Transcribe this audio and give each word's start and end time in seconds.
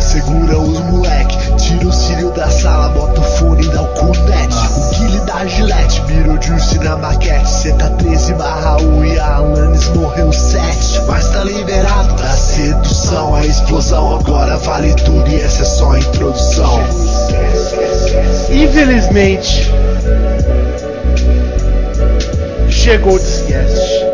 segura 0.00 0.58
os 0.58 0.78
moleque. 0.80 1.36
Tira 1.56 1.88
o 1.88 1.92
cílio 1.92 2.30
da 2.32 2.48
sala, 2.50 2.88
bota 2.90 3.20
o 3.20 3.24
fone 3.24 3.64
e 3.64 3.68
dá 3.68 3.82
o 3.82 3.86
cunete. 3.88 4.56
O 4.76 4.90
Guile 4.94 5.20
da 5.20 5.46
Gillette, 5.46 6.02
virou 6.06 6.40
juice 6.40 6.78
na 6.78 6.96
maquete. 6.96 7.48
Cê 7.48 7.72
tá 7.72 7.90
13 7.90 8.34
barra 8.34 8.76
1 8.80 9.04
e 9.04 9.18
a 9.18 9.36
Alanis 9.36 9.88
morreu 9.88 10.32
7. 10.32 11.02
Mas 11.06 11.28
tá 11.28 11.44
liberado 11.44 12.14
pra 12.14 12.36
sedução. 12.36 13.34
A 13.34 13.44
explosão 13.44 14.18
agora 14.18 14.56
vale 14.58 14.94
tudo 14.94 15.28
e 15.28 15.40
essa 15.40 15.62
é 15.62 15.66
só 15.66 15.92
a 15.92 15.98
introdução. 15.98 16.80
Infelizmente, 18.50 19.70
chegou 22.70 23.14
o 23.14 23.18
Discast. 23.18 24.08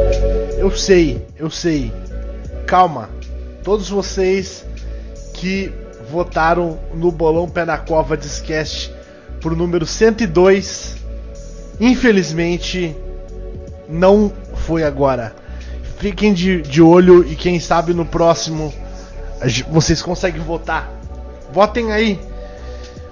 Eu 0.59 0.71
sei, 0.71 1.25
eu 1.39 1.51
sei. 1.51 1.93
Calma. 2.67 3.11
Todos 3.63 3.89
vocês 3.89 4.64
que 5.45 5.71
votaram 6.11 6.79
no 6.95 7.13
Bolão 7.13 7.47
Pé 7.47 7.67
na 7.67 7.77
Cova 7.77 8.17
Discast 8.17 8.91
por 9.43 9.55
número 9.55 9.85
102, 9.85 10.97
infelizmente 11.79 12.97
não 13.87 14.33
foi 14.55 14.85
agora. 14.85 15.37
Fiquem 15.99 16.33
de, 16.33 16.63
de 16.63 16.81
olho 16.81 17.31
e 17.31 17.37
quem 17.37 17.61
sabe 17.61 17.93
no 17.93 18.07
próximo 18.07 18.73
vocês 19.69 20.01
conseguem 20.01 20.41
votar. 20.41 20.91
Votem 21.53 21.93
aí. 21.93 22.19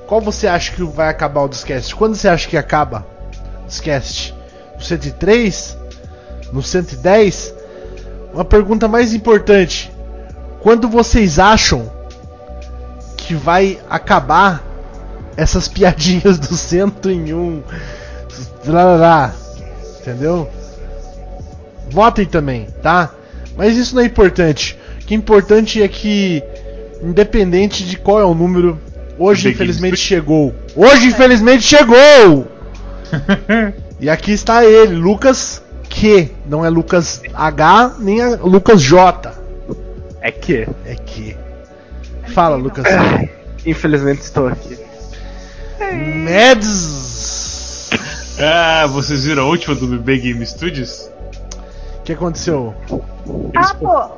Qual 0.07 0.23
você 0.23 0.47
acha 0.47 0.73
que 0.73 0.83
vai 0.85 1.11
acabar 1.11 1.43
o 1.43 1.49
Discast? 1.49 1.95
Quando 1.95 2.15
você 2.15 2.29
acha 2.29 2.49
que 2.49 2.57
acaba 2.57 3.07
o 3.63 3.67
Discast? 3.67 4.35
No 4.77 4.83
103? 4.83 5.77
No 6.51 6.63
110? 6.63 7.55
Uma 8.33 8.45
pergunta 8.45 8.89
mais 8.89 9.13
importante. 9.13 9.93
Quando 10.61 10.89
vocês 10.89 11.39
acham 11.39 12.01
que 13.33 13.35
vai 13.35 13.79
acabar 13.89 14.63
essas 15.37 15.67
piadinhas 15.67 16.39
do 16.39 16.55
101? 16.55 17.63
Lá, 18.67 18.85
lá, 18.85 18.97
lá. 18.97 19.35
Entendeu? 20.01 20.49
Votem 21.91 22.27
também, 22.27 22.69
tá? 22.83 23.11
Mas 23.57 23.77
isso 23.77 23.95
não 23.95 24.03
é 24.03 24.07
importante. 24.07 24.79
O 25.01 25.07
que 25.07 25.15
é 25.15 25.17
importante 25.17 25.83
é 25.83 25.89
que, 25.89 26.43
independente 27.03 27.85
de 27.85 27.97
qual 27.97 28.21
é 28.21 28.25
o 28.25 28.35
número, 28.35 28.79
hoje 29.19 29.45
Big 29.45 29.55
infelizmente 29.55 29.97
chegou. 29.97 30.55
Hoje 30.77 31.07
infelizmente 31.09 31.63
chegou! 31.63 32.47
E 34.01 34.11
aqui 34.11 34.33
está 34.33 34.65
ele, 34.65 34.97
Lucas 34.97 35.63
Q. 35.89 36.29
Não 36.45 36.65
é 36.65 36.69
Lucas 36.69 37.23
H, 37.33 37.95
nem 38.01 38.21
é 38.21 38.35
Lucas 38.35 38.83
J. 38.83 39.33
É 40.21 40.33
que, 40.33 40.67
É 40.85 40.97
Q. 40.97 41.37
Fala, 42.33 42.57
Lucas. 42.57 42.85
infelizmente, 43.67 44.23
estou 44.23 44.49
aqui. 44.49 44.79
Meds. 45.93 47.91
Ah, 48.41 48.87
vocês 48.87 49.25
viram 49.25 49.45
a 49.45 49.47
última 49.47 49.75
do 49.75 49.87
Big 49.99 50.23
Game 50.23 50.45
Studios? 50.47 51.11
O 51.99 52.03
que 52.03 52.13
aconteceu? 52.13 52.75
Ah, 53.55 53.75
pô! 53.75 54.11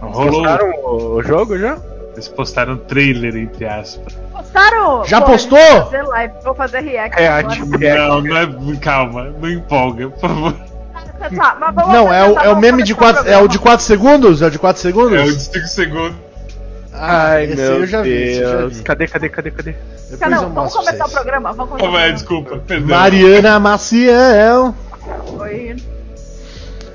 Rolou. 0.00 0.42
Postaram 0.42 0.72
o, 0.84 1.22
jogo 1.22 1.58
já? 1.58 1.76
Eles 2.12 2.28
postaram 2.28 2.76
trailer, 2.76 3.36
entre 3.36 3.66
aspas. 3.66 4.14
Postaram! 4.32 5.04
Já 5.04 5.20
Pô, 5.20 5.32
postou? 5.32 5.58
Vou 5.58 5.84
fazer 5.84 6.02
live, 6.02 6.34
vou 6.44 6.54
fazer 6.54 6.80
react. 6.80 7.18
React. 7.18 7.62
agora. 7.62 8.08
Não, 8.08 8.20
não 8.22 8.36
é. 8.36 8.76
Calma, 8.76 9.34
não 9.40 9.50
empolga, 9.50 10.08
por 10.10 10.20
favor. 10.20 10.54
Tá, 11.36 11.56
mas 11.58 11.74
vamos 11.74 11.92
Não, 11.92 12.12
é 12.12 12.28
o, 12.28 12.38
é 12.38 12.48
o 12.50 12.56
meme 12.56 12.82
de 12.82 12.94
começar 12.94 13.24
4 13.24 13.32
é 13.32 13.38
o 13.38 13.48
de 13.48 13.58
programa. 13.58 13.78
4 13.78 13.86
segundos? 13.86 14.42
É 14.42 14.46
o 14.46 14.50
de 14.50 14.58
4 14.58 14.82
segundos? 14.82 15.18
É 15.18 15.22
o 15.22 15.36
de 15.36 15.42
5 15.42 15.66
segundos. 15.66 16.16
Ai, 16.96 17.44
esse 17.44 17.56
meu 17.56 17.72
eu 17.80 17.86
já 17.86 18.02
vi, 18.02 18.38
Deus. 18.38 18.76
vi. 18.76 18.82
Cadê, 18.84 19.06
cadê, 19.08 19.28
cadê, 19.28 19.50
cadê? 19.50 19.74
Depois 20.10 20.30
Não, 20.30 20.42
eu 20.44 20.50
vamos 20.50 20.72
começar 20.74 21.06
o 21.06 21.10
programa. 21.10 21.52
Vamos 21.52 21.70
começar 21.72 21.88
Oh, 21.88 21.90
programa. 21.90 22.12
desculpa, 22.12 22.58
perdão. 22.58 22.88
Mariana 22.88 23.58
Maciel. 23.58 24.74
Oi. 25.38 25.76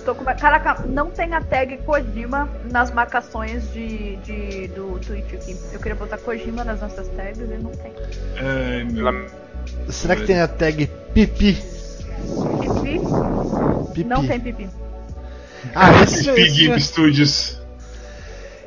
Tô 0.05 0.15
com... 0.15 0.23
Caraca, 0.23 0.83
não 0.87 1.11
tem 1.11 1.33
a 1.33 1.41
tag 1.41 1.77
Kojima 1.85 2.49
nas 2.71 2.91
marcações 2.91 3.71
de, 3.73 4.15
de, 4.17 4.67
do 4.69 4.97
Twitch 4.99 5.33
aqui. 5.33 5.57
Eu 5.73 5.79
queria 5.79 5.95
botar 5.95 6.17
Kojima 6.17 6.63
nas 6.63 6.79
nossas 6.81 7.07
tags 7.09 7.37
e 7.39 7.43
não 7.43 7.71
tem. 7.71 7.93
Ai, 8.37 8.85
meu 8.85 9.29
Será 9.89 10.15
que 10.15 10.25
tem 10.25 10.39
a 10.39 10.47
tag 10.47 10.89
pipi? 11.13 11.53
Pipi? 12.61 12.99
Pipi. 13.93 14.03
Não 14.05 14.25
tem 14.25 14.39
pipi. 14.39 14.69
Ah, 15.75 16.03
esse, 16.03 16.31
Big 16.31 16.47
esse 16.47 16.57
Game 16.67 16.79
Studios. 16.81 17.58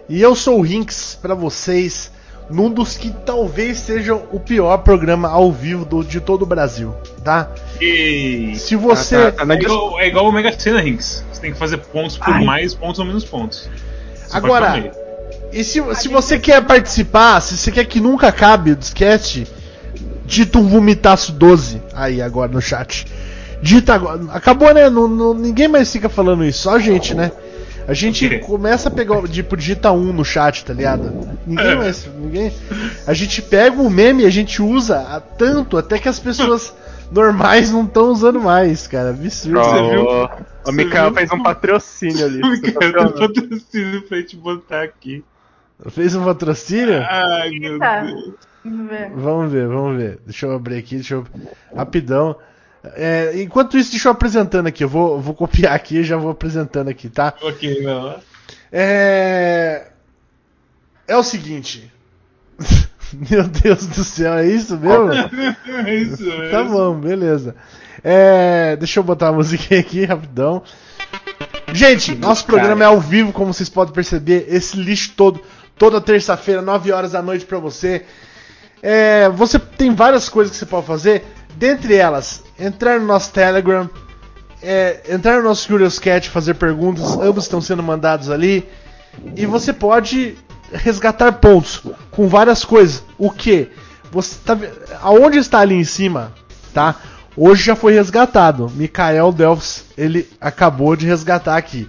E 0.09 0.21
eu 0.21 0.35
sou 0.35 0.59
o 0.59 0.63
Rinks 0.63 1.19
pra 1.21 1.35
vocês, 1.35 2.11
num 2.51 2.71
dos 2.71 2.97
que 2.97 3.11
talvez 3.25 3.79
seja 3.79 4.15
o 4.15 4.39
pior 4.41 4.77
programa 4.79 5.29
ao 5.29 5.51
vivo 5.53 5.85
do- 5.85 6.05
de 6.05 6.21
todo 6.21 6.43
o 6.43 6.47
Brasil, 6.47 6.95
tá? 7.25 7.51
E... 7.81 8.53
Se 8.57 8.77
você. 8.77 9.31
Tá, 9.31 9.39
tá 9.39 9.45
na 9.45 9.55
É 9.55 9.59
igual, 9.59 10.01
é 10.01 10.07
igual 10.09 10.29
o 10.29 10.33
Mega 10.33 10.53
Sena, 10.59 10.81
Rinks. 10.81 11.25
Você 11.33 11.41
tem 11.41 11.53
que 11.53 11.59
fazer 11.59 11.79
pontos 11.79 12.17
por 12.19 12.35
Ai. 12.35 12.45
mais 12.45 12.75
pontos 12.75 12.99
ou 12.99 13.05
menos 13.07 13.25
pontos. 13.25 13.69
Você 14.15 14.37
Agora-. 14.37 14.93
E 15.53 15.63
se, 15.65 15.83
se 15.97 16.09
você 16.09 16.39
quer 16.39 16.63
participar, 16.65 17.41
se 17.41 17.57
você 17.59 17.71
quer 17.71 17.85
que 17.85 18.01
nunca 18.01 18.29
acabe 18.29 18.71
o 18.73 18.77
disquete, 18.77 19.47
dita 20.25 20.59
um 20.59 20.67
vomitaço 20.67 21.31
12 21.33 21.83
aí 21.95 22.23
agora 22.23 22.51
no 22.51 22.61
chat. 22.61 23.07
Dita 23.61 23.95
agora. 23.95 24.21
Acabou, 24.31 24.73
né? 24.73 24.89
Não- 24.91 25.07
não- 25.09 25.35
ninguém 25.35 25.69
mais 25.69 25.93
fica 25.93 26.09
falando 26.09 26.45
isso, 26.45 26.63
só 26.63 26.77
a 26.77 26.79
gente, 26.79 27.15
né? 27.15 27.31
A 27.87 27.95
gente 27.95 28.39
começa 28.41 28.89
a 28.89 28.93
pegar, 28.93 29.23
tipo, 29.29 29.57
digita 29.57 29.91
um 29.93 30.13
no 30.13 30.25
chat, 30.25 30.65
tá 30.65 30.73
ligado? 30.73 31.13
Ninguém 31.47 31.67
É. 31.73 31.75
mais. 31.75 32.07
Ninguém. 32.07 32.53
A 33.07 33.13
gente 33.13 33.43
pega 33.43 33.81
o 33.81 33.91
meme 33.91 34.23
e 34.23 34.27
a 34.27 34.31
gente 34.31 34.63
usa 34.63 34.99
a- 35.01 35.21
tanto 35.21 35.77
até 35.77 35.99
que 35.99 36.09
as 36.09 36.19
pessoas 36.19 36.75
normais 37.11 37.71
não 37.73 37.85
estão 37.85 38.11
usando 38.11 38.41
mais, 38.41 38.87
cara. 38.87 39.11
Absurdo. 39.11 39.59
Você 39.63 39.91
viu? 39.91 40.07
O, 40.65 40.73
Mikael 40.73 41.13
fez 41.13 41.31
um 41.33 41.43
patrocínio 41.43 42.25
ali. 42.25 42.41
Eu 42.41 42.61
quero 42.63 42.73
Sensacional. 43.01 43.13
patrocínio 43.13 44.03
pra 44.03 44.17
gente 44.19 44.37
botar 44.37 44.83
aqui. 44.83 45.25
Fez 45.91 46.15
um 46.15 46.25
patrocínio? 46.25 47.03
Ai, 47.09 47.51
meu. 47.51 47.79
Deus. 47.79 48.35
Vamos 48.65 48.89
ver. 48.89 49.11
Vamos 49.17 49.53
ver, 49.53 49.67
vamos 49.67 49.97
ver. 49.97 50.19
Deixa 50.25 50.47
eu 50.47 50.53
abrir 50.55 50.77
aqui, 50.79 50.95
deixa 50.95 51.15
eu. 51.15 51.27
Rapidão. 51.77 52.37
É, 52.95 53.33
enquanto 53.37 53.79
isso, 53.79 53.91
deixa 53.91 54.09
eu 54.09 54.13
apresentando 54.13 54.67
aqui. 54.67 54.83
Eu 54.83 54.89
vou, 54.89 55.21
vou 55.21 55.35
copiar 55.35 55.75
aqui 55.75 55.99
e 55.99 56.05
já 56.05 56.17
vou 56.17 56.31
apresentando 56.31 56.89
aqui, 56.89 57.09
tá? 57.09 57.35
Ok, 57.41 57.83
não. 57.83 58.19
É. 58.71 59.89
É 61.07 61.17
o 61.17 61.23
seguinte. 61.23 61.93
Meu 63.31 63.45
Deus 63.45 63.87
do 63.87 64.03
céu, 64.03 64.35
é 64.35 64.47
isso 64.47 64.77
mesmo? 64.79 65.11
É 65.87 65.95
isso, 65.95 66.31
é 66.31 66.51
Tá 66.51 66.65
bom, 66.65 66.95
beleza. 66.95 67.55
É, 68.03 68.75
deixa 68.77 68.99
eu 68.99 69.05
botar 69.05 69.29
a 69.29 69.33
musiquinha 69.33 69.81
aqui 69.81 70.05
rapidão. 70.05 70.63
Gente, 71.73 72.15
nosso 72.15 72.45
programa 72.47 72.83
é 72.83 72.87
ao 72.87 73.01
vivo, 73.01 73.33
como 73.33 73.53
vocês 73.53 73.69
podem 73.69 73.95
perceber. 73.95 74.47
Esse 74.49 74.77
lixo 74.77 75.13
todo, 75.17 75.41
toda 75.77 76.01
terça-feira, 76.01 76.63
9 76.63 76.93
horas 76.93 77.13
da 77.13 77.23
noite 77.23 77.45
pra 77.45 77.59
você. 77.59 78.05
É, 78.83 79.29
você 79.29 79.59
tem 79.59 79.95
várias 79.95 80.29
coisas 80.29 80.53
que 80.53 80.59
você 80.59 80.67
pode 80.67 80.87
fazer. 80.87 81.25
Dentre 81.57 81.95
elas, 81.95 82.43
entrar 82.59 82.99
no 83.01 83.07
nosso 83.07 83.33
Telegram, 83.33 83.89
é, 84.63 85.03
entrar 85.09 85.39
no 85.39 85.45
nosso 85.45 85.67
Curious 85.69 85.99
Cat, 85.99 86.29
fazer 86.31 86.55
perguntas. 86.55 87.17
Ambos 87.19 87.45
estão 87.45 87.61
sendo 87.61 87.83
mandados 87.83 88.31
ali. 88.31 88.67
E 89.37 89.45
você 89.47 89.73
pode 89.73 90.37
resgatar 90.73 91.33
pontos 91.33 91.83
com 92.11 92.29
várias 92.29 92.65
coisas. 92.65 93.03
O 93.19 93.31
que? 93.31 93.69
Você 94.11 94.37
tá, 94.45 94.59
aonde 95.03 95.39
está 95.39 95.61
ali 95.61 95.75
em 95.75 95.85
cima, 95.85 96.33
tá? 96.73 96.97
Hoje 97.37 97.63
já 97.65 97.75
foi 97.77 97.95
resgatado. 97.95 98.71
Mikael 98.75 99.33
Delfs, 99.33 99.85
ele 99.97 100.29
acabou 100.41 100.95
de 100.97 101.07
resgatar 101.07 101.57
aqui. 101.57 101.89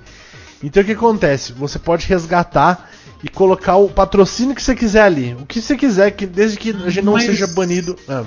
Então 0.62 0.82
o 0.82 0.86
que 0.86 0.94
acontece? 0.94 1.52
Você 1.54 1.78
pode 1.78 2.08
resgatar 2.08 2.90
e 3.22 3.28
colocar 3.30 3.76
o 3.76 3.90
patrocínio 3.90 4.56
que 4.56 4.62
você 4.64 4.74
quiser 4.76 5.02
ali. 5.04 5.36
O 5.40 5.46
que 5.46 5.62
você 5.62 5.76
quiser, 5.76 6.12
que 6.12 6.26
desde 6.26 6.58
que 6.58 6.70
a 6.70 6.90
gente 6.90 7.04
não 7.06 7.14
Mas- 7.14 7.26
seja 7.26 7.48
banido. 7.48 7.98
Ah, 8.08 8.24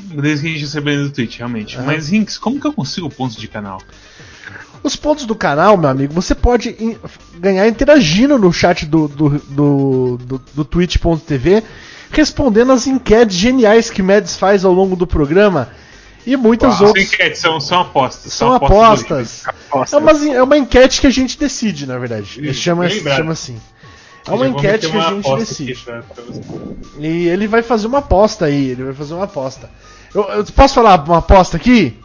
Desde 0.00 0.42
que 0.42 0.48
a 0.48 0.52
gente 0.52 0.64
recebeu 0.64 1.04
do 1.04 1.10
Twitch, 1.10 1.38
realmente. 1.38 1.76
Aham. 1.76 1.86
Mas, 1.86 2.08
Rinks, 2.08 2.38
como 2.38 2.60
que 2.60 2.66
eu 2.66 2.72
consigo 2.72 3.08
pontos 3.10 3.36
de 3.36 3.46
canal? 3.48 3.80
Os 4.82 4.96
pontos 4.96 5.26
do 5.26 5.34
canal, 5.34 5.76
meu 5.76 5.90
amigo, 5.90 6.12
você 6.14 6.34
pode 6.34 6.70
in- 6.80 6.96
ganhar 7.38 7.68
interagindo 7.68 8.38
no 8.38 8.50
chat 8.52 8.86
do, 8.86 9.06
do, 9.08 9.28
do, 9.38 10.18
do, 10.18 10.42
do 10.54 10.64
twitch.tv, 10.64 11.62
respondendo 12.10 12.72
as 12.72 12.86
enquetes 12.86 13.36
geniais 13.36 13.90
que 13.90 14.02
Mads 14.02 14.36
faz 14.36 14.64
ao 14.64 14.72
longo 14.72 14.96
do 14.96 15.06
programa 15.06 15.68
e 16.26 16.34
muitas 16.36 16.74
São 16.76 16.86
outras. 16.88 17.04
enquetes, 17.12 17.40
são, 17.40 17.60
são 17.60 17.80
apostas. 17.80 18.32
São 18.32 18.48
do 18.50 18.54
apostas. 18.64 19.42
Aposta. 19.46 19.96
É 19.96 19.98
uma, 19.98 20.34
é 20.34 20.42
uma 20.42 20.56
enquete 20.56 21.00
que 21.00 21.06
a 21.06 21.10
gente 21.10 21.38
decide, 21.38 21.86
na 21.86 21.98
verdade. 21.98 22.40
Isso, 22.42 22.60
chama, 22.60 22.88
chama 22.88 23.32
assim. 23.32 23.60
É 24.26 24.32
uma 24.32 24.46
enquete 24.48 24.88
que 24.90 24.96
a 24.96 25.10
gente 25.10 25.36
decide. 25.36 25.72
aqui. 25.72 26.26
E 26.98 27.26
ele 27.28 27.46
vai 27.46 27.62
fazer 27.62 27.86
uma 27.86 27.98
aposta 27.98 28.46
aí, 28.46 28.68
ele 28.70 28.84
vai 28.84 28.94
fazer 28.94 29.14
uma 29.14 29.24
aposta. 29.24 29.68
Eu, 30.14 30.22
eu 30.22 30.44
posso 30.44 30.74
falar 30.74 31.02
uma 31.04 31.18
aposta 31.18 31.56
aqui? 31.56 31.96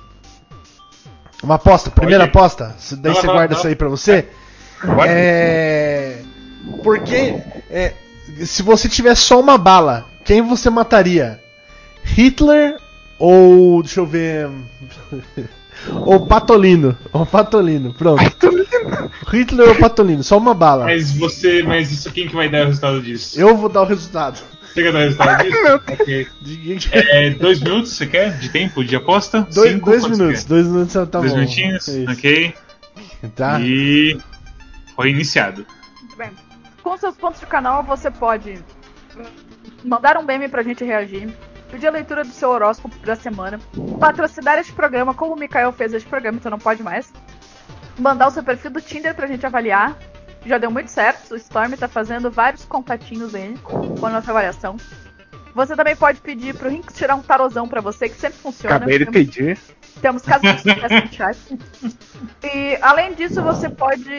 Uma 1.43 1.55
aposta, 1.55 1.89
primeira 1.89 2.27
Pode. 2.27 2.37
aposta? 2.37 2.75
Daí 2.97 3.13
Não, 3.13 3.21
você 3.21 3.27
guarda 3.27 3.53
não. 3.53 3.57
isso 3.59 3.67
aí 3.67 3.75
pra 3.75 3.87
você? 3.87 4.27
Pode? 4.81 5.09
É. 5.11 6.21
Porque 6.83 7.41
é, 7.69 7.93
se 8.43 8.63
você 8.63 8.89
tivesse 8.89 9.21
só 9.21 9.39
uma 9.39 9.57
bala, 9.57 10.05
quem 10.23 10.41
você 10.41 10.69
mataria? 10.69 11.39
Hitler 12.03 12.77
ou. 13.19 13.81
Deixa 13.83 13.99
eu 13.99 14.05
ver. 14.05 14.49
ou 16.05 16.25
Patolino. 16.25 16.97
Ou 17.11 17.25
Patolino, 17.25 17.93
pronto. 17.93 18.23
Hitler 19.31 19.69
ou 19.69 19.75
Patolino, 19.75 20.23
só 20.23 20.37
uma 20.37 20.53
bala. 20.53 20.85
Mas 20.85 21.11
você. 21.11 21.63
Mas 21.63 21.91
isso 21.91 22.11
quem 22.11 22.27
que 22.27 22.35
vai 22.35 22.49
dar 22.49 22.63
o 22.63 22.67
resultado 22.67 23.01
disso? 23.01 23.39
Eu 23.39 23.55
vou 23.55 23.69
dar 23.69 23.81
o 23.81 23.85
resultado. 23.85 24.39
Você 24.75 24.83
quer 24.83 24.91
dar 24.91 24.99
resultado 24.99 25.43
disso? 25.43 25.75
Ok. 26.01 26.27
De- 26.41 26.89
É, 26.91 27.29
dois 27.29 27.61
minutos, 27.61 27.93
você 27.93 28.05
quer? 28.05 28.37
De 28.39 28.49
tempo? 28.49 28.83
De 28.83 28.93
aposta? 28.97 29.47
Dois, 29.53 29.71
Cinco? 29.71 29.89
dois 29.89 30.05
minutos, 30.05 30.43
dois 30.43 30.67
minutos 30.67 30.93
tá 30.93 31.05
dois 31.05 31.31
bom. 31.31 31.37
minutinhos? 31.37 31.87
É. 31.87 32.11
Ok. 32.11 32.53
Tá? 33.35 33.59
E. 33.61 34.19
Foi 34.95 35.09
iniciado. 35.11 35.65
Muito 36.01 36.17
bem. 36.17 36.29
Com 36.83 36.97
seus 36.97 37.15
pontos 37.15 37.39
de 37.39 37.45
canal, 37.45 37.83
você 37.83 38.11
pode 38.11 38.59
mandar 39.83 40.17
um 40.17 40.23
meme 40.23 40.49
pra 40.49 40.61
gente 40.61 40.83
reagir, 40.83 41.29
pedir 41.71 41.87
a 41.87 41.91
leitura 41.91 42.23
do 42.25 42.31
seu 42.31 42.49
horóscopo 42.49 42.93
da 43.05 43.15
semana, 43.15 43.59
patrocinar 43.99 44.57
este 44.59 44.73
programa, 44.73 45.13
como 45.13 45.33
o 45.35 45.39
Mikael 45.39 45.71
fez 45.71 45.93
este 45.93 46.07
programa, 46.07 46.37
então 46.37 46.51
não 46.51 46.59
pode 46.59 46.83
mais. 46.83 47.11
Mandar 47.97 48.27
o 48.27 48.31
seu 48.31 48.43
perfil 48.43 48.71
do 48.71 48.81
Tinder 48.81 49.15
pra 49.15 49.25
gente 49.25 49.45
avaliar. 49.45 49.97
Já 50.45 50.57
deu 50.57 50.69
muito 50.71 50.89
certo, 50.89 51.31
o 51.33 51.35
Storm 51.37 51.73
tá 51.75 51.87
fazendo 51.87 52.29
vários 52.29 52.65
contatinhos 52.65 53.33
aí 53.33 53.55
com 53.63 54.05
a 54.05 54.09
nossa 54.09 54.29
avaliação. 54.31 54.77
Você 55.55 55.73
também 55.75 55.95
pode 55.95 56.19
pedir 56.19 56.53
pro 56.53 56.69
Rinks 56.69 56.93
tirar 56.95 57.15
um 57.15 57.21
tarozão 57.21 57.65
pra 57.65 57.79
você, 57.79 58.09
que 58.09 58.15
sempre 58.19 58.37
funciona. 58.39 58.75
Acabei 58.75 58.99
de 58.99 59.05
Temos- 59.05 59.13
pedir. 59.17 59.57
temos 60.01 60.21
casos 60.21 60.51
de 60.51 60.57
sucesso 60.61 61.05
no 61.05 61.13
chat. 61.13 61.37
E 62.43 62.77
além 62.81 63.13
disso, 63.13 63.41
você 63.41 63.69
pode 63.69 64.11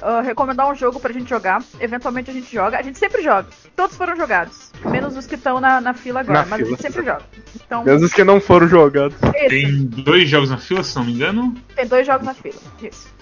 ah, 0.00 0.20
recomendar 0.20 0.70
um 0.70 0.76
jogo 0.76 1.00
pra 1.00 1.12
gente 1.12 1.28
jogar. 1.28 1.60
Eventualmente 1.80 2.30
a 2.30 2.32
gente 2.32 2.52
joga. 2.54 2.78
A 2.78 2.82
gente 2.82 2.96
sempre 2.96 3.22
joga. 3.22 3.48
Todos 3.74 3.96
foram 3.96 4.16
jogados. 4.16 4.70
Menos 4.84 5.16
os 5.16 5.26
que 5.26 5.34
estão 5.34 5.60
na, 5.60 5.80
na 5.80 5.94
fila 5.94 6.20
agora. 6.20 6.42
Na 6.42 6.46
mas 6.46 6.52
a 6.52 6.56
fila. 6.64 6.70
gente 6.70 6.82
sempre 6.82 7.04
joga. 7.04 7.22
Então, 7.56 7.82
Mesmo 7.84 8.06
os 8.06 8.12
que 8.14 8.22
não 8.22 8.40
foram 8.40 8.68
jogados. 8.68 9.16
esse, 9.34 9.48
Tem 9.48 9.84
dois 9.84 10.28
jogos 10.28 10.48
na 10.50 10.58
fila, 10.58 10.84
se 10.84 10.94
não 10.94 11.04
me 11.04 11.12
engano. 11.12 11.54
tem 11.74 11.86
dois 11.88 12.06
jogos 12.06 12.24
na 12.24 12.34
fila. 12.34 12.60
Isso. 12.80 13.17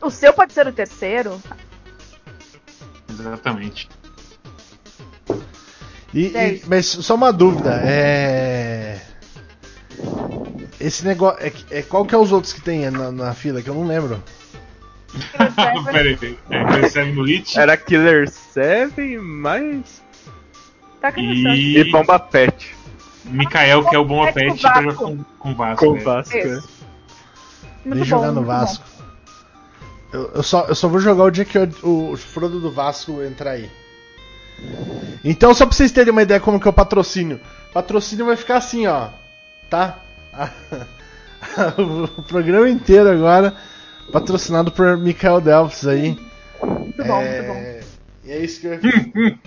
O 0.00 0.10
seu 0.10 0.32
pode 0.32 0.52
ser 0.52 0.66
o 0.66 0.72
terceiro. 0.72 1.40
Exatamente. 3.08 3.88
E- 6.14 6.26
e- 6.26 6.62
mas 6.66 6.86
só 6.86 7.14
uma 7.14 7.32
dúvida, 7.32 7.80
é. 7.84 9.00
Esse 10.80 11.04
negócio. 11.04 11.38
É, 11.44 11.52
é- 11.78 11.82
qual 11.82 12.04
que 12.06 12.14
é 12.14 12.18
os 12.18 12.32
outros 12.32 12.52
que 12.52 12.60
tem 12.60 12.88
na, 12.90 13.10
na 13.10 13.34
fila 13.34 13.60
que 13.60 13.68
eu 13.68 13.74
não 13.74 13.86
lembro? 13.86 14.22
Pera 15.90 16.08
aí. 16.08 16.38
É, 16.50 16.64
percebe 16.64 17.12
no 17.12 17.22
Lich. 17.22 17.58
Era 17.58 17.76
Killer 17.76 18.28
7, 18.30 19.18
mais. 19.18 20.02
Tá. 21.00 21.12
E. 21.16 21.78
E 21.78 21.90
Bomba 21.90 22.18
Pet. 22.18 22.76
Mikael, 23.24 23.84
que 23.88 23.94
é 23.94 23.98
o 23.98 24.04
bom 24.04 24.26
É 24.26 24.32
pet 24.32 24.50
com 24.52 24.56
pra 24.58 24.70
Vasco. 24.80 24.90
jogar 24.90 24.96
com, 24.96 25.24
com 25.38 25.54
Vasco. 25.54 25.84
Com 25.86 25.92
né? 25.94 26.00
Vasco. 26.00 26.36
Né? 26.36 26.62
Nem 27.84 27.98
bom, 27.98 28.04
jogar 28.04 28.32
no. 28.32 28.44
Vasco. 28.44 28.84
Eu, 30.12 30.30
eu 30.34 30.42
só, 30.42 30.66
eu 30.66 30.74
só 30.74 30.88
vou 30.88 31.00
jogar 31.00 31.24
o 31.24 31.30
dia 31.30 31.44
que 31.44 31.58
o, 31.58 32.12
o 32.12 32.16
Frodo 32.16 32.60
do 32.60 32.70
Vasco 32.70 33.22
entrar 33.22 33.52
aí. 33.52 33.70
Então, 35.24 35.54
só 35.54 35.66
pra 35.66 35.74
vocês 35.76 35.92
terem 35.92 36.12
uma 36.12 36.22
ideia 36.22 36.40
como 36.40 36.58
que 36.58 36.66
é 36.66 36.70
o 36.70 36.74
patrocínio. 36.74 37.40
Patrocínio 37.72 38.26
vai 38.26 38.36
ficar 38.36 38.56
assim, 38.56 38.86
ó. 38.86 39.08
Tá? 39.70 39.98
o 41.78 42.22
programa 42.22 42.68
inteiro 42.68 43.10
agora 43.10 43.54
patrocinado 44.12 44.72
por 44.72 44.96
Mikael 44.96 45.40
Delphs 45.40 45.86
aí. 45.86 46.18
Muito 46.62 47.04
bom, 47.04 47.20
é... 47.20 47.42
muito 47.42 47.52
bom. 47.52 47.78
E 48.24 48.32
é 48.32 48.44
isso 48.44 48.60
que 48.60 48.68
vai 48.68 48.78
ficar. 48.78 49.38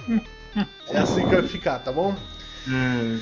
é 0.89 0.97
assim 0.97 1.27
que 1.27 1.35
vai 1.35 1.47
ficar, 1.47 1.79
tá 1.79 1.91
bom? 1.91 2.15
Hum, 2.67 3.19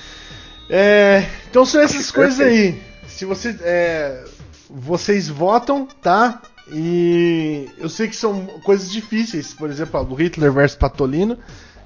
É, 0.69 1.25
então 1.49 1.65
são 1.65 1.81
essas 1.81 2.11
coisas 2.11 2.39
aí. 2.39 2.81
Se 3.07 3.25
você, 3.25 3.57
é, 3.61 4.23
vocês 4.69 5.27
votam, 5.27 5.85
tá? 6.01 6.41
E 6.71 7.69
eu 7.77 7.89
sei 7.89 8.07
que 8.07 8.15
são 8.15 8.45
coisas 8.63 8.91
difíceis, 8.91 9.53
por 9.53 9.69
exemplo, 9.69 10.03
do 10.03 10.15
Hitler 10.15 10.51
versus 10.51 10.77
Patolino, 10.77 11.37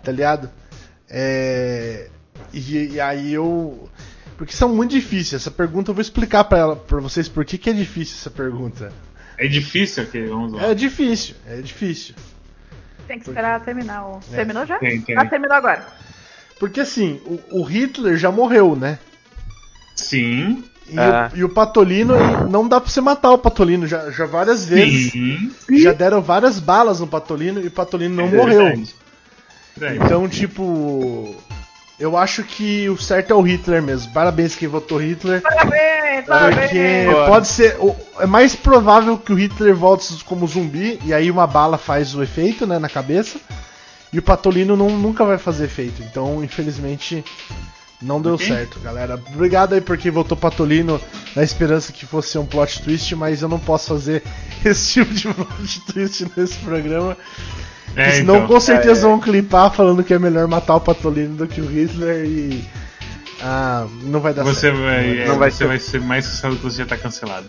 tá 0.03 0.11
ligado? 0.11 0.49
É, 1.09 2.09
e, 2.53 2.93
e 2.93 2.99
aí 2.99 3.33
eu, 3.33 3.89
porque 4.37 4.53
são 4.53 4.69
muito 4.69 4.91
difíceis. 4.91 5.41
Essa 5.41 5.51
pergunta 5.51 5.91
eu 5.91 5.95
vou 5.95 6.01
explicar 6.01 6.43
para 6.43 6.57
ela, 6.57 6.75
para 6.75 6.99
vocês 6.99 7.29
por 7.29 7.45
que, 7.45 7.57
que 7.57 7.69
é 7.69 7.73
difícil 7.73 8.17
essa 8.19 8.31
pergunta. 8.31 8.91
É 9.37 9.47
difícil 9.47 10.03
aqui, 10.03 10.25
vamos 10.25 10.53
lá. 10.53 10.67
É 10.67 10.73
difícil, 10.73 11.35
é 11.47 11.57
difícil. 11.61 12.15
Tem 13.07 13.19
que 13.19 13.27
esperar 13.27 13.63
terminar 13.63 14.05
o. 14.05 14.19
É. 14.31 14.35
Terminou 14.35 14.65
já? 14.65 14.79
Tem, 14.79 15.01
tem. 15.01 15.17
Ah, 15.17 15.25
terminou 15.25 15.55
agora. 15.55 15.85
Porque 16.59 16.79
assim, 16.79 17.21
o, 17.25 17.59
o 17.59 17.63
Hitler 17.63 18.15
já 18.15 18.31
morreu, 18.31 18.75
né? 18.75 18.99
Sim. 19.95 20.63
E, 20.89 20.99
Ah. 20.99 21.29
o, 21.33 21.37
e 21.37 21.43
o 21.43 21.49
Patolino, 21.49 22.13
não 22.49 22.67
dá 22.67 22.79
pra 22.81 22.89
você 22.89 23.01
matar 23.01 23.31
o 23.31 23.37
Patolino 23.37 23.87
já, 23.87 24.09
já 24.11 24.25
várias 24.25 24.65
vezes. 24.65 25.11
Sim. 25.11 25.51
Já 25.81 25.93
deram 25.93 26.21
várias 26.21 26.59
balas 26.59 26.99
no 26.99 27.07
Patolino 27.07 27.61
e 27.61 27.67
o 27.67 27.71
Patolino 27.71 28.15
não 28.15 28.25
É 28.25 28.31
morreu. 28.31 28.63
verdade. 28.65 28.95
Verdade. 29.77 30.05
Então, 30.05 30.27
tipo. 30.29 31.35
Eu 31.99 32.17
acho 32.17 32.43
que 32.43 32.89
o 32.89 32.97
certo 32.97 33.31
é 33.31 33.35
o 33.35 33.41
Hitler 33.41 33.81
mesmo. 33.81 34.11
Parabéns 34.11 34.55
quem 34.55 34.67
votou 34.67 34.97
Hitler. 34.97 35.41
Parabéns, 35.41 36.25
Porque 36.25 36.27
parabéns. 36.27 37.11
Boa. 37.11 37.25
pode 37.27 37.47
ser. 37.47 37.77
o- 37.79 37.95
É 38.19 38.25
mais 38.25 38.55
provável 38.55 39.17
que 39.17 39.31
o 39.31 39.35
Hitler 39.35 39.73
volte 39.75 40.11
como 40.25 40.45
zumbi. 40.47 40.99
E 41.05 41.13
aí 41.13 41.31
uma 41.31 41.47
bala 41.47 41.77
faz 41.77 42.13
o 42.13 42.21
efeito, 42.21 42.65
né, 42.67 42.77
na 42.77 42.89
cabeça. 42.89 43.39
E 44.11 44.19
o 44.19 44.21
Patolino 44.23 44.75
não, 44.75 44.89
nunca 44.89 45.23
vai 45.23 45.37
fazer 45.37 45.65
efeito. 45.65 46.01
Então, 46.03 46.43
infelizmente, 46.43 47.23
não 48.03 48.21
deu 48.21 48.35
Ok. 48.35 48.47
certo, 48.47 48.79
galera. 48.79 49.19
Obrigado 49.33 49.73
aí 49.73 49.81
por 49.81 49.97
quem 49.97 50.11
votou 50.11 50.37
Patolino 50.37 50.99
na 51.35 51.43
esperança 51.43 51.91
que 51.91 52.05
fosse 52.05 52.37
um 52.37 52.45
plot 52.45 52.81
twist, 52.83 53.15
mas 53.15 53.41
eu 53.41 53.49
não 53.49 53.59
posso 53.59 53.87
fazer 53.87 54.21
esse 54.63 54.93
tipo 54.93 55.13
de 55.13 55.27
plot 55.33 55.81
twist 55.91 56.27
nesse 56.37 56.57
programa. 56.59 57.17
É, 57.95 58.11
Senão 58.11 58.37
então. 58.37 58.47
com 58.47 58.59
certeza 58.59 59.01
É, 59.01 59.03
é. 59.05 59.07
vão 59.09 59.19
clipar 59.19 59.71
falando 59.71 60.03
que 60.03 60.13
é 60.13 60.19
melhor 60.19 60.47
matar 60.47 60.75
o 60.75 60.81
Patolino 60.81 61.35
do 61.35 61.47
que 61.47 61.61
o 61.61 61.65
Hitler 61.65 62.25
e. 62.25 62.63
Ah, 63.41 63.87
não 64.03 64.19
vai 64.21 64.33
dar 64.33 64.43
Você 64.43 64.61
certo. 64.61 64.79
vai, 64.81 65.19
é, 65.19 65.27
Não 65.27 65.37
vai 65.37 65.51
você 65.51 65.57
ser. 65.57 65.67
vai 65.67 65.79
ser 65.79 66.01
mais 66.01 66.25
cancelado 66.27 66.57
que 66.57 66.63
você 66.63 66.77
já 66.77 66.85
tá 66.85 66.97
cancelado. 66.97 67.47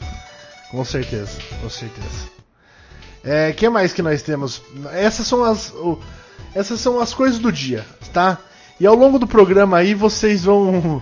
Com 0.71 0.85
certeza, 0.85 1.39
com 1.63 1.71
certeza. 1.71 2.35
É, 3.23 3.53
que 3.53 3.69
mais 3.71 3.93
que 3.93 4.03
nós 4.03 4.21
temos? 4.23 4.61
Essas 4.93 5.27
são 5.27 5.45
as, 5.45 5.71
o- 5.71 5.99
essas 6.55 6.81
são 6.81 7.01
as 7.01 7.15
coisas 7.15 7.39
do 7.39 7.51
dia, 7.53 7.87
tá? 8.13 8.39
E 8.79 8.87
ao 8.87 8.95
longo 8.95 9.19
do 9.19 9.27
programa 9.27 9.79
aí 9.79 9.95
vocês 9.95 10.45
vão, 10.45 11.01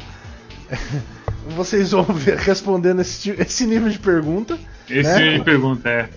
vocês 1.56 1.90
vão 1.92 2.04
ver, 2.04 2.36
respondendo 2.38 3.00
esse, 3.00 3.30
esse 3.30 3.66
nível 3.66 3.88
de 3.88 3.98
pergunta 3.98 4.58
Esse 4.88 5.10
Né? 5.10 5.38
me 5.38 5.44
pergunta, 5.44 5.88
é. 5.88 6.08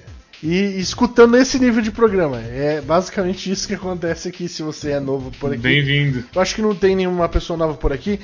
E 0.47 0.79
escutando 0.79 1.35
esse 1.37 1.57
nível 1.57 1.81
de 1.81 1.89
programa. 1.91 2.39
É 2.39 2.79
basicamente 2.79 3.51
isso 3.51 3.67
que 3.67 3.73
acontece 3.73 4.27
aqui 4.27 4.47
se 4.47 4.61
você 4.61 4.91
é 4.91 4.99
novo 4.99 5.31
por 5.39 5.51
aqui. 5.51 5.61
Bem-vindo. 5.61 6.23
Eu 6.35 6.39
acho 6.41 6.53
que 6.53 6.61
não 6.61 6.75
tem 6.75 6.95
nenhuma 6.95 7.27
pessoa 7.27 7.57
nova 7.57 7.73
por 7.73 7.91
aqui. 7.91 8.19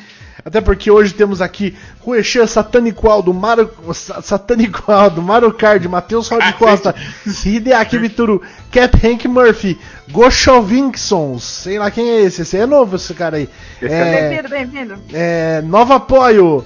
Até 0.45 0.61
porque 0.61 0.89
hoje 0.91 1.13
temos 1.13 1.41
aqui 1.41 1.75
Ruechan 1.99 2.45
Sataniqual 2.45 3.21
do 3.23 3.33
Mario. 3.33 3.69
Sa- 3.93 4.21
Sataniqual 4.21 5.09
do 5.09 5.21
Mario 5.21 5.51
Kart, 5.53 5.83
Matheus 5.85 6.27
Rod 6.29 6.41
Ah, 6.43 6.53
Costa, 6.53 6.95
Hideaki 7.45 7.97
Vituru, 7.97 8.41
Cat 8.71 8.95
Hank 9.05 9.27
Murphy, 9.27 9.79
Goshovinsons, 10.11 11.43
sei 11.43 11.79
lá 11.79 11.89
quem 11.91 12.09
é 12.09 12.21
esse, 12.21 12.41
esse 12.43 12.57
é 12.57 12.65
novo 12.65 12.95
esse 12.97 13.13
cara 13.13 13.37
aí. 13.37 13.49
Esse 13.81 13.93
É, 13.93 14.29
Bem-vindo, 14.29 14.49
bem-vindo. 14.49 14.99
é, 15.13 15.61
Nova 15.61 15.95
Apoio, 15.95 16.65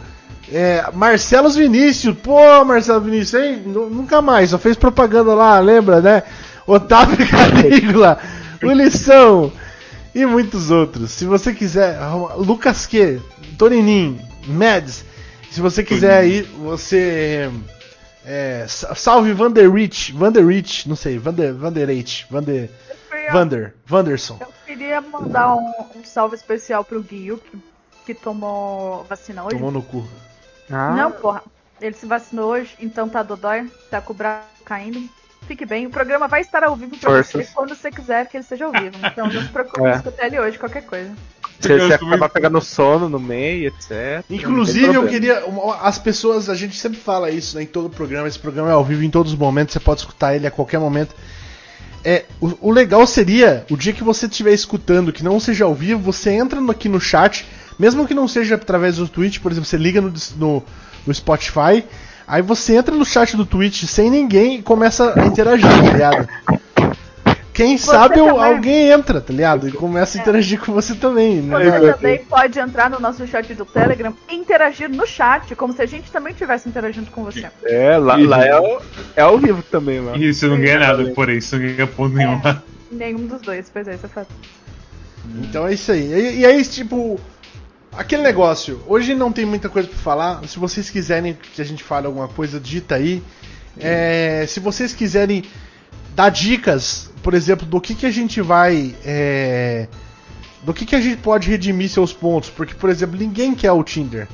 é, 0.52 0.86
Marcelos 0.94 1.56
Vinícius, 1.56 2.16
pô, 2.18 2.64
Marcelo 2.64 3.02
Vinícius, 3.02 3.42
hein? 3.42 3.64
Nu- 3.66 3.90
Nunca 3.90 4.22
mais, 4.22 4.50
só 4.52 4.58
fez 4.60 4.76
propaganda 4.78 5.34
lá, 5.34 5.60
lembra, 5.60 6.02
né? 6.02 6.24
Otávio 6.68 7.18
Canígula, 7.30 8.18
Ulição 8.64 9.52
e 10.14 10.26
muitos 10.26 10.72
outros. 10.72 11.12
Se 11.12 11.26
você 11.26 11.54
quiser, 11.54 11.98
Lucas 12.38 12.86
Q, 12.86 13.22
Toninin, 13.58 14.20
Mads, 14.48 15.04
se 15.52 15.62
você 15.62 15.84
quiser 15.84 16.18
aí, 16.18 16.42
você. 16.42 17.50
É, 18.28 18.66
sa- 18.68 18.96
salve 18.96 19.32
Vanderrich, 19.34 20.12
Vanderrich, 20.12 20.90
não 20.90 20.96
sei, 20.96 21.20
Vander, 21.20 21.54
Vanderrich, 21.54 22.26
Vander, 22.30 22.72
Vander, 23.32 23.76
Vanderson. 23.86 24.38
Eu 24.42 24.48
queria 24.66 25.00
mandar 25.00 25.56
um, 25.56 25.72
um 25.96 26.04
salve 26.04 26.36
especial 26.36 26.84
pro 26.84 27.04
Guiu, 27.04 27.38
que, 27.38 27.58
que 28.08 28.14
tomou 28.16 29.06
vacina 29.08 29.44
hoje. 29.44 29.56
Tomou 29.56 29.70
no 29.72 29.84
cu. 29.84 30.08
Ah, 30.72 30.92
Não, 30.96 31.12
porra. 31.12 31.42
Ele 31.82 31.94
se 31.96 32.06
vacinou 32.06 32.52
hoje, 32.52 32.74
então 32.80 33.08
tá 33.10 33.22
dodói, 33.22 33.70
tá 33.92 34.00
com 34.00 34.14
o 34.14 34.16
braço 34.16 34.48
caindo. 34.64 35.02
Fique 35.46 35.66
bem, 35.66 35.86
o 35.86 35.90
programa 35.90 36.28
vai 36.28 36.42
estar 36.42 36.64
ao 36.64 36.76
vivo 36.76 36.98
pra 36.98 37.10
Forças. 37.12 37.32
você 37.48 37.54
quando 37.54 37.76
você 37.76 37.92
quiser 37.92 38.28
que 38.28 38.38
ele 38.38 38.44
seja 38.44 38.66
ao 38.66 38.72
vivo. 38.72 38.96
Então 39.04 39.28
não 39.28 39.42
se 39.42 39.50
preocupe, 39.50 39.86
É. 39.86 39.96
escuta 39.98 40.26
ele 40.26 40.40
hoje, 40.40 40.58
qualquer 40.58 40.84
coisa. 40.86 41.12
Se 41.60 41.68
você 41.80 41.94
acabar 41.94 42.12
também- 42.18 42.30
pegando 42.30 42.62
sono 42.62 43.08
no 43.08 43.20
meio, 43.20 43.68
etc. 43.68 44.24
Inclusive, 44.30 44.94
eu 44.96 45.08
queria. 45.08 45.44
As 45.82 46.00
pessoas, 46.00 46.50
a 46.50 46.56
gente 46.56 46.76
sempre 46.78 46.98
fala 47.00 47.30
isso 47.30 47.56
né, 47.58 47.64
em 47.64 47.68
todo 47.68 47.86
o 47.86 47.90
programa. 47.90 48.28
Esse 48.28 48.40
programa 48.40 48.70
é 48.70 48.74
ao 48.74 48.84
vivo 48.84 49.04
em 49.04 49.10
todos 49.10 49.34
os 49.34 49.38
momentos, 49.38 49.74
você 49.74 49.80
pode 49.80 50.00
escutar 50.02 50.36
ele 50.36 50.48
a 50.48 50.52
qualquer 50.52 50.80
momento. 50.80 51.14
É, 52.04 52.26
o, 52.40 52.70
o 52.70 52.72
legal 52.72 53.06
seria, 53.06 53.66
o 53.70 53.76
dia 53.78 53.94
que 53.94 54.04
você 54.04 54.26
estiver 54.28 54.54
escutando, 54.54 55.12
que 55.14 55.24
não 55.24 55.40
seja 55.40 55.66
ao 55.66 55.74
vivo, 55.74 56.00
você 56.02 56.32
entra 56.32 56.60
aqui 56.72 56.88
no 56.90 57.00
chat, 57.00 57.46
mesmo 57.78 58.08
que 58.08 58.14
não 58.14 58.28
seja 58.28 58.56
através 58.56 58.98
do 58.98 59.08
Twitch, 59.08 59.40
por 59.40 59.52
exemplo, 59.52 59.68
você 59.68 59.78
liga 59.78 60.02
no, 60.02 60.12
no, 60.38 60.64
no 61.06 61.14
Spotify, 61.14 61.84
aí 62.28 62.42
você 62.42 62.76
entra 62.76 62.96
no 62.96 63.06
chat 63.06 63.36
do 63.36 63.46
Twitch 63.46 63.84
sem 63.86 64.10
ninguém 64.10 64.56
e 64.58 64.62
começa 64.62 65.14
a 65.20 65.26
interagir, 65.26 65.68
tá 65.70 65.92
ligado? 65.92 66.28
Quem 67.54 67.78
sabe 67.78 68.16
também. 68.16 68.30
alguém 68.44 68.90
entra, 68.90 69.22
tá 69.22 69.32
ligado? 69.32 69.70
E 69.70 69.72
começa 69.72 70.18
a 70.18 70.22
interagir 70.22 70.60
com 70.60 70.74
você 70.74 70.94
também. 70.94 71.42
né? 71.42 71.58
Você 71.80 71.94
também 71.94 72.18
pode 72.26 72.60
entrar 72.60 72.90
no 72.90 73.00
nosso 73.00 73.26
chat 73.26 73.54
do 73.54 73.64
Telegram 73.66 74.14
e 74.30 74.36
interagir 74.36 74.90
no 74.90 75.08
chat, 75.08 75.56
como 75.56 75.72
se 75.72 75.82
a 75.82 75.86
gente 75.86 76.12
também 76.12 76.34
estivesse 76.34 76.68
interagindo 76.68 77.10
com 77.12 77.24
você. 77.24 77.48
É, 77.64 77.98
lá, 77.98 78.18
lá 78.18 78.46
é, 78.46 78.52
ao- 78.52 78.82
é 79.16 79.22
ao 79.22 79.38
vivo 79.38 79.64
também, 79.64 80.02
mano. 80.02 80.18
E 80.22 80.34
você 80.34 80.48
não 80.48 80.60
ganha 80.60 80.80
nada 80.80 81.06
por 81.12 81.30
isso, 81.30 81.48
você 81.52 81.56
não 81.58 81.76
ganha 81.76 81.88
ponto 81.88 82.14
nenhum 82.14 82.42
lá. 82.44 82.62
Nenhum 82.92 83.26
dos 83.26 83.42
dois, 83.42 83.70
pois 83.72 83.88
é, 83.88 83.96
isso 83.96 84.06
é 84.06 84.10
fato. 84.10 84.28
Então 85.42 85.66
é 85.66 85.74
isso 85.74 85.94
aí. 85.94 86.12
E, 86.12 86.40
e 86.40 86.46
aí, 86.46 86.62
tipo, 86.66 87.18
aquele 87.98 88.22
negócio. 88.24 88.82
Hoje 88.88 89.14
não 89.16 89.32
tem 89.32 89.46
muita 89.46 89.70
coisa 89.70 89.88
pra 89.88 89.98
falar. 89.98 90.48
Se 90.48 90.60
vocês 90.60 90.90
quiserem 90.90 91.38
que 91.54 91.62
a 91.62 91.66
gente 91.66 91.84
fale 91.84 92.06
alguma 92.08 92.28
coisa, 92.28 92.60
digita 92.60 92.96
aí. 92.96 93.22
É, 93.78 94.46
se 94.48 94.60
vocês 94.60 94.94
quiserem 94.94 95.44
dar 96.16 96.30
dicas, 96.30 97.12
por 97.22 97.34
exemplo, 97.34 97.66
do 97.66 97.80
que, 97.82 97.94
que 97.96 98.06
a 98.06 98.12
gente 98.12 98.42
vai. 98.42 98.96
é, 99.04 99.88
do 100.64 100.74
que, 100.74 100.86
que 100.86 100.96
a 100.96 101.02
gente 101.02 101.18
pode 101.18 101.50
redimir 101.50 101.90
seus 101.90 102.12
pontos. 102.14 102.50
Porque, 102.50 102.74
por 102.74 102.90
exemplo, 102.90 103.18
ninguém 103.20 103.54
quer 103.54 103.72
o 103.72 103.84
Tinder. 103.84 104.28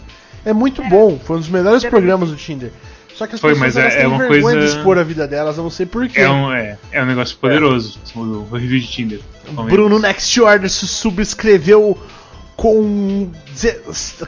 É 0.46 0.54
muito 0.54 0.82
bom, 0.88 1.20
foi 1.20 1.38
um 1.38 1.40
dos 1.40 1.50
melhores 1.50 1.84
programas 1.84 2.30
do 2.30 2.36
Tinder. 2.36 2.72
Só 3.14 3.28
que 3.28 3.36
as 3.36 3.42
Foi, 3.42 3.52
pessoas 3.54 3.76
mas 3.76 3.78
é- 3.78 3.82
elas 3.82 3.94
é 3.94 3.98
têm 3.98 4.08
uma 4.08 4.18
vergonha 4.18 4.42
coisa- 4.42 4.60
de 4.60 4.66
expor 4.66 4.98
a 4.98 5.04
vida 5.04 5.28
delas, 5.28 5.58
eu 5.58 5.64
não 5.64 5.70
sei 5.70 5.86
porquê. 5.86 6.22
É 6.22 6.30
um, 6.30 6.52
é, 6.52 6.78
é 6.92 7.04
um 7.04 7.06
negócio 7.06 7.38
poderoso, 7.38 8.00
o, 8.16 8.20
o 8.20 8.50
review 8.54 8.80
de 8.80 8.88
Tinder. 8.88 9.20
Bruno 9.70 10.00
Next 10.00 10.42
Order 10.42 10.70
se 10.70 10.88
subscreveu 10.88 12.00
com. 12.62 13.32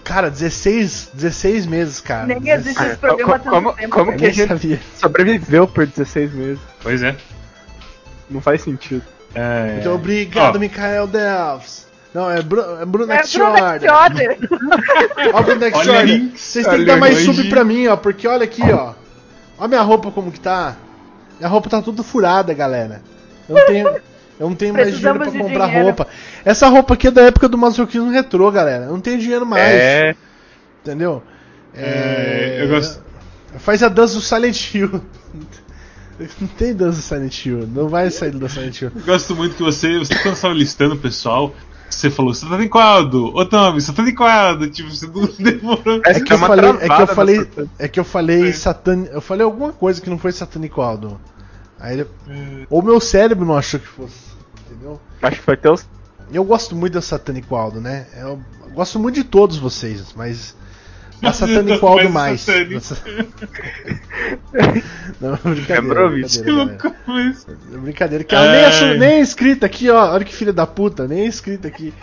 Cara, 0.03 0.29
16, 0.31 1.11
16 1.13 1.65
meses, 1.67 1.99
cara. 1.99 2.25
Nem 2.25 2.49
existe 2.49 2.81
esse 2.83 2.97
programa 2.97 3.35
há 3.35 3.39
co- 3.39 3.43
tanto 3.43 3.55
como- 3.55 3.73
tempo. 3.73 3.95
como 3.95 4.17
que 4.17 4.25
a 4.25 4.31
gente 4.31 4.47
sabia. 4.47 4.79
sobreviveu 4.97 5.67
por 5.67 5.85
16 5.85 6.33
meses? 6.33 6.59
Pois 6.81 7.03
é. 7.03 7.15
Não 8.29 8.41
faz 8.41 8.61
sentido. 8.63 9.03
É, 9.35 9.77
Então, 9.79 9.93
obrigado, 9.95 10.55
ó, 10.55 10.59
Mikael 10.59 11.05
Delves. 11.07 11.87
Não, 12.13 12.29
é, 12.29 12.41
Bru 12.41 12.61
é 12.81 12.85
Bruno 12.85 13.11
É 13.11 13.17
Next 13.17 13.37
Bruno 13.37 13.53
Next 13.53 13.87
Order. 13.89 13.93
Order. 13.93 14.37
Ó, 15.33 15.41
Bruno 15.43 15.59
Next 15.59 15.79
Olha 15.79 15.99
Order. 15.99 16.15
aí. 16.15 16.33
Vocês 16.35 16.65
têm 16.67 16.79
que 16.79 16.85
dar 16.85 16.97
mais 16.97 17.19
sub 17.19 17.49
pra 17.49 17.63
mim, 17.63 17.87
ó, 17.87 17.95
porque 17.95 18.27
olha 18.27 18.43
aqui, 18.43 18.61
ó. 18.71 18.93
Olha 19.59 19.67
minha 19.67 19.81
roupa 19.81 20.11
como 20.11 20.31
que 20.31 20.39
tá. 20.39 20.75
Minha 21.39 21.49
roupa 21.49 21.69
tá 21.69 21.81
tudo 21.81 22.03
furada, 22.03 22.53
galera. 22.53 23.01
Eu 23.49 23.55
não 23.55 23.65
tenho, 23.65 23.89
eu 24.43 24.49
não 24.49 24.55
tenho 24.55 24.73
mais 24.73 24.93
dinheiro 24.95 25.17
Precisamos 25.19 25.37
pra 25.43 25.49
comprar 25.49 25.65
dinheiro. 25.67 25.85
roupa. 25.87 26.07
Essa 26.45 26.67
roupa 26.67 26.93
aqui 26.93 27.07
é 27.07 27.11
da 27.11 27.21
época 27.23 27.47
do 27.49 27.57
masoquismo 27.57 28.11
retrô, 28.11 28.51
galera. 28.51 28.85
Eu 28.85 28.91
não 28.91 28.99
tenho 29.01 29.17
dinheiro 29.19 29.45
mais. 29.45 29.63
É, 29.63 30.15
Entendeu? 30.81 31.23
É, 31.73 32.59
eu 32.61 32.67
gosto- 32.69 33.01
Faz 33.59 33.81
a 33.83 33.87
dança 33.89 34.15
do 34.15 34.21
Silent 34.21 34.73
Hill. 34.73 35.01
Não 36.39 36.47
tem 36.47 36.73
dança 36.75 36.97
do 36.99 37.01
Silent 37.03 37.45
Hill. 37.45 37.67
Não 37.67 37.87
vai 37.89 38.09
sair 38.11 38.31
do 38.31 38.47
Silent 38.47 38.81
Hill. 38.81 38.91
eu 38.95 39.01
gosto 39.03 39.35
muito 39.35 39.55
que 39.55 39.63
você, 39.63 39.97
você 39.97 40.13
quando 40.19 40.35
estava 40.35 40.53
listando 40.53 40.93
o 40.93 40.97
pessoal, 40.97 41.53
você 41.89 42.09
falou, 42.09 42.33
você 42.33 42.45
tá 42.47 42.63
em 42.63 42.67
quadro? 42.67 43.35
Ô 43.35 43.43
Tommy, 43.45 43.81
você 43.81 43.91
tá 43.91 44.03
em 44.03 44.13
quadro? 44.13 44.69
Tipo, 44.69 44.89
você 44.89 45.07
não 45.07 45.25
demorou. 45.39 46.01
É 46.05 46.19
que 46.19 46.31
eu 46.33 46.37
uma 46.37 46.47
falei, 46.47 46.69
é 46.79 46.87
que 46.87 47.01
eu 47.01 47.07
falei, 47.07 47.49
é 47.79 47.87
que 47.87 47.99
eu 47.99 48.03
falei 48.03 48.49
É. 48.49 48.53
satan, 48.53 49.05
eu 49.11 49.21
falei 49.21 49.43
alguma 49.43 49.73
coisa 49.73 49.99
que 50.01 50.09
não 50.09 50.17
foi 50.19 50.31
satânico 50.31 50.81
Aldo. 50.81 51.19
Aí 51.79 51.93
ele, 51.99 52.07
ou 52.69 52.81
meu 52.83 52.99
cérebro 53.01 53.45
não 53.45 53.57
achou 53.57 53.79
que 53.79 53.87
fosse, 53.87 54.13
entendeu? 54.73 54.99
acho 55.21 55.37
que 55.37 55.43
foi 55.43 55.53
até 55.53 55.69
os. 55.71 55.87
Eu 56.31 56.43
gosto 56.43 56.75
muito 56.75 56.93
da 56.93 57.01
Satânico 57.01 57.55
Aldo, 57.55 57.79
né? 57.81 58.07
Eu 58.17 58.39
gosto 58.73 58.99
muito 58.99 59.15
de 59.15 59.23
todos 59.23 59.57
vocês, 59.57 60.13
mas 60.15 60.55
da 61.21 61.31
Satânico 61.33 61.85
Aldo 61.85 62.09
mais. 62.09 62.41
Satânico. 62.41 62.73
Da 62.73 62.79
sa- 62.81 62.95
Não, 65.21 65.37
brincadeira. 65.43 65.81
Lembrou, 65.81 66.09
brincadeira, 66.09 66.77
isso. 67.29 67.45
Brincadeira, 67.79 68.23
que 68.23 68.35
ela 68.35 68.51
nem, 68.51 68.59
Ai. 68.61 68.65
achou, 68.65 68.87
nem 68.97 69.09
é 69.09 69.19
inscrita 69.19 69.65
aqui, 69.65 69.89
ó. 69.89 70.13
Olha 70.13 70.25
que 70.25 70.33
filha 70.33 70.53
da 70.53 70.65
puta, 70.67 71.07
nem 71.07 71.21
é 71.21 71.25
inscrita 71.27 71.67
aqui. 71.67 71.93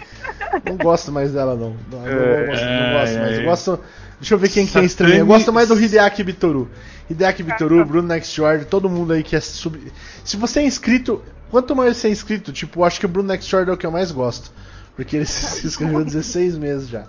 Não 0.64 0.76
gosto 0.76 1.12
mais 1.12 1.32
dela, 1.32 1.54
não. 1.54 1.76
Não, 1.90 2.00
não, 2.00 2.06
É. 2.06 2.46
gosto, 2.46 2.64
não 2.64 2.92
gosto 2.92 3.14
Ai, 3.14 3.18
mais. 3.20 3.38
Eu 3.38 3.44
gosto. 3.44 3.80
Deixa 4.20 4.34
eu 4.34 4.38
ver 4.38 4.48
quem 4.50 4.66
que 4.66 4.78
é 4.78 4.84
estranho. 4.84 5.14
Eu 5.16 5.26
gosto 5.26 5.52
mais 5.52 5.68
do 5.68 5.80
Hideaki 5.80 6.22
Bitoru. 6.22 6.68
Hideaki 7.08 7.42
Bitoru, 7.42 7.84
Bruno 7.84 8.08
Nextward, 8.08 8.66
todo 8.66 8.88
mundo 8.88 9.12
aí 9.12 9.22
que 9.22 9.34
é 9.34 9.40
sub. 9.40 9.78
Se 10.24 10.36
você 10.36 10.60
é 10.60 10.64
inscrito, 10.64 11.22
quanto 11.50 11.74
mais 11.76 11.96
você 11.96 12.08
é 12.08 12.10
inscrito, 12.10 12.52
tipo, 12.52 12.84
acho 12.84 12.98
que 13.00 13.06
o 13.06 13.08
Bruno 13.08 13.28
Nextward 13.28 13.70
é 13.70 13.74
o 13.74 13.76
que 13.76 13.86
eu 13.86 13.90
mais 13.90 14.10
gosto. 14.12 14.52
Porque 14.96 15.16
ele 15.16 15.24
se 15.26 15.66
inscreveu 15.66 16.04
16 16.04 16.56
meses 16.56 16.88
já. 16.88 17.04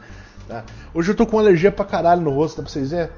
tá? 0.48 0.64
Hoje 0.94 1.12
eu 1.12 1.16
tô 1.16 1.26
com 1.26 1.40
alergia 1.40 1.72
pra 1.72 1.86
caralho 1.86 2.22
no 2.22 2.32
rosto, 2.32 2.58
dá 2.58 2.64
pra 2.64 2.72
vocês 2.72 2.92
verem? 2.92 3.10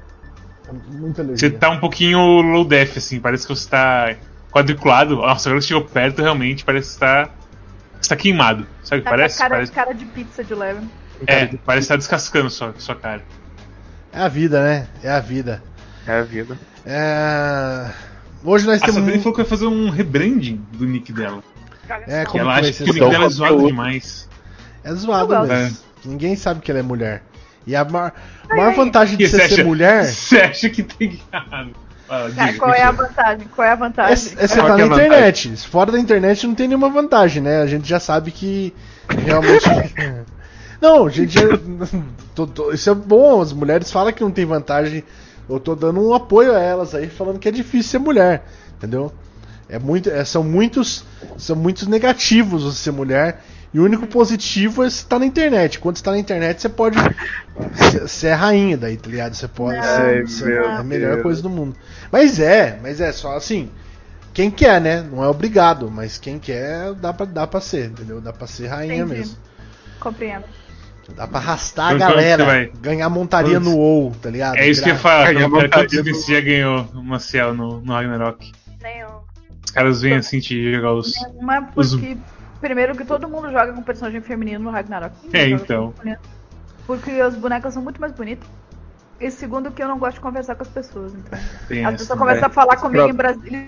Muita 0.90 1.22
alergia. 1.22 1.48
Você 1.48 1.54
tá 1.54 1.70
um 1.70 1.78
pouquinho 1.80 2.18
low 2.40 2.64
def, 2.64 2.96
assim, 2.96 3.20
parece 3.20 3.46
que 3.46 3.54
você 3.54 3.68
tá 3.68 4.16
quadriculado. 4.50 5.16
Nossa, 5.16 5.48
agora 5.48 5.60
que 5.60 5.66
chegou 5.68 5.84
perto, 5.84 6.22
realmente 6.22 6.64
parece 6.64 6.88
que 6.88 6.94
você 6.94 7.00
tá. 7.00 7.28
Você 8.00 8.08
tá 8.08 8.16
queimado. 8.16 8.66
Sabe 8.82 9.00
o 9.00 9.04
que 9.04 9.08
Tá 9.08 9.10
a 9.10 9.18
parece? 9.18 9.38
cara, 9.38 9.54
parece... 9.54 9.72
cara 9.72 9.92
de 9.92 10.04
pizza 10.06 10.42
de 10.44 10.54
leve. 10.54 10.86
É, 11.26 11.46
parece 11.64 11.86
que 11.86 11.92
tá 11.92 11.96
descascando 11.96 12.50
sua, 12.50 12.74
sua 12.78 12.94
cara. 12.94 13.22
É 14.12 14.20
a 14.20 14.28
vida, 14.28 14.62
né? 14.62 14.86
É 15.02 15.10
a 15.10 15.20
vida. 15.20 15.62
É 16.06 16.18
a 16.18 16.22
vida. 16.22 16.58
É... 16.84 17.90
Hoje 18.44 18.66
nós 18.66 18.82
A 18.82 18.86
temos. 18.86 19.00
Sabrina 19.00 19.18
falou 19.22 19.32
que 19.34 19.40
vai 19.42 19.48
fazer 19.48 19.66
um 19.66 19.88
rebranding 19.90 20.60
do 20.72 20.84
nick 20.86 21.12
dela. 21.12 21.42
É, 22.06 22.24
Que 22.24 22.32
como 22.32 22.44
ela 22.44 22.60
que 22.60 22.68
acha 22.68 22.84
que 22.84 22.90
o 22.90 22.92
nick 22.94 23.10
dela 23.10 23.24
é 23.24 23.28
zoado 23.28 23.66
demais. 23.66 24.28
É 24.84 24.92
zoado 24.94 25.46
mesmo. 25.46 25.78
Ninguém 26.04 26.36
sabe 26.36 26.60
que 26.60 26.70
ela 26.70 26.80
é 26.80 26.82
mulher. 26.82 27.22
E 27.66 27.74
a 27.74 27.82
maior, 27.84 28.12
maior 28.50 28.74
vantagem 28.74 29.16
de 29.16 29.24
Que 29.24 29.30
você 29.30 29.48
ser 29.48 29.64
mulher 29.64 30.04
Você 30.12 30.38
acha 30.38 30.68
que 30.68 30.82
tem 30.82 31.18
errado? 31.32 31.70
Ah, 32.06 32.28
diga, 32.28 32.58
qual 32.58 32.74
é 32.74 32.82
a 32.82 32.90
vantagem? 32.90 33.48
Qual 33.56 33.66
é 33.66 33.70
a 33.70 33.72
é, 33.72 33.76
vantagem? 33.76 34.12
é 34.36 34.46
você 34.46 34.58
Qual 34.60 34.66
tá 34.68 34.74
que 34.76 34.82
é 34.82 34.84
na 34.84 34.84
a 34.84 34.88
vantagem? 34.98 35.06
internet. 35.06 35.56
Fora 35.66 35.90
da 35.92 35.98
internet 35.98 36.46
não 36.46 36.54
tem 36.54 36.68
nenhuma 36.68 36.90
vantagem, 36.90 37.42
né? 37.42 37.62
A 37.62 37.66
gente 37.66 37.88
já 37.88 37.98
sabe 37.98 38.30
que 38.30 38.74
realmente. 39.08 39.64
não, 40.82 41.08
gente. 41.08 41.32
já- 41.32 41.48
tô- 42.34 42.46
tô- 42.46 42.72
isso 42.72 42.90
é 42.90 42.94
bom. 42.94 43.40
As 43.40 43.54
mulheres 43.54 43.90
falam 43.90 44.12
que 44.12 44.22
não 44.22 44.30
tem 44.30 44.44
vantagem. 44.44 45.02
Eu 45.48 45.60
tô 45.60 45.74
dando 45.74 46.00
um 46.00 46.14
apoio 46.14 46.54
a 46.54 46.60
elas 46.60 46.94
aí, 46.94 47.08
falando 47.08 47.38
que 47.38 47.48
é 47.48 47.52
difícil 47.52 47.90
ser 47.90 47.98
mulher. 47.98 48.44
Entendeu? 48.76 49.12
É 49.68 49.78
muito, 49.78 50.10
é, 50.10 50.24
são 50.24 50.44
muitos 50.44 51.04
são 51.38 51.56
muitos 51.56 51.86
negativos 51.86 52.62
você 52.62 52.78
ser 52.78 52.90
mulher 52.92 53.42
e 53.72 53.80
o 53.80 53.84
único 53.84 54.06
positivo 54.06 54.84
é 54.84 54.90
você 54.90 54.98
estar 54.98 55.18
na 55.18 55.26
internet. 55.26 55.78
Quando 55.80 55.96
você 55.96 56.04
tá 56.04 56.10
na 56.12 56.18
internet, 56.18 56.60
você 56.60 56.68
pode 56.68 56.96
ser- 56.98 58.00
você 58.06 58.26
é 58.28 58.34
rainha 58.34 58.76
daí, 58.76 58.96
tá 58.96 59.08
ligado? 59.10 59.34
Você 59.34 59.48
pode 59.48 59.78
Ai, 59.78 60.26
ser, 60.26 60.52
é 60.62 60.66
a 60.76 60.82
melhor 60.82 61.12
Deus. 61.14 61.22
coisa 61.22 61.42
do 61.42 61.50
mundo. 61.50 61.74
Mas 62.12 62.38
é, 62.38 62.78
mas 62.82 63.00
é 63.00 63.10
só 63.10 63.34
assim, 63.36 63.70
quem 64.32 64.50
quer, 64.50 64.80
né? 64.80 65.02
Não 65.02 65.24
é 65.24 65.28
obrigado, 65.28 65.90
mas 65.90 66.18
quem 66.18 66.38
quer 66.38 66.92
dá 66.94 67.12
pra, 67.12 67.26
dá 67.26 67.46
pra 67.46 67.60
ser, 67.60 67.86
entendeu? 67.90 68.20
Dá 68.20 68.32
pra 68.32 68.46
ser 68.46 68.66
rainha 68.68 69.02
Entendi. 69.02 69.18
mesmo. 69.18 69.36
Compreendo. 69.98 70.44
Dá 71.16 71.26
pra 71.26 71.38
arrastar 71.38 71.88
a 71.90 71.94
Então, 71.94 72.08
quando 72.08 72.16
galera, 72.16 72.70
ganhar 72.80 73.08
montaria 73.10 73.60
Quando- 73.60 73.64
no 73.70 73.76
WoW, 73.76 74.14
tá 74.22 74.30
ligado? 74.30 74.56
É 74.56 74.68
isso 74.68 74.82
que 74.82 74.90
eu. 74.90 74.96
Ganhar 74.96 75.42
Eu 75.42 75.50
quero 75.50 75.68
já 76.32 76.40
ganhou 76.40 76.88
uma 76.94 77.18
Ciel 77.18 77.52
no, 77.54 77.80
no 77.80 77.92
Ragnarok? 77.92 78.52
Nenhum. 78.82 79.18
Os 79.64 79.70
caras 79.70 80.00
vêm 80.00 80.14
assim 80.14 80.40
te 80.40 80.72
jogar 80.72 80.92
os. 80.94 81.12
Uma 81.38 81.68
Os- 81.76 81.94
porque. 81.94 82.16
Primeiro 82.60 82.96
que 82.96 83.04
todo 83.04 83.28
mundo 83.28 83.50
joga 83.52 83.74
com 83.74 83.82
personagem 83.82 84.22
feminino 84.22 84.64
no 84.64 84.70
Ragnarok. 84.70 85.14
Ninguém 85.24 85.40
É, 85.42 85.48
então. 85.50 85.92
Porque 86.86 87.10
as 87.10 87.34
bonecas 87.34 87.74
são 87.74 87.82
muito 87.82 88.00
mais 88.00 88.12
bonitas. 88.12 88.48
E 89.20 89.30
segundo 89.30 89.70
que 89.70 89.82
eu 89.82 89.88
não 89.88 89.98
gosto 89.98 90.14
de 90.14 90.20
conversar 90.20 90.54
com 90.54 90.62
as 90.62 90.68
pessoas. 90.68 91.12
Então. 91.14 91.38
Tem 91.68 91.84
As 91.84 91.92
pessoas 91.92 92.18
né? 92.18 92.24
começam 92.24 92.46
a 92.46 92.50
falar 92.50 92.76
comigo 92.76 93.04
Próprio. 93.04 93.12
em 93.12 93.16
Brasília. 93.16 93.66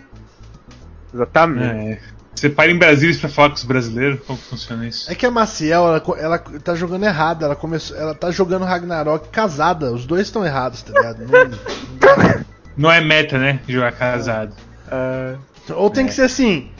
Exatamente. 1.12 1.92
É. 1.92 2.15
Você 2.36 2.50
para 2.50 2.70
em 2.70 2.76
Brasília 2.78 3.18
pra 3.18 3.28
falar 3.30 3.48
com 3.48 3.54
os 3.56 3.64
brasileiros? 3.64 4.20
Como 4.26 4.38
funciona 4.38 4.86
isso? 4.86 5.10
É 5.10 5.14
que 5.14 5.24
a 5.24 5.30
Maciel, 5.30 5.86
ela, 5.88 6.02
ela 6.18 6.38
tá 6.38 6.74
jogando 6.74 7.04
errado, 7.04 7.44
ela 7.44 7.56
começou, 7.56 7.96
ela 7.96 8.14
tá 8.14 8.30
jogando 8.30 8.64
Ragnarok 8.66 9.28
casada, 9.30 9.90
os 9.90 10.04
dois 10.04 10.26
estão 10.26 10.44
errados, 10.44 10.82
tá 10.82 10.92
ligado? 10.92 11.24
Não- 11.26 12.44
não 12.76 12.92
é 12.92 13.00
meta, 13.00 13.38
né? 13.38 13.60
Jogar 13.66 13.92
casado. 13.92 14.52
Ah, 14.86 15.36
Ou 15.70 15.88
tem 15.90 16.04
É. 16.04 16.08
que 16.08 16.14
ser 16.14 16.22
assim, 16.22 16.70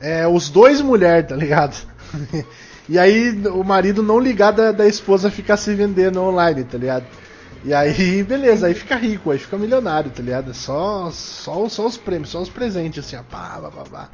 é, 0.00 0.26
os 0.26 0.48
dois 0.48 0.80
mulher, 0.80 1.26
tá 1.26 1.36
ligado? 1.36 1.76
e 2.88 2.98
aí 2.98 3.30
o 3.48 3.62
marido 3.62 4.02
não 4.02 4.18
ligar 4.18 4.50
da, 4.52 4.72
da 4.72 4.86
esposa 4.86 5.30
ficar 5.30 5.56
se 5.58 5.74
vendendo 5.74 6.22
online, 6.22 6.64
tá 6.64 6.78
ligado? 6.78 7.04
E 7.64 7.72
aí, 7.72 8.22
beleza, 8.24 8.66
aí 8.66 8.74
fica 8.74 8.96
rico, 8.96 9.30
aí 9.30 9.38
fica 9.38 9.56
milionário, 9.58 10.10
tá 10.10 10.22
ligado? 10.22 10.52
Só, 10.54 11.10
só, 11.12 11.68
só 11.68 11.86
os 11.86 11.96
prêmios, 11.96 12.30
só 12.30 12.40
os 12.40 12.48
presentes, 12.48 13.04
assim, 13.04 13.14
ó, 13.16 13.22
pá, 13.22 13.60
pá, 13.62 13.70
pá, 13.70 13.84
pá. 13.90 14.08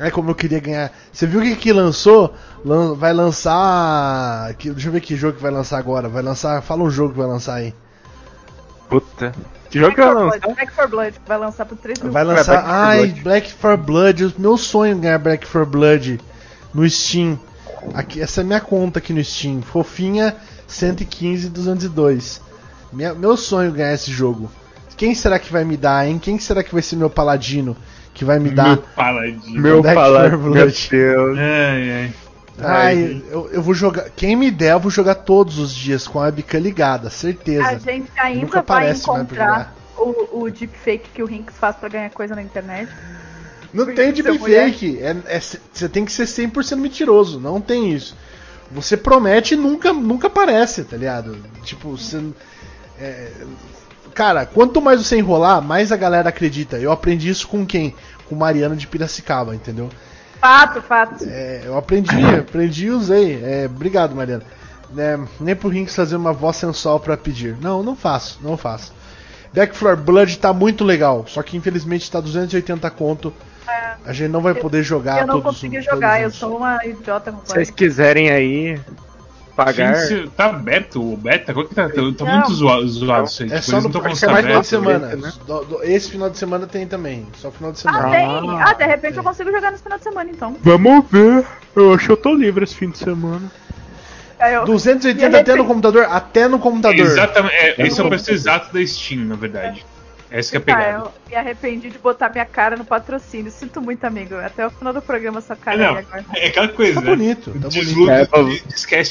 Aí 0.00 0.10
como 0.10 0.30
eu 0.30 0.34
queria 0.34 0.58
ganhar. 0.60 0.90
Você 1.12 1.26
viu 1.26 1.40
o 1.40 1.42
que 1.42 1.54
que 1.56 1.72
lançou? 1.72 2.34
Lan- 2.64 2.94
vai 2.94 3.12
lançar. 3.12 4.54
Que, 4.54 4.70
deixa 4.70 4.88
eu 4.88 4.92
ver 4.92 5.00
que 5.00 5.14
jogo 5.16 5.36
que 5.36 5.42
vai 5.42 5.50
lançar 5.50 5.78
agora. 5.78 6.08
Vai 6.08 6.22
lançar. 6.22 6.62
Fala 6.62 6.82
um 6.82 6.90
jogo 6.90 7.12
que 7.12 7.18
vai 7.18 7.26
lançar 7.28 7.54
aí. 7.54 7.74
Puta. 8.88 9.32
Que 9.70 9.78
jogo 9.78 9.94
que 9.94 10.00
vai 10.00 10.10
for 10.12 10.18
lançar? 10.24 10.38
Blood, 10.40 10.54
Back 10.56 10.72
for 10.72 10.88
Blood, 10.88 11.20
vai 11.26 11.38
lançar 11.38 11.64
por 11.66 11.78
3 11.78 11.98
mil. 12.00 12.12
Vai 12.12 12.24
lançar. 12.24 12.52
Black 12.62 12.68
Ai, 12.70 12.98
Blood. 13.06 13.20
Black 13.22 13.52
for 13.52 13.76
Blood. 13.76 14.34
Meu 14.38 14.56
sonho 14.56 14.92
é 14.96 14.98
ganhar 15.00 15.18
Black 15.18 15.46
for 15.46 15.64
Blood 15.66 16.20
no 16.74 16.88
Steam. 16.88 17.38
Aqui, 17.94 18.20
essa 18.20 18.40
é 18.42 18.44
minha 18.44 18.60
conta 18.60 18.98
aqui 18.98 19.12
no 19.12 19.22
Steam. 19.24 19.60
Fofinha 19.62 20.36
115 20.66 21.48
202. 21.48 22.40
Minha, 22.92 23.14
meu 23.14 23.36
sonho 23.36 23.70
é 23.70 23.72
ganhar 23.76 23.94
esse 23.94 24.10
jogo. 24.10 24.50
Quem 24.96 25.14
será 25.14 25.38
que 25.38 25.50
vai 25.52 25.64
me 25.64 25.76
dar, 25.76 26.06
hein? 26.06 26.18
Quem 26.18 26.38
será 26.38 26.62
que 26.62 26.72
vai 26.72 26.82
ser 26.82 26.96
meu 26.96 27.10
paladino 27.10 27.76
que 28.14 28.24
vai 28.24 28.38
me 28.38 28.50
dar? 28.50 28.68
Meu 28.68 28.76
paladino. 28.94 29.60
Meu 29.60 29.82
for 29.82 30.50
meu. 30.50 30.66
Deus. 30.66 31.38
Ai, 31.38 31.90
ai. 31.90 32.14
Ai, 32.58 33.22
eu, 33.30 33.50
eu 33.50 33.62
vou 33.62 33.74
jogar. 33.74 34.10
Quem 34.10 34.36
me 34.36 34.50
der, 34.50 34.72
eu 34.72 34.80
vou 34.80 34.90
jogar 34.90 35.14
todos 35.16 35.58
os 35.58 35.74
dias 35.74 36.06
com 36.06 36.20
a 36.20 36.24
webcam 36.24 36.58
ligada, 36.58 37.10
certeza. 37.10 37.66
A 37.66 37.78
gente 37.78 38.00
Nunca 38.00 38.22
ainda 38.22 38.46
vai 38.46 38.60
aparece 38.60 39.08
mais 39.08 39.26
pra 39.26 39.44
encontrar 39.44 39.74
o, 39.96 40.42
o 40.42 40.50
deepfake 40.50 41.08
que 41.14 41.22
o 41.22 41.26
Rinks 41.26 41.56
faz 41.56 41.76
pra 41.76 41.88
ganhar 41.88 42.10
coisa 42.10 42.34
na 42.34 42.42
internet. 42.42 42.90
Não 43.72 43.86
tem 43.86 44.12
deepfake. 44.12 44.98
É, 45.00 45.16
é, 45.26 45.40
você 45.40 45.88
tem 45.88 46.04
que 46.04 46.12
ser 46.12 46.24
100% 46.24 46.76
mentiroso. 46.76 47.40
Não 47.40 47.60
tem 47.60 47.92
isso. 47.92 48.16
Você 48.70 48.96
promete 48.96 49.54
e 49.54 49.56
nunca, 49.56 49.92
nunca 49.92 50.26
aparece, 50.26 50.84
tá 50.84 50.96
ligado? 50.96 51.36
Tipo, 51.64 51.96
você. 51.96 52.22
é, 52.98 53.30
cara, 54.14 54.46
quanto 54.46 54.80
mais 54.80 55.04
você 55.04 55.18
enrolar, 55.18 55.60
mais 55.62 55.92
a 55.92 55.96
galera 55.96 56.28
acredita. 56.28 56.78
Eu 56.78 56.92
aprendi 56.92 57.28
isso 57.28 57.48
com 57.48 57.66
quem? 57.66 57.94
Com 58.28 58.34
Mariana 58.34 58.76
de 58.76 58.86
Piracicaba, 58.86 59.54
entendeu? 59.54 59.88
Fato, 60.40 60.82
fato. 60.82 61.24
É, 61.26 61.62
eu 61.64 61.76
aprendi, 61.76 62.16
aprendi 62.38 62.86
e 62.86 62.90
usei. 62.90 63.42
É, 63.42 63.66
obrigado, 63.66 64.14
Mariana. 64.14 64.42
É, 64.96 65.18
nem 65.40 65.56
pro 65.56 65.68
Rinks 65.68 65.94
fazer 65.94 66.16
uma 66.16 66.32
voz 66.32 66.56
sensual 66.56 67.00
pra 67.00 67.16
pedir. 67.16 67.56
Não, 67.60 67.82
não 67.82 67.96
faço, 67.96 68.38
não 68.42 68.56
faço. 68.56 68.92
Back 69.52 69.76
for 69.76 69.96
Blood 69.96 70.38
tá 70.38 70.52
muito 70.52 70.82
legal, 70.82 71.24
só 71.28 71.42
que 71.42 71.56
infelizmente 71.56 72.10
tá 72.10 72.20
280 72.20 72.90
conto. 72.90 73.32
A 74.04 74.12
gente 74.12 74.30
não 74.30 74.40
vai 74.40 74.54
poder 74.54 74.82
jogar 74.82 75.20
eu 75.20 75.26
não 75.26 75.40
todos 75.40 75.54
consegui 75.54 75.76
todos 75.76 75.90
jogar, 75.90 76.20
eu 76.20 76.30
sou 76.30 76.56
uma 76.56 76.84
idiota 76.84 77.32
Se 77.44 77.52
vocês 77.52 77.70
quiserem 77.70 78.30
aí 78.30 78.80
pagar. 79.56 79.94
Gente, 80.06 80.30
tá 80.30 80.46
aberto 80.46 81.02
o 81.12 81.16
beta? 81.16 81.52
Qual 81.54 81.66
que 81.66 81.74
tá? 81.74 81.88
Tá, 81.88 81.94
tá 82.16 82.24
muito 82.24 82.52
zoado, 82.52 82.88
zoado 82.88 83.26
isso 83.28 83.42
aí. 83.42 83.48
É 83.52 83.58
Tipo, 83.60 83.70
só 83.70 83.80
no 83.80 83.88
não 83.88 84.00
é 84.00 84.02
mais 84.04 84.20
final 84.46 84.60
de 84.60 84.66
semana. 84.66 85.16
né? 85.16 85.32
Do- 85.46 85.64
do- 85.64 85.82
esse 85.84 86.10
final 86.10 86.30
de 86.30 86.38
semana 86.38 86.66
tem 86.66 86.86
também. 86.86 87.26
Só 87.38 87.50
final 87.50 87.72
de 87.72 87.78
Ah, 87.86 87.92
semana. 87.92 88.10
tem? 88.10 88.60
Ah, 88.62 88.72
de 88.72 88.84
repente 88.84 89.10
tem. 89.10 89.18
eu 89.18 89.24
consigo 89.24 89.50
jogar 89.50 89.70
nesse 89.70 89.82
final 89.82 89.98
de 89.98 90.04
semana 90.04 90.30
então. 90.30 90.56
Vamos 90.62 91.04
ver. 91.10 91.44
Eu 91.74 91.94
acho 91.94 92.06
que 92.06 92.12
eu 92.12 92.16
tô 92.16 92.34
livre 92.34 92.64
esse 92.64 92.74
fim 92.74 92.90
de 92.90 92.98
semana. 92.98 93.50
Aí 94.38 94.54
eu- 94.54 94.64
280 94.64 95.30
De 95.30 95.36
até 95.36 95.54
no 95.54 95.64
computador? 95.64 96.04
Até 96.10 96.48
no 96.48 96.58
computador. 96.58 96.98
Exatamente, 96.98 97.54
é, 97.54 97.86
esse 97.86 98.00
é 98.00 98.04
o 98.04 98.08
preço 98.08 98.30
exato 98.32 98.72
da 98.74 98.84
Steam, 98.84 99.20
na 99.26 99.36
verdade. 99.36 99.84
Essa 100.32 100.50
que 100.52 100.56
é 100.56 100.58
a 100.58 100.60
Tá, 100.62 100.82
pegada. 100.82 100.98
eu 101.04 101.12
me 101.28 101.36
arrependi 101.36 101.90
de 101.90 101.98
botar 101.98 102.30
minha 102.30 102.46
cara 102.46 102.74
no 102.76 102.84
patrocínio. 102.84 103.52
Sinto 103.52 103.80
muito, 103.82 104.02
amigo. 104.04 104.34
Até 104.36 104.66
o 104.66 104.70
final 104.70 104.92
do 104.92 105.02
programa 105.02 105.38
essa 105.40 105.54
cara 105.54 105.76
Não, 105.76 105.94
aí 105.96 105.98
agora. 106.08 106.24
é 106.34 106.46
aquela 106.48 106.68
coisa, 106.68 106.94
Tá 106.94 107.00
né? 107.02 107.16
bonito, 107.16 107.44
tá 107.50 107.50
O 107.50 107.60
bonito. 107.60 107.70
desludo 107.70 108.10
É, 108.10 108.22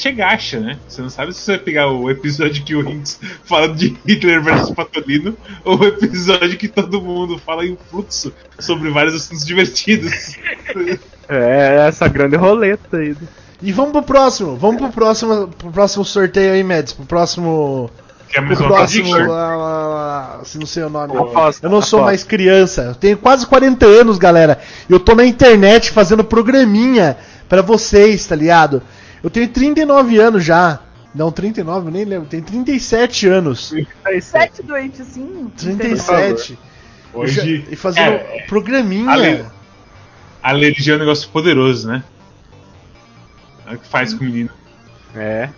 é 0.08 0.12
gacha, 0.12 0.58
né? 0.60 0.78
Você 0.88 1.00
não 1.00 1.08
sabe 1.10 1.32
se 1.32 1.40
você 1.40 1.52
vai 1.52 1.60
pegar 1.60 1.88
o 1.90 2.10
episódio 2.10 2.64
que 2.64 2.74
o 2.74 2.88
Hinks 2.88 3.20
fala 3.44 3.68
de 3.68 3.96
Hitler 4.06 4.42
versus 4.42 4.70
Patolino 4.70 5.36
ou 5.64 5.78
o 5.78 5.86
episódio 5.86 6.56
que 6.58 6.66
todo 6.68 7.00
mundo 7.00 7.38
fala 7.38 7.64
em 7.64 7.78
fluxo 7.88 8.32
sobre 8.58 8.90
vários 8.90 9.14
assuntos 9.14 9.46
divertidos. 9.46 10.36
É, 11.28 11.86
essa 11.88 12.08
grande 12.08 12.36
roleta 12.36 12.96
aí. 12.98 13.16
E 13.62 13.72
vamos 13.72 13.92
pro 13.92 14.02
próximo. 14.02 14.56
Vamos 14.56 14.82
pro 14.82 14.90
próximo, 14.90 15.48
pro 15.48 15.70
próximo 15.70 16.04
sorteio 16.04 16.52
aí, 16.52 16.62
Mads. 16.64 16.92
Pro 16.92 17.06
próximo. 17.06 17.90
É 18.34 18.38
a 18.38 18.40
Pro 18.40 18.48
mesma 18.48 18.66
próximo. 18.66 19.04
prediction. 19.04 19.30
lá, 19.32 19.56
lá, 19.56 19.86
lá, 19.88 20.40
se 20.44 20.58
não 20.58 20.66
sei 20.66 20.82
o 20.84 20.88
nome. 20.88 21.14
Aposta, 21.16 21.66
Eu 21.66 21.70
não 21.70 21.82
sou 21.82 22.02
mais 22.02 22.24
criança. 22.24 22.82
Eu 22.82 22.94
tenho 22.94 23.18
quase 23.18 23.46
40 23.46 23.84
anos, 23.86 24.16
galera. 24.18 24.58
E 24.88 24.92
eu 24.92 24.98
tô 25.00 25.14
na 25.14 25.24
internet 25.24 25.90
fazendo 25.90 26.24
programinha 26.24 27.16
pra 27.48 27.60
vocês, 27.62 28.26
tá 28.26 28.34
ligado? 28.34 28.82
Eu 29.22 29.28
tenho 29.30 29.48
39 29.48 30.18
anos 30.18 30.44
já. 30.44 30.80
Não, 31.14 31.30
39, 31.30 31.88
eu 31.88 31.92
nem 31.92 32.04
lembro. 32.06 32.26
Tenho 32.26 32.42
37 32.42 33.28
anos. 33.28 33.72
É 33.74 33.80
isso 33.80 33.88
aí. 34.04 34.22
Sete 34.22 34.62
doentezinho. 34.62 35.52
37. 35.56 36.58
Hoje. 37.12 37.66
E 37.70 37.76
fazendo 37.76 38.14
é, 38.14 38.44
programinha. 38.48 39.10
Ale- 39.10 39.44
a 40.42 40.52
religião 40.54 40.94
é 40.94 40.96
um 40.96 41.00
negócio 41.00 41.28
poderoso, 41.28 41.86
né? 41.86 42.02
É 43.66 43.74
o 43.74 43.78
que 43.78 43.86
faz 43.86 44.14
com 44.14 44.24
o 44.24 44.26
menino. 44.26 44.48
É. 45.14 45.50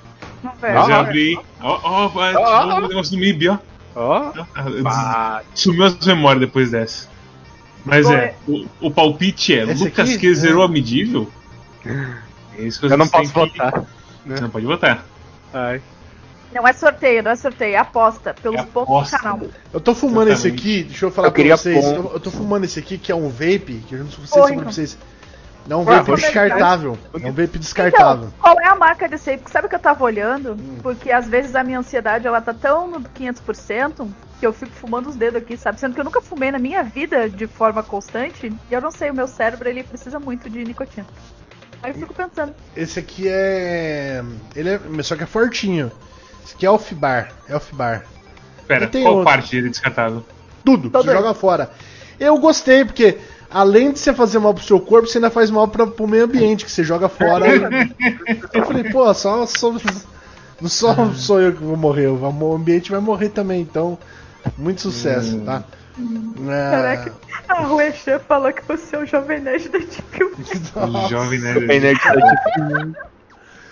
Velho. 0.61 0.75
eu 0.79 0.95
abri. 0.95 1.39
Ó, 1.61 1.81
ó, 1.83 2.09
vai, 2.09 2.35
Ó. 2.35 2.79
o 2.79 2.89
negócio 2.89 3.13
do 3.13 3.19
MIB, 3.19 3.49
ó. 3.49 3.59
Ó. 3.97 4.33
Ah, 4.87 5.43
Sumiu 5.55 5.85
as 5.85 5.99
memórias 6.07 6.41
depois 6.41 6.71
dessa. 6.71 7.09
Mas 7.85 8.07
Bom, 8.07 8.13
é, 8.15 8.35
o, 8.49 8.67
o 8.81 8.91
palpite 8.91 9.55
é 9.59 9.65
Esse 9.65 9.85
Lucas 9.85 10.09
aqui? 10.09 10.19
que 10.19 10.35
zerou 10.35 10.63
É. 10.63 10.67
a 10.67 10.69
medível? 10.69 11.31
É 11.87 12.63
isso 12.63 12.81
que 12.81 12.87
Eu 12.87 12.97
não 12.97 13.07
posso 13.09 13.33
têm 13.33 13.49
que- 13.49 13.59
votar. 13.59 13.85
Você 14.27 14.41
não 14.41 14.51
pode 14.51 14.65
votar. 14.67 15.05
Ai. 15.53 15.83
Não 16.55 16.67
é 16.67 16.73
sorteio, 16.73 17.23
não 17.23 17.33
é 17.33 17.37
sorteio, 17.37 17.75
é 17.75 17.79
aposta. 17.79 18.33
Pelos 18.33 18.61
É 18.61 18.63
pontos 18.63 18.83
aposta. 18.95 19.17
do 19.17 19.23
canal. 19.23 19.41
Eu 19.73 19.81
tô 19.81 19.95
fumando 19.95 20.29
Exatamente. 20.29 20.57
esse 20.61 20.69
aqui, 20.79 20.83
deixa 20.85 21.05
eu 21.07 21.11
falar 21.11 21.29
Eu 21.29 21.33
pra 21.33 21.57
vocês. 21.57 21.85
Eu, 21.85 22.11
eu 22.15 22.21
tô 22.21 22.31
fumando 22.31 22.65
esse 22.65 22.79
aqui 22.79 22.97
que 22.97 23.11
é 23.13 23.15
um 23.15 23.29
vape, 23.29 23.83
que 23.89 23.95
eu 23.97 23.99
não 24.05 24.11
sei 24.11 24.25
se 24.25 24.31
Porra, 24.33 24.47
pra 24.47 24.55
então. 24.57 24.73
vocês. 24.73 24.99
Não 25.67 25.81
é 25.81 25.85
um 25.85 25.89
Ah, 25.91 26.03
vape 26.03 26.15
descartável. 26.21 26.99
É 27.15 27.27
um 27.27 27.33
vape 27.33 27.59
descartável. 27.59 28.25
Então, 28.29 28.33
qual 28.41 28.61
é 28.61 28.67
a 28.67 28.75
marca 28.75 29.09
desse 29.09 29.31
aí? 29.31 29.37
Porque 29.39 29.53
sabe 29.53 29.67
o 29.67 29.71
que 29.71 29.75
eu 29.77 29.81
tava 29.81 30.05
olhando? 30.05 30.53
Hum. 30.53 30.79
Porque 30.83 31.11
às 31.11 31.27
vezes 31.27 31.55
a 31.55 31.65
minha 31.65 31.79
ansiedade 31.79 32.27
ela 32.27 32.41
tá 32.41 32.53
tão 32.53 32.87
no 32.89 33.01
500% 33.01 34.09
que 34.39 34.47
eu 34.47 34.53
fico 34.53 34.73
fumando 34.73 35.09
os 35.09 35.17
dedos 35.17 35.41
aqui, 35.41 35.57
sabe? 35.57 35.81
Sendo 35.81 35.95
que 35.95 36.01
eu 36.01 36.05
nunca 36.05 36.21
fumei 36.21 36.51
na 36.51 36.59
minha 36.59 36.83
vida 36.83 37.31
de 37.31 37.47
forma 37.47 37.83
constante 37.83 38.53
e 38.71 38.75
eu 38.75 38.81
não 38.81 38.91
sei, 38.91 39.11
o 39.11 39.15
meu 39.15 39.27
cérebro 39.27 39.69
ele 39.69 39.83
precisa 39.83 40.19
muito 40.21 40.51
de 40.51 40.63
nicotina. 40.65 41.07
Aí 41.83 41.91
eu 41.91 41.95
fico 41.95 42.15
pensando. 42.15 42.55
Esse 42.77 42.99
aqui 42.99 43.27
é. 43.29 44.23
Ele 44.55 44.71
é. 44.71 44.81
Só 45.03 45.17
que 45.17 45.23
é 45.23 45.27
fortinho. 45.27 45.91
Esse 46.45 46.55
aqui 46.55 46.67
é 46.67 46.69
Elfbar. 46.69 47.31
Elfbar. 47.49 48.05
Pera, 48.67 48.87
tem 48.87 49.03
qual 49.03 49.17
outro. 49.17 49.31
parte 49.31 49.51
dele 49.55 49.67
é 49.69 49.71
descartável? 49.71 50.25
Tudo, 50.65 50.89
Todo 50.91 51.05
você 51.05 51.11
ele. 51.11 51.19
joga 51.19 51.35
fora. 51.35 51.71
Eu 52.19 52.39
gostei, 52.39 52.85
porque 52.87 53.19
além 53.55 53.93
de 53.93 54.01
você 54.01 54.13
fazer 54.13 54.41
mal 54.41 54.53
pro 54.53 54.65
seu 54.65 54.81
corpo, 54.81 55.07
você 55.07 55.19
ainda 55.19 55.31
faz 55.31 55.49
mal 55.49 55.69
pra, 55.69 55.87
pro 55.87 56.09
meio 56.09 56.25
ambiente, 56.25 56.65
que 56.65 56.71
você 56.71 56.83
joga 56.83 57.09
fora. 57.09 57.47
eu 58.53 58.65
falei, 58.67 58.85
pô, 58.91 59.15
só, 59.15 59.47
só, 59.47 59.73
não 60.61 60.69
só 60.69 61.13
sou 61.13 61.41
eu 61.41 61.53
que 61.53 61.63
vou 61.63 61.77
morrer, 61.77 62.09
o 62.09 62.55
ambiente 62.55 62.91
vai 62.91 63.01
morrer 63.01 63.29
também, 63.29 63.63
então. 63.63 63.97
Muito 64.59 64.83
sucesso, 64.83 65.41
tá? 65.41 65.63
Ah, 65.97 66.71
Caraca, 66.71 67.13
a 67.49 67.61
Ruechan 67.63 68.19
falou 68.19 68.53
que 68.53 68.63
você 68.67 68.97
é 68.97 68.99
o 68.99 69.07
jovem 69.07 69.41
nerd 69.41 69.69
da 69.69 69.79
Deep 69.79 70.75
nossa. 70.75 71.09
Jovem 71.09 71.39
Nerd. 71.39 71.67
Da 71.67 71.95
Deep 71.95 72.95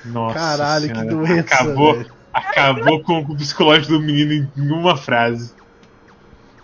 Nossa 0.07 0.35
Caralho, 0.35 0.88
que 0.88 0.95
Senhora. 0.95 1.11
doença, 1.11 1.40
Acabou, 1.40 2.05
acabou 2.33 3.03
com 3.03 3.18
o 3.18 3.37
psicológico 3.37 3.95
do 3.95 4.01
menino 4.01 4.49
em 4.57 4.71
uma 4.71 4.97
frase. 4.97 5.53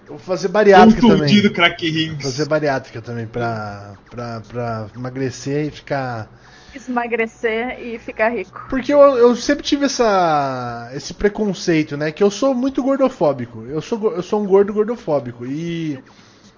Eu 0.08 0.16
vou 0.16 0.18
fazer 0.18 0.48
bariátrica 0.48 1.02
Contundido 1.02 1.50
também. 1.50 1.52
crack 1.52 1.90
Vou 1.90 2.00
Hinks. 2.14 2.22
fazer 2.24 2.48
bariátrica 2.48 3.02
também 3.02 3.26
pra, 3.26 3.92
pra, 4.10 4.40
pra 4.40 4.86
emagrecer 4.96 5.66
e 5.66 5.70
ficar. 5.70 6.26
Esmagrecer 6.74 7.78
e 7.78 7.98
ficar 7.98 8.30
rico. 8.30 8.66
Porque 8.70 8.92
eu, 8.92 8.98
eu 9.18 9.36
sempre 9.36 9.62
tive 9.62 9.84
essa, 9.84 10.90
esse 10.94 11.12
preconceito, 11.12 11.94
né? 11.96 12.10
Que 12.10 12.22
eu 12.22 12.30
sou 12.30 12.54
muito 12.54 12.82
gordofóbico. 12.82 13.64
Eu 13.68 13.82
sou, 13.82 14.12
eu 14.14 14.22
sou 14.22 14.42
um 14.42 14.46
gordo 14.46 14.72
gordofóbico. 14.72 15.44
E 15.44 16.02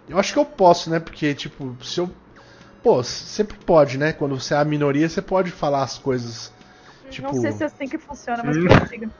eu 0.08 0.16
acho 0.16 0.32
que 0.32 0.38
eu 0.38 0.44
posso, 0.44 0.88
né? 0.88 1.00
Porque, 1.00 1.34
tipo, 1.34 1.76
se 1.82 1.98
eu. 1.98 2.08
Pô, 2.84 3.02
sempre 3.02 3.58
pode, 3.58 3.98
né? 3.98 4.12
Quando 4.12 4.38
você 4.40 4.54
é 4.54 4.58
a 4.58 4.64
minoria, 4.64 5.08
você 5.08 5.20
pode 5.20 5.50
falar 5.50 5.82
as 5.82 5.98
coisas. 5.98 6.52
Tipo. 7.10 7.32
Não 7.32 7.40
sei 7.40 7.52
se 7.52 7.62
é 7.64 7.66
assim 7.66 7.88
que 7.88 7.98
funciona, 7.98 8.42
mas 8.44 8.56
Hum. 8.56 8.64
prossiga. 8.66 9.10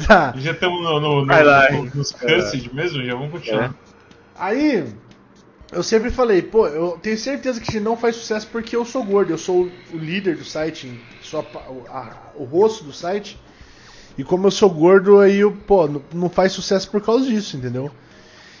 Tá. 0.06 0.34
Já 0.36 0.52
estamos 0.52 0.82
no, 0.82 1.00
no, 1.00 1.24
no, 1.24 1.26
no- 1.26 1.90
nos 1.94 2.12
cursed 2.12 2.74
mesmo? 2.74 3.02
Já 3.04 3.14
vamos 3.14 3.30
continuar. 3.32 3.74
Aí, 4.38 4.84
eu 5.72 5.82
sempre 5.82 6.10
falei, 6.10 6.42
pô, 6.42 6.66
eu 6.66 6.98
tenho 7.02 7.18
certeza 7.18 7.60
que 7.60 7.70
a 7.70 7.72
gente 7.72 7.82
não 7.84 7.96
faz 7.96 8.16
sucesso 8.16 8.48
porque 8.48 8.74
eu 8.74 8.84
sou 8.84 9.04
gordo, 9.04 9.32
eu 9.32 9.38
sou 9.38 9.70
o- 9.92 9.98
líder 9.98 10.36
do 10.36 10.44
site, 10.44 10.98
sou 11.20 11.40
a 11.90 11.96
a- 11.98 12.16
o 12.36 12.44
rosto 12.44 12.84
do 12.84 12.92
site. 12.92 13.38
E 14.18 14.24
como 14.24 14.46
eu 14.46 14.50
sou 14.50 14.68
gordo, 14.70 15.20
aí 15.20 15.38
eu, 15.38 15.52
pô, 15.52 15.86
não, 15.86 16.02
não 16.12 16.28
faz 16.28 16.52
sucesso 16.52 16.90
por 16.90 17.00
causa 17.00 17.24
disso, 17.26 17.56
entendeu? 17.56 17.90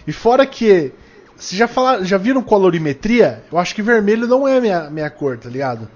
E 0.06 0.12
fora 0.12 0.46
que, 0.46 0.92
vocês 1.36 1.58
já 1.58 1.66
falaram, 1.68 2.04
já 2.04 2.16
viram 2.16 2.42
colorimetria? 2.42 3.42
Eu 3.50 3.58
acho 3.58 3.74
que 3.74 3.82
vermelho 3.82 4.26
não 4.26 4.46
é 4.46 4.56
a 4.58 4.60
minha, 4.60 4.90
minha 4.90 5.10
cor, 5.10 5.36
tá 5.38 5.48
ligado? 5.48 5.88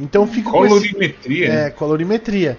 Então 0.00 0.26
fica 0.26 0.50
com 0.50 0.64
esse, 0.64 0.90
Colorimetria? 0.92 1.52
É, 1.52 1.70
colorimetria. 1.70 2.58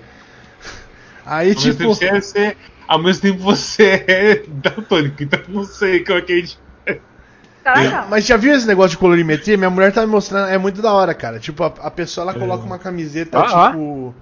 Aí, 1.26 1.50
Ao 1.50 1.56
mesmo, 1.56 1.72
tipo, 1.72 1.78
tempo 1.78 1.94
você 1.96 2.06
é, 2.08 2.22
você- 2.22 2.58
ao 2.88 3.00
mesmo 3.02 3.22
tempo 3.22 3.40
você 3.40 4.06
é 4.08 4.44
daltônico, 4.48 5.24
então 5.24 5.40
não 5.48 5.64
sei 5.66 6.04
como 6.04 6.20
é 6.20 6.22
que 6.22 6.34
a 6.34 6.36
gente. 6.36 6.60
Caraca, 7.64 8.08
Mas 8.10 8.26
já 8.26 8.36
viu 8.36 8.54
esse 8.54 8.68
negócio 8.68 8.92
de 8.92 8.98
colorimetria? 8.98 9.56
Minha 9.58 9.70
mulher 9.70 9.94
tá 9.94 10.02
me 10.02 10.08
mostrando, 10.08 10.50
é 10.50 10.58
muito 10.58 10.82
da 10.82 10.92
hora, 10.92 11.14
cara. 11.14 11.40
Tipo, 11.40 11.64
a, 11.64 11.68
a 11.68 11.90
pessoa 11.92 12.24
ela 12.30 12.38
coloca 12.38 12.66
uma 12.66 12.78
camiseta 12.78 13.40
Ah, 13.40 13.68
ah. 13.68 13.72
tipo. 13.72 14.16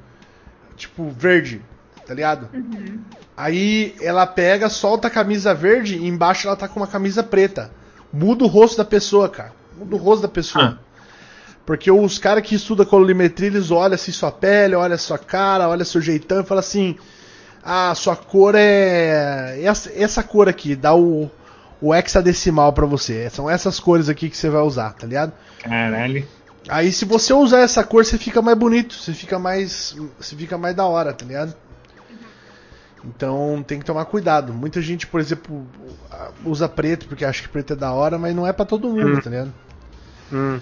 Tipo, 0.77 1.09
verde. 1.09 1.61
tá 2.05 2.13
ligado? 2.13 2.47
Uhum. 2.53 2.99
Aí 3.35 3.95
ela 3.99 4.27
pega, 4.27 4.69
solta 4.69 5.07
a 5.07 5.11
camisa 5.11 5.53
verde 5.55 5.95
e 5.97 6.07
embaixo 6.07 6.47
ela 6.47 6.55
tá 6.55 6.67
com 6.67 6.79
uma 6.79 6.85
camisa 6.87 7.23
preta. 7.23 7.71
Muda 8.13 8.43
o 8.43 8.47
rosto 8.47 8.77
da 8.77 8.85
pessoa, 8.85 9.27
cara. 9.27 9.53
Muda 9.75 9.95
o 9.95 9.97
rosto 9.99 10.21
da 10.21 10.27
pessoa. 10.27 10.79
Porque 11.65 11.91
os 11.91 12.17
caras 12.17 12.43
que 12.43 12.55
estudam 12.55 12.85
colorimetria, 12.85 13.47
eles 13.47 13.71
olham 13.71 13.95
assim 13.95 14.11
sua 14.11 14.31
pele, 14.31 14.75
olham 14.75 14.97
sua 14.97 15.17
cara, 15.17 15.69
olham 15.69 15.85
seu 15.85 16.01
jeitão 16.01 16.41
e 16.41 16.43
falam 16.43 16.59
assim: 16.59 16.95
Ah, 17.63 17.93
sua 17.95 18.15
cor 18.15 18.55
é. 18.55 19.59
Essa, 19.61 19.91
essa 19.95 20.23
cor 20.23 20.49
aqui, 20.49 20.75
dá 20.75 20.95
o, 20.95 21.29
o 21.79 21.93
hexadecimal 21.93 22.73
pra 22.73 22.85
você. 22.85 23.29
São 23.29 23.49
essas 23.49 23.79
cores 23.79 24.09
aqui 24.09 24.29
que 24.29 24.35
você 24.37 24.49
vai 24.49 24.61
usar, 24.63 24.93
tá 24.93 25.05
ligado? 25.05 25.33
Caralho. 25.63 26.25
Aí 26.69 26.91
se 26.91 27.05
você 27.05 27.33
usar 27.33 27.59
essa 27.59 27.83
cor, 27.83 28.05
você 28.05 28.17
fica 28.17 28.41
mais 28.41 28.57
bonito, 28.57 28.93
você 28.95 29.13
fica 29.13 29.37
mais. 29.39 29.95
Você 30.19 30.35
fica 30.35 30.57
mais 30.57 30.75
da 30.75 30.85
hora, 30.85 31.13
tá 31.13 31.25
ligado? 31.25 31.55
Então 33.03 33.63
tem 33.67 33.79
que 33.79 33.85
tomar 33.85 34.05
cuidado. 34.05 34.53
Muita 34.53 34.81
gente, 34.81 35.07
por 35.07 35.19
exemplo, 35.19 35.65
usa 36.45 36.69
preto 36.69 37.07
porque 37.07 37.25
acha 37.25 37.41
que 37.41 37.49
preto 37.49 37.73
é 37.73 37.75
da 37.75 37.91
hora, 37.91 38.17
mas 38.17 38.35
não 38.35 38.45
é 38.45 38.53
pra 38.53 38.65
todo 38.65 38.89
mundo, 38.89 39.17
Hum. 39.17 39.21
tá 39.21 39.29
ligado? 39.29 39.53
Hum. 40.31 40.59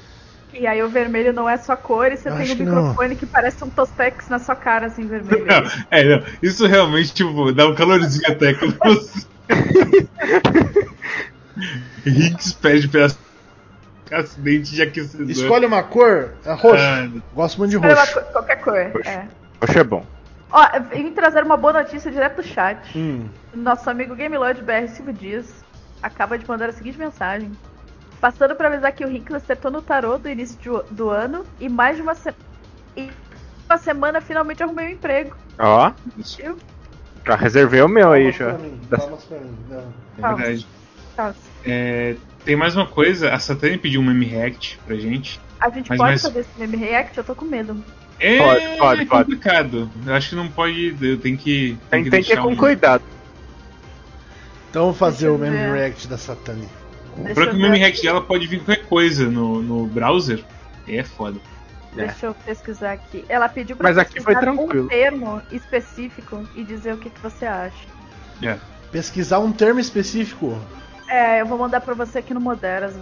E 0.54 0.66
aí 0.66 0.82
o 0.82 0.90
vermelho 0.90 1.32
não 1.32 1.48
é 1.48 1.58
sua 1.58 1.78
cor 1.78 2.12
e 2.12 2.18
você 2.18 2.30
Eu 2.30 2.36
tem 2.36 2.44
um 2.52 2.56
que 2.56 2.64
microfone 2.64 3.16
que 3.16 3.26
parece 3.26 3.64
um 3.64 3.70
Tostex 3.70 4.28
na 4.30 4.40
sua 4.40 4.56
cara, 4.56 4.88
assim, 4.88 5.06
vermelho. 5.06 5.46
Não, 5.46 5.72
é, 5.92 6.04
não. 6.04 6.24
Isso 6.42 6.66
realmente, 6.66 7.14
tipo, 7.14 7.52
dá 7.52 7.68
um 7.68 7.76
calorzinho 7.76 8.28
até 8.32 8.54
quando 8.56 8.78
você. 8.84 9.28
Higgs 12.06 12.54
pede 12.56 12.88
pela 12.88 13.08
acidente 14.12 14.72
de 14.74 14.82
aquecedor. 14.82 15.30
Escolhe 15.30 15.66
uma 15.66 15.84
cor, 15.84 16.34
é 16.46 16.52
roxo. 16.54 16.84
Ah, 16.84 17.08
Gosto 17.34 17.58
muito 17.60 17.72
de 17.72 17.78
roxo. 17.78 18.14
cor- 18.14 18.24
qualquer 18.32 18.56
cor. 18.62 18.92
Roxo. 18.94 19.10
É. 19.10 19.28
Poxa, 19.60 19.80
é 19.80 19.84
bom. 19.84 20.06
Ó, 20.52 20.66
vim 20.92 21.12
trazer 21.12 21.44
uma 21.44 21.58
boa 21.58 21.74
notícia 21.74 22.10
direto 22.12 22.38
do 22.38 22.44
chat. 22.44 22.98
Hum. 22.98 23.28
Nosso 23.54 23.88
amigo 23.90 24.16
GameLord 24.16 24.64
BR 24.64 24.88
Silvio 24.88 25.14
Dias 25.14 25.64
acaba 26.02 26.38
de 26.40 26.48
mandar 26.48 26.70
a 26.70 26.74
seguinte 26.74 26.98
mensagem. 26.98 27.52
Passando 28.20 28.56
pra 28.56 28.68
avisar 28.68 28.92
que 28.92 29.06
o 29.06 29.08
Rick 29.08 29.34
acertou 29.34 29.72
no 29.72 29.82
tarô 29.82 30.18
do 30.18 30.30
início 30.30 30.58
de- 30.60 30.94
do 30.94 31.10
ano 31.10 31.46
e 31.60 31.70
mais 31.70 31.96
de 31.96 32.02
uma 32.02 32.16
semana. 32.16 32.38
Uma 33.66 33.78
semana 33.78 34.20
finalmente 34.22 34.62
arrumei 34.64 34.88
um 34.88 34.90
emprego. 34.92 35.36
Ó, 35.58 35.92
Viu? 36.38 36.58
já 37.26 37.36
reservei 37.36 37.82
o 37.82 37.88
meu 37.88 38.12
aí 38.12 38.32
já. 38.32 38.50
pra 38.54 38.58
mim, 38.58 38.80
Da- 38.90 38.98
palmas 38.98 39.24
pra 39.24 39.38
mim. 39.40 39.56
Não. 39.70 40.32
é 40.32 40.36
verdade. 40.36 40.68
Tá. 41.16 41.34
É, 41.66 42.16
tem 42.44 42.56
mais 42.56 42.76
uma 42.76 42.88
coisa, 42.88 43.32
a 43.32 43.40
Satani 43.40 43.78
pediu 43.78 44.02
um 44.02 44.04
meme 44.06 44.26
react 44.26 44.80
pra 44.86 44.96
gente. 44.96 45.40
A 45.60 45.70
gente 45.70 45.88
Mas- 45.90 45.98
pode 45.98 46.12
mas- 46.12 46.22
fazer 46.22 46.40
esse 46.40 46.50
meme 46.60 46.78
react? 46.78 47.18
Eu 47.18 47.24
tô 47.24 47.36
com 47.36 47.46
medo. 47.46 47.82
É 48.20 48.38
Pode, 48.38 48.60
pode, 48.78 49.06
pode. 49.06 49.06
complicado. 49.26 49.90
Eu 50.06 50.14
acho 50.14 50.30
que 50.30 50.36
não 50.36 50.50
pode. 50.50 50.98
Eu 51.02 51.18
tenho 51.20 51.38
que. 51.38 51.78
Tem, 51.90 52.02
tem 52.02 52.04
que 52.04 52.10
deixar 52.10 52.34
ir 52.34 52.42
com 52.42 52.50
um- 52.50 52.56
cuidado. 52.56 53.04
Então 54.70 54.84
vamos 54.84 54.98
fazer 54.98 55.28
Deixa 55.28 55.32
o 55.32 55.38
meme 55.38 55.72
react 55.72 56.08
da 56.08 56.18
Satani. 56.18 56.68
Deixa 57.24 57.42
o 57.52 57.54
meme 57.54 57.70
ver- 57.72 57.78
react 57.78 58.02
dela 58.02 58.22
pode 58.22 58.48
vir 58.48 58.64
qualquer 58.64 58.86
coisa 58.86 59.30
no, 59.30 59.62
no 59.62 59.86
browser. 59.88 60.44
É 60.88 61.04
foda. 61.04 61.40
Deixa 61.94 62.28
eu 62.28 62.34
pesquisar 62.34 62.94
aqui. 62.94 63.26
Ela 63.28 63.50
pediu 63.50 63.76
pra 63.76 63.90
Mas 63.90 63.98
aqui 63.98 64.22
foi 64.22 64.34
pesquisar 64.34 64.40
tranquilo. 64.56 64.86
um 64.86 64.88
termo 64.88 65.42
específico 65.52 66.48
e 66.56 66.64
dizer 66.64 66.94
o 66.94 66.98
que, 66.98 67.10
que 67.10 67.20
você 67.20 67.46
acha. 67.46 67.88
É. 68.44 68.58
Pesquisar 68.92 69.40
um 69.40 69.52
termo 69.52 69.80
específico. 69.80 70.58
É, 71.08 71.42
eu 71.42 71.46
vou 71.46 71.58
mandar 71.58 71.82
pra 71.82 71.94
você 71.94 72.20
aqui 72.20 72.34
no 72.34 72.40
Moderas. 72.40 72.94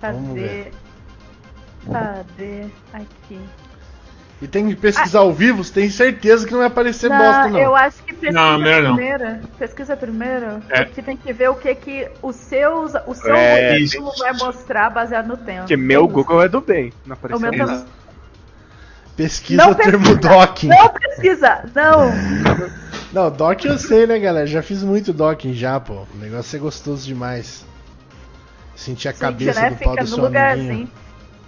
Vamos 0.00 0.28
Cadê? 0.28 0.70
Cadê? 1.90 2.66
Aqui. 2.92 3.40
E 4.44 4.46
tem 4.46 4.68
que 4.68 4.76
pesquisar 4.76 5.20
ao 5.20 5.32
vivo, 5.32 5.64
você 5.64 5.72
tem 5.72 5.88
certeza 5.88 6.44
que 6.44 6.52
não 6.52 6.58
vai 6.58 6.68
aparecer 6.68 7.08
não, 7.08 7.16
bosta, 7.16 7.48
não. 7.48 7.58
eu 7.58 7.74
acho 7.74 8.02
que 8.02 8.12
pesquisa 8.12 8.32
Não, 8.38 8.58
melhor 8.58 8.82
não. 8.82 8.94
primeiro. 8.94 9.38
Pesquisa 9.58 9.96
primeiro. 9.96 10.62
É. 10.68 10.84
Porque 10.84 11.00
tem 11.00 11.16
que 11.16 11.32
ver 11.32 11.48
o 11.48 11.54
que 11.54 11.74
que 11.74 12.08
o 12.20 12.30
seu, 12.30 12.84
o 13.06 13.14
seu 13.14 13.34
É, 13.34 13.68
algoritmo 13.68 14.12
vai 14.18 14.34
mostrar 14.34 14.90
baseado 14.90 15.28
no 15.28 15.38
tempo. 15.38 15.60
Porque 15.60 15.78
meu 15.78 16.06
Google 16.06 16.42
é 16.42 16.48
do 16.50 16.60
bem. 16.60 16.92
Não 17.06 17.14
O 17.14 17.18
apareceu 17.18 17.40
meu 17.40 17.52
nada. 17.56 17.72
também. 17.78 17.86
Pesquisa 19.16 19.64
Não 19.64 19.72
termo 19.74 20.04
pesquisa. 20.04 20.28
docking. 20.28 20.68
Não 20.68 20.88
pesquisa! 20.90 21.64
Não! 21.74 22.10
Não, 23.14 23.30
docking 23.30 23.68
eu 23.68 23.78
sei, 23.78 24.06
né, 24.06 24.18
galera? 24.18 24.46
Já 24.46 24.60
fiz 24.60 24.82
muito 24.82 25.10
docking 25.10 25.54
já, 25.54 25.80
pô. 25.80 26.04
O 26.14 26.18
negócio 26.18 26.54
é 26.54 26.58
gostoso 26.58 27.06
demais. 27.06 27.64
Sentir 28.76 29.08
a 29.08 29.12
cabeça 29.14 29.58
né? 29.58 29.70
do 29.70 29.76
pau 29.76 29.92
Fica 29.94 30.04
do 30.04 30.10
no 30.10 30.14
seu 30.16 30.24
lugarzinho. 30.24 30.90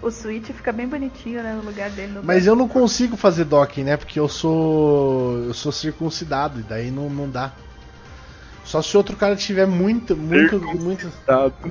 O 0.02 0.10
Switch 0.10 0.46
fica 0.46 0.72
bem 0.72 0.86
bonitinho, 0.86 1.42
né? 1.42 1.54
No 1.54 1.62
lugar 1.62 1.90
dele. 1.90 2.12
No 2.12 2.22
Mas 2.22 2.46
eu 2.46 2.54
não 2.54 2.68
consigo 2.68 3.16
fazer 3.16 3.44
docking, 3.44 3.84
né? 3.84 3.96
Porque 3.96 4.20
eu 4.20 4.28
sou. 4.28 5.44
Eu 5.44 5.54
sou 5.54 5.72
circuncidado, 5.72 6.60
e 6.60 6.62
daí 6.62 6.90
não, 6.90 7.08
não 7.08 7.28
dá. 7.28 7.52
Só 8.66 8.82
se 8.82 8.96
outro 8.96 9.16
cara 9.16 9.36
tiver 9.36 9.64
muito, 9.64 10.16
muito, 10.16 10.58
muito. 10.60 11.12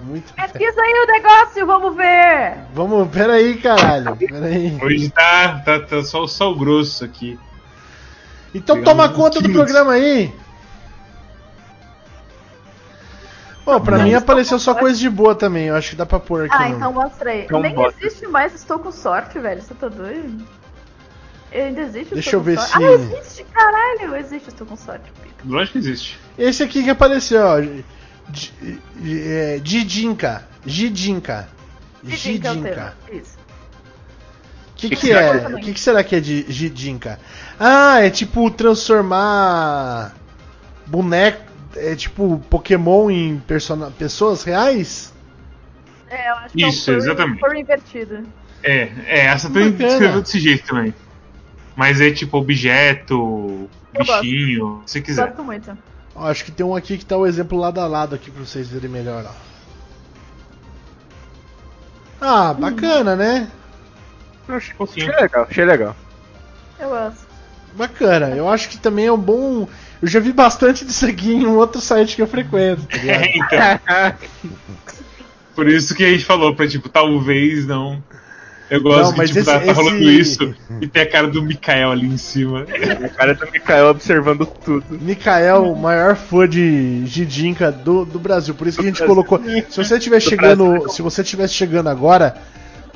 Muito. 0.01 0.33
Pesquisa 0.33 0.81
aí 0.81 0.93
o 0.93 1.11
negócio, 1.11 1.65
vamos 1.65 1.95
ver! 1.95 2.57
Vamos, 2.73 3.09
peraí, 3.09 3.57
caralho. 3.57 4.15
Peraí. 4.15 4.77
Hoje 4.81 5.09
tá, 5.09 5.59
tá, 5.59 5.79
tá 5.81 6.03
só 6.03 6.23
o 6.23 6.27
sal 6.27 6.55
grosso 6.55 7.03
aqui. 7.03 7.37
Então 8.53 8.77
Pegar 8.77 8.91
toma 8.91 9.05
um 9.07 9.13
conta 9.13 9.41
do 9.41 9.51
programa 9.51 9.91
aí. 9.91 10.33
Bom, 13.65 13.79
pra 13.81 13.97
Não, 13.97 14.05
mim 14.05 14.13
apareceu 14.13 14.59
só 14.59 14.65
sorte. 14.71 14.79
coisa 14.81 14.99
de 14.99 15.09
boa 15.09 15.33
também. 15.33 15.65
Eu 15.67 15.75
acho 15.75 15.89
que 15.91 15.95
dá 15.95 16.05
pra 16.05 16.19
pôr 16.19 16.45
aqui. 16.45 16.55
Ah, 16.55 16.69
no- 16.69 16.75
então 16.75 16.93
mostra 16.93 17.31
aí. 17.31 17.45
Então 17.45 17.59
Nem 17.61 17.73
bota. 17.73 17.95
existe 17.99 18.27
mais 18.27 18.53
Estou 18.53 18.77
com 18.77 18.91
Sorte, 18.91 19.39
velho. 19.39 19.61
Você 19.61 19.73
tá 19.73 19.87
doido? 19.87 20.45
Ainda 21.51 21.81
existe 21.81 22.13
Deixa 22.13 22.29
Estou 22.29 22.33
eu 22.33 22.39
com 22.39 22.45
ver 22.45 22.57
sorte? 22.57 22.71
se- 22.71 22.83
Ah, 22.83 22.91
existe, 23.17 23.43
caralho! 23.45 24.15
Existe 24.17 24.49
Estou 24.49 24.67
com 24.67 24.75
Sorte. 24.75 25.09
pica. 25.23 25.35
Lógico 25.45 25.73
que 25.73 25.77
existe. 25.79 26.19
Esse 26.37 26.61
aqui 26.63 26.83
que 26.83 26.89
apareceu, 26.91 27.41
ó. 27.43 27.57
É, 29.03 29.61
Gidinka. 29.63 30.47
Gidinka. 30.65 31.47
Didinka 32.03 32.47
é 32.47 32.51
o 32.51 32.53
Gidinka. 32.55 32.69
termo. 33.05 33.21
Isso. 33.21 33.35
O 33.37 34.75
que, 34.75 34.89
Que 34.89 34.95
que 34.95 35.01
que 35.07 35.13
é? 35.13 35.15
é? 35.27 35.47
O 35.47 35.55
que, 35.59 35.73
que 35.73 35.79
será 35.79 36.03
que 36.03 36.15
é 36.15 36.19
de 36.19 36.45
Gidinka? 36.51 37.17
Ah, 37.59 38.01
é 38.01 38.09
tipo 38.09 38.49
transformar 38.51 40.13
boneco. 40.85 41.43
É 41.75 41.95
tipo 41.95 42.39
Pokémon 42.49 43.09
em 43.09 43.37
persona- 43.39 43.91
pessoas 43.91 44.43
reais? 44.43 45.13
É, 46.09 46.29
eu 46.29 46.35
acho 46.35 46.45
Isso, 46.45 46.55
que 46.55 46.63
é 46.63 46.67
um 46.67 46.71
furry- 46.71 46.97
exatamente. 46.97 47.39
furry 47.39 47.59
invertido. 47.61 48.23
É, 48.63 48.91
é, 49.05 49.29
a 49.29 49.37
Satani 49.37 49.71
Bacana. 49.71 49.89
escreveu 49.91 50.21
desse 50.21 50.39
jeito 50.39 50.65
também. 50.67 50.93
Mas 51.75 51.99
é 51.99 52.09
tipo 52.11 52.37
objeto, 52.37 53.67
Eu 53.93 54.05
gosto. 54.05 54.21
bichinho, 54.21 54.81
se 54.85 55.01
quiser. 55.01 55.27
Gosto 55.27 55.43
muito. 55.43 55.77
Ó, 56.15 56.27
acho 56.29 56.45
que 56.45 56.51
tem 56.51 56.65
um 56.65 56.73
aqui 56.75 56.97
que 56.97 57.05
tá 57.05 57.17
o 57.17 57.27
exemplo 57.27 57.57
lado 57.59 57.79
a 57.81 57.87
lado 57.87 58.15
aqui 58.15 58.31
pra 58.31 58.43
vocês 58.45 58.69
verem 58.69 58.89
melhor, 58.89 59.25
ó. 59.27 59.31
Ah, 62.21 62.53
bacana, 62.53 63.15
né? 63.15 63.49
Achei 64.47 64.73
Fofinho. 64.75 65.09
achei 65.09 65.21
legal, 65.21 65.47
achei 65.49 65.65
legal. 65.65 65.95
Eu 66.79 66.89
gosto. 66.89 67.25
Bacana. 67.73 68.29
Eu 68.29 68.47
acho 68.49 68.69
que 68.69 68.77
também 68.77 69.07
é 69.07 69.11
um 69.11 69.17
bom. 69.17 69.67
Eu 70.05 70.09
já 70.11 70.19
vi 70.19 70.31
bastante 70.31 70.85
disso 70.85 71.03
aqui 71.07 71.33
em 71.33 71.47
um 71.47 71.55
outro 71.57 71.81
site 71.81 72.15
que 72.15 72.21
eu 72.21 72.27
frequento, 72.27 72.83
tá? 72.87 72.97
É, 72.97 73.33
então. 73.35 74.13
Por 75.55 75.67
isso 75.67 75.95
que 75.95 76.03
a 76.03 76.09
gente 76.09 76.23
falou 76.25 76.53
pra, 76.55 76.67
tipo, 76.67 76.87
talvez 76.89 77.65
não. 77.65 78.03
Eu 78.69 78.81
gosto 78.81 79.01
Não, 79.03 79.11
que, 79.13 79.17
mas 79.19 79.29
tipo, 79.31 79.45
tá, 79.45 79.57
esse- 79.57 79.65
tá 79.65 79.73
rolando 79.73 79.97
esse- 80.03 80.19
isso 80.21 80.55
e 80.81 80.87
tem 80.87 81.01
a 81.03 81.09
cara 81.09 81.27
do 81.27 81.41
Mikael 81.41 81.91
ali 81.91 82.07
em 82.07 82.17
cima. 82.17 82.65
o 83.03 83.09
cara 83.15 83.33
do 83.33 83.51
Mikael 83.51 83.87
observando 83.89 84.45
tudo. 84.45 84.83
Mikael, 85.01 85.71
o 85.71 85.75
maior 85.75 86.15
fã 86.15 86.47
de 86.47 87.03
Gidinka 87.05 87.71
do, 87.71 88.05
do 88.05 88.19
Brasil. 88.19 88.53
Por 88.55 88.67
isso 88.67 88.77
que 88.79 88.83
a 88.85 88.89
gente 88.89 89.03
colocou. 89.03 89.39
Se 89.69 89.77
você 89.83 89.97
estiver 89.97 90.17
Do 90.19 90.23
chegando. 90.29 90.69
Brasil. 90.69 90.89
Se 90.89 91.01
você 91.01 91.21
estiver 91.21 91.47
chegando 91.47 91.89
agora, 91.89 92.37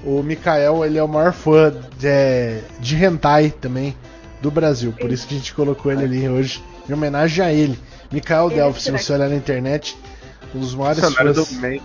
o 0.04 0.22
Mikael 0.24 0.84
ele 0.86 0.98
é 0.98 1.04
o 1.04 1.08
maior 1.08 1.34
fã 1.34 1.72
de, 1.98 2.60
de 2.80 2.96
hentai 3.04 3.52
também 3.52 3.96
do 4.42 4.50
Brasil. 4.52 4.92
Por 5.00 5.12
isso 5.12 5.28
que 5.28 5.36
a 5.36 5.38
gente 5.38 5.54
colocou 5.54 5.92
ele 5.92 6.04
ali 6.04 6.28
hoje, 6.28 6.64
em 6.90 6.94
homenagem 6.94 7.44
a 7.46 7.52
ele. 7.52 7.80
Mikael 8.12 8.48
Ele 8.48 8.56
Delphi, 8.56 8.82
se 8.82 8.92
você 8.92 9.14
olhar 9.14 9.30
na 9.30 9.36
internet, 9.36 9.98
um 10.54 10.60
dos 10.60 10.74
maiores 10.76 11.02
do 11.02 11.46
fãs. 11.46 11.82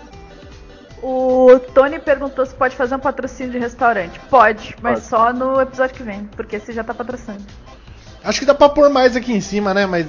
O 1.02 1.58
Tony 1.74 1.98
perguntou 1.98 2.46
se 2.46 2.54
pode 2.54 2.74
fazer 2.74 2.94
um 2.94 2.98
patrocínio 2.98 3.52
de 3.52 3.58
restaurante. 3.58 4.18
Pode, 4.30 4.74
mas 4.80 5.00
Pode. 5.00 5.06
só 5.08 5.32
no 5.34 5.60
episódio 5.60 5.94
que 5.94 6.02
vem, 6.02 6.24
porque 6.34 6.56
esse 6.56 6.72
já 6.72 6.82
tá 6.82 6.94
patrocinando. 6.94 7.44
Acho 8.22 8.40
que 8.40 8.46
dá 8.46 8.54
pra 8.54 8.70
pôr 8.70 8.88
mais 8.88 9.14
aqui 9.14 9.32
em 9.34 9.40
cima, 9.40 9.74
né? 9.74 9.84
Mas. 9.84 10.06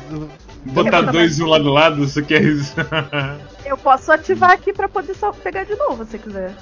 Botar 0.63 1.01
dois 1.01 1.39
um 1.41 1.47
lado 1.47 1.67
a 1.69 1.73
lado, 1.73 2.03
isso 2.05 2.17
aqui 2.19 2.33
é 2.33 2.41
isso. 2.41 2.73
Eu 3.65 3.77
posso 3.77 4.09
ativar 4.11 4.51
aqui 4.51 4.71
pra 4.71 4.87
poder 4.87 5.13
só 5.15 5.31
pegar 5.33 5.65
de 5.65 5.75
novo, 5.75 6.05
se 6.05 6.17
quiser. 6.17 6.53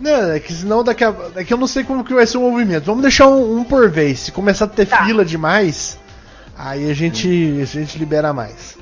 Não, 0.00 0.32
é 0.32 0.40
que 0.40 0.52
senão 0.52 0.82
daqui 0.82 1.04
a. 1.04 1.14
É 1.36 1.44
que 1.44 1.52
eu 1.54 1.58
não 1.58 1.66
sei 1.66 1.84
como 1.84 2.04
que 2.04 2.12
vai 2.12 2.26
ser 2.26 2.38
o 2.38 2.50
movimento. 2.50 2.84
Vamos 2.84 3.02
deixar 3.02 3.28
um, 3.28 3.58
um 3.58 3.64
por 3.64 3.88
vez. 3.88 4.18
Se 4.20 4.32
começar 4.32 4.64
a 4.64 4.68
ter 4.68 4.86
Tá. 4.86 5.04
fila 5.04 5.24
demais, 5.24 5.97
aí 6.58 6.90
a 6.90 6.94
gente, 6.94 7.28
a 7.62 7.64
gente 7.64 7.98
libera 7.98 8.32
mais. 8.32 8.76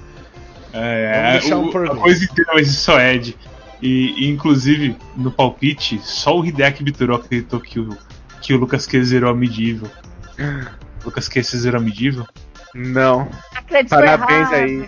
É, 0.73 1.13
Vamos 1.23 1.41
deixar 1.41 1.57
um 1.59 1.71
o- 1.71 1.93
a 1.93 1.97
coisa 1.97 2.25
inteira 2.25 2.53
vai 2.55 2.65
ser 2.65 2.73
só 2.73 3.01
Ed. 3.01 3.37
E, 3.83 4.25
e, 4.25 4.29
inclusive, 4.31 4.97
no 5.17 5.31
palpite, 5.31 6.01
só 6.03 6.39
o 6.39 6.45
Hideaki 6.45 6.83
Bituro 6.83 7.15
acreditou 7.15 7.61
que 7.61 7.79
o, 7.79 7.97
que 8.41 8.55
o 8.55 8.57
Lucas 8.59 8.87
Q 8.87 9.05
zerou 9.05 9.31
a 9.31 9.35
medieval. 9.35 9.91
Lucas 11.05 11.29
que 11.29 11.39
esse 11.39 11.57
zero 11.57 11.81
medível. 11.81 12.27
Não. 12.75 13.29
Acreditou 13.55 13.97
Parabéns 13.99 14.51
errado. 14.51 14.55
aí. 14.55 14.87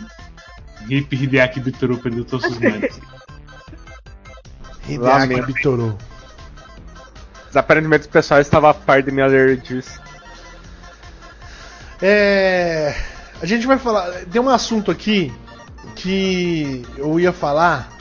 Hip 0.91 1.15
Hideaki 1.15 1.61
Bitoru 1.61 1.97
perdeu 1.99 2.25
todos 2.25 2.47
os 2.47 2.59
méritos. 2.59 2.99
Hideaki. 4.89 5.43
Bitoru. 5.43 5.97
Os 7.51 7.57
aparentemente 7.57 8.07
o 8.07 8.11
pessoal 8.11 8.41
estava 8.41 8.71
a 8.71 8.75
par 8.75 9.03
de 9.03 9.11
minha 9.11 9.27
alergias. 9.27 10.01
É. 12.01 12.95
A 13.41 13.47
gente 13.47 13.67
vai 13.67 13.79
falar. 13.79 14.11
Tem 14.31 14.41
um 14.41 14.49
assunto 14.49 14.91
aqui 14.91 15.33
que 15.95 16.85
eu 16.97 17.19
ia 17.19 17.33
falar. 17.33 17.97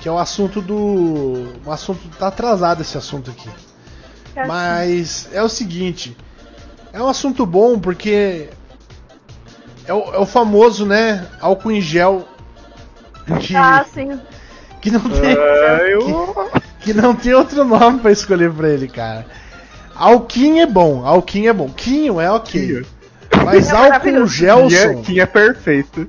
Que 0.00 0.08
é 0.08 0.12
o 0.12 0.18
assunto 0.18 0.60
do. 0.60 1.54
Um 1.66 1.70
assunto. 1.70 2.00
Tá 2.18 2.28
atrasado 2.28 2.82
esse 2.82 2.96
assunto 2.98 3.30
aqui. 3.30 3.48
É 4.34 4.40
assim. 4.40 4.48
Mas 4.48 5.28
é 5.32 5.42
o 5.42 5.48
seguinte. 5.48 6.16
É 6.92 7.00
um 7.00 7.08
assunto 7.08 7.46
bom 7.46 7.78
porque. 7.78 8.48
É 9.86 9.92
o, 9.92 10.14
é 10.14 10.18
o 10.18 10.26
famoso, 10.26 10.86
né? 10.86 11.26
Álcool 11.40 11.72
em 11.72 11.80
gel. 11.80 12.26
Que, 13.40 13.54
Ah, 13.56 13.84
sim. 13.92 14.20
que 14.80 14.90
não 14.90 15.00
tem. 15.00 15.32
Ah, 15.32 15.82
eu... 15.88 16.50
que 16.80 16.92
não 16.92 17.14
tem 17.14 17.32
outro 17.34 17.64
nome 17.64 18.00
pra 18.00 18.10
escolher 18.10 18.52
pra 18.52 18.68
ele, 18.68 18.88
cara. 18.88 19.26
Alquinho 19.94 20.62
é 20.62 20.66
bom, 20.66 21.04
Alquinho 21.06 21.50
é 21.50 21.52
bom. 21.52 21.68
Quinho 21.68 22.20
é 22.20 22.30
ok. 22.30 22.60
Quinho. 22.60 22.86
Mas 23.44 23.68
É 23.70 23.72
álcool 23.72 24.26
gelson. 24.26 24.68
Tinha, 24.68 25.02
tinha 25.02 25.26
perfeito. 25.26 26.08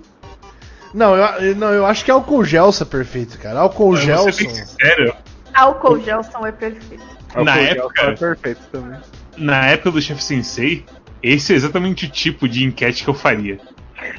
Não 0.93 1.15
eu, 1.15 1.55
não, 1.55 1.69
eu 1.71 1.85
acho 1.85 2.05
que 2.05 2.11
álcool 2.11 2.43
gelson 2.43 2.83
é 2.83 2.87
perfeito, 2.87 3.37
cara. 3.39 3.59
Álcool 3.59 3.95
gelson. 3.97 4.25
bem 4.25 4.49
sincero, 4.49 5.15
Álcool 5.53 5.99
Gelson 6.01 6.47
é 6.47 6.51
perfeito. 6.51 7.03
Na 7.35 7.55
O 7.55 7.59
época- 7.59 8.01
foi 8.03 8.15
perfeito 8.15 8.61
também. 8.71 8.99
na 9.37 9.67
época 9.67 9.91
do 9.91 10.01
Chef 10.01 10.21
Sensei, 10.23 10.83
esse 11.21 11.53
é 11.53 11.55
exatamente 11.55 12.05
o 12.05 12.09
tipo 12.09 12.47
de 12.47 12.63
enquete 12.63 13.03
que 13.03 13.09
eu 13.09 13.13
faria. 13.13 13.59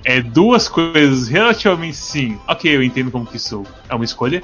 É 0.05 0.21
duas 0.21 0.69
coisas 0.69 1.29
relativamente 1.29 1.97
sim. 1.97 2.39
Ok, 2.49 2.75
eu 2.75 2.83
entendo 2.83 3.11
como 3.11 3.27
que 3.27 3.37
isso 3.37 3.65
é 3.89 3.95
uma 3.95 4.05
escolha. 4.05 4.43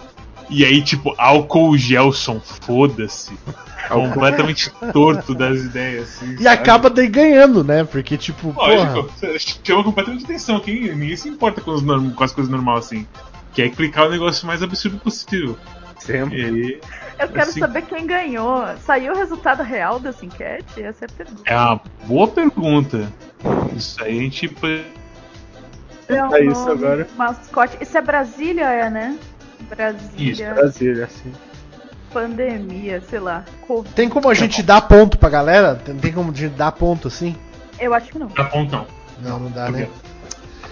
E 0.51 0.65
aí, 0.65 0.83
tipo, 0.83 1.15
álcool 1.17 1.77
Gelson, 1.79 2.41
foda-se. 2.41 3.33
Completamente 3.89 4.71
torto 4.93 5.35
das 5.35 5.61
ideias, 5.61 6.09
assim. 6.09 6.33
E 6.35 6.43
sabe? 6.43 6.49
acaba 6.49 6.91
daí 6.91 7.09
ganhando, 7.09 7.65
né? 7.65 7.85
Porque, 7.85 8.17
tipo, 8.17 8.53
porra. 8.53 8.75
Lógico, 8.75 9.11
chama 9.65 9.85
completamente 9.85 10.25
atenção. 10.25 10.61
Quem, 10.61 10.93
ninguém 10.95 11.17
se 11.17 11.29
importa 11.29 11.61
com, 11.61 11.71
os 11.73 11.83
norm- 11.83 12.11
com 12.13 12.25
as 12.25 12.33
coisas 12.33 12.51
normais 12.51 12.85
assim. 12.87 13.07
Quer 13.55 13.71
clicar 13.71 14.07
o 14.07 14.11
negócio 14.11 14.47
mais 14.47 14.63
absurdo 14.63 14.99
possível. 14.99 15.57
Sempre. 15.99 16.41
E 16.41 16.45
aí, 16.45 16.81
Eu 17.19 17.29
quero 17.29 17.43
Assim. 17.51 17.61
saber 17.61 17.83
quem 17.83 18.07
ganhou. 18.07 18.65
Saiu 18.87 19.13
o 19.13 19.17
resultado 19.17 19.63
real 19.63 19.99
dessa 20.01 20.25
enquete? 20.25 20.83
Essa 20.83 21.05
é 21.05 21.09
a 21.09 21.13
pergunta. 21.17 21.43
é 21.45 21.57
uma 21.57 21.81
boa 22.07 22.29
pergunta. 22.29 23.13
Isso 23.77 24.03
aí 24.03 24.19
a 24.19 24.23
gente. 24.23 24.51
É, 26.09 26.25
um 26.25 26.35
É 26.35 26.45
isso 26.45 26.71
agora. 26.71 27.07
Mascote. 27.17 27.77
Isso 27.81 27.97
é 27.99 28.01
Brasília, 28.01 28.65
é, 28.65 28.89
né? 28.91 29.19
Brasília. 29.75 30.33
Isso, 30.33 30.55
Brasília, 30.55 31.05
assim. 31.05 31.33
Pandemia, 32.13 33.01
sei 33.09 33.21
lá. 33.21 33.45
Covid. 33.67 33.95
Tem 33.95 34.09
como 34.09 34.29
a 34.29 34.35
gente 34.35 34.63
dar 34.63 34.81
ponto 34.83 35.17
pra 35.17 35.29
galera? 35.29 35.77
Tem, 35.77 35.95
tem 35.97 36.13
como 36.13 36.33
a 36.33 36.35
gente 36.35 36.55
dar 36.55 36.73
ponto 36.73 37.07
assim? 37.09 37.37
Eu 37.79 37.95
acho 37.95 38.09
que 38.11 38.19
não. 38.19 38.29
Tá 38.29 38.45
bom, 38.45 38.65
não. 38.65 38.87
Não, 39.23 39.39
não 39.39 39.51
dá, 39.51 39.71
né? 39.71 39.85
quê? 39.85 39.89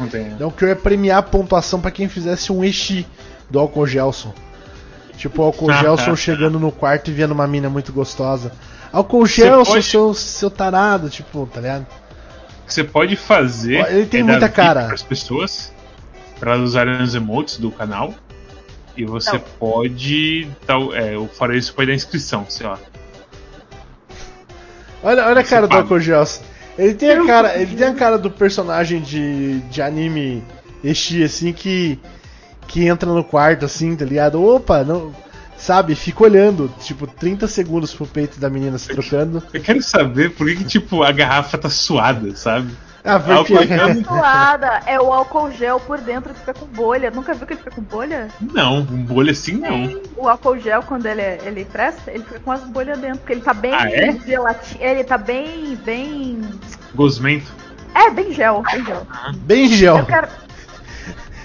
Não 0.00 0.08
tem. 0.08 0.26
Então 0.28 0.50
que 0.50 0.64
eu 0.64 0.68
ia 0.68 0.76
premiar 0.76 1.18
a 1.18 1.22
pontuação 1.22 1.80
pra 1.80 1.90
quem 1.90 2.08
fizesse 2.08 2.50
um 2.52 2.64
Exi 2.64 3.06
do 3.48 3.58
álcool 3.58 3.86
gelson. 3.86 4.32
Tipo, 5.16 5.42
o 5.42 5.44
álcool 5.46 5.70
Ah, 5.72 5.80
gelson 5.80 6.10
tá. 6.10 6.16
chegando 6.16 6.58
no 6.58 6.72
quarto 6.72 7.10
e 7.10 7.14
vendo 7.14 7.32
uma 7.32 7.46
mina 7.46 7.70
muito 7.70 7.92
gostosa. 7.92 8.52
Álcool 8.92 9.26
gelson, 9.26 9.72
pode- 9.72 9.84
seu, 9.84 10.14
seu 10.14 10.50
tarado, 10.50 11.08
tipo, 11.08 11.46
tá 11.52 11.60
ligado? 11.60 11.86
Que 12.66 12.74
você 12.74 12.84
pode 12.84 13.16
fazer. 13.16 13.86
Ele 13.90 14.06
tem 14.06 14.20
é 14.20 14.24
muita 14.24 14.48
cara. 14.48 14.84
Para 14.86 14.94
as 14.94 15.02
pessoas, 15.02 15.72
para 16.38 16.52
elas 16.52 16.64
usarem 16.70 17.00
os 17.02 17.14
emotes 17.14 17.58
do 17.58 17.70
canal. 17.70 18.12
E 18.98 19.04
você 19.04 19.34
Não. 19.34 19.40
pode. 19.60 20.48
Tal, 20.66 20.92
é, 20.92 21.16
o 21.16 21.28
fora 21.28 21.56
isso 21.56 21.72
pode 21.72 21.86
dar 21.86 21.94
inscrição, 21.94 22.44
sei 22.48 22.66
lá. 22.66 22.78
Olha, 25.02 25.24
olha 25.26 25.40
a 25.40 25.44
Você 25.44 25.50
cara 25.50 25.68
do 25.68 26.00
gelson. 26.00 26.42
Ele 26.76 26.94
tem 26.94 27.12
a 27.12 27.24
cara, 27.24 27.56
ele 27.56 27.76
tem 27.76 27.86
a 27.86 27.94
cara 27.94 28.18
do 28.18 28.30
personagem 28.30 29.00
de, 29.00 29.60
de 29.62 29.80
anime 29.80 30.42
Exi, 30.82 31.22
assim, 31.22 31.52
que, 31.52 31.98
que 32.66 32.86
entra 32.86 33.12
no 33.12 33.24
quarto, 33.24 33.64
assim, 33.64 33.96
tá 33.96 34.04
ligado? 34.04 34.42
Opa, 34.42 34.84
não. 34.84 35.12
Sabe, 35.56 35.96
fica 35.96 36.22
olhando, 36.22 36.72
tipo, 36.80 37.04
30 37.04 37.48
segundos 37.48 37.92
pro 37.92 38.06
peito 38.06 38.38
da 38.38 38.48
menina 38.48 38.78
se 38.78 38.88
trocando. 38.88 39.42
Eu 39.52 39.60
quero 39.60 39.82
saber 39.82 40.30
por 40.30 40.46
que, 40.46 40.56
que, 40.56 40.64
tipo, 40.64 41.02
a 41.02 41.10
garrafa 41.10 41.58
tá 41.58 41.68
suada, 41.68 42.34
sabe? 42.36 42.70
Ah, 43.08 43.18
porque. 43.20 43.54
Suada 44.04 44.80
é 44.86 45.00
o 45.00 45.12
álcool 45.12 45.50
gel 45.52 45.80
por 45.80 45.98
dentro 45.98 46.32
que 46.34 46.40
fica 46.40 46.54
com 46.54 46.66
bolha. 46.66 47.10
Nunca 47.10 47.32
viu 47.34 47.46
que 47.46 47.54
ele 47.54 47.60
fica 47.60 47.70
com 47.74 47.82
bolha? 47.82 48.28
Não, 48.40 48.78
um 48.80 48.82
bolho 49.04 49.30
assim 49.30 49.52
não. 49.56 50.00
O 50.16 50.28
álcool 50.28 50.58
gel, 50.58 50.82
quando 50.82 51.06
ele, 51.06 51.20
é- 51.22 51.38
ele 51.44 51.64
presta, 51.64 52.10
ele 52.10 52.22
fica 52.24 52.40
com 52.40 52.52
as 52.52 52.60
bolhas 52.64 52.98
dentro, 52.98 53.18
porque 53.18 53.32
ele 53.32 53.40
tá 53.40 53.54
bem 53.54 53.72
Ah, 53.74 53.90
é? 53.90 54.12
gelatina. 54.26 54.84
Ele 54.84 55.04
tá 55.04 55.16
bem. 55.18 55.76
bem. 55.84 56.40
Gosmento. 56.94 57.46
É, 57.94 58.10
bem 58.10 58.32
gel, 58.32 58.62
bem 58.70 58.84
gel. 58.84 59.06
Bem 59.38 59.68
gel. 59.68 59.98
Eu 59.98 60.06
quero. 60.06 60.28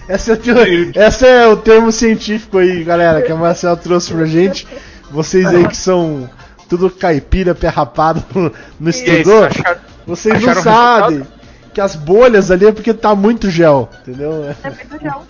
Esse 0.10 0.32
é, 0.32 0.34
o 0.34 0.38
teu- 0.38 0.92
esse 1.02 1.26
é 1.26 1.48
o 1.48 1.56
termo 1.58 1.92
científico 1.92 2.58
aí, 2.58 2.84
galera, 2.84 3.22
que 3.22 3.32
a 3.32 3.36
Marcel 3.36 3.78
trouxe 3.78 4.14
pra 4.14 4.26
gente. 4.26 4.68
Vocês 5.10 5.46
aí 5.48 5.66
que 5.68 5.78
são 5.78 6.30
tudo 6.68 6.90
caipira, 6.90 7.56
pé 7.56 7.70
rapado, 7.70 8.22
não 8.80 8.92
E 8.92 8.94
aí, 9.10 9.20
estudou, 9.22 9.48
vocês 10.06 10.42
não 10.44 10.56
sabem 10.62 11.24
que 11.74 11.82
as 11.82 11.96
bolhas 11.96 12.52
ali 12.52 12.66
é 12.68 12.72
porque 12.72 12.94
tá 12.94 13.16
muito 13.16 13.50
gel, 13.50 13.90
entendeu? 14.02 14.56
É 14.64 14.70
muito 14.70 15.02
gel. 15.02 15.24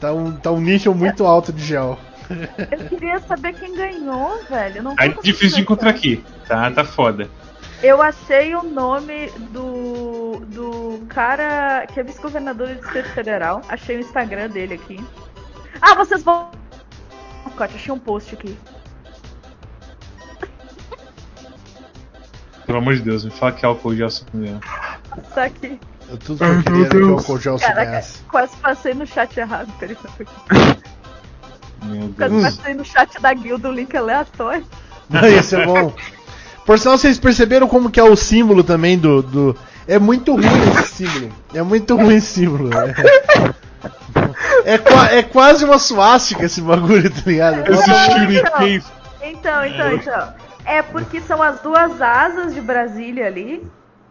Tá 0.00 0.12
um, 0.12 0.32
tá 0.32 0.50
um 0.50 0.60
nível 0.60 0.94
muito 0.94 1.24
alto 1.24 1.52
de 1.52 1.64
gel. 1.64 1.98
Eu 2.70 2.88
queria 2.88 3.18
saber 3.20 3.52
quem 3.54 3.74
ganhou, 3.74 4.40
velho. 4.48 4.78
Eu 4.78 4.82
não 4.82 4.96
Tá 4.96 5.08
tô 5.08 5.22
difícil 5.22 5.56
de 5.56 5.62
encontrar 5.62 5.90
aqui. 5.90 6.24
Tá, 6.48 6.70
tá 6.70 6.84
foda. 6.84 7.28
Eu 7.82 8.00
achei 8.00 8.54
o 8.54 8.62
nome 8.62 9.30
do, 9.50 10.40
do 10.46 11.04
cara 11.08 11.86
que 11.86 12.00
é 12.00 12.02
vice-governador 12.02 12.68
do 12.68 12.74
Distrito 12.76 13.10
Federal. 13.10 13.60
Achei 13.68 13.96
o 13.98 14.00
Instagram 14.00 14.48
dele 14.48 14.74
aqui. 14.74 15.04
Ah, 15.80 15.94
vocês 15.94 16.22
vão. 16.22 16.50
Scott, 17.50 17.74
achei 17.74 17.92
um 17.92 17.98
post 17.98 18.34
aqui. 18.34 18.56
Pelo 22.66 22.78
amor 22.78 22.94
de 22.94 23.02
Deus, 23.02 23.24
me 23.24 23.30
fala 23.30 23.52
que 23.52 23.64
álcool 23.64 23.94
gel 23.94 24.10
só 24.10 24.24
mesmo. 24.32 24.60
Tá 25.34 25.44
aqui. 25.44 25.78
Eu 26.08 26.16
tudo 26.18 26.38
que 26.38 26.44
eu 26.44 26.62
queria 26.62 26.80
era 26.86 26.88
que 26.90 26.96
o 26.96 27.12
álcool 27.12 27.38
gel 27.38 27.58
Caraca, 27.58 27.84
soubesse. 27.84 28.18
quase 28.30 28.56
passei 28.56 28.94
no 28.94 29.06
chat 29.06 29.36
errado. 29.38 29.72
Peraí. 29.78 29.96
Meu 31.84 32.08
Quase 32.16 32.42
passei 32.42 32.74
no 32.74 32.84
chat 32.84 33.20
da 33.20 33.32
guilda 33.34 33.68
um 33.68 33.72
link 33.72 33.94
aleatório. 33.96 34.64
Não, 35.10 35.26
Isso 35.28 35.56
é 35.56 35.66
bom. 35.66 35.92
Por 36.64 36.78
sinal, 36.78 36.96
vocês 36.96 37.18
perceberam 37.18 37.68
como 37.68 37.90
que 37.90 38.00
é 38.00 38.04
o 38.04 38.16
símbolo 38.16 38.64
também 38.64 38.98
do. 38.98 39.22
do... 39.22 39.56
É 39.86 39.98
muito 39.98 40.32
ruim 40.32 40.46
esse 40.80 40.94
símbolo. 41.04 41.30
É 41.52 41.62
muito 41.62 41.94
ruim 41.94 42.14
esse 42.16 42.26
símbolo. 42.40 42.70
É, 44.64 44.74
é, 44.74 44.78
qua- 44.78 45.10
é 45.10 45.22
quase 45.22 45.64
uma 45.66 45.78
suástica 45.78 46.46
esse 46.46 46.62
bagulho, 46.62 47.10
tá 47.10 47.20
ligado? 47.26 47.70
Esse 47.70 47.86
Não, 47.86 47.96
shuriken. 48.10 48.82
Então, 49.22 49.66
então, 49.66 49.92
então. 49.92 50.32
É 50.64 50.82
porque 50.82 51.20
são 51.20 51.42
as 51.42 51.60
duas 51.60 52.00
asas 52.00 52.54
de 52.54 52.60
Brasília 52.60 53.26
ali. 53.26 53.64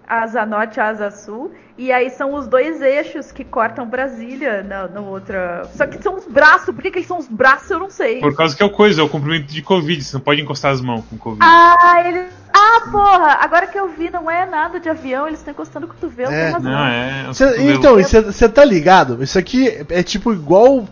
Asa 0.05 0.45
norte 0.45 0.77
e 0.77 0.81
asa 0.81 1.09
sul. 1.09 1.51
E 1.77 1.91
aí 1.91 2.09
são 2.09 2.35
os 2.35 2.45
dois 2.45 2.81
eixos 2.81 3.31
que 3.31 3.43
cortam 3.43 3.87
Brasília 3.87 4.61
na, 4.61 4.87
na 4.87 4.99
outra. 4.99 5.63
Só 5.75 5.87
que 5.87 6.01
são 6.03 6.15
os 6.17 6.25
braços. 6.27 6.75
Por 6.75 6.81
que, 6.83 6.91
que 6.91 7.03
são 7.03 7.17
os 7.17 7.27
braços? 7.27 7.71
Eu 7.71 7.79
não 7.79 7.89
sei. 7.89 8.19
Por 8.19 8.35
causa 8.35 8.55
que 8.55 8.61
é 8.61 8.65
o 8.65 8.69
coisa, 8.69 9.01
é 9.01 9.03
o 9.03 9.09
comprimento 9.09 9.51
de 9.51 9.61
Covid. 9.61 10.03
Você 10.03 10.15
não 10.15 10.21
pode 10.21 10.41
encostar 10.41 10.71
as 10.71 10.81
mãos 10.81 11.03
com 11.09 11.17
Covid. 11.17 11.39
Ah, 11.43 12.03
ele. 12.05 12.25
Ah, 12.53 12.81
porra! 12.91 13.37
Agora 13.41 13.65
que 13.65 13.79
eu 13.79 13.89
vi, 13.89 14.11
não 14.11 14.29
é 14.29 14.45
nada 14.45 14.79
de 14.79 14.87
avião, 14.87 15.25
eles 15.25 15.39
estão 15.39 15.53
encostando 15.53 15.87
o 15.87 15.89
cotovelo. 15.89 16.31
É, 16.31 16.43
tem 16.43 16.53
razão. 16.53 16.71
Não, 16.71 16.85
é. 16.85 17.25
o 17.29 17.33
Cê- 17.33 17.45
cotovelo. 17.45 17.71
então, 18.01 18.23
você 18.31 18.49
tá 18.49 18.63
ligado? 18.63 19.23
Isso 19.23 19.39
aqui 19.39 19.85
é 19.89 20.03
tipo 20.03 20.31
igual. 20.31 20.85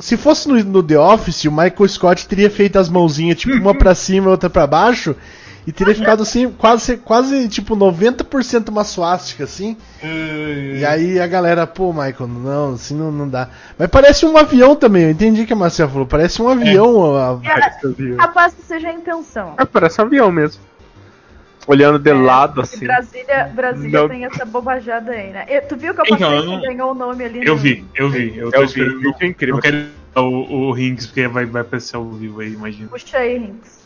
Se 0.00 0.16
fosse 0.16 0.48
no, 0.48 0.62
no 0.64 0.82
The 0.82 0.98
Office, 0.98 1.44
o 1.44 1.50
Michael 1.52 1.88
Scott 1.88 2.26
teria 2.26 2.50
feito 2.50 2.78
as 2.78 2.88
mãozinhas, 2.88 3.38
tipo, 3.38 3.54
uma 3.56 3.74
pra 3.74 3.94
cima 3.96 4.26
e 4.28 4.30
outra 4.30 4.48
pra 4.50 4.66
baixo. 4.66 5.14
E 5.64 5.70
teria 5.70 5.94
ficado 5.94 6.22
assim, 6.24 6.50
quase, 6.50 6.96
quase 6.96 7.48
tipo 7.48 7.76
90% 7.76 8.68
uma 8.68 8.82
suástica, 8.82 9.44
assim. 9.44 9.76
E 10.80 10.84
aí 10.84 11.20
a 11.20 11.26
galera, 11.28 11.68
pô, 11.68 11.92
Michael, 11.92 12.26
não, 12.26 12.72
assim 12.74 12.96
não, 12.96 13.12
não 13.12 13.28
dá. 13.28 13.48
Mas 13.78 13.88
parece 13.88 14.26
um 14.26 14.36
avião 14.36 14.74
também, 14.74 15.04
eu 15.04 15.10
entendi 15.10 15.46
que 15.46 15.52
a 15.52 15.56
Marcia 15.56 15.86
falou, 15.86 16.04
parece 16.04 16.42
um 16.42 16.48
avião. 16.48 17.14
a- 17.16 17.38
É, 17.44 18.16
capaz 18.16 18.54
que 18.54 18.62
seja 18.62 18.88
a 18.88 18.92
intenção. 18.92 19.54
É, 19.56 19.64
parece 19.64 20.00
um 20.00 20.04
avião 20.04 20.32
mesmo. 20.32 20.60
Olhando 21.66 21.98
de 21.98 22.12
lado, 22.12 22.60
E 22.60 22.62
assim. 22.62 22.86
Brasília, 22.86 23.44
Brasília 23.54 24.00
Não. 24.00 24.08
tem 24.08 24.24
essa 24.24 24.44
bobajada 24.44 25.12
aí, 25.12 25.30
né? 25.32 25.46
E 25.48 25.60
Tu 25.60 25.76
viu 25.76 25.94
que 25.94 26.00
eu 26.00 26.04
Então, 26.06 26.18
passei 26.18 26.38
eu 26.38 26.42
que 26.42 26.48
não- 26.48 26.60
ganhou 26.62 26.90
o 26.90 26.94
nome 26.94 27.24
ali? 27.24 27.38
Eu 27.46 27.54
no- 27.54 27.60
vi, 27.60 27.86
eu 27.94 28.10
vi. 28.10 28.36
Eu 28.36 28.50
Eu 28.52 28.66
vi, 28.66 28.84
vídeo 28.84 29.14
é 29.20 29.26
incrível. 29.26 29.54
Não 29.56 29.62
quero 29.62 29.86
o, 30.16 30.20
o 30.68 30.72
Rings, 30.72 31.06
porque 31.06 31.28
vai, 31.28 31.44
vai 31.46 31.62
aparecer 31.62 31.94
ao 31.96 32.10
vivo 32.10 32.40
aí, 32.40 32.52
imagina. 32.52 32.88
Puxa 32.88 33.18
aí, 33.18 33.38
Rinks. 33.38 33.80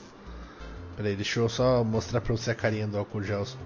Peraí, 0.96 1.14
deixa 1.14 1.38
eu 1.40 1.48
só 1.50 1.84
mostrar 1.84 2.22
pra 2.22 2.34
você 2.34 2.50
a 2.50 2.54
carinha 2.54 2.86
do 2.86 2.96
álcool 2.96 3.22
Gelson. 3.22 3.58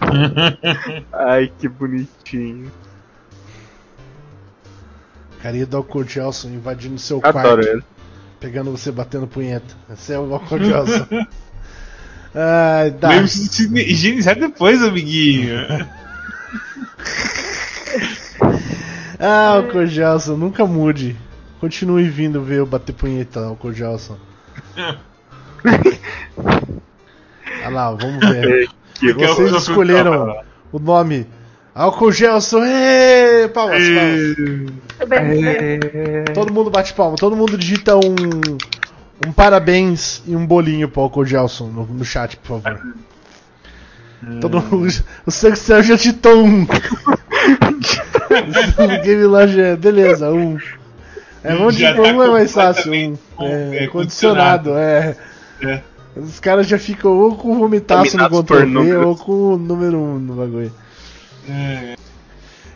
Ai, 1.12 1.52
que 1.58 1.68
bonitinho. 1.68 2.70
Carinha 5.42 5.66
do 5.66 5.76
álcool 5.76 6.04
Gelson 6.04 6.48
invadindo 6.48 6.98
seu 6.98 7.18
Adoro 7.18 7.32
quarto, 7.32 7.68
ele. 7.68 7.82
pegando 8.40 8.70
você 8.70 8.90
batendo 8.90 9.26
punheta. 9.26 9.74
Esse 9.92 10.12
é 10.14 10.18
o 10.18 10.32
álcool 10.34 10.58
Gelson. 10.58 11.06
Ai, 12.34 12.90
tá. 12.92 13.20
De 13.20 13.28
se 13.28 13.64
higienizar 13.78 14.38
depois, 14.38 14.82
amiguinho. 14.82 15.54
Ah, 19.18 19.50
álcool 19.56 19.86
Gelson, 19.86 20.36
nunca 20.36 20.66
mude. 20.66 21.16
Continue 21.60 22.08
vindo 22.08 22.42
ver 22.42 22.58
eu 22.58 22.66
bater 22.66 22.92
punheta, 22.92 23.40
álcool 23.46 23.72
Gelson. 23.72 24.18
Olha 26.44 27.68
lá, 27.70 27.90
vamos 27.92 28.28
ver. 28.28 28.68
Eu- 29.00 29.16
Vocês 29.16 29.52
escolheram 29.52 30.36
o 30.72 30.78
nome. 30.78 31.26
Álcool 31.74 32.12
Gelson, 32.12 32.62
ê, 32.64 33.48
palmas, 33.48 33.82
palmas. 33.88 34.36
É... 35.10 36.24
Todo 36.32 36.52
mundo 36.52 36.70
bate 36.70 36.92
palma, 36.94 37.16
todo 37.16 37.34
mundo 37.34 37.56
digita 37.58 37.96
um, 37.96 38.58
um 39.26 39.32
parabéns 39.32 40.22
e 40.26 40.34
um 40.34 40.46
bolinho 40.46 40.88
pro 40.88 41.02
Álcool 41.02 41.24
Gelson 41.24 41.68
no, 41.68 41.86
no 41.86 42.04
chat, 42.04 42.36
por 42.38 42.60
favor. 42.60 42.80
Todo 44.40 44.60
mundo, 44.60 44.88
o 45.26 45.30
Sancel 45.30 45.82
já 45.82 45.96
digitou 45.96 46.44
um. 46.44 46.62
o 46.62 46.66
Game 49.04 49.24
Lounge 49.24 49.60
é, 49.60 49.76
beleza, 49.76 50.30
um. 50.30 50.56
É, 51.42 51.54
vamos 51.54 51.76
Já 51.76 51.92
digitar 51.92 52.12
tá 52.12 52.18
um 52.18 52.22
é 52.22 52.30
mais 52.30 52.52
fácil, 52.52 52.92
um. 52.92 53.18
É, 53.40 53.84
é, 53.84 53.86
condicionado, 53.88 54.76
é. 54.76 55.16
É. 55.62 55.80
Os 56.16 56.40
caras 56.40 56.66
já 56.66 56.78
ficam 56.78 57.10
ou 57.10 57.36
com 57.36 57.52
o 57.52 57.58
vomitaço 57.58 58.16
no 58.16 58.42
Ctrl 58.42 58.82
V 58.82 58.96
ou 58.96 59.16
com 59.16 59.32
o 59.32 59.58
número 59.58 59.98
1 59.98 60.00
um 60.00 60.18
no 60.18 60.34
bagulho. 60.34 60.72
É, 61.48 61.96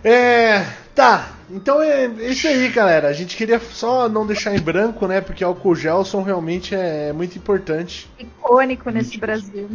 É. 0.04 0.66
Tá, 0.98 1.28
então 1.48 1.80
é 1.80 2.06
isso 2.28 2.48
aí, 2.48 2.68
galera. 2.70 3.06
A 3.06 3.12
gente 3.12 3.36
queria 3.36 3.60
só 3.60 4.08
não 4.08 4.26
deixar 4.26 4.52
em 4.52 4.58
branco, 4.58 5.06
né? 5.06 5.20
Porque 5.20 5.44
álcool 5.44 5.76
Gelson 5.76 6.22
realmente 6.22 6.74
é 6.74 7.12
muito 7.12 7.38
importante. 7.38 8.10
icônico 8.18 8.90
nesse 8.90 9.16
Brasil. 9.16 9.70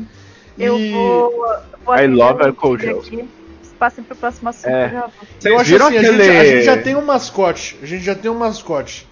Eu 0.60 0.78
E- 0.78 0.92
vou, 0.92 1.32
vou 1.86 1.96
I 1.96 2.08
love 2.08 2.44
álcool 2.44 2.76
Kid 2.76 2.84
gel. 2.88 3.00
aqui. 3.00 3.30
Passem 3.80 4.04
pro 4.04 4.18
próximo 4.18 4.50
assunto. 4.50 4.68
É. 4.68 4.88
eu 4.88 4.90
já. 4.92 5.10
Eu 5.50 5.60
acho 5.60 5.72
viram 5.72 5.88
assim, 5.88 5.96
a, 5.96 6.02
aquele... 6.02 6.24
gente, 6.26 6.38
a 6.38 6.44
gente 6.46 6.66
já 6.66 6.78
tem 6.82 6.96
um 6.98 7.06
mascote. 7.06 7.80
A 7.82 7.86
gente 7.86 8.04
já 8.04 8.16
tem 8.16 8.30
um 8.30 8.38
mascote. 8.38 9.08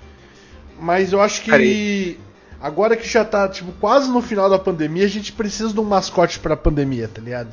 Mas 0.77 1.13
eu 1.13 1.21
acho 1.21 1.41
que 1.43 2.19
agora 2.59 2.97
que 2.97 3.07
já 3.07 3.23
tá, 3.23 3.47
tipo, 3.47 3.71
quase 3.79 4.11
no 4.11 4.21
final 4.21 4.49
da 4.49 4.59
pandemia, 4.59 5.05
a 5.05 5.09
gente 5.09 5.31
precisa 5.31 5.71
de 5.71 5.79
um 5.79 5.85
mascote 5.85 6.39
pra 6.39 6.57
pandemia, 6.57 7.07
tá 7.07 7.21
ligado? 7.21 7.51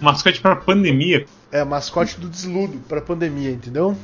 mascote 0.00 0.40
pra 0.40 0.56
pandemia. 0.56 1.24
É, 1.52 1.64
mascote 1.64 2.18
do 2.20 2.28
desludo 2.28 2.78
pra 2.88 3.00
pandemia, 3.00 3.50
entendeu? 3.50 3.96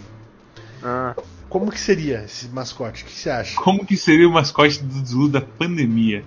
Ah, 0.83 1.15
Como 1.49 1.71
que 1.71 1.79
seria 1.81 2.23
esse 2.25 2.49
mascote? 2.49 3.03
O 3.05 3.07
que 3.07 3.13
você 3.13 3.31
acha? 3.31 3.57
Como 3.61 3.85
que 3.87 3.97
seria 3.97 4.29
o 4.29 4.33
mascote 4.33 4.83
do 4.83 5.07
Zulu 5.07 5.29
da 5.29 5.41
pandemia? 5.41 6.25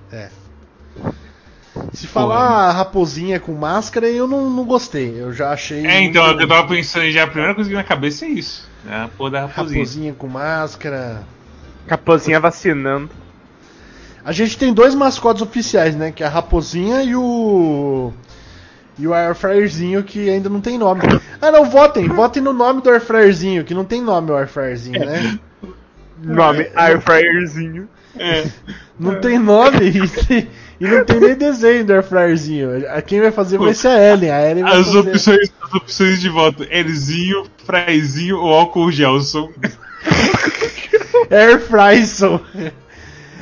Se 1.93 2.07
falar 2.07 2.71
raposinha 2.71 3.39
com 3.39 3.53
máscara, 3.53 4.07
eu 4.07 4.27
não, 4.27 4.49
não 4.49 4.65
gostei. 4.65 5.21
Eu 5.21 5.31
já 5.33 5.51
achei. 5.51 5.85
É, 5.85 6.01
então, 6.01 6.25
muito- 6.25 6.41
eu 6.41 6.47
tava 6.47 6.67
pensando 6.67 7.09
já, 7.11 7.23
a 7.23 7.27
primeira 7.27 7.53
coisa 7.53 7.69
que 7.69 7.73
veio 7.75 7.83
na 7.83 7.87
cabeça 7.87 8.25
é 8.25 8.29
isso. 8.29 8.67
É 8.87 8.95
a 9.03 9.07
porra 9.09 9.31
da 9.31 9.41
raposinha. 9.45 9.79
Raposinha 9.83 10.13
com 10.13 10.27
máscara. 10.27 11.23
Capozinha 11.87 12.39
vacinando. 12.39 13.09
A 14.23 14.31
gente 14.31 14.57
tem 14.57 14.73
dois 14.73 14.93
mascotes 14.95 15.41
oficiais, 15.41 15.95
né? 15.95 16.11
Que 16.11 16.23
é 16.23 16.25
a 16.25 16.29
Raposinha 16.29 17.01
e 17.03 17.15
o. 17.15 18.11
E 18.99 19.07
o 19.07 19.13
Airfryerzinho 19.13 20.03
que 20.03 20.29
ainda 20.29 20.49
não 20.49 20.59
tem 20.61 20.77
nome. 20.77 21.01
Ah 21.41 21.51
não, 21.51 21.65
votem! 21.69 22.07
Votem 22.07 22.43
no 22.43 22.51
nome 22.53 22.81
do 22.81 22.89
Airfryerzinho, 22.89 23.63
que 23.63 23.73
não 23.73 23.85
tem 23.85 24.01
nome 24.01 24.29
o 24.31 24.35
Airfryerzinho, 24.35 24.99
né? 25.05 25.39
Nome 26.21 26.63
É, 26.63 26.71
Airfryerzinho. 26.75 27.87
É. 28.17 28.43
Não 28.99 29.21
tem 29.21 29.39
nome 29.39 29.77
e, 29.89 30.47
e 30.83 30.85
não 30.85 31.05
tem 31.05 31.17
nem 31.17 31.33
desenho 31.33 31.85
do 31.85 31.93
Airfryerzinho. 31.93 32.85
A- 32.89 33.01
Quem 33.01 33.21
vai 33.21 33.31
fazer 33.31 33.57
vai 33.57 33.73
ser 33.73 33.87
a 33.87 34.11
Ellen. 34.11 34.29
A 34.29 34.49
Ellen 34.51 34.63
vai 34.65 34.77
As 34.77 34.87
fazer... 34.87 34.99
opções, 34.99 35.53
as 35.61 35.73
opções 35.73 36.19
de 36.19 36.27
voto: 36.27 36.67
Erzinho, 36.69 37.45
Fraizinho 37.65 38.37
ou 38.37 38.53
álcool 38.53 38.91
Gelson. 38.91 39.49
Airfryson. 41.31 42.41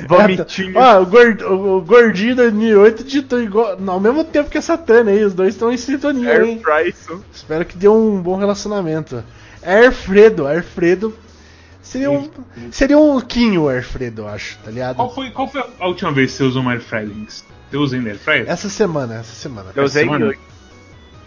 Vomitinho. 0.06 0.78
Ó, 0.78 1.02
o, 1.02 1.06
gord, 1.06 1.44
o, 1.44 1.76
o 1.78 1.80
gordinho 1.82 2.36
da 2.36 2.44
2008 2.44 3.04
digitou 3.04 3.42
igual. 3.42 3.78
Não, 3.80 3.94
ao 3.94 4.00
mesmo 4.00 4.22
tempo 4.24 4.50
que 4.50 4.58
a 4.58 4.62
Satana 4.62 5.10
aí, 5.10 5.24
os 5.24 5.34
dois 5.34 5.54
estão 5.54 5.72
em 5.72 5.76
sintonia, 5.76 6.44
hein? 6.44 6.62
Airfryson. 6.64 7.20
Espero 7.32 7.64
que 7.64 7.76
dê 7.76 7.88
um 7.88 8.20
bom 8.20 8.36
relacionamento. 8.36 9.24
Airfredo, 9.62 10.46
Airfredo. 10.46 11.14
Seria 11.82 12.10
um. 12.10 12.30
Seria 12.70 12.98
um 12.98 13.20
Quinho 13.20 13.68
Airfredo, 13.68 14.22
eu 14.22 14.28
acho, 14.28 14.58
tá 14.58 14.70
ligado? 14.70 14.96
Qual 14.96 15.14
foi, 15.14 15.30
qual 15.30 15.48
foi 15.48 15.64
a 15.80 15.86
última 15.86 16.12
vez 16.12 16.32
que 16.32 16.36
você 16.38 16.44
usou 16.44 16.68
Airfryer, 16.68 17.06
Links? 17.06 17.44
Você 17.70 17.76
usa 17.76 17.96
ainda 17.96 18.10
Airfryer? 18.10 18.44
Essa 18.48 18.68
semana, 18.68 19.14
essa 19.16 19.34
semana. 19.34 19.70
Eu 19.74 19.84
usei 19.84 20.04
semana? 20.04 20.28
O 20.28 20.34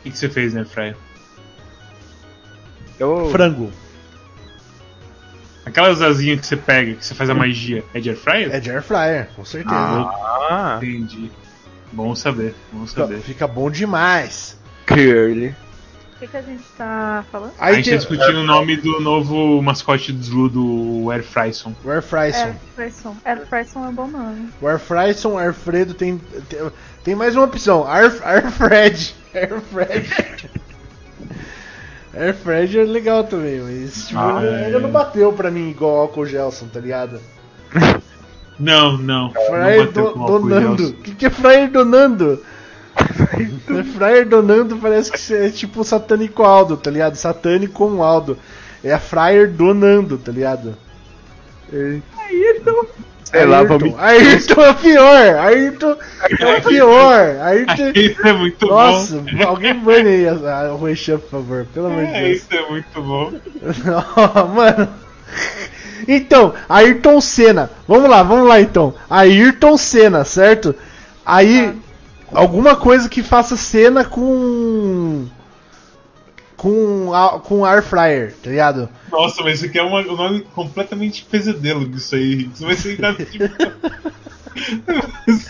que, 0.04 0.12
que 0.12 0.18
você 0.18 0.30
fez 0.30 0.54
na 0.54 0.62
Airfryer? 0.62 0.96
Eu... 3.00 3.30
Frango. 3.32 3.72
Aquelas 5.66 6.02
asinhas 6.02 6.40
que 6.40 6.46
você 6.48 6.58
pega, 6.58 6.94
que 6.96 7.06
você 7.06 7.14
faz 7.14 7.30
a 7.30 7.34
magia, 7.36 7.84
é 7.94 8.00
de 8.00 8.10
Airfryer? 8.10 8.50
É 8.54 8.60
de 8.60 8.72
Air 8.72 8.82
Fryer, 8.82 9.28
com 9.36 9.46
certeza. 9.46 9.76
Ah, 9.76 10.80
Entendi. 10.82 11.32
Bom 11.92 12.16
saber, 12.16 12.56
bom 12.72 12.88
Fica, 12.88 13.02
saber. 13.02 13.20
fica 13.20 13.48
bom 13.48 13.70
demais. 13.70 14.58
curly. 14.88 15.50
O 16.16 16.20
que, 16.24 16.28
que 16.28 16.38
a 16.38 16.42
gente 16.42 16.64
tá 16.78 17.26
falando? 17.32 17.52
a 17.60 17.66
Aí 17.66 17.76
gente 17.76 17.86
tem 17.86 17.94
tá 17.94 17.98
discutindo 17.98 18.38
o 18.40 18.44
nome 18.44 18.78
do 18.78 19.00
novo 19.02 19.62
mascote 19.62 20.12
do 20.12 20.24
Zulu 20.24 20.50
do 20.50 21.12
Air 21.12 21.24
Fryson. 21.24 21.74
o 21.84 21.90
Air 21.92 22.02
Fryson. 22.04 22.46
Air 22.46 22.56
Fryson. 22.76 23.18
Air 23.26 23.48
Fryson 23.48 23.86
é 23.86 23.88
um 23.90 23.94
bom 23.94 24.08
nome. 24.08 24.50
O 24.62 24.68
Air 24.68 24.80
Fryson, 24.80 25.38
Airfredo 25.38 25.94
tem, 25.96 26.18
tem. 26.48 26.72
Tem 27.04 27.16
mais 27.16 27.36
uma 27.36 27.46
opção. 27.46 27.88
Air, 27.92 28.14
Airfred. 28.24 29.16
Airfred. 32.14 32.78
Airfred 32.78 32.80
é 32.80 32.84
legal 32.84 33.24
também, 33.24 33.60
mas 33.60 34.08
tipo, 34.08 34.20
Ah, 34.20 34.40
ainda 34.40 34.78
é. 34.78 34.80
não 34.80 34.92
bateu 34.92 35.32
pra 35.34 35.50
mim 35.52 35.70
igual 35.70 35.98
álcool 36.02 36.26
Gelson, 36.26 36.68
tá 36.68 36.80
ligado? 36.80 37.20
Não, 38.60 38.96
não. 38.96 39.32
Fryer 39.32 39.78
não 39.78 39.86
bateu 39.88 40.14
do, 40.14 40.26
Donando. 40.26 40.88
O 40.90 40.94
que, 40.94 41.16
que 41.16 41.26
é 41.26 41.30
Fryer 41.32 41.72
Donando? 41.72 42.44
É 42.96 43.82
Fryer 43.98 44.28
Donando 44.30 44.78
parece 44.78 45.12
que 45.12 45.34
é 45.34 45.50
tipo 45.50 45.84
satânico 45.84 46.44
Aldo, 46.44 46.78
tá 46.78 46.92
ligado? 46.92 47.16
Satânico 47.16 47.74
com 47.74 48.04
Aldo. 48.04 48.38
É 48.84 48.94
a 48.94 49.00
Fryer 49.00 49.50
Donando, 49.50 50.16
tá 50.20 50.32
ligado? 50.32 50.76
Sei 53.32 53.46
lá, 53.46 53.60
Ayrton. 53.60 53.78
vomitinho. 53.80 54.00
Ayrton 54.02 54.62
é 54.62 54.74
pior! 54.74 55.36
Ayrton 55.40 55.98
é 56.40 56.58
o 56.58 56.62
pior! 56.62 57.38
Ayrton. 57.42 57.92
Isso 57.96 58.28
é 58.28 58.34
muito 58.34 58.66
Nossa, 58.68 59.16
bom. 59.18 59.48
alguém 59.48 59.74
bane 59.80 60.10
aí 60.10 60.28
a, 60.28 60.34
a 60.34 60.68
Rui 60.72 60.96
Chan, 60.96 61.18
por 61.20 61.30
favor, 61.30 61.66
pelo 61.74 61.88
amor 61.88 62.06
de 62.06 62.14
É, 62.14 62.22
Deus. 62.24 62.38
isso 62.38 62.48
é 62.54 62.70
muito 62.70 63.02
bom. 63.02 63.32
Mano. 64.56 64.90
Então, 66.08 66.54
Ayrton 66.68 67.22
Senna. 67.22 67.70
Vamos 67.88 68.10
lá, 68.10 68.22
vamos 68.24 68.48
lá 68.48 68.60
então. 68.60 68.94
Ayrton 69.10 69.78
Senna, 69.78 70.26
certo? 70.26 70.76
Aí, 71.26 71.74
alguma 72.34 72.76
coisa 72.76 73.08
que 73.08 73.24
faça 73.24 73.56
cena 73.56 74.04
com. 74.04 75.26
Com, 76.62 77.12
a- 77.12 77.40
com 77.40 77.66
air 77.66 77.82
fryer, 77.82 78.36
tá 78.44 78.48
ligado? 78.52 78.88
Nossa, 79.12 79.42
mas 79.42 79.56
isso 79.56 79.66
aqui 79.66 79.80
é 79.80 79.82
uma- 79.82 80.02
um 80.02 80.16
nome 80.16 80.42
completamente 80.54 81.26
pesadelo 81.26 81.88
disso 81.88 82.14
aí. 82.14 82.52
Isso 82.54 82.64
vai 82.64 82.76
ser 82.76 83.00
nada 83.00 83.26
tipo. 83.26 83.46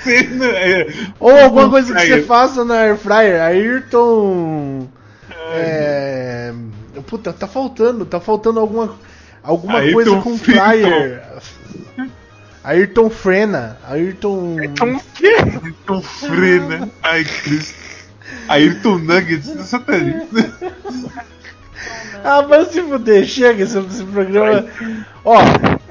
Cena, 0.04 0.45
é, 0.45 0.88
Ou 1.19 1.36
alguma 1.38 1.65
um 1.65 1.69
coisa 1.69 1.93
que 1.93 2.00
você 2.08 2.21
faça 2.21 2.63
na 2.63 2.76
air 2.76 2.95
fryer. 2.97 3.41
Ayrton. 3.41 4.88
É. 5.54 6.54
Puta, 7.08 7.33
tá 7.33 7.46
faltando, 7.48 8.06
tá 8.06 8.19
faltando 8.21 8.60
alguma. 8.62 8.96
Alguma 9.44 9.79
Ayrton 9.79 9.94
coisa 9.94 10.21
com 10.21 10.38
Friton. 10.38 10.62
fryer. 10.62 11.23
Ayrton 12.63 13.10
Frena. 13.10 13.77
Ayrton. 13.90 14.56
O 14.62 15.02
quê? 15.15 15.35
Ayrton 15.63 16.02
Frena. 16.02 16.90
Ai, 17.04 17.23
Cristo. 17.25 17.81
Ayrton 18.52 18.97
Nuggets 18.99 19.47
do 19.47 19.63
satanista. 19.63 20.52
Ah, 22.23 22.41
vai 22.41 22.65
se 22.65 22.81
fuder, 22.81 23.25
chega 23.25 23.63
esse, 23.63 23.77
esse 23.79 24.04
programa. 24.04 24.65
Ó, 25.25 25.41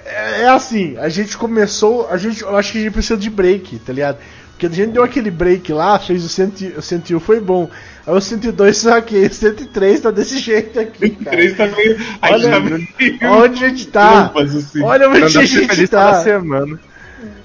é, 0.04 0.42
é 0.42 0.48
assim, 0.48 0.96
a 0.98 1.08
gente 1.08 1.36
começou, 1.36 2.08
a 2.08 2.16
gente, 2.16 2.42
eu 2.42 2.56
acho 2.56 2.72
que 2.72 2.78
a 2.78 2.82
gente 2.82 2.92
precisa 2.92 3.18
de 3.18 3.28
break, 3.28 3.78
tá 3.80 3.92
ligado? 3.92 4.18
Porque 4.50 4.66
a 4.66 4.68
gente 4.68 4.92
deu 4.92 5.02
aquele 5.02 5.30
break 5.30 5.72
lá, 5.72 5.98
fez 5.98 6.22
o, 6.22 6.28
100, 6.28 6.74
o 6.76 6.82
101 6.82 7.18
foi 7.18 7.40
bom. 7.40 7.70
Aí 8.06 8.14
o 8.14 8.20
102 8.20 8.76
saquei, 8.76 9.24
o 9.24 9.32
103 9.32 10.00
tá 10.00 10.10
desse 10.10 10.38
jeito 10.38 10.78
aqui, 10.78 11.10
cara. 11.10 11.36
Três 11.36 11.56
tá 11.56 11.66
meio. 11.66 11.98
Olha 12.20 12.50
tá 12.50 12.60
meio. 12.60 12.88
Onde 13.22 13.64
a 13.64 13.68
gente 13.68 13.86
tá? 13.86 14.30
Assim. 14.36 14.82
Olha 14.82 15.08
onde 15.08 15.24
a 15.24 15.44
gente 15.46 15.88
tá. 15.88 16.22
semana. 16.22 16.78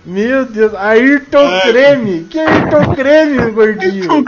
Meu 0.05 0.45
Deus, 0.45 0.73
Ayrton 0.75 1.47
Ai. 1.47 1.71
Creme! 1.71 2.23
Que 2.29 2.39
Ayrton 2.39 2.95
Creme, 2.95 3.51
gordinho? 3.51 4.23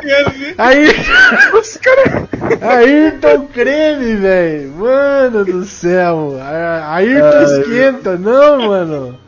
Quero 0.00 0.30
ver. 0.30 0.54
Ayrton... 0.58 1.62
Ayrton 2.60 3.46
Creme, 3.46 4.16
velho! 4.16 4.72
Mano 4.72 5.44
do 5.44 5.64
céu! 5.64 6.36
Ayrton 6.40 7.38
Ai, 7.38 7.60
esquenta, 7.60 8.16
não, 8.16 8.68
mano! 8.68 9.18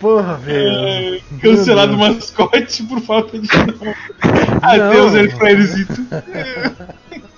Porra, 0.00 0.34
velho! 0.34 1.14
É, 1.14 1.20
Cancelado 1.40 1.94
o 1.94 1.98
mascote 1.98 2.82
por 2.82 3.00
falta 3.00 3.38
de 3.38 3.48
nome. 3.56 3.94
Adeus, 4.60 5.14
Airfryerito. 5.14 6.02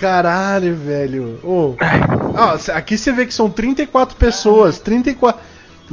Caralho, 0.00 0.74
velho. 0.76 1.40
Ó, 1.42 2.58
cê- 2.58 2.72
aqui 2.72 2.98
você 2.98 3.12
vê 3.12 3.24
que 3.26 3.32
são 3.34 3.48
34 3.48 4.16
pessoas. 4.16 4.78
34. 4.78 5.40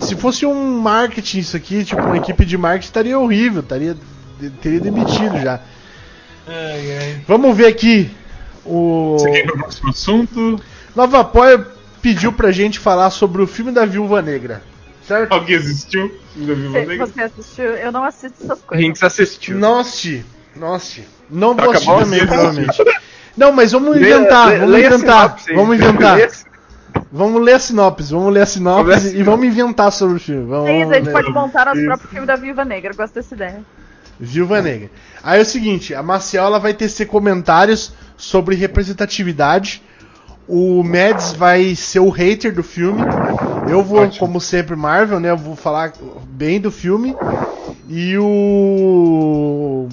Se 0.01 0.15
fosse 0.15 0.45
um 0.45 0.79
marketing 0.79 1.39
isso 1.39 1.55
aqui, 1.55 1.85
tipo 1.85 2.01
uma 2.01 2.17
equipe 2.17 2.43
de 2.45 2.57
marketing, 2.57 2.85
estaria 2.87 3.17
horrível. 3.19 3.61
Estaria, 3.61 3.95
teria 4.61 4.79
demitido 4.79 5.39
já. 5.39 5.59
Ai, 6.47 6.97
ai. 6.97 7.21
Vamos 7.27 7.55
ver 7.55 7.67
aqui. 7.67 8.09
O 8.65 9.17
Você 9.19 9.29
quer 9.31 9.39
ir 9.39 9.45
pro 9.45 9.57
próximo 9.57 9.89
assunto? 9.89 10.61
Nova 10.95 11.19
Apoia 11.19 11.65
pediu 12.01 12.33
pra 12.33 12.51
gente 12.51 12.79
falar 12.79 13.09
sobre 13.11 13.41
o 13.41 13.47
filme 13.47 13.71
da 13.71 13.85
Viúva 13.85 14.21
Negra. 14.21 14.61
Certo? 15.07 15.31
Alguém 15.33 15.57
assistiu? 15.57 16.17
Da 16.35 16.53
Viúva 16.53 16.79
Você, 16.79 16.85
Negra? 16.85 17.05
você 17.05 17.21
assistiu? 17.21 17.65
Eu 17.65 17.91
não 17.91 18.03
assisto 18.03 18.43
essas 18.43 18.59
coisas. 18.61 18.85
Rinks 18.85 19.03
assistiu. 19.03 19.57
Não 19.57 19.79
assisti. 19.79 20.25
Não 20.55 20.73
assisti. 20.73 21.03
Não 21.29 21.55
vou 21.55 21.71
assistir 21.71 21.97
também, 21.97 22.25
provavelmente. 22.27 22.83
Não, 23.35 23.51
mas 23.51 23.71
vamos 23.71 23.95
inventar. 23.97 24.49
le- 24.49 24.59
Vamos 24.59 24.75
a 24.75 24.79
inventar. 24.79 25.39
sinopse. 25.39 25.53
Vamos 25.53 25.75
inventar. 25.77 26.19
A- 26.21 26.53
Vamos 27.11 27.41
ler 27.43 27.53
a 27.55 27.59
sinopse, 27.59 28.11
vamos 28.11 28.33
ler 28.33 28.41
a 28.41 28.45
sinopse 28.45 29.07
a 29.07 29.11
e 29.19 29.23
vamos 29.23 29.45
inventar 29.45 29.91
sobre 29.91 30.17
o 30.17 30.19
filme. 30.19 30.45
Vamos, 30.47 30.67
Sim, 30.67 30.75
a 30.75 30.79
vamos 30.85 30.95
gente 30.97 31.05
ler. 31.05 31.11
pode 31.11 31.31
montar 31.31 31.65
nosso 31.65 31.77
Isso. 31.77 31.85
próprio 31.87 32.09
filme 32.09 32.25
da 32.27 32.35
Viva 32.35 32.65
Negra. 32.65 32.91
Eu 32.91 32.95
Gosto 32.97 33.13
dessa 33.15 33.33
ideia. 33.35 33.61
Viúva 34.19 34.61
Negra. 34.61 34.89
Aí 35.23 35.39
é 35.39 35.41
o 35.41 35.45
seguinte, 35.45 35.93
a 35.93 36.01
Maciel 36.03 36.45
ela 36.45 36.59
vai 36.59 36.73
tecer 36.73 37.05
comentários 37.07 37.93
sobre 38.17 38.55
representatividade. 38.55 39.81
O 40.47 40.83
Mads 40.83 41.33
vai 41.33 41.73
ser 41.75 41.99
o 41.99 42.09
hater 42.09 42.53
do 42.53 42.63
filme. 42.63 43.01
Eu 43.69 43.83
vou, 43.83 44.01
Ótimo. 44.01 44.19
como 44.19 44.39
sempre, 44.41 44.75
Marvel, 44.75 45.19
né? 45.19 45.29
Eu 45.31 45.37
vou 45.37 45.55
falar 45.55 45.93
bem 46.27 46.59
do 46.59 46.69
filme. 46.71 47.15
E 47.89 48.17
o. 48.17 49.87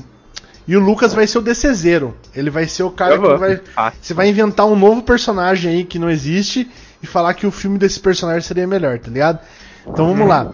E 0.70 0.76
o 0.76 0.78
Lucas 0.78 1.12
vai 1.12 1.26
ser 1.26 1.38
o 1.38 1.42
DCzeiro. 1.42 2.16
Ele 2.32 2.48
vai 2.48 2.64
ser 2.64 2.84
o 2.84 2.92
cara 2.92 3.18
que 3.18 3.36
vai. 3.36 3.60
Ah, 3.76 3.92
Você 4.00 4.14
vai 4.14 4.28
inventar 4.28 4.66
um 4.66 4.76
novo 4.78 5.02
personagem 5.02 5.72
aí 5.72 5.84
que 5.84 5.98
não 5.98 6.08
existe 6.08 6.70
e 7.02 7.08
falar 7.08 7.34
que 7.34 7.44
o 7.44 7.50
filme 7.50 7.76
desse 7.76 7.98
personagem 7.98 8.42
seria 8.42 8.68
melhor, 8.68 8.96
tá 9.00 9.10
ligado? 9.10 9.40
Então 9.84 10.06
vamos 10.06 10.28
lá. 10.28 10.52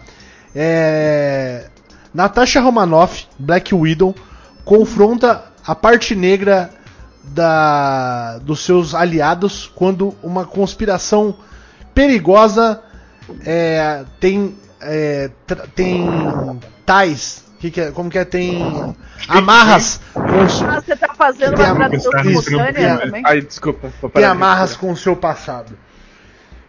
É... 0.55 1.67
Natasha 2.11 2.59
Romanoff, 2.59 3.27
Black 3.37 3.75
Widow, 3.75 4.15
confronta 4.65 5.43
a 5.63 5.75
parte 5.75 6.15
negra 6.15 6.71
da... 7.23 8.39
dos 8.39 8.65
seus 8.65 8.95
aliados 8.95 9.71
quando 9.75 10.15
uma 10.23 10.47
conspiração 10.47 11.37
perigosa 11.93 12.81
é, 13.45 14.03
tem 14.19 14.55
é, 14.81 15.29
tem 15.75 16.07
tais 16.87 17.46
que 17.59 17.71
que 17.71 17.81
é, 17.81 17.91
como 17.91 18.09
que 18.09 18.17
é 18.19 18.25
tem 18.25 18.95
amarras 19.27 19.99
com 20.13 20.47
su- 20.49 20.65
Ah, 20.65 20.79
você 20.81 20.95
tá 20.95 21.13
fazendo 21.15 21.55
Tem 21.55 21.65
a- 21.65 21.73
uma 21.73 21.89
tradução 21.89 22.11
simultânea 22.23 22.97
também? 22.99 23.23
Ai, 23.25 23.41
desculpa. 23.41 23.91
tem 24.13 24.23
amarras 24.25 24.75
com 24.75 24.91
o 24.91 24.97
seu 24.97 25.15
passado. 25.15 25.77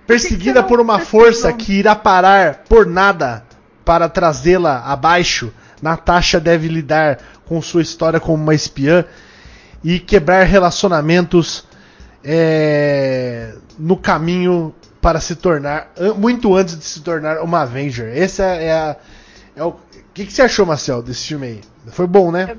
Perseguida 0.07 0.63
por 0.63 0.81
uma 0.81 0.99
pesquisou? 0.99 1.21
força 1.21 1.53
que 1.53 1.75
irá 1.75 1.95
parar 1.95 2.63
por 2.69 2.87
nada 2.87 3.45
para 3.85 4.09
trazê-la 4.09 4.83
abaixo, 4.87 5.53
Natasha 5.83 6.41
deve 6.41 6.67
lidar 6.69 7.19
com 7.47 7.61
sua 7.63 7.83
história 7.83 8.19
como 8.19 8.43
uma 8.43 8.55
espiã 8.55 9.05
e 9.85 9.99
quebrar 10.01 10.43
relacionamentos 10.45 11.65
é, 12.25 13.55
no 13.79 13.97
caminho 13.97 14.75
para 15.01 15.21
se 15.21 15.37
tornar, 15.37 15.91
muito 16.17 16.55
antes 16.57 16.77
de 16.77 16.85
se 16.85 17.01
tornar 17.01 17.41
uma 17.43 17.61
Avenger. 17.63 18.11
Esse 18.17 18.43
é, 18.43 18.65
é 18.67 18.73
a. 18.73 18.97
É 19.57 19.63
o 19.65 19.75
que, 20.19 20.27
que 20.27 20.33
você 20.33 20.43
achou, 20.43 20.67
Marcel, 20.67 21.03
desse 21.03 21.29
filme 21.29 21.47
aí? 21.47 21.61
Foi 21.93 22.07
bom, 22.07 22.31
né? 22.31 22.57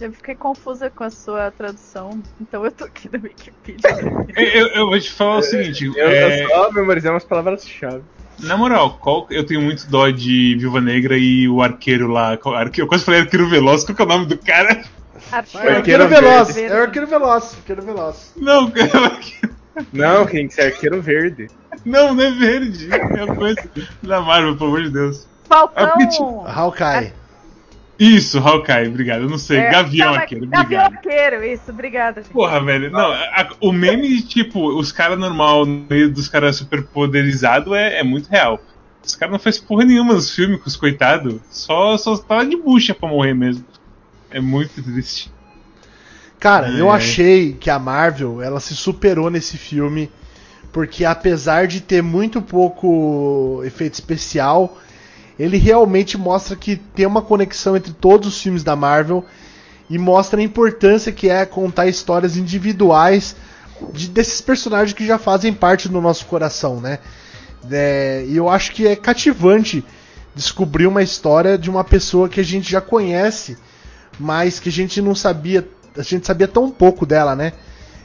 Eu 0.00 0.12
fiquei 0.12 0.34
confusa 0.34 0.90
com 0.90 1.04
a 1.04 1.10
sua 1.10 1.50
tradução, 1.52 2.20
então 2.40 2.64
eu 2.64 2.72
tô 2.72 2.84
aqui 2.84 3.08
na 3.12 3.18
Wikipedia. 3.22 3.90
Eu, 4.36 4.44
eu- 4.44 4.66
eu 4.68 4.86
vou 4.88 4.98
te 4.98 5.10
falar 5.12 5.36
o 5.38 5.42
seguinte. 5.42 5.86
Eu, 5.96 6.08
é, 6.08 6.42
eu 6.44 6.48
só 6.48 6.72
memorizei 6.72 7.10
umas 7.10 7.24
palavras-chave. 7.24 8.02
Na 8.40 8.56
moral, 8.56 8.98
qual- 9.00 9.28
eu 9.30 9.46
tenho 9.46 9.62
muito 9.62 9.86
dó 9.88 10.10
de 10.10 10.56
Viúva 10.58 10.80
Negra 10.80 11.16
e 11.16 11.48
o 11.48 11.62
arqueiro 11.62 12.08
lá. 12.08 12.36
arque- 12.56 12.80
Eu 12.80 12.88
quase 12.88 13.04
falei 13.04 13.20
arqueiro 13.20 13.48
veloz, 13.48 13.84
qual 13.84 13.94
que 13.94 14.02
é 14.02 14.04
o 14.04 14.08
nome 14.08 14.26
do 14.26 14.36
cara? 14.36 14.82
Arqueiro, 15.30 15.68
É 15.68 15.76
Arqueiro 15.76 16.02
Arqueiro 16.02 16.08
Veloz. 16.08 16.56
É 16.56 16.80
o 16.80 16.82
Arqueiro 16.82 17.06
Veloz. 17.06 17.54
Arqueiro 17.54 17.82
Veloz. 17.82 18.32
Não, 18.36 18.70
cara, 18.72 19.20
Não, 19.92 20.26
tem 20.26 20.48
que 20.48 20.54
ser 20.54 20.62
arqueiro 20.62 21.00
verde. 21.00 21.46
não, 21.84 22.12
não 22.14 22.24
é 22.24 22.30
verde. 22.32 22.88
É 22.92 23.22
a 23.22 23.26
coisa 23.32 23.62
da 24.02 24.20
Marvel, 24.20 24.56
pelo 24.56 24.70
amor 24.70 24.82
de 24.82 24.90
Deus. 24.90 25.28
Falcão! 25.48 26.44
Hawkeye. 26.46 27.12
Isso, 27.98 28.38
Hawkeye, 28.38 28.88
obrigado. 28.88 29.22
Eu 29.22 29.28
não 29.30 29.38
sei. 29.38 29.58
É, 29.58 29.70
Gavião 29.70 30.06
calma, 30.08 30.20
Arqueiro, 30.22 30.46
Gavião 30.48 30.84
obrigado. 30.86 30.94
Arqueiro, 31.06 31.44
isso, 31.44 31.70
obrigada. 31.70 32.22
gente. 32.22 32.32
Porra, 32.32 32.60
velho. 32.64 32.90
Não, 32.90 33.12
a- 33.12 33.50
o 33.60 33.72
meme, 33.72 34.20
tipo, 34.22 34.66
os 34.78 34.90
caras 34.90 35.18
normal 35.18 35.64
no 35.64 35.86
meio 35.88 36.10
dos 36.10 36.26
caras 36.28 36.56
super 36.56 36.82
poderizados 36.82 37.72
é, 37.74 38.00
é 38.00 38.02
muito 38.02 38.28
real. 38.28 38.60
Os 39.04 39.14
caras 39.14 39.32
não 39.32 39.38
fez 39.38 39.58
porra 39.58 39.84
nenhuma 39.84 40.14
nos 40.14 40.34
filmes 40.34 40.60
com 40.60 40.66
os 40.66 40.74
coitados. 40.76 41.36
Só, 41.50 41.96
só 41.96 42.16
tava 42.16 42.44
de 42.46 42.56
bucha 42.56 42.94
pra 42.94 43.08
morrer 43.08 43.34
mesmo. 43.34 43.64
É 44.30 44.40
muito 44.40 44.82
triste. 44.82 45.30
Cara, 46.40 46.68
É. 46.76 46.80
eu 46.80 46.90
achei 46.90 47.52
que 47.52 47.70
a 47.70 47.78
Marvel 47.78 48.42
ela 48.42 48.58
se 48.60 48.74
superou 48.74 49.30
nesse 49.30 49.56
filme 49.56 50.10
porque 50.72 51.04
apesar 51.04 51.68
de 51.68 51.80
ter 51.80 52.02
muito 52.02 52.42
pouco 52.42 53.62
efeito 53.64 53.94
especial, 53.94 54.76
ele 55.38 55.56
realmente 55.56 56.16
mostra 56.16 56.56
que 56.56 56.76
tem 56.76 57.06
uma 57.06 57.22
conexão 57.22 57.76
entre 57.76 57.92
todos 57.92 58.28
os 58.28 58.40
filmes 58.40 58.62
da 58.62 58.76
Marvel 58.76 59.24
e 59.90 59.98
mostra 59.98 60.40
a 60.40 60.42
importância 60.42 61.12
que 61.12 61.28
é 61.28 61.44
contar 61.44 61.86
histórias 61.86 62.36
individuais 62.36 63.36
de- 63.92 64.08
desses 64.08 64.40
personagens 64.40 64.92
que 64.92 65.06
já 65.06 65.18
fazem 65.18 65.52
parte 65.52 65.88
do 65.88 66.00
nosso 66.00 66.26
coração, 66.26 66.80
né? 66.80 66.98
É, 67.70 68.24
e 68.28 68.36
eu 68.36 68.48
acho 68.48 68.72
que 68.72 68.86
é 68.86 68.94
cativante 68.94 69.84
descobrir 70.34 70.86
uma 70.86 71.02
história 71.02 71.56
de 71.56 71.70
uma 71.70 71.82
pessoa 71.84 72.28
que 72.28 72.40
a 72.40 72.44
gente 72.44 72.70
já 72.70 72.80
conhece, 72.80 73.56
mas 74.18 74.58
que 74.60 74.68
a 74.68 74.72
gente 74.72 75.00
não 75.00 75.14
sabia, 75.14 75.66
a 75.96 76.02
gente 76.02 76.26
sabia 76.26 76.46
tão 76.48 76.70
pouco 76.70 77.04
dela, 77.06 77.34
né? 77.34 77.52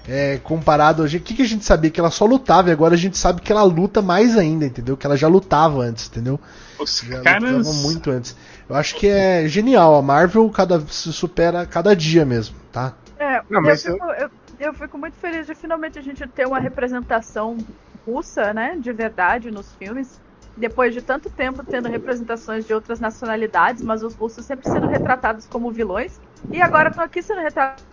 É, 0.07 0.39
comparado 0.43 1.03
a 1.03 1.07
gente, 1.07 1.21
o 1.21 1.23
que, 1.23 1.35
que 1.35 1.41
a 1.41 1.47
gente 1.47 1.63
sabia 1.63 1.91
que 1.91 1.99
ela 1.99 2.09
só 2.09 2.25
lutava 2.25 2.69
e 2.69 2.71
agora 2.71 2.95
a 2.95 2.97
gente 2.97 3.17
sabe 3.17 3.41
que 3.41 3.51
ela 3.51 3.61
luta 3.63 4.01
mais 4.01 4.35
ainda, 4.37 4.65
entendeu? 4.65 4.97
Que 4.97 5.05
ela 5.05 5.15
já 5.15 5.27
lutava 5.27 5.81
antes, 5.81 6.07
entendeu? 6.07 6.39
Os 6.79 6.99
Já 7.01 7.21
caras. 7.21 7.51
lutava 7.51 7.73
muito 7.75 8.09
antes. 8.09 8.35
Eu 8.67 8.75
acho 8.75 8.95
que 8.95 9.07
é 9.07 9.47
genial. 9.47 9.95
A 9.95 10.01
Marvel 10.01 10.49
cada 10.49 10.79
se 10.87 11.13
supera 11.13 11.65
cada 11.65 11.95
dia 11.95 12.25
mesmo, 12.25 12.55
tá? 12.71 12.93
É, 13.19 13.41
Não, 13.49 13.61
mas 13.61 13.85
eu, 13.85 13.93
fico, 13.93 14.11
eu, 14.13 14.29
eu 14.59 14.73
fico 14.73 14.97
muito 14.97 15.15
feliz 15.17 15.45
de 15.45 15.53
finalmente 15.53 15.99
a 15.99 16.01
gente 16.01 16.25
ter 16.27 16.47
uma 16.47 16.59
representação 16.59 17.57
russa, 18.05 18.53
né, 18.53 18.77
de 18.79 18.91
verdade 18.91 19.51
nos 19.51 19.71
filmes. 19.73 20.19
Depois 20.57 20.93
de 20.93 21.01
tanto 21.01 21.29
tempo 21.29 21.63
tendo 21.63 21.87
representações 21.87 22.65
de 22.65 22.73
outras 22.73 22.99
nacionalidades, 22.99 23.81
mas 23.81 24.03
os 24.03 24.13
russos 24.15 24.45
sempre 24.45 24.69
sendo 24.69 24.87
retratados 24.87 25.45
como 25.45 25.71
vilões. 25.71 26.19
E 26.51 26.61
agora 26.61 26.89
estão 26.89 27.03
aqui 27.03 27.21
sendo 27.21 27.41
retratados 27.41 27.83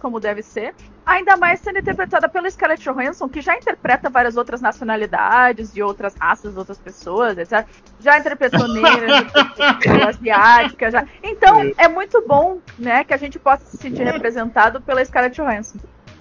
como 0.00 0.20
deve 0.20 0.42
ser. 0.42 0.74
Ainda 1.04 1.36
mais 1.36 1.60
sendo 1.60 1.78
interpretada 1.78 2.28
pela 2.28 2.50
Scarlett 2.50 2.82
Johansson, 2.82 3.28
que 3.28 3.40
já 3.40 3.56
interpreta 3.56 4.10
várias 4.10 4.36
outras 4.36 4.60
nacionalidades, 4.60 5.72
de 5.72 5.82
outras 5.82 6.14
raças, 6.14 6.56
outras 6.56 6.78
pessoas, 6.78 7.38
etc. 7.38 7.66
Já 8.00 8.18
interpretou 8.18 8.68
negra, 8.72 9.08
já 9.08 9.20
interpretou 9.20 10.08
asiática, 10.08 10.90
já. 10.90 11.06
Então, 11.22 11.72
é 11.76 11.88
muito 11.88 12.22
bom, 12.26 12.58
né, 12.78 13.04
que 13.04 13.14
a 13.14 13.16
gente 13.16 13.38
possa 13.38 13.64
se 13.66 13.76
sentir 13.76 14.04
representado 14.04 14.80
pela 14.80 15.04
Scarlett 15.04 15.40
Johansson. 15.40 15.78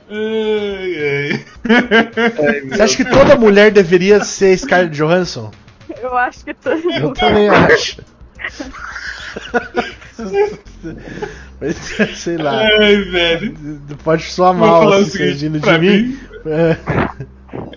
Ai, 0.10 0.96
ai. 1.32 2.66
Você 2.70 2.82
acha 2.82 2.98
que 2.98 3.06
toda 3.06 3.36
mulher 3.36 3.72
deveria 3.72 4.24
ser 4.24 4.58
Scarlett 4.58 4.96
Johansson? 4.96 5.52
Eu 6.02 6.18
acho 6.18 6.46
que 6.46 6.54
todo 6.54 6.92
Eu 6.92 7.14
também 7.14 7.50
acho. 7.50 8.02
Mas, 11.60 11.76
sei 12.18 12.38
lá. 12.38 12.62
Ai, 12.80 12.96
velho. 12.98 13.56
Pode 14.04 14.24
soar 14.24 14.54
mal 14.54 14.92
assim, 14.94 15.10
seguinte, 15.12 15.38
de 15.40 15.50
mim. 15.50 15.60
mim, 15.80 16.20
É. 16.46 16.78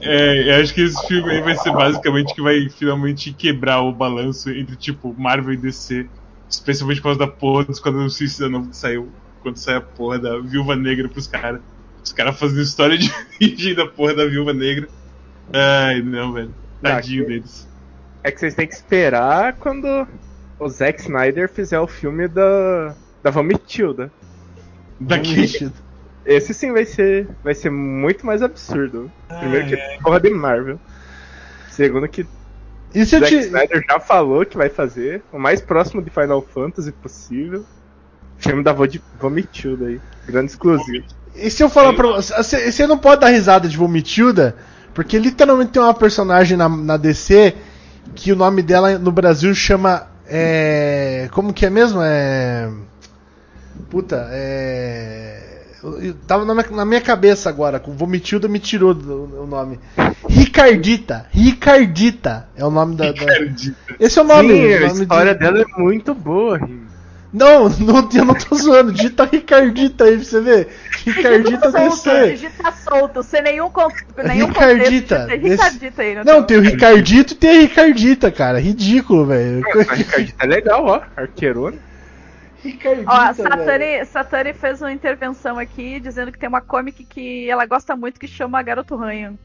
É, 0.02 0.50
eu 0.58 0.62
acho 0.62 0.74
que 0.74 0.82
esse 0.82 1.06
filme 1.08 1.30
aí 1.30 1.40
vai 1.40 1.56
ser 1.56 1.72
basicamente 1.72 2.34
que 2.34 2.42
vai 2.42 2.68
finalmente 2.68 3.32
quebrar 3.32 3.80
o 3.80 3.92
balanço 3.92 4.50
entre, 4.50 4.76
tipo, 4.76 5.14
Marvel 5.18 5.54
e 5.54 5.56
DC. 5.56 6.06
Especialmente 6.48 6.98
por 7.00 7.04
causa 7.04 7.18
da 7.20 7.26
porra 7.26 7.64
dos 7.64 7.80
quadrinhos 7.80 8.16
Suicida 8.16 8.48
Novo 8.48 8.68
que 8.68 8.76
saiu. 8.76 9.08
Quando 9.40 9.56
sai 9.56 9.76
a 9.76 9.80
porra 9.80 10.18
da 10.18 10.38
Viúva 10.38 10.76
Negra 10.76 11.08
pros 11.08 11.26
caras. 11.26 11.60
Os 12.04 12.12
caras 12.12 12.38
fazendo 12.38 12.60
história 12.60 12.98
de 12.98 13.10
origem 13.40 13.74
da 13.74 13.86
porra 13.86 14.14
da 14.14 14.26
Viúva 14.26 14.52
Negra. 14.52 14.88
Ai, 15.52 16.02
não, 16.02 16.32
velho. 16.32 16.54
Tadinho 16.82 17.24
que- 17.24 17.30
deles. 17.30 17.68
É 18.24 18.30
que 18.30 18.38
vocês 18.38 18.54
têm 18.54 18.66
que 18.68 18.74
esperar 18.74 19.54
quando 19.54 20.06
o 20.64 20.68
Zack 20.68 21.00
Snyder 21.00 21.48
fizer 21.48 21.78
o 21.80 21.86
filme 21.86 22.28
da, 22.28 22.94
da 23.22 23.30
Vomitilda. 23.30 24.10
Daqui. 25.00 25.70
Esse 26.24 26.54
sim 26.54 26.72
vai 26.72 26.84
ser, 26.84 27.26
vai 27.42 27.54
ser 27.54 27.70
muito 27.70 28.24
mais 28.24 28.42
absurdo. 28.42 29.10
Primeiro 29.40 29.66
que 29.66 29.76
porra 30.02 30.20
de 30.20 30.30
Marvel. 30.30 30.78
Segundo 31.70 32.06
que 32.08 32.26
E 32.94 33.04
se 33.04 33.18
Zack 33.18 33.26
te. 33.26 33.36
Snyder 33.46 33.82
já 33.88 33.98
falou 33.98 34.44
que 34.46 34.56
vai 34.56 34.68
fazer 34.68 35.22
o 35.32 35.38
mais 35.38 35.60
próximo 35.60 36.00
de 36.02 36.10
Final 36.10 36.42
Fantasy 36.42 36.92
possível. 36.92 37.64
Filme 38.38 38.62
da 38.62 38.72
Vo- 38.72 38.86
Vomitilda 39.20 39.86
aí. 39.86 40.00
Grande 40.26 40.50
exclusivo. 40.52 41.04
E 41.34 41.50
se 41.50 41.62
eu 41.62 41.68
falar 41.70 41.94
pra 41.94 42.06
você. 42.08 42.34
Você 42.36 42.70
você 42.70 42.86
não 42.86 42.98
pode 42.98 43.20
dar 43.20 43.28
risada 43.28 43.68
de 43.68 43.76
Vomitilda, 43.76 44.54
porque 44.94 45.18
literalmente 45.18 45.72
tem 45.72 45.82
uma 45.82 45.94
personagem 45.94 46.56
na, 46.56 46.68
na 46.68 46.96
DC 46.96 47.54
que 48.14 48.30
o 48.32 48.36
nome 48.36 48.62
dela 48.62 48.96
no 48.98 49.10
Brasil 49.10 49.52
chama. 49.54 50.06
É. 50.26 51.28
Como 51.32 51.52
que 51.52 51.66
é 51.66 51.70
mesmo? 51.70 52.00
É. 52.02 52.70
Puta, 53.90 54.28
é. 54.30 55.38
eu- 55.82 56.14
Tava 56.26 56.44
na 56.44 56.54
minha, 56.54 56.66
na 56.70 56.84
minha 56.84 57.00
cabeça 57.00 57.48
agora, 57.48 57.78
com 57.80 57.92
Vomitilda 57.92 58.48
me 58.48 58.58
tirou 58.58 58.94
do- 58.94 59.42
o 59.42 59.46
nome. 59.46 59.78
Ricardita! 60.28 61.26
Ricardita 61.30 62.48
é 62.56 62.64
o 62.64 62.70
nome 62.70 62.94
da. 62.96 63.12
da- 63.12 63.24
Esse 63.98 64.18
é 64.18 64.22
o 64.22 64.24
nome. 64.24 64.48
Sim, 64.54 64.62
o 64.62 64.76
a 64.76 64.80
nome 64.80 64.92
de- 64.94 65.02
história 65.02 65.34
dela 65.34 65.60
é 65.60 65.80
muito 65.80 66.14
boa, 66.14 66.58
Ri. 66.58 66.81
Não, 67.32 67.68
não, 67.68 68.08
eu 68.14 68.24
não 68.26 68.34
tô 68.34 68.54
zoando. 68.56 68.92
Digita 68.92 69.24
Ricardita 69.24 70.04
aí 70.04 70.16
pra 70.16 70.24
você 70.24 70.40
ver. 70.40 70.68
Ricardita 71.04 71.72
DC. 71.72 72.30
digita 72.32 72.72
solto, 72.72 73.22
sem 73.22 73.42
nenhum, 73.42 73.70
con 73.70 73.88
nenhum 74.22 74.48
Ricardita, 74.48 75.20
contexto. 75.20 75.40
desse- 75.42 75.54
Ricardita 75.54 76.02
aí, 76.02 76.24
Não, 76.24 76.42
tem 76.42 76.58
o 76.58 76.60
Ricardito 76.60 77.32
e 77.32 77.36
tem 77.36 77.50
a 77.50 77.60
Ricardita, 77.62 78.30
cara. 78.30 78.60
Ridículo, 78.60 79.24
velho. 79.26 79.62
A 79.88 79.94
Ricardita 79.94 80.44
é 80.44 80.46
legal, 80.46 80.84
ó. 80.86 81.00
Arqueirona. 81.16 81.78
Ricardita, 82.62 83.10
Ó. 83.10 83.32
Satani, 83.34 84.04
Satani 84.04 84.52
fez 84.52 84.80
uma 84.82 84.92
intervenção 84.92 85.58
aqui 85.58 85.98
dizendo 85.98 86.30
que 86.30 86.38
tem 86.38 86.48
uma 86.48 86.60
comic 86.60 87.02
que 87.04 87.48
ela 87.50 87.66
gosta 87.66 87.96
muito 87.96 88.20
que 88.20 88.28
chama 88.28 88.62
Garoto 88.62 88.94
Ranho. 88.94 89.38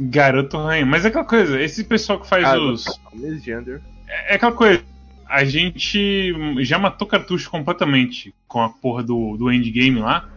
Garoto 0.00 0.56
ranho. 0.58 0.86
Mas 0.86 1.04
é 1.04 1.08
aquela 1.08 1.24
coisa, 1.24 1.60
esse 1.60 1.84
pessoal 1.84 2.18
que 2.20 2.26
faz 2.28 2.44
Ah, 2.44 2.56
os. 2.58 2.84
Gender. 3.42 3.80
É 4.28 4.36
aquela 4.36 4.52
coisa. 4.52 4.82
A 5.34 5.44
gente 5.44 6.32
já 6.60 6.78
matou 6.78 7.08
cartucho 7.08 7.50
completamente 7.50 8.32
com 8.46 8.62
a 8.62 8.68
porra 8.68 9.02
do, 9.02 9.36
do 9.36 9.50
endgame 9.50 9.98
lá. 9.98 10.28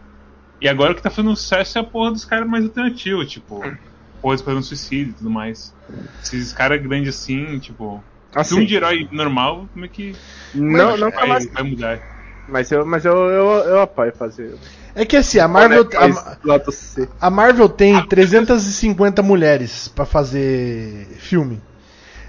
E 0.60 0.68
agora 0.68 0.90
o 0.90 0.94
que 0.96 1.00
tá 1.00 1.08
fazendo 1.08 1.36
sucesso 1.36 1.78
é 1.78 1.80
a 1.80 1.84
porra 1.84 2.10
dos 2.10 2.24
caras 2.24 2.48
mais 2.48 2.64
alternativos, 2.64 3.30
tipo. 3.30 3.60
Porra 4.20 4.34
do 4.34 4.40
Esquadrão 4.40 4.60
Suicídio 4.60 5.10
e 5.10 5.12
tudo 5.12 5.30
mais. 5.30 5.72
Esses 6.20 6.52
caras 6.52 6.82
grandes 6.82 7.14
assim, 7.14 7.60
tipo. 7.60 8.02
Assim, 8.34 8.56
Filme 8.56 8.66
de 8.66 8.74
herói 8.74 9.08
normal, 9.12 9.68
como 9.72 9.84
é 9.84 9.88
que. 9.88 10.16
não, 10.52 10.96
não 10.96 11.10
vai, 11.12 11.28
mas, 11.28 11.46
vai 11.46 11.62
mudar. 11.62 12.00
mas 12.48 12.72
eu, 12.72 12.84
mas 12.84 13.04
eu, 13.04 13.14
eu, 13.14 13.46
eu 13.68 13.80
apoio 13.80 14.12
fazer. 14.12 14.56
É 14.96 15.06
que 15.06 15.16
assim, 15.16 15.38
a 15.38 15.46
Marvel, 15.46 15.88
a, 15.96 16.08
mais 16.08 16.96
a 17.20 17.30
Marvel 17.30 17.68
tem 17.68 18.04
350 18.04 19.22
mulheres 19.22 19.86
pra 19.86 20.04
fazer 20.04 21.06
filme. 21.20 21.62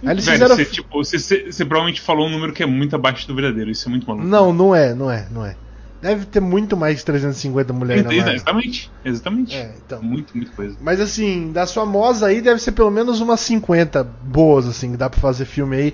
Aí 0.03 0.11
eles 0.13 0.25
Velho, 0.25 0.37
fizeram. 0.37 0.55
você, 0.55 0.65
tipo, 0.65 1.03
você, 1.03 1.17
você- 1.19 1.65
provavelmente 1.65 2.01
falou 2.01 2.27
um 2.27 2.29
número 2.31 2.53
que 2.53 2.63
é 2.63 2.65
muito 2.65 2.95
abaixo 2.95 3.27
do 3.27 3.35
verdadeiro, 3.35 3.69
isso 3.69 3.87
é 3.87 3.91
muito 3.91 4.07
maluco. 4.07 4.25
Não, 4.27 4.53
não 4.53 4.73
é, 4.75 4.93
não 4.93 5.09
é, 5.11 5.27
não 5.31 5.45
é. 5.45 5.55
Deve 6.01 6.25
ter 6.25 6.39
muito 6.39 6.77
mais 6.77 6.99
de 6.99 7.05
350 7.05 7.73
mulheres 7.73 8.05
na 8.05 8.11
Marvel. 8.13 8.33
Exatamente, 8.33 8.89
exatamente. 9.03 9.55
É, 9.55 9.73
então. 9.85 10.01
Muito, 10.01 10.35
muito 10.35 10.51
coisa. 10.53 10.77
Mas 10.79 11.01
assim, 11.01 11.51
das 11.51 11.73
famosas 11.73 12.23
aí 12.23 12.39
deve 12.39 12.61
ser 12.61 12.71
pelo 12.71 12.89
menos 12.89 13.19
umas 13.19 13.41
50 13.41 14.01
boas, 14.23 14.65
assim, 14.65 14.91
que 14.91 14.97
dá 14.97 15.09
pra 15.09 15.19
fazer 15.19 15.43
filme 15.43 15.75
aí. 15.75 15.93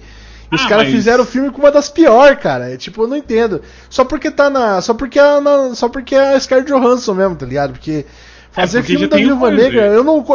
E 0.52 0.56
os 0.56 0.62
Ah, 0.64 0.70
caras 0.70 0.84
mas- 0.86 0.94
fizeram 0.94 1.24
o 1.24 1.26
filme 1.26 1.50
com 1.50 1.58
uma 1.60 1.72
das 1.72 1.90
piores, 1.90 2.38
cara. 2.40 2.72
É, 2.72 2.78
tipo, 2.78 3.02
eu 3.02 3.08
não 3.08 3.18
entendo. 3.18 3.64
Só 3.90 4.06
porque 4.06 4.30
tá 4.30 4.48
na. 4.48 4.80
Só 4.80 4.94
porque 4.94 5.18
é 5.18 5.40
na, 5.42 5.74
só 5.74 5.90
porque 5.90 6.14
é 6.14 6.36
a 6.36 6.40
Scarlett 6.40 6.72
Johansson 6.72 7.16
mesmo, 7.16 7.36
tá 7.36 7.48
ligado? 7.48 7.72
Porque 7.72 8.06
fazer 8.56 8.80
É, 8.80 8.84
filme 8.84 9.08
da 9.08 9.18
Viúva 9.18 9.48
coisa. 9.48 9.64
Negra, 9.64 9.86
eu 9.88 10.04
não. 10.04 10.26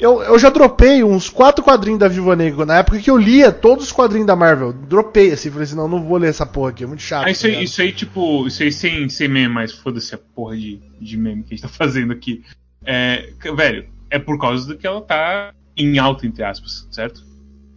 Eu, 0.00 0.22
eu 0.22 0.38
já 0.38 0.50
dropei 0.50 1.04
uns 1.04 1.30
quatro 1.30 1.64
quadrinhos 1.64 2.00
da 2.00 2.08
Viúva 2.08 2.34
Negra. 2.34 2.66
Na 2.66 2.78
época 2.78 2.98
que 2.98 3.10
eu 3.10 3.16
lia 3.16 3.52
todos 3.52 3.84
os 3.84 3.92
quadrinhos 3.92 4.26
da 4.26 4.34
Marvel. 4.34 4.72
Dropei, 4.72 5.32
assim, 5.32 5.50
falei 5.50 5.64
assim, 5.64 5.76
não, 5.76 5.88
não 5.88 6.02
vou 6.02 6.18
ler 6.18 6.28
essa 6.28 6.44
porra 6.44 6.70
aqui, 6.70 6.84
é 6.84 6.86
muito 6.86 7.02
chato. 7.02 7.26
Ah, 7.26 7.30
isso 7.30 7.42
tá 7.42 7.48
aí, 7.48 7.64
isso 7.64 7.80
aí, 7.80 7.92
tipo, 7.92 8.46
isso 8.46 8.62
aí 8.62 8.72
sem, 8.72 9.08
sem 9.08 9.28
meme, 9.28 9.54
mas 9.54 9.72
foda-se 9.72 10.14
a 10.14 10.18
porra 10.18 10.56
de, 10.56 10.80
de 11.00 11.16
meme 11.16 11.42
que 11.42 11.54
a 11.54 11.56
gente 11.56 11.62
tá 11.62 11.68
fazendo 11.72 12.12
aqui. 12.12 12.42
É, 12.84 13.30
velho, 13.54 13.86
é 14.10 14.18
por 14.18 14.38
causa 14.38 14.66
do 14.66 14.76
que 14.76 14.86
ela 14.86 15.00
tá 15.00 15.52
em 15.76 15.98
alta, 15.98 16.26
entre 16.26 16.42
aspas, 16.42 16.88
certo? 16.90 17.24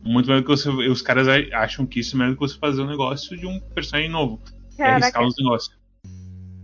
Muito 0.04 0.28
melhor 0.28 0.42
do 0.42 0.46
que 0.46 0.50
você. 0.50 0.70
Os 0.70 1.02
caras 1.02 1.28
acham 1.54 1.86
que 1.86 2.00
isso 2.00 2.16
é 2.16 2.20
melhor 2.20 2.32
do 2.32 2.40
que 2.40 2.48
você 2.48 2.58
fazer 2.58 2.82
um 2.82 2.88
negócio 2.88 3.38
de 3.38 3.46
um 3.46 3.60
personagem 3.60 4.10
novo. 4.10 4.40
É 4.78 4.84
arriscar 4.84 5.12
Caraca, 5.14 5.28
os 5.28 5.36
negócios. 5.38 5.81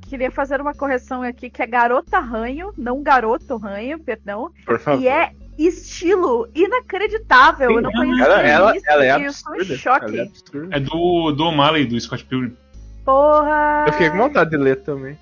Queria 0.08 0.32
fazer 0.32 0.60
uma 0.62 0.74
correção 0.74 1.22
aqui 1.22 1.50
que 1.50 1.62
é 1.62 1.68
Garota 1.68 2.20
Ranho, 2.20 2.74
não 2.78 3.04
Garoto 3.04 3.58
Ranho, 3.58 4.00
perdão. 4.00 4.52
Por 4.66 4.80
favor. 4.80 5.02
E 5.02 5.08
é 5.08 5.32
estilo 5.58 6.48
inacreditável. 6.56 7.72
eu 7.72 7.82
não 7.82 7.92
Sim, 7.92 7.98
conhecia 7.98 8.26
Ela, 8.26 8.42
ela, 8.42 8.78
isso 8.78 8.86
ela 8.90 9.06
é 9.06 9.20
e 9.20 9.26
eu 9.26 9.34
sou 9.34 9.54
absurda. 9.54 9.78
choque. 9.78 10.06
Ela 10.06 10.18
é 10.18 10.22
absurda. 10.22 10.76
É 10.76 10.80
do, 10.80 11.32
do 11.32 11.44
O'Malley, 11.46 11.86
do 11.86 12.00
Scott 12.00 12.24
Pilgrim. 12.26 12.56
Porra! 13.04 13.86
Eu 13.88 13.94
fiquei 13.94 14.10
com 14.10 14.18
vontade 14.18 14.50
de 14.50 14.58
ler 14.58 14.82
também. 14.84 15.18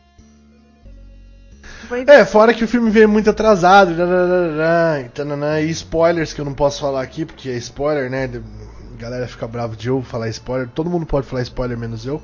É, 2.08 2.26
fora 2.26 2.54
que 2.54 2.64
o 2.64 2.68
filme 2.68 2.90
veio 2.90 3.08
muito 3.08 3.30
atrasado, 3.30 3.92
e 3.92 5.10
tananã, 5.10 5.62
e 5.62 5.70
spoilers 5.70 6.34
que 6.34 6.42
eu 6.42 6.46
não 6.46 6.54
posso 6.54 6.82
falar 6.82 7.02
aqui, 7.04 7.26
porque 7.26 7.48
é 7.50 7.58
spoiler, 7.58 8.10
né? 8.10 8.26
A 8.26 8.98
galera 9.00 9.28
fica 9.28 9.48
brava 9.48 9.76
de 9.76 9.88
eu 9.88 10.02
falar 10.02 10.28
spoiler. 10.30 10.68
Todo 10.70 10.90
mundo 10.90 11.06
pode 11.06 11.28
falar 11.28 11.44
spoiler, 11.44 11.78
menos 11.78 12.06
eu. 12.06 12.22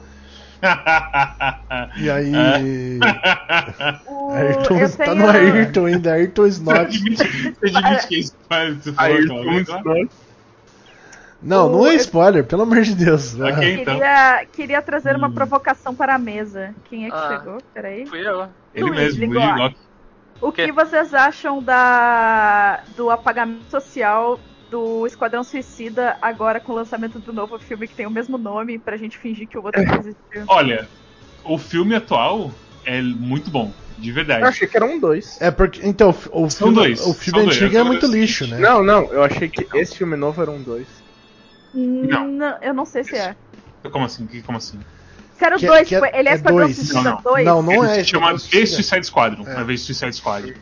E 1.97 2.09
aí. 2.09 2.99
O- 4.07 4.32
Ayrton, 4.34 4.78
eu 4.80 4.89
tá 4.91 5.03
tenho- 5.05 5.16
no 5.16 5.30
Ayrton 5.30 5.86
ainda, 5.88 6.14
Ayrton 6.14 6.43
Você 6.43 6.49
Snot. 6.49 6.80
admite, 6.80 7.24
você 7.59 7.78
admite 7.78 8.07
que 8.07 8.16
é 8.16 8.20
spoiler 8.20 8.80
que 8.80 8.93
Aí, 8.97 9.18
aquela 9.24 9.43
vez 9.43 9.68
lá? 9.68 9.82
Não, 11.41 11.70
não 11.70 11.88
é 11.88 11.95
spoiler, 11.95 12.43
pelo 12.45 12.62
amor 12.62 12.82
de 12.82 12.93
Deus. 12.93 13.39
Ah, 13.41 13.47
Ok. 13.47 13.82
então. 13.82 13.95
Queria, 13.95 14.45
queria 14.53 14.82
trazer 14.82 15.16
uma 15.16 15.28
Hum. 15.28 15.32
provocação 15.34 15.95
para 15.95 16.14
a 16.14 16.18
mesa. 16.20 16.76
Quem 16.88 17.07
é 17.07 17.09
que 17.09 17.16
Ah. 17.16 17.30
chegou? 17.39 17.57
Peraí. 17.74 18.05
Fui 18.05 18.20
eu. 18.28 18.47
Ele 18.76 18.86
Luiz, 18.86 19.18
mesmo. 19.18 19.34
Luigi 19.34 19.51
Locke. 19.57 19.78
O 20.39 20.51
quê? 20.51 20.66
que 20.66 20.72
vocês 20.72 21.14
acham 21.14 21.62
da 21.62 22.80
do 22.95 23.09
apagamento 23.09 23.64
social 23.70 24.39
do 24.72 25.06
Esquadrão 25.06 25.44
Suicida 25.44 26.18
agora 26.22 26.60
com 26.60 26.72
o 26.72 26.76
lançamento 26.76 27.20
do 27.20 27.34
novo 27.34 27.60
filme 27.60 27.88
que 27.88 27.94
tem 27.94 28.08
o 28.08 28.10
mesmo 28.10 28.38
nome 28.38 28.80
pra 28.80 28.96
gente 28.98 29.18
fingir 29.18 29.48
que 29.48 29.58
o 29.58 29.64
outro 29.64 29.84
não 29.86 29.96
existiu? 29.96 30.44
Olha, 30.48 30.88
o 31.44 31.58
filme 31.58 31.94
atual 31.94 32.50
é 32.86 33.02
muito 33.02 33.52
bom, 33.52 33.72
de 33.98 34.12
verdade. 34.14 34.42
Eu 34.42 34.48
achei 34.48 34.68
que 34.68 34.78
era 34.78 34.86
um 34.86 34.98
dois. 35.00 35.40
É 35.42 35.52
porque. 35.52 35.82
Então, 35.86 36.10
o 36.32 36.50
São 36.50 36.68
filme, 36.70 36.74
dois, 36.76 37.02
o 37.06 37.14
filme 37.14 37.40
são 37.40 37.46
dois, 37.50 37.62
antigo 37.62 37.78
é 37.78 37.84
muito 37.84 38.08
dois. 38.08 38.14
lixo, 38.14 38.48
né? 38.48 38.58
Não, 38.60 38.82
não, 38.82 39.04
eu 39.12 39.22
achei 39.24 39.50
que 39.50 39.68
esse 39.78 39.98
filme 39.98 40.16
novo 40.16 40.42
era 40.42 40.50
um 40.50 40.62
dois. 40.62 40.88
Não. 41.74 42.28
Não, 42.28 42.58
eu 42.62 42.74
não 42.74 42.86
sei 42.86 43.04
se 43.04 43.16
é. 43.16 43.36
Como 43.92 44.06
assim? 44.06 44.26
Que- 44.26 44.42
Como 44.42 44.58
assim? 44.58 44.80
Se 45.38 45.46
era 45.46 45.56
o 45.56 45.60
Que- 45.60 45.66
2, 45.68 45.88
que 45.88 45.96
é- 45.96 46.20
ele 46.20 46.30
é 46.30 46.32
é 46.32 46.36
Esquadrão 46.36 46.58
dois. 46.66 46.76
Suicida 46.76 47.02
Não, 47.02 47.12
não. 47.16 47.22
2? 47.22 47.46
Não, 47.46 47.62
não 47.64 47.72
Ele 47.74 47.92
é. 47.92 48.04
se 48.04 48.10
chama 48.10 48.28
Esquadrão 48.28 48.38
The 48.38 48.40
Suicida. 48.58 48.84
Suicide 48.84 49.06
Squadron, 49.08 49.48
É. 49.48 49.62
invés 49.62 49.80
de 49.82 49.86
Suicide 49.94 50.16
Squad. 50.16 50.56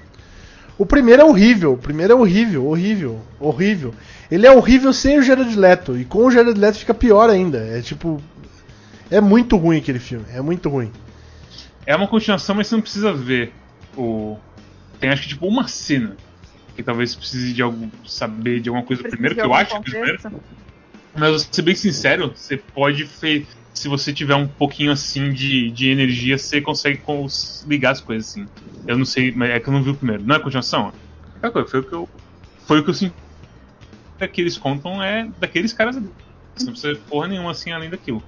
O 0.79 0.85
primeiro 0.85 1.21
é 1.21 1.25
horrível, 1.25 1.73
o 1.73 1.77
primeiro 1.77 2.13
é 2.13 2.15
horrível, 2.15 2.65
horrível, 2.65 3.21
horrível. 3.37 3.93
Ele 4.31 4.47
é 4.47 4.51
horrível 4.51 4.93
sem 4.93 5.19
o 5.19 5.21
Jared 5.21 5.53
Leto, 5.53 5.97
e 5.97 6.05
com 6.05 6.19
o 6.19 6.31
Jared 6.31 6.57
Leto 6.57 6.77
fica 6.77 6.93
pior 6.93 7.29
ainda. 7.29 7.57
É 7.57 7.81
tipo. 7.81 8.23
É 9.11 9.19
muito 9.19 9.57
ruim 9.57 9.79
aquele 9.79 9.99
filme, 9.99 10.25
é 10.33 10.41
muito 10.41 10.69
ruim. 10.69 10.89
É 11.85 11.93
uma 11.93 12.07
continuação, 12.07 12.55
mas 12.55 12.67
você 12.67 12.75
não 12.75 12.81
precisa 12.81 13.11
ver 13.11 13.51
o. 13.97 14.37
Tem 15.01 15.09
acho 15.09 15.23
que 15.23 15.27
tipo 15.27 15.45
uma 15.45 15.67
cena. 15.67 16.15
Que 16.77 16.81
talvez 16.81 17.13
precise 17.13 17.51
de 17.51 17.61
algum. 17.61 17.89
saber 18.07 18.61
de 18.61 18.69
alguma 18.69 18.85
coisa 18.85 19.01
Precisa 19.01 19.17
primeiro, 19.17 19.35
que 19.35 19.41
eu 19.41 19.53
acho 19.53 19.71
que 19.71 19.75
é 19.75 19.79
o 19.79 19.83
primeiro. 19.83 20.41
Mas 21.13 21.29
vou 21.29 21.39
ser 21.39 21.61
bem 21.61 21.75
sincero, 21.75 22.31
você 22.33 22.55
pode 22.55 23.05
fe... 23.05 23.45
Se 23.73 23.87
você 23.87 24.13
tiver 24.13 24.35
um 24.35 24.47
pouquinho 24.47 24.91
assim 24.91 25.31
de, 25.31 25.71
de 25.71 25.89
energia, 25.89 26.37
você 26.37 26.61
consegue 26.61 26.99
cons- 26.99 27.63
ligar 27.67 27.91
as 27.91 28.01
coisas 28.01 28.29
assim. 28.29 28.45
Eu 28.85 28.97
não 28.97 29.05
sei, 29.05 29.31
mas 29.31 29.51
é 29.51 29.59
que 29.59 29.69
eu 29.69 29.73
não 29.73 29.83
vi 29.83 29.91
o 29.91 29.95
primeiro. 29.95 30.23
Não 30.23 30.35
é 30.35 30.39
continuação? 30.39 30.91
É, 31.41 31.49
foi 31.65 31.79
o 31.79 31.83
que 31.83 31.93
eu. 31.93 32.09
Foi 32.67 32.79
o 32.79 32.83
que 32.83 32.89
eu 32.89 32.93
senti. 32.93 33.15
Que 34.33 34.41
eles 34.41 34.57
contam 34.57 35.01
é 35.01 35.29
daqueles 35.37 35.71
caras 35.71 35.95
ali. 35.95 36.11
Você 36.55 36.65
não 36.65 36.73
precisa 36.73 36.99
porra 37.07 37.27
nenhuma 37.27 37.51
assim 37.51 37.71
além 37.71 37.89
daquilo. 37.89 38.21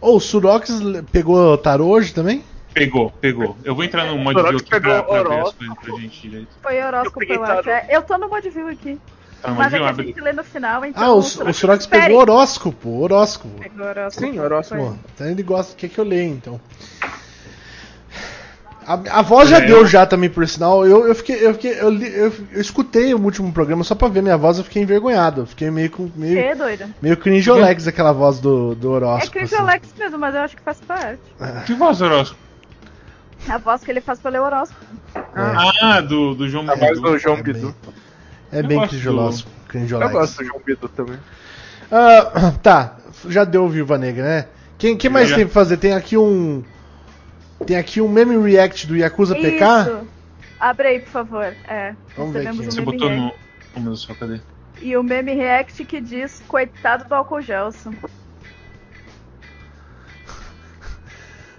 Ô, 0.00 0.16
o 0.16 0.20
Surox 0.20 0.70
pegou 1.10 1.56
tarô 1.56 1.86
hoje 1.88 2.12
também? 2.12 2.44
Pegou, 2.74 3.10
pegou. 3.12 3.58
Eu 3.64 3.74
vou 3.74 3.84
entrar 3.84 4.06
no 4.06 4.18
mod 4.18 4.34
Sorox 4.34 4.50
view 4.50 4.58
aqui 4.60 4.80
pra, 4.80 5.02
pra 5.02 5.22
ver 5.24 5.40
as 5.40 5.52
coisas 5.54 5.76
pra 5.78 6.00
gente 6.00 6.20
direito. 6.20 6.56
Foi 6.62 6.82
horóscopo, 6.82 7.24
Eu 7.24 7.36
eu 7.36 7.44
acho. 7.44 7.70
É, 7.70 7.86
Eu 7.90 8.02
tô 8.02 8.18
no 8.18 8.28
mod 8.28 8.50
view 8.50 8.68
aqui. 8.68 9.00
Mas 9.42 9.54
mod 9.56 9.66
é 9.66 9.78
que 9.78 9.84
a 9.84 9.88
abre 9.88 10.06
gente 10.06 10.20
lê 10.20 10.32
no 10.32 10.44
final, 10.44 10.84
então. 10.84 11.02
Ah, 11.02 11.12
o, 11.12 11.18
o 11.18 11.52
Surox 11.54 11.86
pegou 11.86 12.18
horóscopo, 12.18 13.00
horóscopo. 13.00 13.60
Pegou 13.60 13.86
horóscopo. 13.86 14.26
Sim, 14.26 14.38
horóscopo. 14.40 14.82
Pô, 14.82 14.94
então 15.14 15.26
ele 15.28 15.42
gosta, 15.42 15.74
quer 15.76 15.88
que 15.88 15.98
eu 15.98 16.04
leia 16.04 16.24
então. 16.28 16.60
A, 18.86 19.18
a 19.18 19.22
voz 19.22 19.50
já 19.50 19.58
É, 19.58 19.66
deu 19.66 19.78
eu- 19.80 19.86
já 19.86 20.06
também, 20.06 20.30
por 20.30 20.48
sinal. 20.48 20.86
Eu, 20.86 21.06
eu 21.06 21.14
fiquei. 21.14 21.46
Eu, 21.46 21.52
fiquei 21.52 21.78
eu, 21.78 21.90
li- 21.90 22.10
eu, 22.14 22.32
eu 22.52 22.60
escutei 22.60 23.12
o 23.12 23.20
último 23.22 23.52
programa 23.52 23.84
só 23.84 23.94
pra 23.94 24.08
ver 24.08 24.22
minha 24.22 24.36
voz, 24.38 24.56
eu 24.56 24.64
fiquei 24.64 24.82
envergonhado. 24.82 25.42
Eu 25.42 25.46
fiquei 25.46 25.70
meio 25.70 25.90
com. 25.90 26.10
Meio, 26.16 26.42
Que 26.42 26.54
doida. 26.54 26.88
meio 27.02 27.16
cringeolex 27.16 27.86
aquela 27.86 28.12
voz 28.12 28.40
do, 28.40 28.74
do 28.74 28.88
É 28.88 28.90
horóscopo. 28.96 29.32
Chris 29.32 29.52
assim. 29.52 29.62
Alex 29.62 29.88
mesmo, 29.98 30.18
mas 30.18 30.34
eu 30.34 30.40
acho 30.40 30.56
que 30.56 30.62
faz 30.62 30.78
parte. 30.80 31.20
Que 31.66 31.74
voz, 31.74 32.00
horóscopo? 32.00 32.40
A 33.46 33.58
voz 33.58 33.84
que 33.84 33.90
ele 33.90 34.00
faz 34.00 34.18
pra 34.20 34.30
ler 34.30 34.40
horóscopo. 34.40 34.80
Ah, 35.34 36.00
do, 36.00 36.34
do 36.34 36.48
João 36.48 36.64
A 36.70 36.74
voz 36.74 36.98
Bidu. 36.98 37.10
do 37.10 37.18
João 37.18 37.36
É 37.36 37.42
Bidu. 37.42 37.74
É 38.52 38.60
Eu 38.60 38.66
bem 38.66 38.86
cringeoléxico. 38.88 39.50
Eu 39.74 40.10
gosto 40.10 40.38
do 40.38 40.44
João 40.44 40.60
Bidu 40.64 40.88
também. 40.88 41.18
Ah, 41.90 42.52
tá, 42.62 42.96
já 43.28 43.44
deu 43.44 43.64
o 43.64 43.68
Viúva 43.68 43.98
Negra, 43.98 44.24
né? 44.24 44.46
Quem, 44.78 44.96
quem 44.96 45.10
mais 45.10 45.28
Já. 45.28 45.36
tem 45.36 45.44
pra 45.44 45.54
fazer? 45.54 45.76
Tem 45.76 45.92
aqui 45.92 46.16
um. 46.16 46.62
Tem 47.66 47.76
aqui 47.76 48.00
um 48.00 48.08
meme 48.08 48.36
react 48.40 48.86
do 48.86 48.96
Yakuza 48.96 49.34
PK. 49.34 49.64
Isso. 49.82 50.06
Abre 50.60 50.88
aí, 50.88 51.00
por 51.00 51.10
favor. 51.10 51.44
É. 51.66 51.94
Vamos 52.16 52.32
ver 52.32 52.46
aqui. 52.48 52.58
um 52.60 52.62
Você 52.64 52.80
botou 52.80 53.08
react. 53.08 53.24
no. 53.26 53.32
Oh, 53.76 53.80
meu 53.80 53.96
céu, 53.96 54.14
cadê? 54.18 54.40
E 54.80 54.96
o 54.96 55.02
meme 55.02 55.34
react 55.34 55.84
que 55.84 56.00
diz 56.00 56.40
coitado 56.46 57.04
do 57.08 57.14
álcool 57.14 57.40
Gelson. 57.42 57.92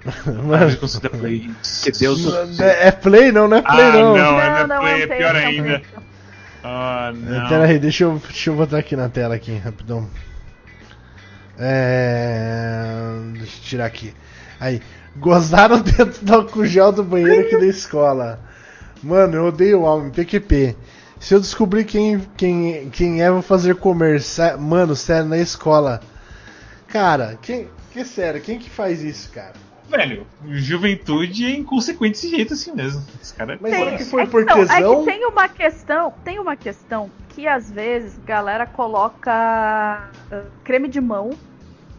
Ah, 0.05 0.31
Mano, 0.43 0.77
considera 0.77 1.17
play. 1.17 1.49
Que 1.83 1.91
Deus 1.91 2.59
é 2.59 2.87
é 2.87 2.91
play 2.91 3.31
não, 3.31 3.47
não 3.47 3.57
é 3.57 3.61
play 3.61 3.85
Ah, 3.89 3.91
não. 3.91 4.17
não. 4.17 4.39
é 4.39 4.67
não, 4.67 4.79
play, 4.79 5.01
é 5.03 5.07
tem, 5.07 5.17
pior 5.17 5.33
não 5.33 5.39
ainda. 5.41 5.79
tem. 5.79 6.08
Ah, 6.63 7.11
não. 7.15 7.47
Pera 7.47 7.65
aí, 7.65 7.79
deixa 7.79 8.03
eu, 8.03 8.19
deixa 8.19 8.49
eu 8.49 8.55
botar 8.55 8.79
aqui 8.79 8.95
na 8.95 9.09
tela 9.09 9.35
aqui, 9.35 9.55
rapidão. 9.57 10.09
É... 11.57 12.83
Deixa 13.33 13.57
eu 13.57 13.63
tirar 13.63 13.85
aqui. 13.85 14.13
Aí, 14.59 14.81
gozaram 15.17 15.79
dentro 15.83 16.25
do 16.25 16.33
álcool 16.33 16.65
gel 16.65 16.91
do 16.91 17.03
banheiro 17.03 17.41
aqui 17.41 17.57
da 17.57 17.65
escola. 17.65 18.39
Mano, 19.01 19.35
eu 19.35 19.45
odeio 19.45 19.81
o 19.81 19.85
Alme, 19.85 20.11
PQP. 20.11 20.75
Se 21.19 21.33
eu 21.33 21.39
descobrir 21.39 21.83
quem, 21.83 22.19
quem, 22.37 22.89
quem 22.89 23.21
é, 23.21 23.29
vou 23.29 23.41
fazer 23.41 23.75
comer. 23.75 24.21
Mano, 24.57 24.95
sério, 24.95 25.27
na 25.27 25.37
escola. 25.37 26.01
Cara, 26.87 27.37
quem. 27.41 27.67
Que 27.91 28.05
sério, 28.05 28.41
quem 28.41 28.59
que 28.59 28.69
faz 28.69 29.01
isso, 29.01 29.29
cara? 29.31 29.53
Velho, 29.89 30.27
juventude 30.47 31.45
é 31.45 31.51
inconsequente 31.57 32.11
desse 32.11 32.29
jeito 32.29 32.53
assim 32.53 32.71
mesmo. 32.73 33.03
Esse 33.21 33.33
cara 33.33 33.57
Mas 33.59 33.71
Tem- 33.71 33.97
que 33.97 34.05
foi 34.05 34.21
é 34.23 34.25
por 34.27 34.45
não, 34.45 34.57
é 34.61 34.65
tesão? 34.67 34.99
que 35.03 35.11
tem 35.11 35.25
uma 35.25 35.49
questão, 35.49 36.13
tem 36.23 36.39
uma 36.39 36.55
questão 36.55 37.09
que 37.29 37.47
às 37.47 37.71
vezes 37.71 38.17
galera 38.25 38.65
coloca 38.67 39.31
ah, 39.31 40.09
creme 40.63 40.87
de 40.87 41.01
mão 41.01 41.31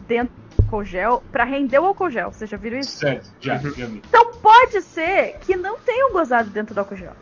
dentro 0.07 0.33
do 0.57 0.63
álcool 0.63 0.83
gel 0.85 1.23
pra 1.33 1.43
render 1.43 1.79
o 1.79 1.85
álcool 1.85 2.09
gel. 2.09 2.31
Vocês 2.31 2.49
já 2.49 2.55
viram 2.55 2.79
isso? 2.79 2.97
Certo, 2.97 3.29
já, 3.41 3.57
já 3.57 3.67
vi. 3.85 4.01
Então 4.07 4.31
pode 4.35 4.81
ser 4.81 5.37
que 5.41 5.57
não 5.57 5.77
tenham 5.79 6.13
gozado 6.13 6.49
dentro 6.49 6.73
do 6.73 6.79
álcool 6.79 6.95
gel. 6.95 7.13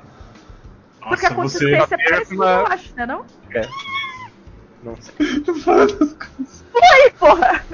Porque 1.02 1.26
a 1.26 1.30
Nossa, 1.32 1.58
você. 1.60 1.66
consistência 1.72 1.96
é 1.96 2.10
parecida, 2.10 2.46
eu 2.46 2.68
acho, 2.68 2.96
né 2.96 3.06
não? 3.08 3.26
Não 4.84 4.96
sei. 5.02 5.16
Aí, 6.82 7.12
porra! 7.18 7.66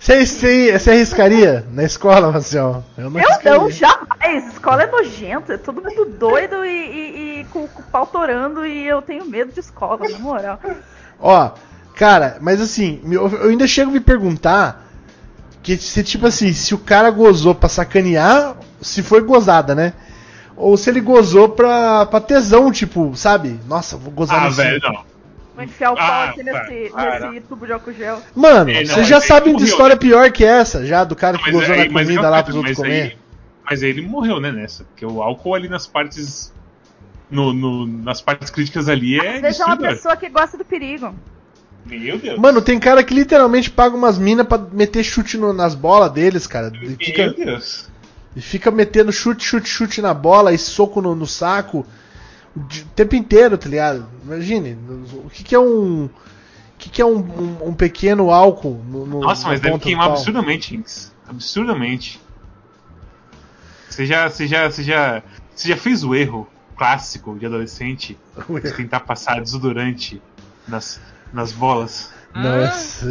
Você, 0.00 0.24
você, 0.24 0.78
você 0.78 0.90
arriscaria 0.92 1.66
na 1.72 1.84
escola, 1.84 2.32
Marcel? 2.32 2.82
Eu 2.96 3.10
não 3.10 3.20
Eu 3.20 3.26
arriscaria. 3.28 3.58
não, 3.58 3.70
jamais! 3.70 4.46
Escola 4.54 4.82
é 4.84 4.90
nojenta, 4.90 5.52
é 5.54 5.58
todo 5.58 5.82
mundo 5.82 6.06
doido 6.18 6.64
e, 6.64 6.70
e- 6.70 7.40
e 7.40 7.44
com, 7.52 7.68
com 7.68 7.82
o 7.82 7.84
pau 7.84 8.06
torando 8.06 8.64
e 8.66 8.86
eu 8.86 9.02
tenho 9.02 9.26
medo 9.26 9.52
de 9.52 9.60
escola, 9.60 10.08
na 10.08 10.18
moral. 10.18 10.58
Ó, 11.20 11.50
cara, 11.94 12.38
mas 12.40 12.62
assim, 12.62 13.00
eu, 13.04 13.28
eu 13.28 13.50
ainda 13.50 13.66
chego 13.66 13.90
a 13.90 13.92
me 13.92 14.00
perguntar 14.00 14.86
que 15.62 15.76
se 15.76 16.02
tipo 16.02 16.26
assim, 16.26 16.54
se 16.54 16.74
o 16.74 16.78
cara 16.78 17.10
gozou 17.10 17.54
pra 17.54 17.68
sacanear, 17.68 18.56
se 18.80 19.02
foi 19.02 19.20
gozada, 19.20 19.74
né? 19.74 19.92
Ou 20.56 20.78
se 20.78 20.88
ele 20.88 21.02
gozou 21.02 21.50
pra, 21.50 22.06
pra 22.06 22.20
tesão, 22.22 22.72
tipo, 22.72 23.14
sabe? 23.14 23.60
Nossa, 23.66 23.98
vou 23.98 24.10
gozar 24.10 24.46
Ah, 24.46 24.48
velho, 24.48 24.80
não. 24.82 25.09
Vou 25.60 25.64
enfiar 25.68 25.90
o 25.92 25.96
pau 25.96 26.04
Ah, 26.06 26.24
aqui 26.30 26.42
nesse, 26.42 26.92
nesse 27.30 27.40
tubo 27.46 27.66
de 27.66 27.72
álcool 27.72 27.92
gel. 27.92 28.20
Mano, 28.34 28.70
É, 28.70 28.74
vocês 28.84 28.96
mas 28.96 29.06
já 29.08 29.16
ele 29.18 29.26
sabem 29.26 29.46
de 29.48 29.52
morreu, 29.52 29.66
história 29.68 29.94
né? 29.94 30.00
pior 30.00 30.30
que 30.32 30.44
essa, 30.44 30.86
já, 30.86 31.04
do 31.04 31.14
cara 31.14 31.36
que 31.38 31.50
gozou 31.50 31.76
na 31.76 31.86
comida 31.88 32.30
lá 32.30 32.42
pros 32.42 32.56
outros 32.56 32.76
comer. 32.76 33.02
aí- 33.02 33.18
Mas 33.68 33.82
aí 33.82 33.90
ele 33.90 34.02
morreu, 34.02 34.40
né, 34.40 34.50
nessa. 34.50 34.84
Porque 34.84 35.04
o 35.04 35.22
álcool 35.22 35.54
ali 35.54 35.68
nas 35.68 35.86
partes. 35.86 36.52
No, 37.30 37.52
no- 37.52 37.86
nas 37.86 38.20
partes 38.20 38.50
críticas 38.50 38.88
ali 38.88 39.20
é. 39.20 39.38
Vezes 39.40 39.60
é 39.60 39.64
uma 39.64 39.76
pessoa 39.76 40.16
que 40.16 40.28
gosta 40.28 40.56
do 40.58 40.64
perigo. 40.64 41.14
Meu 41.86 42.18
Deus. 42.18 42.38
Mano, 42.38 42.60
tem 42.60 42.78
cara 42.78 43.04
que 43.04 43.14
literalmente 43.14 43.70
paga 43.70 43.94
umas 43.96 44.18
minas 44.18 44.46
pra 44.46 44.58
meter 44.58 45.04
chute 45.04 45.38
no- 45.38 45.52
nas 45.52 45.74
bolas 45.74 46.10
deles, 46.10 46.46
cara. 46.46 46.72
E 46.74 46.78
Meu 46.88 46.96
fica, 46.98 47.30
Deus. 47.32 47.88
e 48.34 48.40
fica 48.40 48.70
metendo 48.70 49.12
chute, 49.12 49.44
chute, 49.44 49.68
chute 49.68 50.02
na 50.02 50.12
bola 50.12 50.52
e 50.52 50.58
soco 50.58 51.00
no, 51.00 51.14
no 51.14 51.26
saco 51.26 51.86
o 52.56 52.64
tempo 52.94 53.14
inteiro, 53.14 53.56
tá 53.56 53.68
ligado? 53.68 54.06
Imagine, 54.24 54.76
o 55.24 55.30
que, 55.30 55.44
que 55.44 55.54
é 55.54 55.58
um. 55.58 56.04
O 56.06 56.10
que, 56.78 56.88
que 56.88 57.02
é 57.02 57.04
um, 57.04 57.18
um- 57.18 57.68
um 57.68 57.74
pequeno 57.74 58.30
álcool 58.30 58.82
no, 58.88 59.04
no 59.06 59.20
Nossa, 59.20 59.46
mas 59.46 59.60
deve 59.60 59.72
ponta 59.72 59.82
do 59.84 59.86
queimar 59.86 60.08
absurdamente, 60.10 60.74
Inks. 60.76 61.12
Absurdamente. 61.28 62.20
Você 63.88 64.06
já, 64.06 64.28
você 64.30 64.46
já, 64.46 64.70
você 64.70 64.82
já, 64.82 65.22
você 65.54 65.68
já 65.68 65.76
fez 65.76 66.02
o 66.04 66.14
erro 66.14 66.48
clássico 66.76 67.38
de 67.38 67.44
adolescente 67.44 68.16
de 68.64 68.72
tentar 68.72 69.00
passar 69.00 69.40
desodorante 69.40 70.22
nas, 70.66 71.00
nas 71.32 71.52
bolas? 71.52 72.10
Não, 72.34 72.62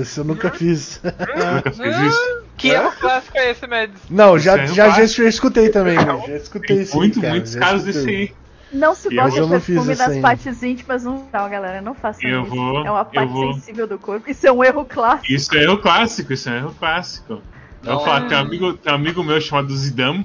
esse 0.01 0.17
eu 0.17 0.23
nunca 0.23 0.49
fiz. 0.49 0.99
Você 1.03 1.53
nunca 1.53 1.71
fez 1.71 1.97
isso? 1.97 2.43
Que 2.57 2.69
erro 2.69 2.91
clássico 2.99 3.37
é 3.37 3.51
esse, 3.51 3.67
Mads? 3.67 4.01
Não, 4.09 4.39
já, 4.39 4.63
Isso 4.63 4.73
é 4.73 4.75
já, 4.75 4.89
já, 5.05 5.23
escutei 5.27 5.69
também, 5.69 5.97
né? 5.97 6.23
já 6.27 6.35
escutei 6.37 6.67
Tem 6.77 6.81
isso. 6.81 6.93
aí, 6.93 6.99
muito, 6.99 7.21
cara, 7.21 7.33
muitos 7.33 7.51
já 7.51 7.59
casos 7.59 7.83
desse 7.83 8.09
aí. 8.09 8.33
Não 8.71 8.93
se 8.93 9.07
Eu- 9.13 9.23
bote 9.23 9.37
eu 9.37 9.47
não 9.47 9.59
fiz 9.59 9.75
perfume 9.75 9.95
nas 9.95 10.09
ainda. 10.09 10.21
partes 10.21 10.61
íntimas, 10.63 11.03
não, 11.03 11.27
não, 11.33 11.49
galera. 11.49 11.81
Não 11.81 11.95
façam 11.95 12.29
Eu 12.29 12.43
isso. 12.43 12.51
vou, 12.55 12.85
é 12.85 12.91
uma 12.91 12.99
eu 12.99 13.05
parte 13.05 13.27
vou. 13.31 13.53
sensível 13.53 13.87
do 13.87 13.97
corpo. 13.97 14.29
Isso 14.29 14.45
é 14.45 14.51
um 14.51 14.63
erro 14.63 14.85
clássico. 14.85 15.31
Isso 15.33 15.55
é 15.55 15.63
erro 15.63 15.77
clássico, 15.79 16.33
isso 16.33 16.49
é 16.49 16.57
erro 16.57 16.75
clássico. 16.77 17.33
Eu 17.33 17.41
vou 17.83 17.93
Não 17.95 17.99
falar, 18.05 18.25
é. 18.25 18.27
tem 18.29 18.37
um 18.37 18.41
amigo, 18.41 18.73
tem 18.73 18.91
um 18.91 18.95
amigo 18.95 19.23
meu 19.23 19.41
chamado 19.41 19.75
Zidam 19.75 20.23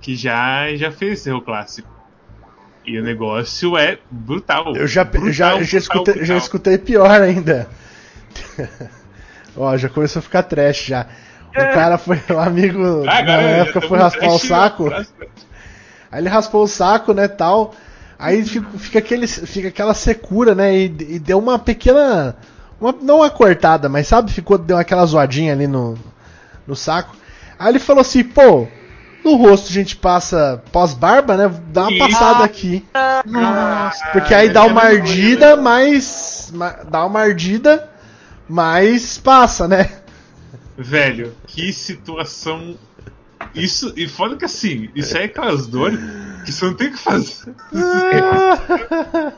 que 0.00 0.14
já, 0.14 0.74
já 0.76 0.90
fez 0.92 1.20
esse 1.20 1.28
erro 1.30 1.40
clássico. 1.40 1.88
E 2.84 2.98
o 2.98 3.02
negócio 3.02 3.76
é 3.76 3.98
brutal. 4.10 4.76
Eu 4.76 4.86
já, 4.86 5.02
brutal, 5.02 5.26
eu 5.28 5.32
já, 5.32 5.56
eu 5.56 5.64
já, 5.64 5.78
brutal, 5.78 5.78
escutei, 5.78 6.14
já 6.14 6.18
brutal. 6.20 6.36
escutei 6.36 6.78
pior 6.78 7.20
ainda. 7.20 7.68
Ó, 9.56 9.76
já 9.76 9.88
começou 9.88 10.20
a 10.20 10.22
ficar 10.22 10.42
trash 10.42 10.84
já. 10.84 11.06
O 11.50 11.72
cara 11.72 11.96
foi, 11.96 12.20
o 12.30 12.38
amigo 12.38 13.00
Ah, 13.08 13.22
na 13.22 13.24
já 13.24 13.40
época 13.40 13.80
tamo 13.80 13.88
foi 13.88 13.98
raspar 13.98 14.28
o 14.28 14.38
saco. 14.38 14.90
Aí 14.92 16.20
ele 16.20 16.28
raspou 16.28 16.62
o 16.62 16.68
saco, 16.68 17.14
né, 17.14 17.26
tal. 17.28 17.74
Aí 18.18 18.44
fica, 18.44 18.66
fica, 18.78 18.98
aquele, 18.98 19.26
fica 19.26 19.68
aquela 19.68 19.94
secura, 19.94 20.54
né, 20.54 20.74
e, 20.74 20.84
e 20.84 21.18
deu 21.18 21.38
uma 21.38 21.58
pequena... 21.58 22.36
Uma, 22.80 22.94
não 23.00 23.16
uma 23.18 23.30
cortada, 23.30 23.88
mas 23.88 24.06
sabe, 24.06 24.30
ficou, 24.30 24.58
deu 24.58 24.76
aquela 24.76 25.04
zoadinha 25.06 25.52
ali 25.52 25.66
no, 25.66 25.96
no 26.66 26.76
saco. 26.76 27.16
Aí 27.58 27.70
ele 27.70 27.78
falou 27.78 28.02
assim, 28.02 28.22
pô, 28.22 28.66
no 29.24 29.34
rosto 29.36 29.70
a 29.70 29.72
gente 29.72 29.96
passa 29.96 30.62
pós-barba, 30.70 31.36
né, 31.36 31.50
dá 31.68 31.88
uma 31.88 31.98
passada 31.98 32.44
aqui. 32.44 32.84
Nossa, 33.24 34.04
Porque 34.12 34.34
aí 34.34 34.50
dá 34.50 34.64
uma 34.64 34.82
é 34.82 34.96
ardida, 34.96 35.56
mas... 35.56 36.50
ma- 36.54 36.76
Dá 36.88 37.04
uma 37.04 37.20
ardida, 37.20 37.88
mas 38.48 39.18
passa, 39.18 39.66
né? 39.66 39.90
Velho, 40.76 41.34
que 41.46 41.72
situação. 41.72 42.76
Isso, 43.54 43.92
e 43.96 44.06
foda 44.06 44.36
que 44.36 44.44
assim, 44.44 44.90
isso 44.94 45.16
aí 45.16 45.22
é 45.24 45.26
aquelas 45.26 45.66
você 46.52 46.64
não 46.64 46.74
tem 46.74 46.88
o 46.88 46.92
que 46.92 46.98
fazer. 46.98 47.54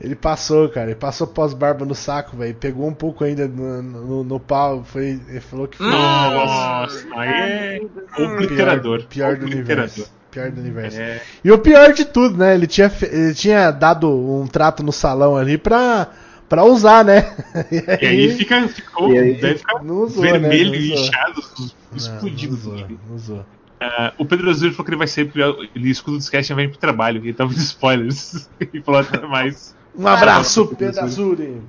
Ele 0.00 0.14
passou, 0.14 0.66
cara. 0.70 0.86
Ele 0.86 0.94
passou 0.94 1.26
pós-barba 1.26 1.84
no 1.84 1.94
saco, 1.94 2.34
velho. 2.36 2.54
Pegou 2.54 2.88
um 2.88 2.94
pouco 2.94 3.22
ainda 3.22 3.46
no, 3.46 3.82
no, 3.82 4.24
no 4.24 4.40
pau. 4.40 4.82
Foi, 4.82 5.20
ele 5.28 5.40
falou 5.40 5.68
que 5.68 5.76
foi 5.76 5.86
um 5.86 5.90
Nossa, 5.90 7.06
aí 7.16 7.86
é 8.16 8.22
obliterador. 8.24 9.04
pior, 9.04 9.34
pior 9.34 9.36
do 9.36 9.44
universo. 9.44 10.10
Pior 10.30 10.50
do 10.50 10.60
universo. 10.60 10.98
É, 10.98 11.20
E 11.44 11.52
o 11.52 11.58
pior 11.58 11.92
de 11.92 12.06
tudo, 12.06 12.38
né? 12.38 12.54
Ele 12.54 12.66
tinha, 12.66 12.90
ele 13.02 13.34
tinha 13.34 13.70
dado 13.70 14.08
um 14.10 14.46
trato 14.46 14.82
no 14.82 14.92
salão 14.92 15.36
ali 15.36 15.58
pra, 15.58 16.08
pra 16.48 16.64
usar, 16.64 17.04
né? 17.04 17.34
e 18.00 18.06
aí 18.06 18.34
fica, 18.36 18.66
ficou, 18.68 19.12
E 19.12 19.18
aí- 19.18 19.34
deve 19.40 19.58
ficar 19.58 19.82
Não 19.84 20.04
usou, 20.04 20.22
vermelho 20.22 20.70
né? 20.70 20.78
E 20.78 20.92
inchado, 20.94 21.42
Não, 21.58 21.68
explodido. 21.94 22.56
Não 22.56 22.58
usou, 22.58 22.88
não 23.08 23.16
usou. 23.16 23.46
Ah, 23.80 24.12
o 24.18 24.26
Pedro 24.26 24.50
Azul 24.50 24.70
falou 24.72 24.84
que 24.84 24.90
ele 24.90 24.98
vai 24.98 25.06
ser. 25.06 25.32
Ele 25.74 25.90
escuta 25.90 26.16
o 26.16 26.18
discast 26.18 26.52
e 26.52 26.54
vai 26.54 26.68
pro 26.68 26.78
trabalho. 26.78 27.18
Ele 27.24 27.32
tava 27.32 27.54
de 27.54 27.60
spoilers. 27.60 28.48
e 28.60 28.80
falou 28.82 29.00
até 29.00 29.26
mais. 29.26 29.74
Um 29.96 30.06
abraço, 30.06 30.68
Ah, 30.72 30.76
Pedro 30.76 31.00
Azuri. 31.02 31.62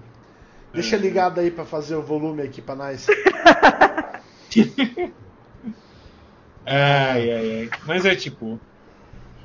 Deixa 0.73 0.97
ligado 0.97 1.39
aí 1.39 1.49
pra 1.49 1.65
fazer 1.65 1.95
o 1.95 2.01
volume 2.01 2.41
aqui 2.41 2.61
pra 2.61 2.75
nós. 2.75 3.07
Ai, 6.65 7.31
ai, 7.31 7.61
ai. 7.61 7.69
Mas 7.85 8.05
é 8.05 8.15
tipo. 8.15 8.59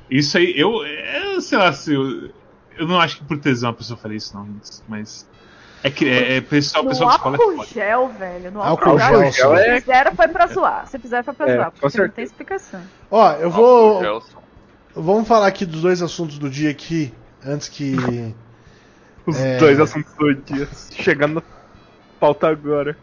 Isso 0.09 0.37
aí, 0.37 0.53
eu. 0.55 0.85
eu 0.85 1.41
sei 1.41 1.57
lá 1.57 1.73
se 1.73 1.93
eu. 1.93 2.29
Eu 2.77 2.87
não 2.87 2.99
acho 2.99 3.17
que 3.17 3.25
por 3.25 3.39
tesão 3.39 3.71
a 3.71 3.73
pessoa 3.73 3.97
faria 3.97 4.17
isso, 4.17 4.35
não. 4.35 4.47
Mas. 4.87 5.27
É 5.83 5.89
que 5.91 6.05
é, 6.09 6.37
é 6.37 6.41
pessoal, 6.41 6.83
No 6.83 6.89
pessoal 6.89 7.11
escola 7.11 7.35
é 7.37 7.39
álcool 7.39 7.55
foda. 7.57 7.67
gel, 7.69 8.07
velho. 8.09 8.51
No 8.51 8.61
Álcool 8.63 8.89
álcool, 8.99 8.99
gel, 9.31 9.31
gel. 9.31 9.57
Se 9.57 9.81
fizeram 9.81 10.15
foi 10.15 10.27
pra 10.27 10.47
zoar. 10.47 10.87
Se 10.87 10.99
fizeram 10.99 11.23
foi 11.23 11.33
pra 11.35 11.49
É, 11.49 11.55
zoar. 11.55 11.71
Porque 11.71 11.85
não 11.85 11.89
certeza. 11.91 12.13
tem 12.15 12.23
explicação. 12.25 12.81
Ó, 13.11 13.31
eu 13.33 13.49
vou. 13.51 14.23
Vamos 14.95 15.27
falar 15.27 15.47
aqui 15.47 15.65
dos 15.65 15.81
dois 15.81 16.01
assuntos 16.01 16.39
do 16.39 16.49
dia 16.49 16.71
aqui, 16.71 17.13
antes 17.45 17.69
que. 17.69 17.95
Os 19.25 19.37
É. 19.39 19.57
dois 19.57 19.79
assuntos 19.79 20.11
do 20.13 20.33
dia. 20.33 20.67
Chegando 20.91 21.35
na 21.35 21.43
pauta 22.19 22.47
agora. 22.47 22.97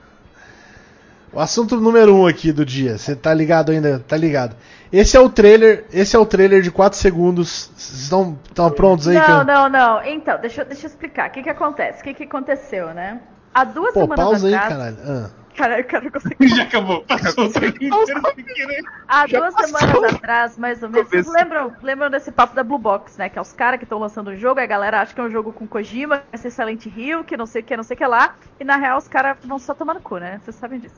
O 1.34 1.40
assunto 1.40 1.76
número 1.80 2.14
um 2.14 2.26
aqui 2.26 2.52
do 2.52 2.64
dia. 2.64 2.96
Você 2.96 3.16
tá 3.16 3.32
ligado 3.34 3.72
ainda? 3.72 3.98
Tá 4.06 4.16
ligado. 4.16 4.54
Esse 4.92 5.16
é 5.16 5.20
o 5.20 5.28
trailer. 5.28 5.84
Esse 5.92 6.14
é 6.14 6.18
o 6.18 6.24
trailer 6.26 6.62
de 6.62 6.70
4 6.70 6.98
segundos. 6.98 7.70
Vocês 7.76 8.02
estão, 8.02 8.38
estão 8.44 8.70
prontos 8.70 9.08
aí? 9.08 9.20
que 9.20 9.28
Não, 9.28 9.38
eu- 9.40 9.44
não, 9.44 9.68
não. 9.68 10.04
Então, 10.04 10.38
deixa, 10.40 10.62
eu- 10.62 10.66
deixa 10.66 10.86
eu 10.86 10.90
explicar. 10.90 11.28
O 11.28 11.32
que 11.32 11.42
que 11.42 11.50
acontece? 11.50 12.00
O 12.00 12.04
que 12.04 12.14
que 12.14 12.24
aconteceu, 12.24 12.94
né? 12.94 13.20
Há 13.52 13.64
duas 13.64 13.92
Pô, 13.94 14.02
semanas 14.02 14.24
pausa 14.24 14.46
aí, 14.46 14.54
atrás... 14.54 14.72
caralho. 14.72 14.96
Ah. 15.06 15.30
Caralho, 15.56 15.84
cara, 15.84 16.04
eu 16.04 16.10
não 16.12 16.20
consigo 16.20 16.34
Já 16.56 16.62
acabou. 16.64 17.04
Passou 17.04 17.44
o 17.46 17.52
trailer 17.52 17.76
inteiro 17.82 18.20
sem 18.34 18.44
querer. 18.44 18.82
Há 19.06 19.26
Já 19.28 19.38
duas 19.38 19.54
passou. 19.54 19.78
semanas 19.78 20.14
atrás, 20.14 20.58
mais 20.58 20.82
ou 20.82 20.88
menos, 20.90 21.08
vocês 21.08 21.26
lembram, 21.32 21.72
lembram 21.80 22.10
desse 22.10 22.32
papo 22.32 22.56
da 22.56 22.64
Blue 22.64 22.78
Box, 22.78 23.16
né? 23.18 23.28
Que 23.28 23.38
é 23.38 23.42
os 23.42 23.52
caras 23.52 23.78
que 23.78 23.84
estão 23.84 24.00
lançando 24.00 24.28
o 24.30 24.36
jogo, 24.36 24.58
aí 24.58 24.64
a 24.64 24.68
galera 24.68 25.00
acha 25.00 25.14
que 25.14 25.20
é 25.20 25.24
um 25.24 25.30
jogo 25.30 25.52
com 25.52 25.64
Kojima, 25.66 26.22
vai 26.32 26.40
ser 26.40 26.50
Silent 26.50 26.86
Hill, 26.86 27.22
que 27.22 27.36
não 27.36 27.46
sei 27.46 27.62
o 27.62 27.64
que, 27.64 27.76
não 27.76 27.84
sei 27.84 27.94
o 27.94 27.98
que 27.98 28.04
lá. 28.06 28.34
E 28.58 28.64
na 28.64 28.76
real 28.76 28.98
os 28.98 29.06
caras 29.06 29.36
vão 29.44 29.58
só 29.60 29.74
tomar 29.74 29.94
no 29.94 30.00
cu, 30.00 30.18
né? 30.18 30.40
Vocês 30.44 30.56
sabem 30.56 30.80
disso. 30.80 30.96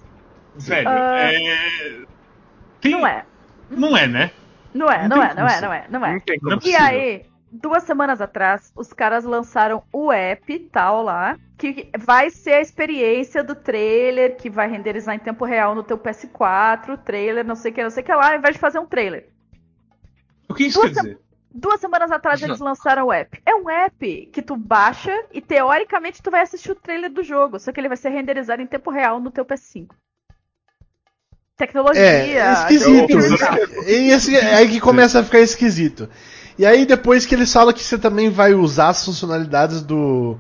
Velho, 0.59 0.89
Ah. 0.89 1.33
é. 1.33 2.05
Tem- 2.81 2.93
Não 2.93 3.07
é. 3.07 3.25
Não 3.71 3.97
é, 3.97 4.07
né? 4.07 4.31
Não 4.75 4.91
é, 4.91 5.09
Não 5.09 5.17
não 5.17 5.23
tem 5.23 5.31
é, 5.31 5.35
não 5.35 5.49
é, 5.49 5.61
não 5.61 5.73
é, 5.73 5.87
não 5.91 6.07
é. 6.07 6.13
Não 6.13 6.21
como. 6.21 6.51
Não 6.51 6.59
é 6.59 6.61
E 6.69 6.77
aí, 6.77 7.27
duas 7.51 7.83
semanas 7.85 8.21
atrás, 8.21 8.73
os 8.77 8.93
caras 8.93 9.25
lançaram 9.25 9.83
o 9.93 10.13
app 10.13 10.59
tal 10.71 11.03
lá, 11.03 11.37
que 11.59 11.91
vai 11.99 12.31
ser 12.31 12.55
a 12.55 12.61
experiência 12.61 13.43
do 13.43 13.55
trailer, 13.55 14.37
que 14.37 14.51
vai 14.51 14.69
renderizar 14.69 15.15
em 15.15 15.19
tempo 15.19 15.45
real 15.45 15.75
no 15.75 15.83
teu 15.83 15.97
PS4, 15.99 16.91
o 16.95 16.99
trailer, 16.99 17.45
não 17.45 17.55
sei 17.57 17.71
o 17.73 17.75
que, 17.75 17.83
não 17.83 17.91
sei 17.91 18.03
o 18.03 18.07
que 18.07 18.15
lá, 18.15 18.31
ao 18.33 18.39
invés 18.39 18.55
de 18.55 18.61
fazer 18.61 18.79
um 18.79 18.87
trailer. 18.87 19.29
O 20.49 20.55
que 20.55 20.65
isso 20.67 20.81
quer 20.81 20.91
Duas 20.91 21.03
dizer? 21.05 21.19
Duas 21.59 21.81
semanas 21.81 22.13
atrás 22.13 22.43
eles 22.43 22.61
lançaram 22.61 23.07
o 23.07 23.13
app. 23.13 23.41
É 23.47 23.55
um 23.55 23.71
app 23.71 24.27
que 24.27 24.43
tu 24.43 24.55
baixa 24.57 25.11
e 25.33 25.41
teoricamente 25.41 26.23
tu 26.23 26.31
vai 26.31 26.43
assistir 26.43 26.71
o 26.71 26.75
trailer 26.75 27.11
do 27.11 27.23
jogo, 27.23 27.59
só 27.59 27.73
que 27.73 27.81
ele 27.81 27.89
vai 27.89 27.97
ser 27.97 28.11
renderizado 28.11 28.61
em 28.61 28.67
tempo 28.67 28.91
real 28.91 29.19
no 29.19 29.31
teu 29.31 29.43
PS5. 29.45 29.89
Tecnologia. 31.57 32.03
É, 32.03 32.33
é 32.33 32.53
esquisito. 32.53 33.07
tecnologia. 33.07 33.69
E 33.87 34.11
esse, 34.11 34.37
é 34.37 34.55
aí 34.57 34.69
que 34.69 34.81
começa 34.81 35.21
a 35.21 35.25
ficar 35.25 35.41
esquisito. 35.41 36.09
E 36.59 36.65
aí 36.67 36.85
depois 36.87 37.25
que 37.27 37.35
eles 37.35 37.53
falam 37.53 37.73
que 37.73 37.83
você 37.83 37.99
também 37.99 38.31
vai 38.31 38.55
usar 38.55 38.89
as 38.89 39.05
funcionalidades 39.05 39.83
do 39.83 40.39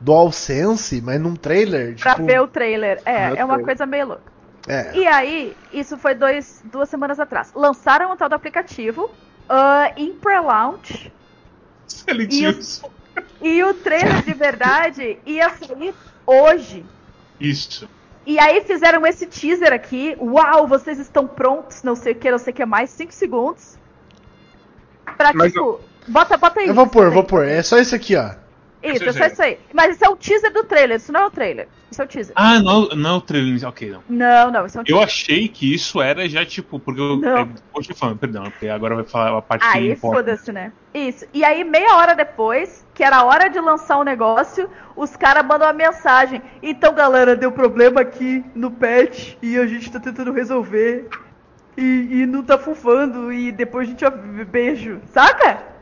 DualSense, 0.00 1.00
mas 1.00 1.20
num 1.20 1.36
trailer, 1.36 1.96
Pra 1.98 2.14
tipo, 2.14 2.26
ver 2.26 2.40
o 2.40 2.48
trailer. 2.48 3.00
É, 3.04 3.38
é 3.40 3.44
uma 3.44 3.60
coisa 3.60 3.86
meio 3.86 4.06
louca. 4.08 4.32
é. 4.68 4.96
E 4.96 5.06
aí, 5.06 5.56
isso 5.72 5.96
foi 5.96 6.14
dois, 6.14 6.62
duas 6.64 6.88
semanas 6.88 7.18
atrás. 7.20 7.52
Lançaram 7.54 8.12
o 8.12 8.16
tal 8.16 8.28
do 8.28 8.34
aplicativo 8.34 9.10
ah, 9.48 9.92
em 9.96 10.12
pre-launch. 10.14 11.12
Silent 11.86 12.32
E 12.32 12.42
Hill. 12.42 12.58
E 13.40 13.62
o 13.64 13.72
trailer 13.74 14.22
de 14.24 14.34
verdade 14.34 15.18
ia 15.24 15.48
sair 15.50 15.94
hoje. 16.26 16.84
Isso. 17.40 17.88
E 18.26 18.40
aí 18.40 18.60
fizeram 18.62 19.06
esse 19.06 19.24
teaser 19.26 19.72
aqui. 19.72 20.16
Uau, 20.20 20.66
vocês 20.66 20.98
estão 20.98 21.26
prontos, 21.28 21.84
não 21.84 21.94
sei 21.94 22.12
o 22.12 22.16
que, 22.16 22.30
não 22.30 22.38
sei 22.38 22.52
o 22.52 22.56
que 22.56 22.66
mais. 22.66 22.90
5 22.90 23.12
segundos. 23.12 23.78
Pra 25.16 25.32
Mas 25.32 25.52
tipo. 25.52 25.80
Bota, 26.08 26.36
bota 26.36 26.60
aí. 26.60 26.68
Eu 26.68 26.74
vou 26.74 26.88
pôr, 26.88 27.10
vou 27.10 27.24
pôr. 27.24 27.46
É 27.46 27.62
só 27.62 27.78
isso 27.78 27.94
aqui, 27.94 28.16
ó. 28.16 28.30
Isso, 28.82 29.04
é 29.04 29.24
aí. 29.24 29.32
isso 29.32 29.42
aí. 29.42 29.58
Mas 29.72 29.96
isso 29.96 30.04
é 30.04 30.08
o 30.08 30.16
teaser 30.16 30.52
do 30.52 30.64
trailer, 30.64 30.96
isso 30.96 31.12
não 31.12 31.20
é 31.20 31.26
o 31.26 31.30
trailer. 31.30 31.68
Isso 31.90 32.02
é 32.02 32.04
o 32.04 32.08
teaser. 32.08 32.32
Ah, 32.36 32.60
não, 32.60 32.88
não 32.88 33.10
é 33.10 33.12
o 33.14 33.20
trailer. 33.20 33.66
Ok, 33.66 33.90
não. 33.90 34.02
Não, 34.08 34.50
não, 34.50 34.66
isso 34.66 34.78
é 34.78 34.80
um 34.80 34.82
Eu 34.82 34.84
teaser. 34.86 35.04
achei 35.04 35.48
que 35.48 35.74
isso 35.74 36.00
era 36.00 36.28
já 36.28 36.44
tipo. 36.44 36.78
Porque 36.78 37.00
eu. 37.00 37.20
É, 37.24 37.48
hoje 37.72 37.90
eu 37.90 37.96
falo, 37.96 38.16
perdão, 38.16 38.44
porque 38.44 38.68
agora 38.68 38.94
vai 38.96 39.04
falar 39.04 39.38
a 39.38 39.42
parte 39.42 39.62
que 39.70 39.78
Aí 39.78 39.92
importa. 39.92 40.16
foda-se, 40.18 40.52
né? 40.52 40.72
Isso. 40.94 41.26
E 41.32 41.44
aí, 41.44 41.64
meia 41.64 41.96
hora 41.96 42.14
depois, 42.14 42.86
que 42.94 43.02
era 43.02 43.16
a 43.18 43.24
hora 43.24 43.48
de 43.48 43.58
lançar 43.60 43.98
o 43.98 44.04
negócio, 44.04 44.68
os 44.94 45.16
caras 45.16 45.44
mandam 45.44 45.66
uma 45.66 45.72
mensagem. 45.72 46.42
Então, 46.62 46.94
galera, 46.94 47.34
deu 47.36 47.50
problema 47.52 48.00
aqui 48.00 48.44
no 48.54 48.70
patch 48.70 49.34
e 49.42 49.56
a 49.58 49.66
gente 49.66 49.90
tá 49.90 49.98
tentando 50.00 50.32
resolver. 50.32 51.08
E, 51.76 52.22
e 52.22 52.26
não 52.26 52.42
tá 52.42 52.56
fufando. 52.58 53.32
E 53.32 53.52
depois 53.52 53.86
a 53.86 53.90
gente. 53.90 54.04
ó, 54.04 54.10
Beijo. 54.10 55.00
Saca? 55.12 55.75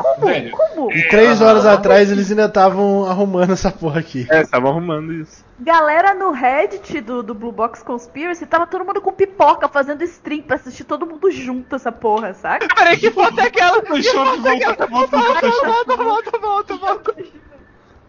Como? 0.00 0.26
Velho, 0.26 0.50
Como? 0.50 0.90
E 0.92 1.08
três 1.08 1.42
horas 1.42 1.66
atrás 1.66 2.10
eles 2.10 2.30
ainda 2.30 2.46
estavam 2.46 3.04
arrumando 3.04 3.52
essa 3.52 3.70
porra 3.70 4.00
aqui. 4.00 4.26
É, 4.30 4.40
estavam 4.40 4.70
arrumando 4.70 5.12
isso. 5.12 5.44
Galera 5.58 6.14
no 6.14 6.30
Reddit 6.30 7.02
do, 7.02 7.22
do 7.22 7.34
Blue 7.34 7.52
Box 7.52 7.82
Conspiracy 7.82 8.46
tava 8.46 8.66
todo 8.66 8.82
mundo 8.82 9.02
com 9.02 9.12
pipoca 9.12 9.68
fazendo 9.68 10.02
stream 10.04 10.40
pra 10.40 10.56
assistir 10.56 10.84
todo 10.84 11.06
mundo 11.06 11.30
junto 11.30 11.76
essa 11.76 11.92
porra, 11.92 12.32
saca? 12.32 12.66
Peraí, 12.74 12.96
que 12.96 13.10
foto 13.10 13.38
é 13.40 13.44
aquela? 13.44 13.82
Photoshop, 13.82 14.40
volta, 14.40 14.86
volta 14.86 15.16
no 15.16 15.22
Photoshop. 15.22 15.66
Volta, 15.66 15.96
volta, 15.96 16.38
volta, 16.38 16.76
volta. 16.76 17.14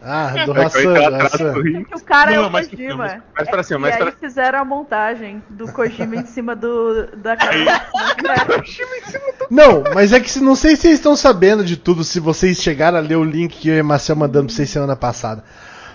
Ah, 0.04 0.44
do 0.44 0.52
Vai 0.54 0.64
Hassan, 0.64 0.80
entrar 0.90 1.10
do 1.10 1.16
Hassan. 1.16 1.52
Que 1.62 1.94
o 1.94 2.00
cara 2.04 2.30
Não, 2.32 2.42
é 2.42 2.46
o 2.46 2.50
mas- 2.50 2.68
Kojima. 2.68 2.96
mas- 2.96 3.22
mais 3.36 3.48
pra 3.50 3.62
cima, 3.62 3.78
e 3.78 3.82
mais 3.82 3.94
aí 3.94 4.00
pra- 4.02 4.12
fizeram 4.12 4.58
a 4.58 4.64
montagem 4.64 5.42
do 5.48 5.70
Kojima 5.72 6.16
em 6.16 6.26
cima 6.26 6.56
do 6.56 7.06
da 7.16 7.36
cara. 7.36 7.52
Não, 9.50 9.84
mas 9.94 10.12
é 10.12 10.20
que 10.20 10.30
se- 10.30 10.40
não 10.42 10.54
sei 10.54 10.76
se 10.76 10.82
vocês 10.82 10.94
estão 10.94 11.14
sabendo 11.14 11.64
de 11.64 11.76
tudo, 11.76 12.04
se 12.04 12.18
vocês 12.20 12.58
chegaram 12.58 12.98
a 12.98 13.00
ler 13.00 13.16
o 13.16 13.24
link 13.24 13.56
que 13.58 13.68
eu 13.68 13.76
e 13.76 13.80
a 13.80 13.84
Marcel 13.84 14.16
mandando 14.16 14.46
pra 14.46 14.54
vocês 14.56 14.70
semana 14.70 14.96
passada. 14.96 15.44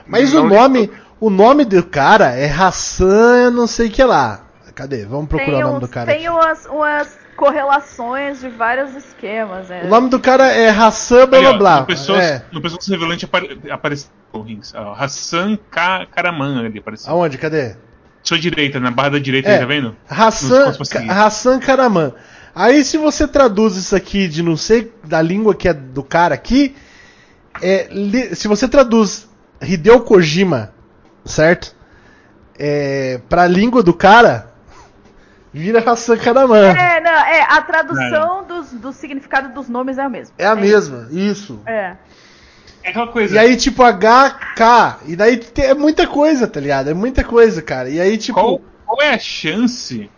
Mas 0.05 0.33
Não 0.33 0.45
o 0.45 0.49
nome, 0.49 0.91
o 1.19 1.29
nome 1.29 1.65
do 1.65 1.83
cara 1.83 2.31
é 2.31 2.49
Hassan, 2.49 3.51
não 3.51 3.67
sei 3.67 3.87
o 3.87 3.91
que 3.91 4.03
lá. 4.03 4.41
Cadê? 4.75 5.05
Vamos 5.05 5.27
procurar 5.27 5.51
tem 5.53 5.63
o 5.63 5.67
nome 5.67 5.77
uns- 5.77 5.81
do 5.81 5.87
cara. 5.87 6.05
Tem 6.13 6.29
umas, 6.29 6.65
umas 6.67 7.17
correlações 7.37 8.41
de 8.41 8.49
vários 8.49 8.93
esquemas. 8.95 9.69
né? 9.69 9.83
O 9.85 9.87
nome 9.87 10.09
do 10.09 10.19
cara 10.19 10.47
é 10.51 10.69
Hassan 10.69 11.27
blá 11.27 11.39
blá 11.39 11.53
blá. 11.53 11.79
No 11.81 11.85
Pessoas, 11.85 12.23
É. 12.23 12.45
no 12.51 12.61
Pessoas 12.61 12.87
Revelante 12.87 13.23
apare, 13.25 13.59
apareceu 13.69 14.09
o 14.33 14.43
Hassan 14.97 15.57
Ka- 15.71 16.05
Karaman 16.13 16.65
ali 16.65 16.79
apareceu. 16.79 17.11
Aonde? 17.13 17.37
Cadê? 17.37 17.75
Sua 18.23 18.37
direita, 18.37 18.79
na 18.79 18.91
barra 18.91 19.11
da 19.11 19.19
direita, 19.19 19.49
É. 19.49 19.59
tá 19.59 19.65
vendo? 19.65 19.95
Hassan. 20.09 20.73
Hassan 21.09 21.59
Karaman. 21.59 22.13
Aí 22.53 22.83
se 22.83 22.97
você 22.97 23.27
traduz 23.27 23.75
isso 23.77 23.95
aqui 23.95 24.27
de 24.27 24.41
não 24.43 24.57
sei 24.57 24.91
da 25.03 25.21
língua 25.21 25.53
que 25.55 25.69
é 25.69 25.73
do 25.73 26.03
cara 26.03 26.33
aqui, 26.35 26.75
é, 27.61 27.87
li- 27.91 28.35
se 28.35 28.47
você 28.47 28.67
traduz 28.67 29.29
Hideo 29.61 30.01
Kojima, 30.01 30.73
certo? 31.23 31.75
É, 32.59 33.21
pra 33.29 33.45
língua 33.47 33.83
do 33.83 33.93
cara, 33.93 34.46
vira 35.53 35.79
Hassan 35.79 36.17
Karaman. 36.17 36.75
É, 36.75 36.99
não, 37.01 37.11
é, 37.11 37.41
a 37.41 37.61
tradução 37.61 38.45
dos, 38.45 38.71
do 38.73 38.93
significado 38.93 39.53
dos 39.53 39.69
nomes 39.69 39.97
é 39.97 40.03
a 40.03 40.09
mesma. 40.09 40.35
É 40.37 40.45
a 40.45 40.55
mesma, 40.55 41.07
isso. 41.11 41.61
É. 41.65 41.95
É 42.83 42.89
aquela 42.89 43.07
coisa. 43.07 43.35
E 43.35 43.37
aí, 43.37 43.57
tipo, 43.57 43.83
HK. 43.83 45.07
E 45.07 45.15
daí 45.15 45.41
é 45.57 45.73
muita 45.73 46.07
coisa, 46.07 46.47
tá 46.47 46.59
ligado? 46.59 46.89
É 46.89 46.93
muita 46.93 47.23
coisa, 47.23 47.61
cara. 47.61 47.89
E 47.89 47.99
aí, 47.99 48.17
tipo. 48.17 48.39
qual, 48.39 48.61
qual 48.85 49.01
é 49.01 49.13
a 49.13 49.19
chance 49.19 50.09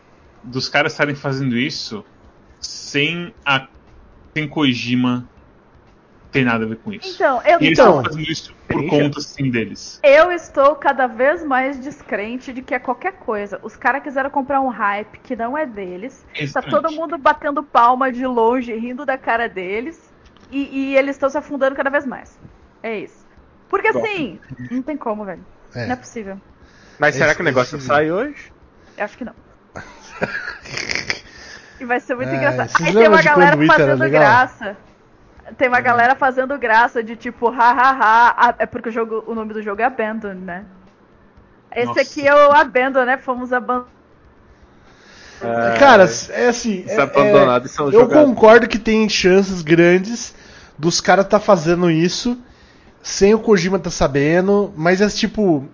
dos 0.44 0.70
caras 0.70 0.92
estarem 0.92 1.16
fazendo 1.16 1.58
isso 1.58 2.06
sem 2.60 3.34
a 3.46 3.68
sem 4.34 4.48
Kojima 4.48 5.28
ter 6.32 6.46
nada 6.46 6.66
a 6.66 6.68
ver 6.68 6.78
com 6.78 6.94
isso? 6.94 7.16
Então, 7.16 7.42
eu, 7.44 7.60
e 7.60 7.66
eles 7.66 7.80
então- 7.80 7.98
estão 7.98 8.04
fazendo 8.04 8.32
isso 8.32 8.54
por 8.68 8.80
Tem 8.82 8.88
conta, 8.88 9.20
sim, 9.22 9.50
deles. 9.50 10.00
eu 10.04 10.32
estou 10.32 10.76
cada 10.76 11.08
vez 11.08 11.44
mais 11.44 11.80
descrente 11.80 12.54
de 12.54 12.62
que 12.62 12.76
é 12.76 12.80
qualquer 12.80 13.14
coisa. 13.14 13.60
Os 13.64 13.76
caras 13.76 14.04
quiseram 14.04 14.30
comprar 14.30 14.62
um 14.62 14.68
hype 14.68 15.18
que 15.20 15.36
não 15.36 15.58
é 15.58 15.66
deles. 15.66 16.24
Tá 16.34 16.42
Exatamente. 16.42 16.82
todo 16.82 16.92
mundo 16.94 17.18
batendo 17.18 17.64
palma 17.64 18.12
de 18.12 18.26
longe, 18.28 18.74
rindo 18.76 19.06
da 19.06 19.18
cara 19.18 19.48
deles. 19.50 20.08
E, 20.52 20.92
e 20.92 20.96
eles 20.98 21.16
estão 21.16 21.30
se 21.30 21.38
afundando 21.38 21.76
cada 21.76 21.90
vez 21.90 22.06
mais. 22.06 22.38
É 22.82 22.98
isso. 23.00 23.28
Porque 23.68 23.92
Bom. 23.92 24.00
assim, 24.00 24.40
não 24.72 24.82
tem 24.82 24.98
como, 24.98 25.24
velho. 25.26 25.46
É. 25.76 25.86
Não 25.86 25.94
é 25.94 25.96
possível. 25.96 26.40
Mas 26.98 27.16
será 27.16 27.28
Esse- 27.28 27.36
que 27.36 27.42
o 27.42 27.46
negócio 27.46 27.78
esse- 27.78 27.86
sai 27.88 28.12
hoje? 28.12 28.52
Eu 28.98 29.06
acho 29.06 29.18
que 29.18 29.26
não. 29.26 29.34
e 31.80 31.86
vai 31.86 32.00
ser 32.00 32.16
muito 32.16 32.30
É, 32.32 32.36
engraçado. 32.36 32.70
Aí 32.80 32.86
tem 32.86 32.94
lembram 32.96 33.12
uma 33.14 33.22
galera 33.22 33.58
fazendo 33.68 34.10
graça. 34.10 34.78
Tem 35.58 35.68
uma 35.68 35.82
galera 35.82 36.16
fazendo 36.16 36.58
graça 36.58 37.04
de 37.04 37.16
tipo, 37.16 37.50
hahaha. 37.50 38.34
Ah, 38.38 38.56
É 38.60 38.66
porque 38.66 38.90
o, 38.90 38.92
jogo, 38.92 39.24
o 39.28 39.34
nome 39.36 39.54
do 39.54 39.62
jogo 39.62 39.82
é 39.82 39.86
Abandon, 39.86 40.34
né? 40.34 40.66
Esse 41.76 41.86
Nossa. 41.88 42.02
aqui 42.02 42.28
é 42.28 42.34
o 42.34 42.52
Abandon, 42.52 43.06
né? 43.06 43.18
Fomos 43.18 43.54
abandonados. 43.54 43.90
Cara, 45.78 46.10
é 46.32 46.48
assim. 46.50 46.84
É- 46.88 47.02
abandonados 47.02 47.72
é- 47.72 47.74
são 47.74 47.86
eu 47.88 47.92
jogados. 47.94 48.26
concordo 48.26 48.68
que 48.68 48.78
tem 48.80 49.08
chances 49.08 49.62
grandes 49.62 50.34
dos 50.78 51.00
caras 51.00 51.28
tá 51.28 51.40
fazendo 51.40 51.90
isso 51.90 52.38
sem 53.02 53.34
o 53.34 53.40
Kojima 53.40 53.80
tá 53.80 53.90
sabendo, 53.90 54.74
mas 54.76 55.00
é 55.02 55.08
tipo. 55.10 55.68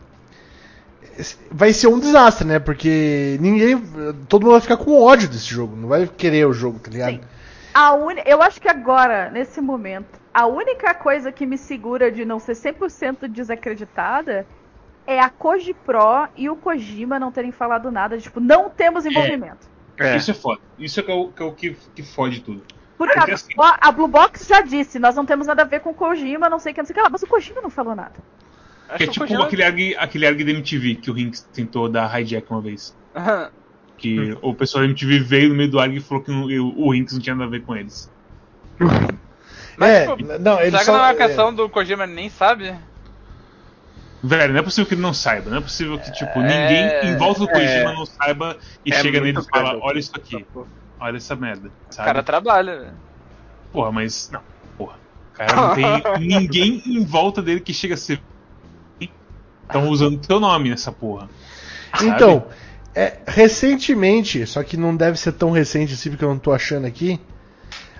Vai 1.50 1.72
ser 1.72 1.88
um 1.88 1.98
desastre, 2.00 2.46
né? 2.46 2.60
Porque 2.60 3.38
ninguém. 3.40 3.82
Todo 4.28 4.44
mundo 4.44 4.52
vai 4.52 4.62
ficar 4.62 4.78
com 4.78 5.02
ódio 5.02 5.30
desse 5.30 5.48
jogo. 5.48 5.76
Não 5.76 5.88
vai 5.88 6.06
querer 6.08 6.46
o 6.46 6.54
jogo, 6.54 6.78
tá 6.78 6.92
ligado? 6.92 7.14
Sim. 7.14 7.22
A 7.76 7.94
uni... 7.94 8.22
Eu 8.26 8.42
acho 8.42 8.62
que 8.62 8.70
agora, 8.70 9.30
nesse 9.30 9.60
momento, 9.60 10.18
A 10.34 10.48
única 10.48 10.94
coisa 10.94 11.32
que 11.32 11.46
me 11.46 11.58
segura 11.58 12.10
de 12.12 12.24
não 12.26 12.40
ser 12.40 12.54
100% 12.54 13.28
desacreditada 13.28 14.46
é 15.08 15.20
a 15.20 15.30
Koji 15.30 15.74
Pro 15.74 16.28
e 16.36 16.50
o 16.50 16.56
Kojima 16.56 17.20
não 17.20 17.32
terem 17.32 17.52
falado 17.52 17.92
nada. 17.92 18.18
Tipo, 18.18 18.40
não 18.40 18.70
temos 18.70 19.06
envolvimento. 19.06 19.68
É. 19.98 20.16
Isso 20.18 20.32
é 20.32 20.34
foda. 20.34 20.62
Isso 20.80 21.00
é, 21.00 21.04
que 21.04 21.12
é 21.12 21.14
o 21.14 21.28
que, 21.30 21.42
é 21.44 21.46
o 21.46 21.52
que, 21.54 21.78
que 21.96 22.04
fode 22.04 22.42
tudo. 22.42 22.64
Porque 22.98 23.14
Porque 23.14 23.32
a, 23.32 23.34
assim- 23.36 23.54
a 23.58 23.92
Blue 23.92 24.08
Box 24.08 24.48
já 24.48 24.62
disse, 24.62 24.98
nós 25.00 25.16
não 25.16 25.26
temos 25.26 25.48
nada 25.48 25.62
a 25.62 25.66
ver 25.66 25.82
com 25.82 25.90
o 25.92 25.94
Kojima, 25.94 26.50
não 26.50 26.60
sei 26.60 26.72
o 26.72 26.76
que, 26.76 26.82
não 26.82 26.86
sei 26.88 26.94
o 26.94 26.96
que 26.96 27.02
lá. 27.02 27.10
Mas 27.10 27.24
o 27.24 27.28
Kojima 27.28 27.62
não 27.62 27.70
falou 27.70 27.94
nada. 27.96 28.14
Acho 28.90 28.98
Que 28.98 29.04
é 29.04 29.06
que 29.06 29.10
o 29.10 29.14
tipo 29.14 29.26
Kojima- 29.26 29.46
aquele 29.46 29.64
ARG, 29.64 29.96
aquele 29.98 30.26
ARG 30.28 30.44
da 30.44 30.52
MTV 30.52 30.96
que 30.96 31.12
o 31.12 31.14
Rinks 31.14 31.42
tentou 31.54 31.88
dar 31.90 32.20
hijack 32.22 32.50
uma 32.52 32.62
vez. 32.62 32.96
Que 34.06 34.38
o 34.42 34.54
pessoal 34.54 34.84
da 34.84 34.90
MTV 34.90 35.20
veio 35.20 35.50
no 35.50 35.56
meio 35.56 35.70
do 35.72 35.80
ARG 35.80 35.98
e 35.98 36.00
falou 36.00 36.24
que 36.24 36.32
o, 36.32 36.78
o 36.78 36.92
Rinks 36.92 37.14
não 37.14 37.22
tinha 37.22 37.36
nada 37.36 37.48
a 37.48 37.52
ver 37.52 37.64
com 37.64 37.76
eles. 37.76 38.12
Mas, 39.78 39.90
é, 39.90 40.16
tipo, 40.16 40.40
não, 40.40 40.60
ele 40.60 40.72
Será 40.72 40.80
que 40.80 40.86
só. 40.86 40.92
não 40.94 41.06
é 41.06 41.12
uma 41.14 41.52
é, 41.52 41.52
do 41.52 41.70
Kojima 41.70 42.08
nem 42.08 42.30
sabe? 42.30 42.74
Velho, 44.24 44.54
não 44.54 44.60
é 44.60 44.64
possível 44.64 44.88
que 44.88 44.94
ele 44.94 45.02
não 45.02 45.14
saiba. 45.14 45.50
Não 45.50 45.58
é 45.58 45.62
possível 45.62 46.00
que, 46.00 46.12
tipo, 46.12 46.40
É. 46.40 46.42
ninguém 46.42 47.12
em 47.12 47.18
volta 47.18 47.42
do 47.42 47.48
Kojima 47.48 47.92
É. 47.92 47.94
não 47.94 48.06
saiba 48.06 48.58
e 48.86 48.94
É 48.94 49.02
chega 49.02 49.20
nele 49.20 49.40
e 49.40 49.44
fala. 49.44 49.78
Olha 49.82 50.00
isso 50.00 50.12
aqui, 50.16 50.46
olha 51.00 51.18
essa 51.18 51.36
merda. 51.36 51.68
O 51.68 51.94
Sabe? 51.94 52.06
cara 52.08 52.24
trabalha, 52.24 52.80
velho. 52.80 52.94
Porra, 53.72 53.92
mas. 53.92 54.30
Não, 54.32 54.42
porra. 54.78 54.96
O 55.34 55.38
cara 55.38 55.56
não 55.56 55.76
tem 55.76 55.86
ninguém 56.28 56.82
em 56.86 57.04
volta 57.06 57.42
dele 57.42 57.60
que 57.60 57.74
chega 57.74 57.94
a 57.96 57.98
ser. 57.98 58.22
Estão 59.64 59.90
usando 59.90 60.20
teu 60.20 60.40
nome 60.40 60.70
nessa 60.70 60.92
porra. 60.92 61.28
sabe? 61.94 62.10
Então, 62.10 62.48
é, 62.96 63.18
recentemente, 63.28 64.48
só 64.48 64.64
que 64.64 64.78
não 64.78 64.96
deve 64.96 65.20
ser 65.20 65.34
tão 65.34 65.52
recente 65.52 65.94
assim, 65.94 66.10
porque 66.10 66.24
eu 66.24 66.30
não 66.30 66.40
tô 66.40 66.54
achando 66.54 66.88
aqui. 66.88 67.20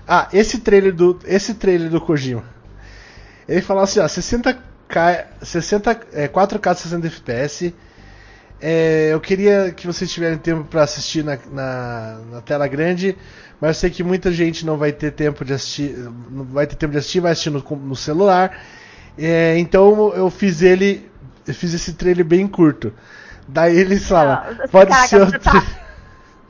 Ah, 0.08 0.28
esse 0.32 0.60
trailer 0.60 0.94
do, 0.94 1.18
esse 1.26 1.54
trailer 1.54 1.90
do 1.90 2.00
Kojima. 2.00 2.44
Ele 3.46 3.60
falou 3.60 3.82
assim, 3.82 4.00
ó, 4.00 4.06
60K, 4.06 5.24
60, 5.42 6.00
é, 6.14 6.28
4K 6.28 6.74
60 6.74 7.06
FPS. 7.08 7.74
É, 8.58 9.10
eu 9.12 9.20
queria 9.20 9.70
que 9.70 9.86
vocês 9.86 10.10
tiverem 10.10 10.38
tempo 10.38 10.64
para 10.64 10.82
assistir 10.82 11.22
na, 11.22 11.38
na, 11.52 12.18
na 12.32 12.40
tela 12.40 12.66
grande, 12.66 13.14
mas 13.60 13.68
eu 13.68 13.74
sei 13.74 13.90
que 13.90 14.02
muita 14.02 14.32
gente 14.32 14.64
não 14.64 14.78
vai 14.78 14.92
ter 14.92 15.12
tempo 15.12 15.44
de 15.44 15.52
assistir, 15.52 15.94
não 16.30 16.44
vai 16.44 16.66
ter 16.66 16.76
tempo 16.76 16.92
de 16.92 16.98
assistir, 16.98 17.20
vai 17.20 17.32
assistir 17.32 17.50
no, 17.50 17.60
no 17.60 17.94
celular. 17.94 18.58
É, 19.18 19.58
então 19.58 20.14
eu 20.14 20.30
fiz 20.30 20.62
ele, 20.62 21.06
eu 21.46 21.54
fiz 21.54 21.74
esse 21.74 21.92
trailer 21.92 22.24
bem 22.24 22.48
curto. 22.48 22.94
Daí 23.48 23.76
ele 23.78 23.98
fala, 24.00 24.46
Não, 24.58 24.68
pode 24.68 24.90
caraca, 24.90 25.08
ser 25.08 25.22
o 25.22 25.26
você 25.26 25.38
tá- 25.38 25.62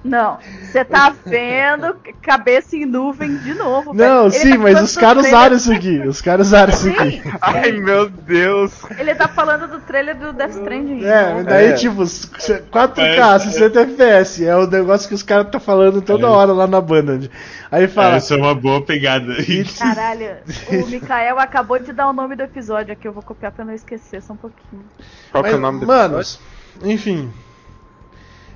Não, 0.04 0.38
você 0.62 0.84
tá 0.84 1.12
vendo 1.26 1.96
cabeça 2.22 2.76
em 2.76 2.86
nuvem 2.86 3.38
de 3.38 3.54
novo. 3.54 3.92
Não, 3.92 4.30
velho. 4.30 4.40
Sim, 4.40 4.52
tá 4.52 4.58
mas 4.58 4.80
os 4.80 4.96
caras 4.96 5.22
trailer- 5.24 5.40
usaram 5.40 5.56
isso 5.56 5.72
aqui. 5.72 5.98
Os 6.06 6.20
caras 6.20 6.46
usaram 6.46 6.72
isso 6.72 6.88
aqui. 6.90 7.10
Sim, 7.22 7.32
Ai, 7.40 7.72
meu 7.72 8.08
Deus. 8.08 8.72
ele 8.96 9.12
tá 9.16 9.26
falando 9.26 9.66
do 9.66 9.80
trailer 9.80 10.16
do 10.16 10.32
Death 10.32 10.50
Stranding. 10.50 11.04
É, 11.04 11.42
daí 11.42 11.66
É. 11.70 11.72
tipo, 11.72 12.04
s- 12.04 12.28
4K, 12.70 13.16
Parece- 13.16 13.50
60 13.50 13.80
FPS. 13.80 14.44
É 14.46 14.54
o 14.56 14.68
negócio 14.68 15.08
que 15.08 15.14
os 15.14 15.24
caras 15.24 15.46
estão 15.46 15.58
falando 15.60 16.00
toda 16.00 16.24
É. 16.28 16.30
hora 16.30 16.52
lá 16.52 16.68
na 16.68 16.80
banda. 16.80 17.28
Aí 17.72 17.88
fala. 17.88 18.14
Essa 18.14 18.34
é 18.34 18.36
uma 18.36 18.54
boa 18.54 18.80
pegada. 18.82 19.34
Caralho, 19.76 20.36
o 20.70 20.86
Mikael 20.86 21.40
acabou 21.40 21.80
de 21.80 21.92
dar 21.92 22.06
o 22.08 22.12
nome 22.12 22.36
do 22.36 22.44
episódio 22.44 22.92
aqui, 22.92 23.08
eu 23.08 23.12
vou 23.12 23.24
copiar 23.24 23.50
pra 23.50 23.64
não 23.64 23.74
esquecer 23.74 24.22
só 24.22 24.34
um 24.34 24.36
pouquinho. 24.36 24.84
Qual 25.32 25.42
que 25.42 25.50
é 25.50 25.54
o 25.54 25.58
nome 25.60 25.80
do 25.80 25.86
Manos, 25.86 26.38
enfim. 26.84 27.32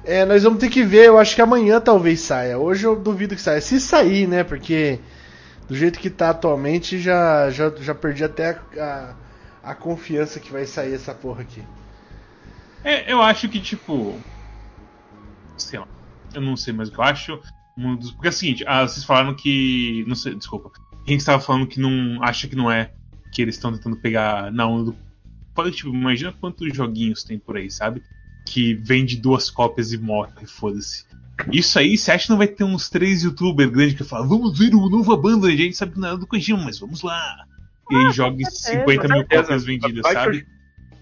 É, 0.04 0.24
nós 0.24 0.42
vamos 0.42 0.58
ter 0.58 0.70
que 0.70 0.82
ver, 0.82 1.06
eu 1.06 1.18
acho 1.18 1.34
que 1.34 1.42
amanhã 1.42 1.80
talvez 1.80 2.20
saia. 2.20 2.58
Hoje 2.58 2.86
eu 2.86 2.98
duvido 2.98 3.34
que 3.34 3.40
saia. 3.40 3.60
Se 3.60 3.80
sair, 3.80 4.26
né? 4.26 4.42
Porque 4.42 4.98
do 5.68 5.76
jeito 5.76 5.98
que 5.98 6.10
tá 6.10 6.30
atualmente, 6.30 6.98
já, 6.98 7.50
já, 7.50 7.70
já 7.80 7.94
perdi 7.94 8.24
até 8.24 8.58
a, 8.76 9.14
a, 9.62 9.70
a 9.70 9.74
confiança 9.74 10.40
que 10.40 10.50
vai 10.50 10.66
sair 10.66 10.94
essa 10.94 11.14
porra 11.14 11.42
aqui. 11.42 11.62
É, 12.82 13.12
eu 13.12 13.20
acho 13.22 13.48
que, 13.48 13.60
tipo. 13.60 14.18
Sei 15.56 15.78
lá. 15.78 15.86
Eu 16.34 16.40
não 16.40 16.56
sei 16.56 16.72
mais 16.72 16.88
o 16.88 16.92
que 16.92 16.98
eu 16.98 17.04
acho. 17.04 17.40
Porque 18.14 18.26
é 18.26 18.30
o 18.30 18.32
seguinte, 18.32 18.64
ah, 18.66 18.86
vocês 18.86 19.04
falaram 19.04 19.34
que. 19.34 20.04
Não 20.08 20.14
sei, 20.14 20.34
desculpa. 20.34 20.70
Quem 21.04 21.16
estava 21.16 21.40
falando 21.40 21.66
que 21.66 21.78
não. 21.78 22.22
acha 22.22 22.48
que 22.48 22.56
não 22.56 22.70
é. 22.70 22.92
Que 23.32 23.42
eles 23.42 23.54
estão 23.54 23.72
tentando 23.72 23.96
pegar 23.96 24.50
na 24.50 24.66
onda 24.66 24.90
do. 24.90 24.96
Pode, 25.54 25.76
tipo, 25.76 25.88
imagina 25.90 26.32
quantos 26.32 26.74
joguinhos 26.74 27.24
tem 27.24 27.38
por 27.38 27.56
aí, 27.56 27.70
sabe? 27.70 28.02
Que 28.44 28.74
vende 28.74 29.16
duas 29.16 29.50
cópias 29.50 29.92
e 29.92 29.98
morre, 29.98 30.30
foda-se. 30.46 31.04
Isso 31.52 31.78
aí, 31.78 31.96
você 31.96 32.12
acha 32.12 32.24
que 32.24 32.30
não 32.30 32.38
vai 32.38 32.46
ter 32.48 32.64
uns 32.64 32.88
três 32.90 33.22
youtubers 33.22 33.70
grandes 33.70 33.94
que 33.96 34.04
falam, 34.04 34.28
vamos 34.28 34.58
ver 34.58 34.74
o 34.74 34.88
novo 34.88 35.16
banda, 35.16 35.48
a 35.48 35.50
gente 35.50 35.74
sabe 35.76 35.98
nada 35.98 36.16
do 36.18 36.26
Kojima, 36.26 36.62
mas 36.64 36.78
vamos 36.78 37.02
lá. 37.02 37.44
E 37.90 37.96
aí 37.96 38.12
joga 38.12 38.36
em 38.40 38.44
certeza. 38.44 38.80
50 38.80 39.08
mil 39.08 39.26
cópias 39.26 39.64
vendidas, 39.64 40.02
Vai 40.02 40.12
sabe? 40.14 40.46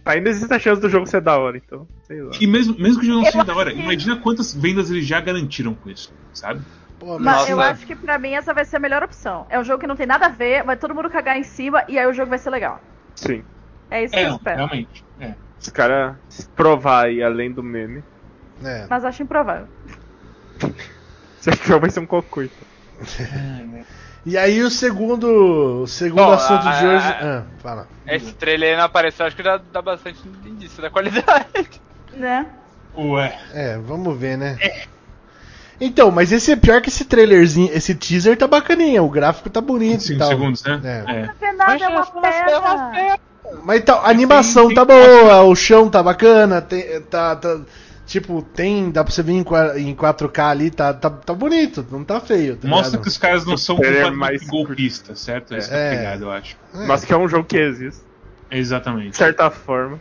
Ainda 0.04 0.30
existe 0.30 0.52
a 0.54 0.58
chance 0.58 0.80
do 0.80 0.88
jogo 0.88 1.06
ser 1.06 1.20
da 1.20 1.36
hora, 1.36 1.58
então. 1.58 1.86
Sei 2.06 2.22
lá. 2.22 2.30
E 2.40 2.46
mesmo, 2.46 2.78
mesmo 2.78 3.00
que 3.00 3.06
o 3.06 3.08
jogo 3.10 3.24
não 3.24 3.30
seja 3.30 3.44
da 3.44 3.54
hora, 3.54 3.72
que- 3.74 3.78
imagina 3.80 4.16
quantas 4.16 4.54
vendas 4.54 4.90
eles 4.90 5.04
já 5.06 5.20
garantiram 5.20 5.74
com 5.74 5.90
isso, 5.90 6.10
sabe? 6.32 6.62
Pô, 6.98 7.18
Mas 7.18 7.36
Nossa. 7.40 7.50
eu 7.50 7.60
acho 7.60 7.86
que 7.86 7.94
pra 7.94 8.18
mim 8.18 8.30
essa 8.30 8.54
vai 8.54 8.64
ser 8.64 8.76
a 8.76 8.80
melhor 8.80 9.02
opção. 9.02 9.46
É 9.50 9.58
um 9.58 9.64
jogo 9.64 9.80
que 9.80 9.86
não 9.86 9.96
tem 9.96 10.06
nada 10.06 10.26
a 10.26 10.30
ver, 10.30 10.64
vai 10.64 10.76
todo 10.76 10.94
mundo 10.94 11.10
cagar 11.10 11.36
em 11.36 11.42
cima 11.44 11.84
e 11.88 11.98
aí 11.98 12.06
o 12.06 12.12
jogo 12.14 12.30
vai 12.30 12.38
ser 12.38 12.50
legal. 12.50 12.80
Sim. 13.16 13.42
É 13.90 14.04
isso 14.04 14.12
que 14.14 14.20
eu 14.20 14.30
espero. 14.36 14.56
realmente. 14.56 15.04
É. 15.20 15.34
Os 15.60 15.68
caras 15.70 16.16
provar 16.54 17.06
aí 17.06 17.22
além 17.22 17.50
do 17.52 17.62
meme. 17.62 18.02
É. 18.64 18.86
Mas 18.88 19.04
acho 19.04 19.22
improvável. 19.22 19.66
Esse 21.40 21.50
jogo 21.66 21.80
vai 21.80 21.90
ser 21.90 22.00
um 22.00 22.06
cocô. 22.06 22.42
então. 22.42 23.84
E 24.26 24.36
aí 24.36 24.60
o 24.62 24.70
segundo, 24.70 25.82
o 25.82 25.86
segundo 25.86 26.24
Bom, 26.24 26.32
assunto 26.32 26.66
a- 26.66 26.72
de 26.80 26.86
hoje. 26.86 27.06
a- 27.06 27.38
Ah, 27.38 27.42
fala. 27.62 27.88
Esse 28.06 28.32
trailer 28.34 28.70
aí 28.72 28.76
não 28.76 28.84
apareceu, 28.84 29.24
acho 29.24 29.36
que 29.36 29.42
já 29.42 29.56
dá 29.72 29.80
bastante 29.80 30.18
indício 30.44 30.82
da 30.82 30.90
qualidade. 30.90 31.80
Né? 32.14 32.46
Ué. 32.96 33.38
É, 33.54 33.78
vamos 33.78 34.18
ver, 34.18 34.36
né? 34.36 34.56
Então, 35.80 36.10
mas 36.10 36.32
esse 36.32 36.50
é 36.50 36.56
pior 36.56 36.82
que 36.82 36.88
esse 36.88 37.04
trailerzinho, 37.04 37.70
esse 37.72 37.94
teaser 37.94 38.36
tá 38.36 38.48
bacaninha, 38.48 39.00
o 39.02 39.08
gráfico 39.08 39.48
tá 39.48 39.60
bonito 39.60 40.00
e 40.00 40.06
5 40.06 40.18
tal. 40.18 40.28
segundos, 40.28 40.64
né? 40.64 40.80
É. 41.06 41.26
Não 41.26 41.34
vê 41.34 41.52
nada, 41.52 41.84
é 41.84 41.88
uma 41.88 42.04
pedra. 42.06 43.18
Mas 43.64 43.82
tá, 43.84 43.94
a 43.94 44.08
animação 44.10 44.68
sim. 44.68 44.74
tá 44.74 44.84
boa, 44.84 45.42
o 45.42 45.54
chão 45.54 45.88
tá 45.88 46.02
bacana, 46.02 46.60
tem, 46.62 47.00
tá, 47.02 47.36
tá- 47.36 47.60
tipo, 48.06 48.40
tem, 48.42 48.90
dá 48.90 49.04
pra 49.04 49.12
você 49.12 49.22
ver 49.22 49.32
em, 49.32 49.42
qua- 49.44 49.78
em 49.78 49.94
4K 49.94 50.40
ali, 50.50 50.70
tá, 50.70 50.92
tá, 50.94 51.10
tá 51.10 51.34
bonito, 51.34 51.86
não 51.90 52.02
tá 52.04 52.20
feio. 52.20 52.56
Tá 52.56 52.66
Mostra 52.68 52.86
ligado? 52.90 53.02
que 53.02 53.08
os 53.08 53.18
caras 53.18 53.44
não 53.44 53.56
são 53.56 53.76
é 53.84 54.10
mais 54.10 54.42
golpistas, 54.46 55.20
certo? 55.20 55.54
Essa 55.54 55.74
é 55.74 55.94
É. 55.94 55.96
pegada, 55.96 56.24
eu 56.24 56.30
acho. 56.30 56.56
É. 56.74 56.86
Mas 56.86 57.04
que 57.04 57.12
é 57.12 57.16
um 57.16 57.28
jogo 57.28 57.44
que 57.44 57.56
existe. 57.58 58.00
De 58.50 58.56
Exatamente. 58.58 59.16
certa 59.16 59.50
forma. 59.50 60.00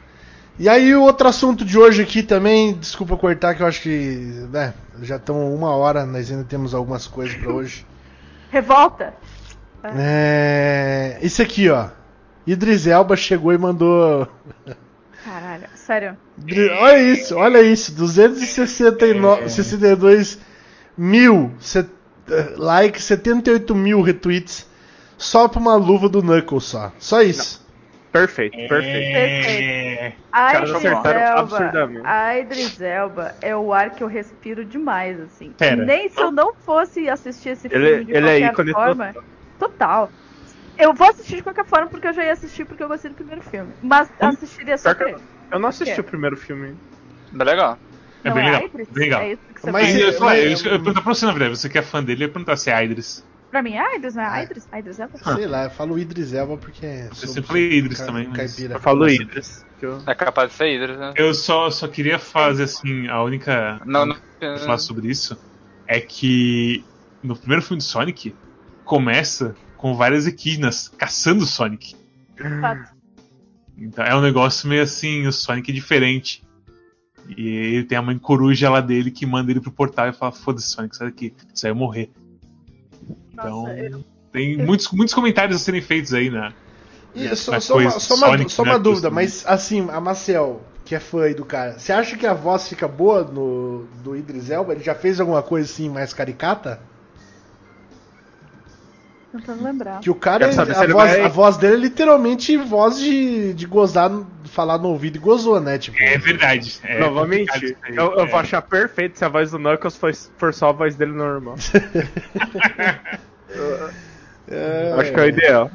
E 0.60 0.68
aí 0.70 0.96
o 0.96 1.04
outro 1.04 1.28
assunto 1.28 1.64
de 1.66 1.78
hoje 1.78 2.02
aqui 2.02 2.24
também, 2.24 2.74
desculpa 2.74 3.16
cortar 3.18 3.54
que 3.54 3.62
eu 3.62 3.68
acho 3.68 3.82
que, 3.82 4.48
né, 4.52 4.74
já 5.04 5.18
estão 5.18 5.54
uma 5.54 5.76
hora, 5.76 6.06
nós 6.06 6.32
ainda 6.32 6.44
temos 6.46 6.74
algumas 6.74 7.06
coisas 7.06 7.36
pra 7.36 7.52
hoje. 7.52 7.86
Revolta. 8.50 9.14
É, 9.84 11.18
isso 11.22 11.42
aqui, 11.42 11.70
ó. 11.70 11.88
Idris 12.48 12.88
Elba 12.88 13.16
chegou 13.16 13.52
e 13.54 13.58
mandou 13.58 14.28
Caralho, 15.24 15.68
sério. 15.76 16.18
Olha 16.80 17.00
isso, 17.00 17.36
olha 17.36 17.62
isso, 17.62 17.94
269, 17.94 19.50
62 19.50 20.40
mil 20.98 21.52
set- 21.60 21.90
likes, 22.58 23.04
78 23.04 23.76
mil 23.76 24.02
retweets, 24.02 24.70
só 25.18 25.48
pra 25.48 25.60
uma 25.60 25.76
luva 25.76 26.08
do 26.10 26.22
Knuckles 26.22 26.64
só, 26.66 26.92
só 26.98 27.22
isso. 27.22 27.66
Perfeito, 28.12 28.58
perfeito. 28.68 29.18
É... 29.18 30.14
A 30.32 30.52
caras 30.54 30.70
Idris 30.70 30.86
acertaram 30.86 31.20
Elba, 31.20 31.40
absurdamente. 31.42 32.02
a 32.08 32.40
Idris 32.40 32.82
Elba 32.82 33.36
é 33.42 33.56
o 33.56 33.74
ar 33.74 33.92
que 33.92 34.04
eu 34.04 34.08
respiro 34.08 34.64
demais, 34.66 35.20
assim. 35.20 35.52
Pera. 35.58 35.86
Nem 35.86 36.10
se 36.10 36.20
eu 36.20 36.32
não 36.32 36.54
fosse 36.54 37.08
assistir 37.10 37.50
esse 37.50 37.68
filme 37.70 37.86
Ele- 37.86 38.06
de 38.06 38.12
ele 38.14 38.28
é 38.30 38.40
qualquer 38.40 38.52
ícone 38.54 38.72
forma. 38.74 39.16
Total. 39.60 40.10
Eu 40.78 40.94
vou 40.94 41.10
assistir 41.10 41.38
de 41.38 41.44
qualquer 41.44 41.66
forma 41.66 41.88
porque 41.88 42.08
eu 42.08 42.14
já 42.14 42.24
ia 42.24 42.34
assistir 42.34 42.66
porque 42.66 42.84
eu 42.84 42.88
gostei 42.88 43.10
do 43.12 43.16
primeiro 43.16 43.42
filme. 43.42 43.72
Mas 43.82 44.10
assistiria 44.20 44.78
só. 44.78 44.92
Eu 45.52 45.60
não 45.60 45.70
assisti 45.70 45.98
É. 45.98 46.02
o 46.02 46.04
primeiro 46.04 46.38
filme. 46.38 46.76
Bem 47.32 47.46
legal. 47.48 47.78
É 48.24 48.30
Não 48.30 48.36
bem 48.36 48.44
é 48.48 48.52
legal. 48.52 48.68
Idris? 48.68 48.88
Bem 48.90 49.04
legal. 49.06 49.22
É 49.22 49.32
isso 49.34 49.42
que 49.54 49.62
você 49.62 49.72
Mas 49.72 49.96
eu, 49.96 50.08
ia 50.08 50.14
falar, 50.14 50.32
mas- 50.32 50.66
eu, 50.66 50.72
eu 50.72 50.80
perguntar 50.80 51.02
pra 51.02 51.14
você, 51.14 51.26
na 51.26 51.32
verdade, 51.32 51.58
você 51.58 51.70
que 51.70 51.78
é 51.78 51.82
fã 51.82 52.04
dele, 52.04 52.24
eu 52.24 52.28
ia 52.28 52.34
perguntar 52.34 52.58
se 52.58 52.70
é 52.70 52.84
Idris. 52.86 53.26
Pra 53.50 53.64
mim 53.64 53.76
é 53.76 53.96
Idris, 53.96 54.14
não 54.16 54.24
é 54.24 54.28
a 54.28 54.44
Idris? 54.44 54.68
A 54.72 54.80
Idris 54.80 55.00
Elba? 55.00 55.18
Sei 55.36 55.48
lá, 55.48 55.64
eu 55.64 55.70
falo 55.70 55.98
Idris 55.98 56.34
Elba 56.34 56.58
porque 56.58 57.08
sou- 57.14 57.30
sempre 57.30 57.48
falei 57.48 57.72
Idris 57.78 58.00
também, 58.02 58.28
mas-. 58.28 58.60
Eu 58.60 58.80
falo 58.80 59.08
Idris. 59.10 59.66
eu- 59.82 60.02
É 60.06 60.14
capaz 60.14 60.50
de 60.52 60.58
ser 60.58 60.76
Idris, 60.76 60.98
né? 60.98 61.14
Eu 61.16 61.34
só, 61.34 61.70
só 61.70 61.88
queria 61.88 62.20
fazer 62.20 62.64
assim, 62.64 63.08
a 63.08 63.24
única. 63.24 63.80
Não, 63.86 64.06
não. 64.06 64.16
falar 64.60 64.78
sobre 64.80 65.08
isso 65.08 65.40
é 65.88 66.02
que 66.02 66.84
no 67.24 67.36
primeiro 67.38 67.62
filme 67.64 67.78
de 67.80 67.86
Sonic 67.86 68.36
começa 68.84 69.56
com 69.78 69.96
várias 69.96 70.28
equinas 70.28 70.88
caçando 70.98 71.44
o 71.44 71.48
Sonic. 71.48 71.96
Fato. 72.62 72.92
Então 73.78 74.04
é 74.04 74.16
um 74.16 74.22
negócio 74.22 74.68
meio 74.68 74.82
assim, 74.84 75.28
o 75.28 75.32
Sonic 75.32 75.72
é 75.72 75.74
diferente. 75.74 76.44
E 77.38 77.48
ele 77.48 77.84
tem 77.84 77.98
a 77.98 78.02
mãe 78.02 78.18
coruja 78.18 78.70
lá 78.70 78.80
dele 78.82 79.12
que 79.12 79.26
manda 79.26 79.52
ele 79.52 79.60
pro 79.60 79.72
portal 79.72 80.08
e 80.08 80.14
fala: 80.14 80.32
Foda-se, 80.32 80.68
Sonic, 80.68 80.96
sai 80.96 81.08
daqui, 81.10 81.34
você 81.54 81.68
vai 81.68 81.78
morrer. 81.78 82.10
Nossa, 83.34 83.50
Então 83.50 83.68
eu- 83.78 84.06
Tem 84.32 84.58
muitos, 84.58 84.90
muitos 84.92 85.14
comentários 85.14 85.56
a 85.56 85.60
serem 85.64 85.82
feitos 85.82 86.14
aí, 86.14 86.30
né? 86.30 86.54
E 87.16 87.28
As- 87.28 87.40
só, 87.40 87.60
só 87.60 87.78
uma, 87.78 87.90
só 87.92 88.16
uma, 88.16 88.28
Sonic, 88.28 88.52
só 88.52 88.64
uma 88.64 88.74
Knuckles, 88.74 88.84
dúvida, 88.96 89.10
né? 89.10 89.16
mas 89.16 89.44
assim, 89.48 89.88
a 89.90 90.00
Maciel, 90.00 90.62
que 90.86 90.94
é 90.94 91.00
fã 91.00 91.24
aí 91.24 91.34
do 91.34 91.44
cara, 91.46 91.80
você 91.80 91.92
acha 91.92 92.16
que 92.18 92.26
a 92.28 92.34
voz 92.34 92.68
fica 92.68 92.88
boa 92.88 93.24
no 93.24 93.88
do 94.04 94.16
Idris 94.16 94.50
Elba? 94.50 94.74
Ele 94.74 94.84
já 94.84 94.94
fez 94.94 95.20
alguma 95.20 95.42
coisa 95.42 95.70
assim 95.72 95.90
mais 95.90 96.14
caricata? 96.14 96.80
Tentando 99.38 99.64
lembrar. 99.64 100.00
Que 100.00 100.10
o 100.10 100.16
cara, 100.16 100.52
se 100.52 100.60
a, 100.60 100.66
voz, 100.66 100.94
vai- 100.94 101.22
a 101.22 101.28
voz 101.28 101.58
dele 101.58 101.76
é 101.76 101.78
literalmente 101.78 102.58
voz 102.58 102.98
de, 103.00 103.54
de 103.54 103.66
gozar, 103.66 104.12
falar 104.46 104.78
no 104.78 104.90
ouvido 104.90 105.18
e 105.18 105.20
gozou, 105.20 105.60
né? 105.60 105.78
Tipo, 105.78 105.98
É 106.02 106.18
verdade. 106.18 106.80
É 106.84 107.00
não 107.00 107.14
vou 107.14 107.28
mentir. 107.28 107.78
aí, 107.84 107.96
Eu, 107.96 108.14
eu 108.14 108.22
é. 108.22 108.26
vou 108.26 108.40
achar 108.40 108.62
perfeito 108.62 109.18
se 109.18 109.26
a 109.26 109.30
voz 109.30 109.52
do 109.52 109.58
Knuckles 109.60 109.96
for, 109.98 110.14
for 110.38 110.54
só 110.54 110.70
a 110.70 110.74
voz 110.74 110.96
dele 110.96 111.14
normal. 111.14 111.56
é, 114.50 114.94
Acho 115.00 115.14
que 115.14 115.20
é 115.20 115.24
o 115.24 115.28
ideal. 115.28 115.72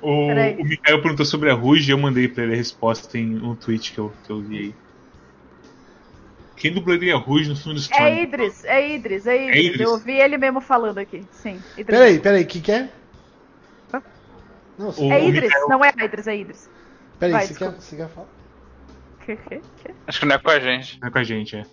O, 0.00 0.28
o 0.30 0.64
Mikael 0.64 1.02
perguntou 1.02 1.26
sobre 1.26 1.50
a 1.50 1.54
Ruge 1.54 1.90
e 1.90 1.92
eu 1.92 1.98
mandei 1.98 2.28
pra 2.28 2.44
ele 2.44 2.52
a 2.54 2.56
resposta 2.56 3.18
em 3.18 3.36
um 3.42 3.54
tweet 3.56 3.92
que 3.92 3.98
eu, 3.98 4.12
que 4.24 4.30
eu 4.30 4.40
vi 4.40 4.58
aí. 4.58 4.74
Quem 6.56 6.72
dublaria 6.72 7.14
a 7.14 7.18
Ruge 7.18 7.48
no 7.50 7.56
filme 7.56 7.74
do 7.74 7.80
Storm? 7.80 8.04
É 8.04 8.22
Idris, 8.22 8.64
é 8.64 8.94
Idris, 8.94 9.26
é 9.26 9.44
Idris. 9.46 9.64
Idris? 9.66 9.80
Eu 9.80 9.90
ouvi 9.92 10.12
ele 10.20 10.36
mesmo 10.38 10.60
falando 10.60 10.98
aqui. 10.98 11.24
Sim. 11.32 11.60
Idris. 11.76 11.98
Peraí, 11.98 12.18
peraí, 12.18 12.42
o 12.42 12.46
que, 12.46 12.60
que 12.60 12.72
é? 12.72 12.88
Não, 14.78 14.90
O- 14.90 15.12
É 15.12 15.24
Idris, 15.26 15.44
Mikael- 15.50 15.68
não 15.68 15.84
é 15.84 15.92
Idris, 16.04 16.26
é 16.26 16.36
Idris. 16.36 16.70
peraí, 17.18 17.32
vai, 17.32 17.46
você, 17.46 17.54
quer, 17.54 17.70
você 17.72 17.96
quer 17.96 18.08
falar? 18.08 18.28
Acho 20.06 20.20
que 20.20 20.26
não 20.26 20.36
é 20.36 20.38
com 20.38 20.50
a 20.50 20.58
gente. 20.58 20.98
Não 21.00 21.08
é 21.08 21.10
com 21.10 21.18
a 21.18 21.24
gente, 21.24 21.56
é. 21.56 21.64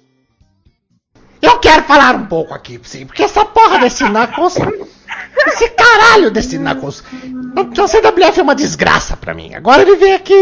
Eu 1.42 1.60
quero 1.60 1.84
falar 1.84 2.16
um 2.16 2.26
pouco 2.26 2.54
aqui, 2.54 2.80
sim, 2.84 3.06
porque 3.06 3.24
essa 3.24 3.46
porra 3.46 3.80
desse 3.80 4.04
Knuckles. 4.04 4.56
Esse 5.48 5.70
caralho 5.70 6.32
desse 6.32 6.58
Knuckles. 6.58 7.02
O 7.02 7.88
CWF 7.88 8.40
é 8.40 8.44
uma 8.44 8.56
desgraça 8.56 9.16
pra 9.16 9.34
mim. 9.34 9.54
Agora 9.54 9.82
ele 9.84 9.96
vem 9.96 10.14
aqui. 10.14 10.34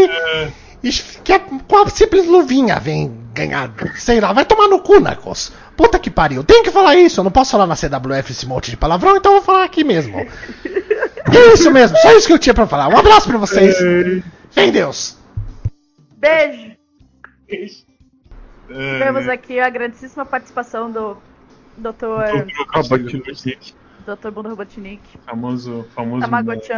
E 0.82 0.90
que 0.90 1.38
com 1.68 1.76
a 1.78 1.88
simples 1.90 2.26
luvinha 2.26 2.78
vem 2.80 3.23
ganhar. 3.34 3.70
Sei 3.96 4.20
lá, 4.20 4.32
vai 4.32 4.44
tomar 4.44 4.68
no 4.68 4.80
cu, 4.80 5.00
Knuckles. 5.00 5.52
Puta 5.76 5.98
que 5.98 6.10
pariu. 6.10 6.44
Tenho 6.44 6.62
que 6.62 6.70
falar 6.70 6.94
isso. 6.96 7.20
Eu 7.20 7.24
não 7.24 7.30
posso 7.30 7.50
falar 7.52 7.66
na 7.66 7.74
CWF 7.76 8.30
esse 8.32 8.46
monte 8.46 8.70
de 8.70 8.76
palavrão, 8.76 9.16
então 9.16 9.32
eu 9.32 9.38
vou 9.38 9.44
falar 9.46 9.64
aqui 9.64 9.82
mesmo. 9.84 10.16
É 10.18 11.52
isso 11.54 11.70
mesmo, 11.70 11.96
só 11.98 12.12
isso 12.12 12.26
que 12.26 12.32
eu 12.32 12.38
tinha 12.38 12.54
pra 12.54 12.66
falar. 12.66 12.88
Um 12.88 12.96
abraço 12.96 13.28
pra 13.28 13.38
vocês. 13.38 13.76
Vem 14.52 14.70
Deus. 14.70 15.18
Beijo. 16.16 16.72
É, 18.70 18.98
Tivemos 18.98 19.28
aqui 19.28 19.60
a 19.60 19.68
grandíssima 19.68 20.24
participação 20.24 20.90
do 20.90 21.16
Dr. 21.76 22.06
Robotnik. 22.74 23.74
Dr. 24.06 24.30
Bunda 24.30 24.48
Robotnik. 24.50 25.02
Famoso, 25.26 25.86
famoso. 25.94 26.26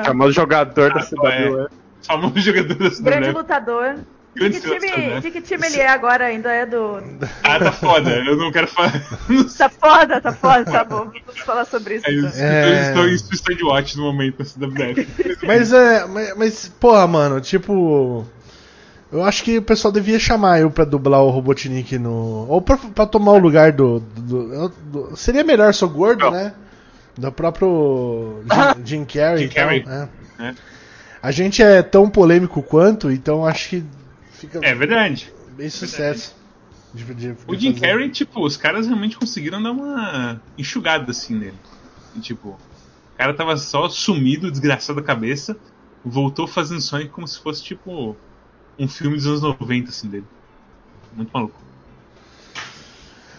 Famoso 0.05 0.33
jogador 0.33 0.93
da 0.93 1.01
Ah, 1.01 1.03
CWF. 1.03 1.69
famoso 2.03 2.39
jogador 2.41 2.75
da 2.75 2.89
Grande 3.01 3.27
CWF. 3.27 3.33
lutador. 3.37 3.95
De 4.37 4.51
que, 4.51 4.61
time, 4.61 5.21
de 5.21 5.31
que 5.31 5.41
time 5.41 5.67
ele 5.67 5.81
é 5.81 5.89
agora? 5.89 6.27
Ainda 6.27 6.53
é 6.53 6.67
do. 6.67 7.03
Ah, 7.43 7.59
tá 7.59 7.73
foda. 7.73 8.11
Eu 8.11 8.37
não 8.37 8.53
quero 8.53 8.69
falar. 8.69 8.93
Tá 9.57 9.69
foda, 9.71 10.21
tá 10.21 10.33
foda, 10.33 10.65
tá 10.65 10.85
bom. 10.85 11.11
Vamos 11.27 11.41
falar 11.45 11.65
sobre 11.65 11.97
isso. 11.97 12.07
É, 12.07 12.13
então. 12.13 12.31
eu 12.31 12.75
É. 12.75 12.89
estou 12.89 13.09
em 13.09 13.19
Suicide 13.19 13.65
Watch 13.65 13.97
no 13.97 14.03
momento 14.05 14.45
CWF. 14.45 15.07
Mas 15.47 15.73
é. 15.73 16.05
Mas, 16.07 16.37
mas, 16.37 16.69
porra, 16.79 17.07
mano, 17.07 17.41
tipo. 17.41 18.27
Eu 19.11 19.25
acho 19.25 19.43
que 19.45 19.59
o 19.59 19.63
pessoal 19.63 19.91
devia 19.93 20.19
chamar 20.19 20.61
eu 20.61 20.71
pra 20.71 20.85
dublar 20.85 21.23
o 21.23 21.31
Robotnik 21.31 21.97
no. 21.99 22.47
Ou 22.49 22.61
pra, 22.61 22.77
pra 22.77 23.07
tomar 23.07 23.33
o 23.33 23.39
lugar 23.39 23.73
do. 23.73 24.01
do- 24.01 24.69
do- 24.69 25.17
seria 25.17 25.43
melhor, 25.45 25.73
sou 25.73 25.89
gordo, 25.89 26.25
Não. 26.27 26.31
né? 26.33 26.53
Do 27.17 27.33
próprio 27.33 28.43
Jim, 28.85 28.85
Jim 28.85 29.05
Carrey. 29.07 29.45
Jim 29.45 29.49
Carrey. 29.55 29.85
é. 29.89 30.09
É. 30.49 30.55
A 31.23 31.31
gente 31.31 31.63
é 31.63 31.83
tão 31.83 32.09
polêmico 32.11 32.63
quanto, 32.63 33.11
então 33.11 33.45
acho 33.47 33.71
que 33.71 33.85
fica 34.39 34.61
É 34.61 34.75
verdade. 34.75 35.33
bem 35.57 35.71
sucesso. 35.71 36.35
de- 36.93 37.05
de- 37.05 37.15
de 37.15 37.35
O 37.47 37.55
Jim 37.55 37.73
fazer. 37.73 37.81
Carrey, 37.81 38.11
tipo, 38.11 38.45
os 38.45 38.57
caras 38.57 38.87
realmente 38.87 39.17
conseguiram 39.19 39.63
dar 39.63 39.73
uma 39.73 40.43
enxugada 40.59 41.11
assim 41.11 41.35
nele. 41.37 41.61
E, 42.13 42.21
tipo, 42.21 42.51
o 42.55 42.63
cara 43.17 43.35
tava 43.37 43.57
só 43.57 43.89
sumido, 43.89 44.51
desgraçado 44.51 45.01
da 45.01 45.07
cabeça, 45.07 45.61
voltou 46.05 46.47
fazendo 46.49 46.81
Sonic 46.81 47.11
como 47.11 47.27
se 47.29 47.41
fosse, 47.41 47.63
tipo, 47.63 48.21
um 48.79 48.89
filme 48.89 49.17
dos 49.17 49.27
anos 49.27 49.43
90, 49.43 49.91
assim, 49.91 50.09
dele. 50.11 50.29
Muito 51.13 51.31
maluco. 51.33 51.67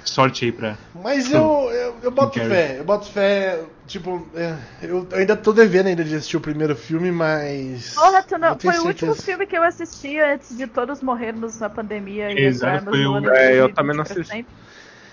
Sorte 0.07 0.45
aí 0.45 0.51
pra. 0.51 0.77
Mas 1.03 1.29
eu, 1.31 1.41
eu, 1.71 1.95
eu 2.03 2.11
boto 2.11 2.39
fé, 2.39 2.79
eu 2.79 2.83
boto 2.83 3.05
fé, 3.07 3.59
tipo, 3.87 4.25
é, 4.33 4.55
eu 4.81 5.07
ainda 5.13 5.35
tô 5.35 5.51
devendo 5.53 5.87
ainda 5.87 6.03
de 6.03 6.15
assistir 6.15 6.37
o 6.37 6.41
primeiro 6.41 6.75
filme, 6.75 7.11
mas. 7.11 7.93
Porra, 7.93 8.23
tu 8.23 8.37
não- 8.37 8.57
foi 8.59 8.77
o 8.79 8.85
último 8.85 9.11
certeza- 9.11 9.23
filme 9.23 9.45
que 9.45 9.57
eu 9.57 9.63
assisti 9.63 10.19
antes 10.19 10.55
de 10.55 10.65
todos 10.67 11.01
morrermos 11.01 11.59
na 11.59 11.69
pandemia 11.69 12.31
e 12.31 12.45
Exato, 12.45 12.85
entrarmos 12.85 12.91
foi 12.95 13.03
no 13.03 13.11
o- 13.11 13.17
É, 13.17 13.19
eu 13.19 13.69
2020 13.69 13.75
também 13.75 13.95
não 13.95 14.03
assisti. 14.03 14.27
sempre. 14.27 14.53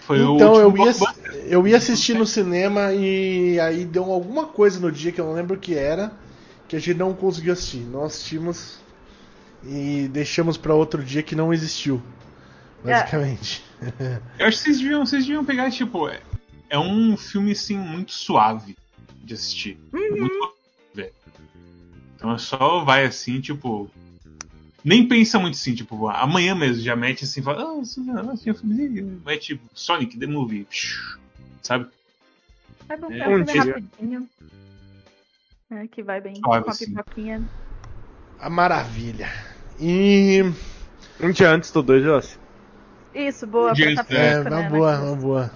Foi 0.06 0.20
o 0.20 0.34
Então 0.34 0.54
eu 0.56 0.68
último 0.68 0.86
ia, 0.86 0.92
eu 1.48 1.66
ia 1.68 1.76
assistir 1.78 2.14
no 2.14 2.26
cinema 2.26 2.92
e 2.92 3.58
aí 3.58 3.84
deu 3.84 4.04
alguma 4.12 4.46
coisa 4.46 4.78
no 4.78 4.92
dia 4.92 5.10
que 5.10 5.20
eu 5.20 5.24
não 5.26 5.32
lembro 5.34 5.56
o 5.56 5.58
que 5.58 5.74
era, 5.74 6.12
que 6.68 6.76
a 6.76 6.78
gente 6.78 6.96
não 6.98 7.14
conseguiu 7.14 7.52
assistir. 7.54 7.86
Não 7.90 8.04
assistimos 8.04 8.76
e 9.64 10.08
deixamos 10.12 10.58
pra 10.58 10.74
outro 10.74 11.02
dia 11.02 11.22
que 11.22 11.34
não 11.34 11.52
existiu. 11.54 12.02
Basicamente. 12.84 13.64
Eu 14.38 14.46
acho 14.46 14.58
que 14.58 14.64
vocês 14.64 14.78
deviam, 14.78 15.06
vocês 15.06 15.24
deviam 15.24 15.44
pegar, 15.44 15.70
tipo, 15.70 16.08
é, 16.08 16.20
é 16.68 16.78
um 16.78 17.16
filme 17.16 17.52
assim 17.52 17.78
muito 17.78 18.12
suave 18.12 18.76
de 19.22 19.34
assistir. 19.34 19.78
É 19.92 19.96
muito 20.10 20.38
gostoso 20.38 20.54
de 20.94 21.02
ver. 21.02 21.12
Então 22.16 22.32
é 22.32 22.38
só 22.38 22.84
vai 22.84 23.04
assim, 23.04 23.40
tipo. 23.40 23.90
Nem 24.84 25.08
pensa 25.08 25.38
muito 25.38 25.54
assim, 25.54 25.74
tipo, 25.74 26.08
amanhã 26.08 26.54
mesmo 26.54 26.82
já 26.82 26.94
mete 26.94 27.24
assim, 27.24 27.40
fala, 27.40 27.62
ah, 27.62 27.80
isso 27.80 28.04
assim, 28.30 28.52
filme 28.52 29.20
mete 29.24 29.58
Sonic 29.72 30.18
the 30.18 30.26
Movie, 30.26 30.64
psh, 30.64 31.18
sabe? 31.62 31.86
É 32.90 32.96
bom, 32.98 33.10
É, 33.10 33.18
é 33.18 33.28
um 33.28 33.46
filme 33.46 33.52
dia. 33.52 33.64
rapidinho. 33.64 34.28
É, 35.70 35.86
que 35.86 36.02
vai 36.02 36.20
bem 36.20 36.38
com 36.38 36.52
a 36.52 36.72
sim. 36.74 36.86
pipoquinha. 36.86 37.42
A 38.38 38.50
maravilha. 38.50 39.30
E. 39.80 40.42
Um 41.18 41.30
dia 41.30 41.50
antes 41.50 41.70
do 41.70 41.82
2 41.82 42.04
eu 42.04 42.16
assisti. 42.16 42.43
Isso, 43.14 43.46
boa, 43.46 43.72
pra 43.74 43.94
tá 43.94 44.00
É, 44.02 44.04
fresco, 44.04 44.48
uma 44.48 44.60
né? 44.62 44.68
boa, 44.68 44.98
uma 45.00 45.16
boa. 45.16 45.50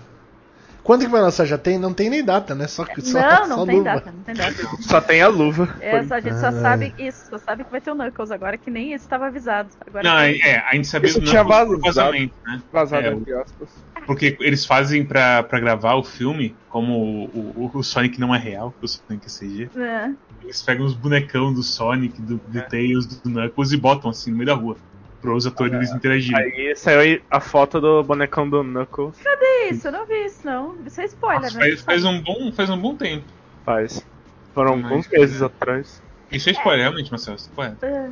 Quando 0.85 1.03
que 1.05 1.09
vai 1.11 1.21
lançar? 1.21 1.45
Já 1.45 1.59
tem? 1.59 1.79
Não 1.79 1.93
tem 1.93 2.09
nem 2.09 2.25
data, 2.25 2.55
né? 2.55 2.67
Só 2.67 2.83
que 2.83 3.03
só, 3.03 3.21
Não, 3.21 3.47
não 3.49 3.57
só 3.59 3.67
tem 3.67 3.77
luva. 3.77 3.91
data, 3.91 4.11
não 4.11 4.23
tem 4.23 4.35
data. 4.35 4.55
Só 4.81 5.01
tem 5.03 5.21
a 5.21 5.29
luva. 5.29 5.69
É, 5.81 6.03
só, 6.05 6.15
a 6.15 6.21
gente 6.21 6.39
só 6.41 6.47
Ah. 6.47 6.53
sabe 6.53 6.95
isso, 6.99 7.29
só 7.29 7.37
sabe 7.37 7.65
que 7.65 7.71
vai 7.71 7.79
ter 7.83 7.91
o 7.91 7.95
Knuckles 7.95 8.31
agora, 8.31 8.57
que 8.57 8.71
nem 8.71 8.95
isso 8.95 9.05
estava 9.05 9.27
avisado. 9.27 9.69
Agora 9.87 10.03
Não, 10.03 10.17
tem. 10.17 10.41
é, 10.43 10.49
é, 10.53 10.59
a 10.67 10.75
gente 10.75 10.89
sabia 10.89 11.11
Isso 11.11 11.21
do 11.21 11.27
tinha 11.27 11.43
vazado. 11.45 11.79
vazamento, 11.79 12.33
né? 12.47 12.63
Vazado 12.73 13.07
É, 13.07 13.13
entre 13.13 13.35
aspas. 13.35 13.69
Porque 14.07 14.39
eles 14.41 14.65
fazem 14.65 15.05
pra, 15.05 15.43
pra 15.43 15.61
gravar 15.61 15.95
o 15.97 16.03
filme, 16.05 16.57
como 16.71 16.95
o, 17.35 17.71
o, 17.71 17.71
o 17.75 17.83
Sonic 17.85 18.19
não 18.19 18.35
é 18.35 18.39
real, 18.39 18.73
o 18.81 18.89
Sonic 18.89 19.27
é 19.27 19.29
CG. 19.29 19.71
É. 19.77 20.11
Eles 20.43 20.63
pegam 20.63 20.87
os 20.87 20.95
bonecão 20.95 21.53
do 21.53 21.63
Sonic, 21.63 22.23
do, 22.23 22.39
do 22.49 22.63
Tails, 22.63 23.05
do 23.05 23.29
Knuckles 23.29 23.73
e 23.73 23.77
botam 23.77 24.09
assim 24.09 24.31
no 24.31 24.39
meio 24.39 24.47
da 24.47 24.55
rua. 24.55 24.79
Para 25.21 25.35
os 25.35 25.47
atores 25.47 25.91
interagirem. 25.91 26.41
Aí 26.69 26.77
saiu 26.77 27.01
aí 27.01 27.23
a 27.31 27.41
foto 27.41 27.81
do 27.81 28.03
bonecão 28.05 28.49
do 28.49 28.63
Knuckles. 28.63 29.17
Que 29.19 29.71
isso? 29.75 29.89
Eu 29.89 29.93
não 29.93 30.07
vi 30.07 30.25
isso, 30.27 30.41
não. 30.45 30.77
Isso 30.87 31.01
é 31.01 31.05
spoiler, 31.07 31.43
Nossa, 31.43 31.59
né? 31.59 31.65
faz, 31.71 31.81
faz 31.83 32.05
um 32.05 32.23
bom, 32.23 32.53
faz 32.53 32.71
um 32.71 32.79
bom 32.79 32.95
tempo. 32.95 33.25
Faz. 33.65 34.07
Foram 34.55 34.77
Mas- 34.77 34.85
alguns 34.85 35.09
meses 35.09 35.43
atrás. 35.43 36.01
Isso 36.31 36.49
é 36.49 36.53
spoiler, 36.53 36.83
realmente, 36.85 37.11
Marcelo. 37.11 37.37
Isso 37.37 37.47
é 37.49 37.51
spoiler. 37.51 37.77
É. 37.83 38.11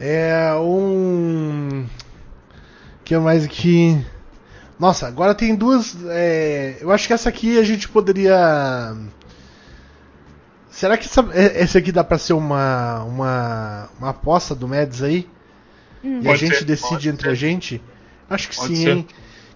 É 0.00 0.54
um. 0.56 1.86
que 3.04 3.16
mais 3.16 3.44
aqui? 3.44 4.04
Nossa, 4.78 5.06
agora 5.06 5.34
tem 5.34 5.54
duas. 5.54 5.96
é, 6.08 6.76
Eu 6.80 6.90
acho 6.92 7.06
que 7.06 7.12
essa 7.14 7.28
aqui 7.30 7.58
a 7.58 7.62
gente 7.64 7.88
poderia. 7.88 8.94
Será 10.70 10.98
que 10.98 11.06
essa, 11.06 11.24
é- 11.32 11.62
esse 11.62 11.78
aqui 11.78 11.92
dá 11.92 12.02
pra 12.02 12.18
ser 12.18 12.32
uma, 12.32 13.04
uma, 13.04 13.88
uma 13.98 14.10
aposta 14.10 14.54
do 14.54 14.66
Mads 14.66 15.02
aí? 15.02 15.28
E 16.04 16.18
a 16.20 16.22
Pode 16.22 16.40
gente 16.40 16.56
ser, 16.58 16.64
decide 16.64 17.08
entre 17.08 17.24
ser. 17.24 17.30
a 17.30 17.34
gente? 17.34 17.82
Acho 18.28 18.48
que 18.50 18.56
Pode 18.56 18.76
sim, 18.76 18.82
ser. 18.84 18.90
hein? 18.90 19.06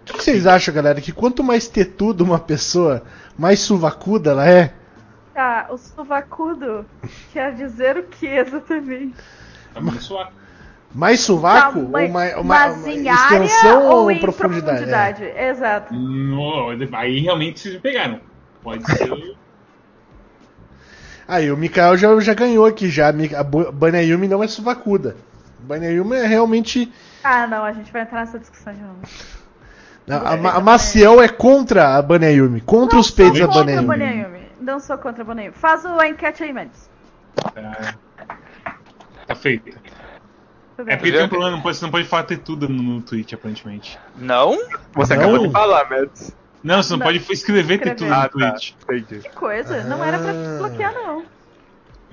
O 0.00 0.04
que 0.04 0.12
que 0.14 0.24
vocês 0.24 0.46
acham, 0.46 0.72
galera? 0.74 1.00
Que 1.00 1.12
quanto 1.12 1.44
mais 1.44 1.68
tetudo 1.68 2.24
uma 2.24 2.38
pessoa, 2.38 3.02
mais 3.38 3.60
suvacuda 3.60 4.30
ela 4.30 4.48
é? 4.48 4.72
Tá, 5.34 5.68
o 5.70 5.76
sovacudo 5.76 6.84
quer 7.32 7.54
dizer 7.54 7.96
o 7.98 8.02
que 8.04 8.26
exatamente? 8.26 9.14
Tá. 9.74 9.80
Mais 10.94 11.20
sovaco? 11.20 11.74
Tamanho- 11.80 12.06
ou 12.06 12.10
mais, 12.10 12.34
uma, 12.34 12.42
mas 12.44 12.76
uma 12.78 12.90
extensão 12.94 13.86
ou 13.88 14.02
ou 14.04 14.10
em 14.10 14.18
profundidade? 14.18 14.78
profundidade? 14.86 15.24
Exato. 15.24 15.92
No, 15.94 16.70
aí 16.96 17.20
realmente 17.20 17.60
vocês 17.60 17.76
pegaram. 17.78 18.20
Pode 18.62 18.84
ser. 18.90 19.36
Aí, 21.28 21.50
o 21.52 21.56
Mikael 21.58 21.96
já, 21.98 22.18
já 22.20 22.32
ganhou 22.32 22.64
aqui 22.64 22.88
já. 22.88 23.10
A 23.10 23.42
Bu- 23.44 23.70
Banya 23.70 24.00
Yumi 24.02 24.26
não 24.26 24.42
é 24.42 24.48
suvacuda. 24.48 25.14
Banya 25.68 25.90
Yumi 25.90 26.16
é 26.16 26.26
realmente. 26.26 26.90
Ah, 27.22 27.46
não, 27.46 27.62
a 27.64 27.72
gente 27.72 27.92
vai 27.92 28.02
entrar 28.02 28.20
nessa 28.20 28.38
discussão 28.38 28.72
de 28.72 28.80
novo. 28.80 29.00
A, 30.10 30.32
a, 30.32 30.36
Ma- 30.38 30.52
a 30.54 30.60
Maciel 30.60 31.20
é 31.22 31.28
contra 31.28 31.96
a 31.96 32.02
Banya 32.02 32.30
Yumi. 32.30 32.60
Contra 32.62 32.98
os 32.98 33.10
peitos 33.10 33.38
da 33.38 33.46
Contra 33.46 33.64
Banya 33.64 33.78
a 33.78 33.82
Yumi. 33.82 33.86
Banya 33.88 34.10
Yumi. 34.26 34.48
Não 34.60 34.80
sou 34.80 34.96
contra, 34.98 35.22
Boninho. 35.24 35.52
Faz 35.52 35.84
o 35.84 36.00
a 36.00 36.08
enquete 36.08 36.42
aí, 36.42 36.52
Mendes. 36.52 36.90
Tá, 37.36 37.94
tá 39.26 39.34
feito. 39.34 39.78
Tudo 40.76 40.90
É 40.90 40.96
porque 40.96 41.12
tem 41.12 41.24
um 41.24 41.28
problema, 41.28 41.56
não 41.56 41.62
pode, 41.62 41.76
você 41.76 41.84
não 41.84 41.90
pode 41.92 42.06
falar 42.08 42.22
ter 42.24 42.38
tudo 42.38 42.68
no, 42.68 42.82
no 42.82 43.00
Twitch, 43.02 43.32
aparentemente. 43.34 43.98
Não? 44.16 44.56
Você 44.94 45.14
Não. 45.14 45.22
acabou 45.22 45.46
de 45.46 45.52
falar, 45.52 45.88
Mads. 45.90 46.36
Não, 46.62 46.82
você 46.82 46.90
não, 46.92 46.98
Não. 46.98 47.06
pode 47.06 47.18
escrever 47.32 47.78
ter 47.78 47.90
Escrever. 47.90 47.94
tudo 47.96 48.08
no 48.08 48.14
Ah, 48.14 48.22
tá. 48.22 48.28
Twitch. 48.52 48.72
Entendi. 48.82 49.22
Que 49.28 49.30
coisa. 49.36 49.84
Não 49.84 50.04
era 50.04 50.18
pra 50.18 50.30
Ah. 50.30 50.58
bloquear, 50.58 50.92
não. 50.94 51.22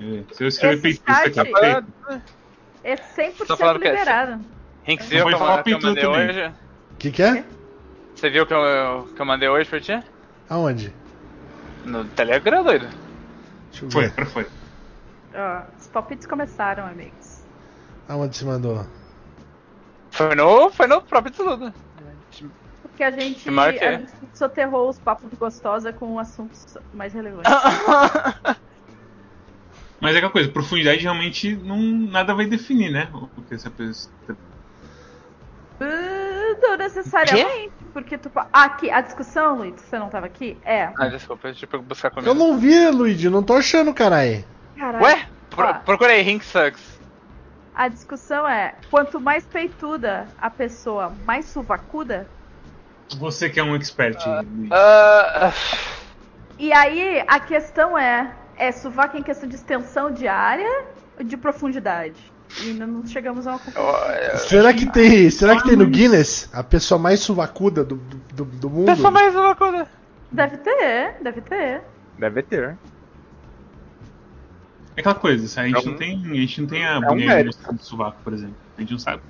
É, 0.00 0.22
Se 0.32 0.44
eu 0.44 0.48
escrever 0.48 0.88
Esse 0.90 1.00
peitudo, 1.00 1.34
tá 1.34 1.44
feito. 1.44 2.22
É 2.86 2.94
100% 2.94 3.46
Tô 3.48 3.56
falando 3.56 3.80
que 3.80 3.88
é 3.88 3.90
liberado. 3.90 4.40
Henk, 4.86 5.02
você 5.02 5.16
viu 5.16 5.26
que, 5.26 5.34
eu- 5.34 5.62
que 5.64 5.84
mandei 5.86 6.06
hoje? 6.06 6.46
O 6.92 6.96
que, 6.96 7.10
que 7.10 7.22
é? 7.22 7.44
Você 8.14 8.30
viu 8.30 8.44
o 8.44 8.46
que 8.46 8.54
eu, 8.54 9.08
que 9.12 9.20
eu 9.20 9.26
mandei 9.26 9.48
hoje 9.48 9.68
pra 9.68 9.80
ti? 9.80 10.00
Aonde? 10.48 10.94
No 11.84 12.04
Telegram, 12.04 12.62
doido. 12.62 12.88
Deixa 13.72 13.84
eu 13.86 13.90
Foi, 13.90 14.08
foi. 14.26 14.46
Ó, 15.34 15.62
os 15.80 15.88
palpites 15.88 16.28
começaram, 16.28 16.86
amigos. 16.86 17.40
Aonde 18.08 18.36
você 18.36 18.44
mandou? 18.44 18.86
Foi 20.12 20.34
no, 20.36 20.70
foi 20.70 20.86
no 20.86 21.02
próprio 21.02 21.32
Tsuruda. 21.32 21.74
Porque 22.82 23.02
a 23.02 23.10
gente, 23.10 23.40
Que 23.40 23.50
marca 23.50 23.84
é? 23.84 23.88
a 23.88 23.98
gente 23.98 24.12
soterrou 24.32 24.88
os 24.88 24.98
papos 25.00 25.28
de 25.28 25.34
gostosa 25.36 25.92
com 25.92 26.18
assuntos 26.20 26.78
mais 26.94 27.12
relevantes. 27.12 27.50
Mas 30.00 30.14
é 30.14 30.18
aquela 30.18 30.32
coisa, 30.32 30.50
profundidade 30.50 31.02
realmente 31.02 31.56
não, 31.56 31.78
nada 31.78 32.34
vai 32.34 32.46
definir, 32.46 32.90
né? 32.90 33.08
O 33.12 33.42
que 33.42 33.54
essa 33.54 33.70
pessoa. 33.70 34.14
Uh, 35.80 36.60
Não 36.60 36.76
necessariamente, 36.76 37.72
porque 37.92 38.16
tu. 38.18 38.30
Ah, 38.34 38.64
aqui, 38.64 38.90
a 38.90 39.00
discussão, 39.00 39.56
Luiz, 39.56 39.74
você 39.80 39.98
não 39.98 40.08
tava 40.08 40.26
aqui? 40.26 40.56
É. 40.64 40.90
ah, 40.96 41.08
desculpa, 41.08 41.48
deixa 41.48 41.68
eu 41.70 41.82
buscar 41.82 42.10
comigo. 42.10 42.30
Eu 42.30 42.34
não 42.34 42.58
vi, 42.58 42.88
Luigi, 42.90 43.28
não 43.28 43.42
tô 43.42 43.54
achando, 43.54 43.92
carai. 43.92 44.44
Caralho. 44.76 45.04
Ué? 45.04 45.26
Pro, 45.50 45.64
Ó. 45.66 45.74
procurei 45.74 46.22
Hink 46.22 46.44
Sucks. 46.44 46.98
A 47.74 47.88
discussão 47.88 48.48
é: 48.48 48.74
quanto 48.90 49.20
mais 49.20 49.44
peituda 49.46 50.26
a 50.38 50.48
pessoa, 50.50 51.12
mais 51.26 51.46
suvacuda. 51.46 52.26
Você 53.18 53.48
que 53.48 53.60
é 53.60 53.62
um 53.62 53.74
expert. 53.76 54.18
Luiz. 54.26 54.70
Ah, 54.72 55.52
E 56.58 56.72
aí, 56.72 57.22
a 57.26 57.38
questão 57.38 57.98
é: 57.98 58.34
é 58.56 58.72
sovaco 58.72 59.16
em 59.16 59.22
questão 59.22 59.48
de 59.48 59.54
extensão 59.54 60.10
de 60.10 60.26
área 60.28 60.84
ou 61.18 61.24
de 61.24 61.36
profundidade? 61.36 62.16
E 62.62 62.70
ainda 62.70 62.86
não 62.86 63.04
chegamos 63.06 63.46
a 63.46 63.50
uma 63.52 63.58
conclusão. 63.58 63.90
eu- 64.14 64.38
Será 64.38 64.72
que 64.72 64.86
tem, 64.90 65.28
será 65.30 65.56
que 65.56 65.64
tem 65.68 65.76
no 65.76 65.86
Guinness 65.86 66.48
a 66.52 66.62
pessoa 66.62 66.98
mais 66.98 67.20
suvacuda 67.20 67.82
do, 67.84 67.96
do, 68.32 68.44
do 68.44 68.70
mundo? 68.70 68.86
Pessoa 68.86 69.10
mais 69.10 69.34
loucura. 69.34 69.86
Deve 70.30 70.56
ter, 70.58 71.16
deve 71.22 71.40
ter. 71.40 71.82
Deve 72.18 72.42
ter. 72.42 72.76
É 74.96 75.00
aquela 75.00 75.14
coisa, 75.14 75.60
a 75.60 75.64
gente, 75.66 75.76
É 75.76 75.80
um- 75.80 75.90
não 75.92 75.98
tem, 75.98 76.22
a 76.30 76.34
gente 76.34 76.60
não 76.62 76.68
tem 76.68 76.86
a 76.86 76.98
um 76.98 77.02
boneca 77.02 77.26
mérito. 77.34 77.56
mostrando 77.56 77.82
sovaco, 77.82 78.16
por 78.24 78.32
exemplo. 78.32 78.54
A 78.76 78.80
gente 78.80 78.92
não 78.92 78.98
sabe. 78.98 79.22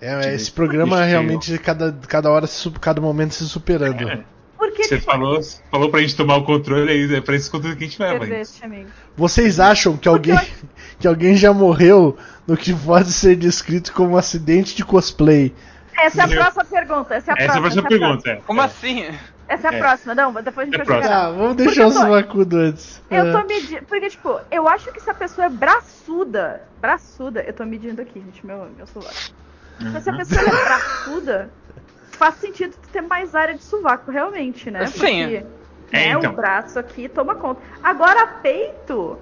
É, 0.00 0.32
esse 0.34 0.50
programa 0.52 1.02
realmente 1.04 1.58
cada, 1.58 1.92
cada 2.06 2.30
hora, 2.30 2.46
cada 2.80 3.00
momento 3.00 3.34
se 3.34 3.44
superando. 3.48 4.08
É, 4.08 4.24
Porque, 4.70 4.84
você 4.84 4.98
tipo, 4.98 5.10
falou, 5.10 5.40
falou 5.70 5.90
pra 5.90 6.00
gente 6.00 6.16
tomar 6.16 6.36
o 6.36 6.44
controle 6.44 6.90
aí, 6.90 7.14
é 7.14 7.20
pra 7.20 7.34
esse 7.36 7.50
controle 7.50 7.76
que 7.76 7.84
a 7.84 7.86
gente 7.86 8.00
leva. 8.00 8.24
amigo. 8.62 8.90
Vocês 9.16 9.58
acham 9.60 9.96
que 9.96 10.08
alguém, 10.08 10.38
que 10.98 11.06
alguém 11.08 11.34
já 11.36 11.52
morreu 11.52 12.16
no 12.46 12.56
que 12.56 12.72
pode 12.74 13.12
ser 13.12 13.36
descrito 13.36 13.92
como 13.92 14.14
um 14.14 14.16
acidente 14.16 14.74
de 14.74 14.84
cosplay? 14.84 15.54
Essa 16.00 16.22
é 16.22 16.24
a 16.24 16.28
próxima 16.28 16.64
pergunta. 16.64 17.14
Essa 17.14 17.32
é 17.32 17.34
a 17.34 17.36
Essa 17.36 17.42
é 17.42 17.58
a 17.58 17.60
próxima. 17.60 17.82
próxima 17.82 17.88
pergunta, 17.88 18.30
é. 18.30 18.36
Como 18.46 18.60
É. 18.60 18.64
assim? 18.64 19.04
Essa 19.48 19.68
é 19.68 19.70
a 19.70 19.74
É. 19.74 19.78
próxima. 19.78 20.14
Não, 20.14 20.30
mas 20.30 20.44
depois 20.44 20.68
a 20.68 20.70
gente 20.70 20.80
É 20.80 20.84
vai 20.84 21.02
chegar. 21.02 21.08
Tá, 21.08 21.30
vamos 21.30 21.56
deixar 21.56 21.86
o 21.86 21.90
Porque, 21.90 21.98
pô, 22.00 22.06
suvacudo 22.06 22.56
antes. 22.58 23.02
Eu 23.10 23.26
É. 23.26 23.32
tô 23.32 23.46
medindo. 23.48 23.82
Porque, 23.86 24.10
tipo, 24.10 24.40
eu 24.50 24.68
acho 24.68 24.92
que 24.92 25.00
se 25.00 25.10
a 25.10 25.14
pessoa 25.14 25.46
é 25.46 25.50
braçuda. 25.50 26.62
Braçuda, 26.80 27.40
eu 27.42 27.52
tô 27.52 27.64
medindo 27.64 28.00
aqui, 28.00 28.20
gente, 28.20 28.46
meu, 28.46 28.68
meu 28.76 28.86
celular. 28.86 29.12
Mas 29.80 30.02
se 30.04 30.10
a 30.10 30.12
Uhum. 30.12 30.18
pessoa 30.18 30.40
é 30.40 30.64
braçuda, 30.64 31.50
faz 32.18 32.34
sentido 32.34 32.72
tu 32.72 32.88
ter 32.88 33.00
mais 33.00 33.34
área 33.34 33.54
de 33.54 33.62
sovaco, 33.62 34.10
realmente, 34.10 34.70
né? 34.70 34.86
Sim. 34.86 34.98
Porque 34.98 35.46
É, 35.92 35.96
né, 35.96 36.10
então. 36.18 36.32
o 36.32 36.34
braço 36.34 36.78
aqui 36.78 37.08
toma 37.08 37.34
conta. 37.36 37.62
Agora, 37.82 38.26
peito 38.42 39.18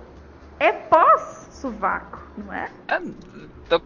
é 0.59 0.73
pós-sovaco, 0.73 2.27
não 2.37 2.53
é? 2.53 2.71
É, 2.89 2.99
tô... 3.69 3.81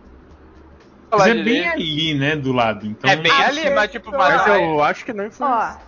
Mas 1.13 1.21
Falar 1.23 1.29
é 1.31 1.43
bem 1.43 1.69
ali, 1.69 2.15
né, 2.15 2.37
do 2.37 2.53
lado. 2.53 2.87
Então, 2.87 3.11
É 3.11 3.17
bem 3.17 3.33
ali, 3.33 3.69
mas 3.71 3.91
tipo, 3.91 4.13
mas 4.13 4.47
Mas 4.47 4.47
eu 4.47 4.83
acho 4.83 5.05
que 5.05 5.13
não 5.13 5.27
influencia. 5.27 5.81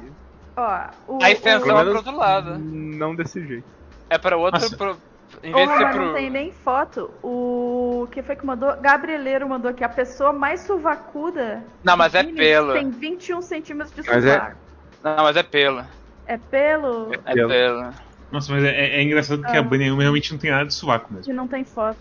Ó, 0.56 0.80
o, 1.06 1.22
a 1.22 1.30
extensão 1.30 1.62
Pelo 1.62 1.78
é 1.78 1.84
pro 1.84 1.96
outro 1.96 2.16
lado. 2.16 2.58
Não 2.58 3.14
desse 3.14 3.46
jeito. 3.46 3.64
É 4.10 4.18
pra 4.18 4.36
outro. 4.36 4.76
Pro... 4.76 4.98
Em 5.42 5.52
vez 5.52 5.68
de 5.68 5.86
pro. 5.86 6.06
não 6.06 6.14
tem 6.14 6.30
nem 6.30 6.52
foto. 6.52 7.10
O 7.22 8.06
que 8.10 8.22
foi 8.22 8.36
que 8.36 8.44
mandou? 8.44 8.76
Gabrieleiro 8.80 9.48
mandou 9.48 9.72
que 9.72 9.82
a 9.84 9.88
pessoa 9.88 10.32
mais 10.32 10.60
suvacuda. 10.62 11.62
Não, 11.82 11.96
mas 11.96 12.14
é 12.14 12.22
Guinness 12.22 12.38
pelo. 12.38 12.72
Tem 12.74 12.90
21 12.90 13.42
centímetros 13.42 13.94
de 13.94 14.02
Mas 14.08 14.24
é- 14.24 14.34
sovaco. 14.34 14.56
Não, 15.02 15.16
mas 15.24 15.36
é 15.36 15.42
pelo. 15.42 15.84
É 16.26 16.36
pelo 16.38 17.12
É 17.24 17.34
Pelo. 17.34 17.48
pelo. 17.48 17.90
Nossa, 18.30 18.52
mas 18.52 18.64
é, 18.64 18.68
é- 18.68 18.96
é 18.98 19.02
engraçado 19.02 19.42
que 19.42 19.56
Ah. 19.56 19.60
a 19.60 19.62
Bunny 19.62 19.90
realmente 19.94 20.32
não 20.32 20.38
tem 20.38 20.50
nada 20.50 20.66
de 20.66 20.74
sovaco 20.74 21.08
que 21.08 21.14
mesmo. 21.14 21.34
não 21.34 21.46
tem 21.48 21.64
foto. 21.64 21.98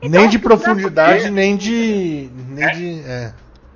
Nem 0.00 0.10
de 0.28 0.36
Então, 0.36 0.50
dá 0.50 0.56
pra 0.56 0.56
profundidade, 0.56 1.30
nem 1.30 1.56
de. 1.56 2.30
Nem 2.48 2.70
de. 2.72 3.00
É. 3.08 3.32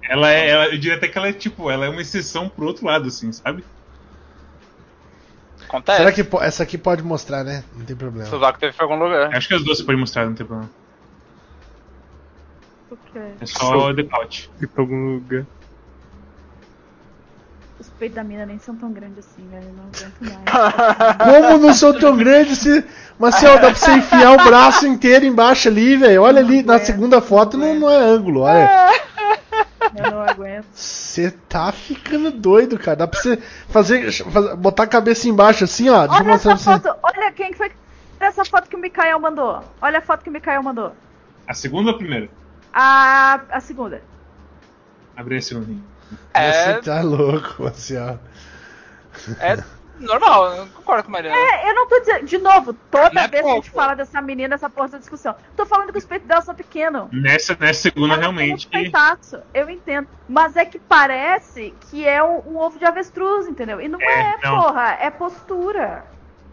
Ela 0.08 0.32
é, 0.32 0.48
ela, 0.48 0.64
eu 0.66 0.78
diria 0.78 0.96
até 0.96 1.06
que 1.08 1.16
ela 1.16 1.28
é 1.28 1.32
tipo, 1.32 1.70
ela 1.70 1.86
é 1.86 1.88
uma 1.88 2.00
exceção 2.00 2.48
pro 2.48 2.66
outro 2.66 2.84
lado, 2.86 3.06
assim, 3.08 3.30
sabe? 3.32 3.64
Acontece. 5.72 5.98
Será 5.98 6.12
que 6.12 6.36
essa 6.44 6.62
aqui 6.62 6.76
pode 6.76 7.02
mostrar, 7.02 7.42
né? 7.42 7.64
Não 7.74 7.86
tem 7.86 7.96
problema. 7.96 8.26
O 8.26 8.30
sovaco 8.30 8.58
teve 8.58 8.76
em 8.78 8.82
algum 8.82 8.96
lugar. 8.96 9.34
Acho 9.34 9.48
que 9.48 9.54
as 9.54 9.64
duas 9.64 9.78
você 9.78 9.84
pode 9.84 9.98
mostrar, 9.98 10.26
não 10.26 10.34
tem 10.34 10.44
problema. 10.44 10.70
O 12.90 12.96
quê? 13.10 13.20
É 13.40 13.46
só 13.46 13.88
o 13.88 13.94
decote. 13.94 14.50
Ir 14.60 14.66
pra 14.66 14.82
algum 14.82 15.14
lugar. 15.14 15.46
Os 17.80 17.88
peitos 17.88 18.16
da 18.16 18.22
mina 18.22 18.44
nem 18.44 18.58
são 18.58 18.76
tão 18.76 18.92
grandes 18.92 19.20
assim, 19.20 19.48
velho. 19.48 19.72
Não 19.74 19.84
aguento 19.84 20.44
mais. 20.44 21.42
Como 21.48 21.66
não 21.66 21.72
são 21.72 21.98
tão 21.98 22.16
grandes 22.18 22.58
se. 22.58 22.84
Marcel, 23.18 23.54
dá 23.54 23.70
pra 23.70 23.74
você 23.74 23.92
enfiar 23.92 24.32
o 24.32 24.44
braço 24.44 24.86
inteiro 24.86 25.24
embaixo 25.24 25.68
ali, 25.68 25.96
velho. 25.96 26.22
Olha 26.22 26.40
ali, 26.40 26.62
na 26.62 26.78
segunda 26.78 27.22
foto 27.22 27.56
não, 27.56 27.74
não 27.74 27.90
é 27.90 27.96
ângulo, 27.96 28.40
olha. 28.40 28.90
Eu 29.94 30.10
não 30.10 30.22
aguento. 30.22 30.66
Você 30.72 31.30
tá 31.48 31.70
ficando 31.72 32.30
doido, 32.30 32.78
cara. 32.78 32.96
Dá 32.96 33.06
pra 33.06 33.20
você 33.20 33.36
fazer, 33.68 34.10
fazer- 34.12 34.56
botar 34.56 34.84
a 34.84 34.86
cabeça 34.86 35.28
embaixo 35.28 35.64
assim, 35.64 35.88
ó. 35.90 36.06
Olha 36.08 36.32
essa 36.32 36.56
foto. 36.56 36.88
Olha 37.02 37.32
quem 37.32 37.50
que 37.50 37.58
foi. 37.58 37.68
Olha 38.20 38.28
essa 38.28 38.44
foto 38.44 38.68
que 38.68 38.76
o 38.76 38.78
Mikael 38.78 39.18
mandou. 39.20 39.62
Olha 39.80 39.98
a 39.98 40.02
foto 40.02 40.22
que 40.22 40.30
o 40.30 40.32
Mikael 40.32 40.62
mandou. 40.62 40.92
A 41.46 41.54
segunda 41.54 41.90
ou 41.90 41.94
a 41.96 41.98
primeira? 41.98 42.28
A, 42.72 43.40
a 43.50 43.60
segunda. 43.60 44.02
Abri 45.16 45.36
a 45.36 45.42
segunda. 45.42 45.74
É, 46.32 46.74
Você 46.74 46.82
tá 46.82 47.00
louco, 47.02 47.66
assim, 47.66 47.96
ó. 47.98 48.16
é 49.40 49.62
normal, 50.04 50.54
eu 50.54 50.66
concordo 50.68 51.04
com 51.04 51.10
a 51.10 51.12
Mariana. 51.12 51.36
É, 51.36 51.70
eu 51.70 51.74
não 51.74 51.88
tô 51.88 51.98
dizendo. 52.00 52.24
De 52.26 52.38
novo, 52.38 52.72
toda 52.90 53.10
Não 53.10 53.22
é 53.22 53.28
vez 53.28 53.42
que 53.42 53.50
a 53.50 53.54
gente 53.54 53.70
fala 53.70 53.94
dessa 53.94 54.20
menina, 54.22 54.54
essa 54.54 54.68
porra 54.70 54.88
da 54.88 54.98
discussão. 54.98 55.34
Tô 55.56 55.64
falando 55.66 55.92
que 55.92 55.98
os 55.98 56.04
peitos 56.04 56.26
dela 56.28 56.42
são 56.42 56.54
pequenos. 56.54 57.08
Nessa, 57.12 57.56
nessa 57.58 57.80
segunda, 57.82 58.14
Ela 58.14 58.20
realmente. 58.22 58.68
Tem 58.68 58.80
um 58.80 58.82
peitaço, 58.84 59.40
eu 59.54 59.68
entendo. 59.70 60.08
Mas 60.28 60.56
é 60.56 60.64
que 60.64 60.78
parece 60.78 61.74
que 61.90 62.06
é 62.06 62.22
um, 62.22 62.52
um 62.52 62.56
ovo 62.58 62.78
de 62.78 62.84
avestruz, 62.84 63.46
entendeu? 63.48 63.80
E 63.80 63.88
não 63.88 64.00
é, 64.00 64.38
É, 64.42 64.46
não. 64.46 64.62
porra, 64.62 64.96
é 65.00 65.10
postura. 65.10 66.04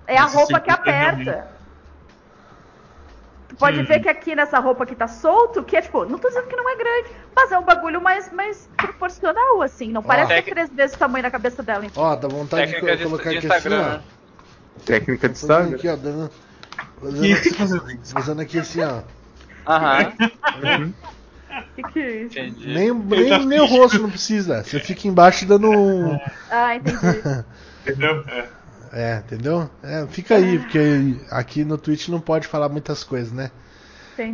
É 0.07 0.17
a 0.17 0.25
Essa 0.25 0.37
roupa 0.37 0.59
que 0.59 0.71
aperta. 0.71 1.23
realmente. 1.23 1.58
Pode 3.59 3.81
Hum. 3.81 3.83
ver 3.85 3.99
que 3.99 4.07
aqui 4.07 4.35
nessa 4.35 4.57
roupa 4.57 4.85
que 4.85 4.95
tá 4.95 5.07
solto, 5.07 5.61
que 5.63 5.75
é 5.75 5.81
tipo, 5.81 6.05
não 6.05 6.17
tô 6.17 6.29
dizendo 6.29 6.47
que 6.47 6.55
não 6.55 6.69
é 6.69 6.75
grande, 6.77 7.09
mas 7.35 7.51
é 7.51 7.59
um 7.59 7.65
bagulho 7.65 8.01
mais, 8.01 8.31
mais 8.31 8.69
proporcional, 8.77 9.61
assim. 9.61 9.91
Não 9.91 10.01
parece 10.01 10.29
Tec- 10.29 10.45
ter 10.45 10.51
três 10.51 10.69
vezes 10.69 10.95
o 10.95 10.99
tamanho 10.99 11.23
da 11.23 11.29
cabeça 11.29 11.61
dela. 11.61 11.85
entendeu? 11.85 12.01
Ó, 12.03 12.15
dá 12.15 12.27
vontade 12.29 12.67
de 12.67 12.73
Técnica 12.73 12.97
de, 12.97 13.03
colocar 13.03 13.29
de 13.31 13.37
aqui 13.37 13.47
Instagram. 13.47 13.81
assim, 13.81 13.97
né? 13.97 14.01
Técnica 14.85 15.29
de 15.29 15.35
ó. 15.35 15.47
Fazendo 15.47 15.75
Instagram. 15.75 15.75
aqui, 15.75 15.87
ó, 15.89 15.95
dando. 15.97 16.31
Fazendo, 17.01 17.35
tá 17.59 18.13
fazendo? 18.13 18.41
aqui 18.41 18.59
assim, 18.59 18.81
ó. 18.81 19.01
Aham, 19.67 20.13
Que 21.75 21.83
que 21.83 21.99
é 21.99 22.11
isso? 22.21 22.39
entendi. 22.39 22.67
Nem, 22.73 22.93
nem, 22.93 23.45
nem 23.45 23.59
o 23.59 23.65
rosto 23.65 23.99
não 23.99 24.09
precisa. 24.09 24.63
Você 24.63 24.79
fica 24.79 25.07
embaixo 25.07 25.45
dando 25.45 25.69
um. 25.69 26.17
Ah, 26.49 26.75
entendi. 26.75 26.97
Entendeu? 27.85 28.23
É. 28.27 28.58
É, 28.91 29.17
entendeu? 29.25 29.69
É, 29.83 30.05
fica 30.07 30.35
aí, 30.35 30.57
porque 30.59 31.15
aqui 31.29 31.63
no 31.63 31.77
Twitch 31.77 32.07
não 32.07 32.19
pode 32.19 32.47
falar 32.47 32.69
muitas 32.69 33.03
coisas, 33.03 33.31
né? 33.31 33.51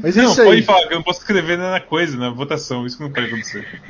Mas 0.01 0.17
é 0.17 0.21
Não, 0.23 0.31
isso 0.31 0.41
aí. 0.41 0.47
pode 0.47 0.61
falar 0.63 0.87
que 0.87 0.93
eu 0.93 0.97
não 0.97 1.03
posso 1.03 1.19
escrever 1.19 1.57
na 1.57 1.79
coisa, 1.79 2.17
na 2.17 2.29
votação. 2.31 2.85
Isso 2.87 2.97
que 2.97 3.03
não 3.03 3.11
pode 3.11 3.27
acontecer. 3.27 3.81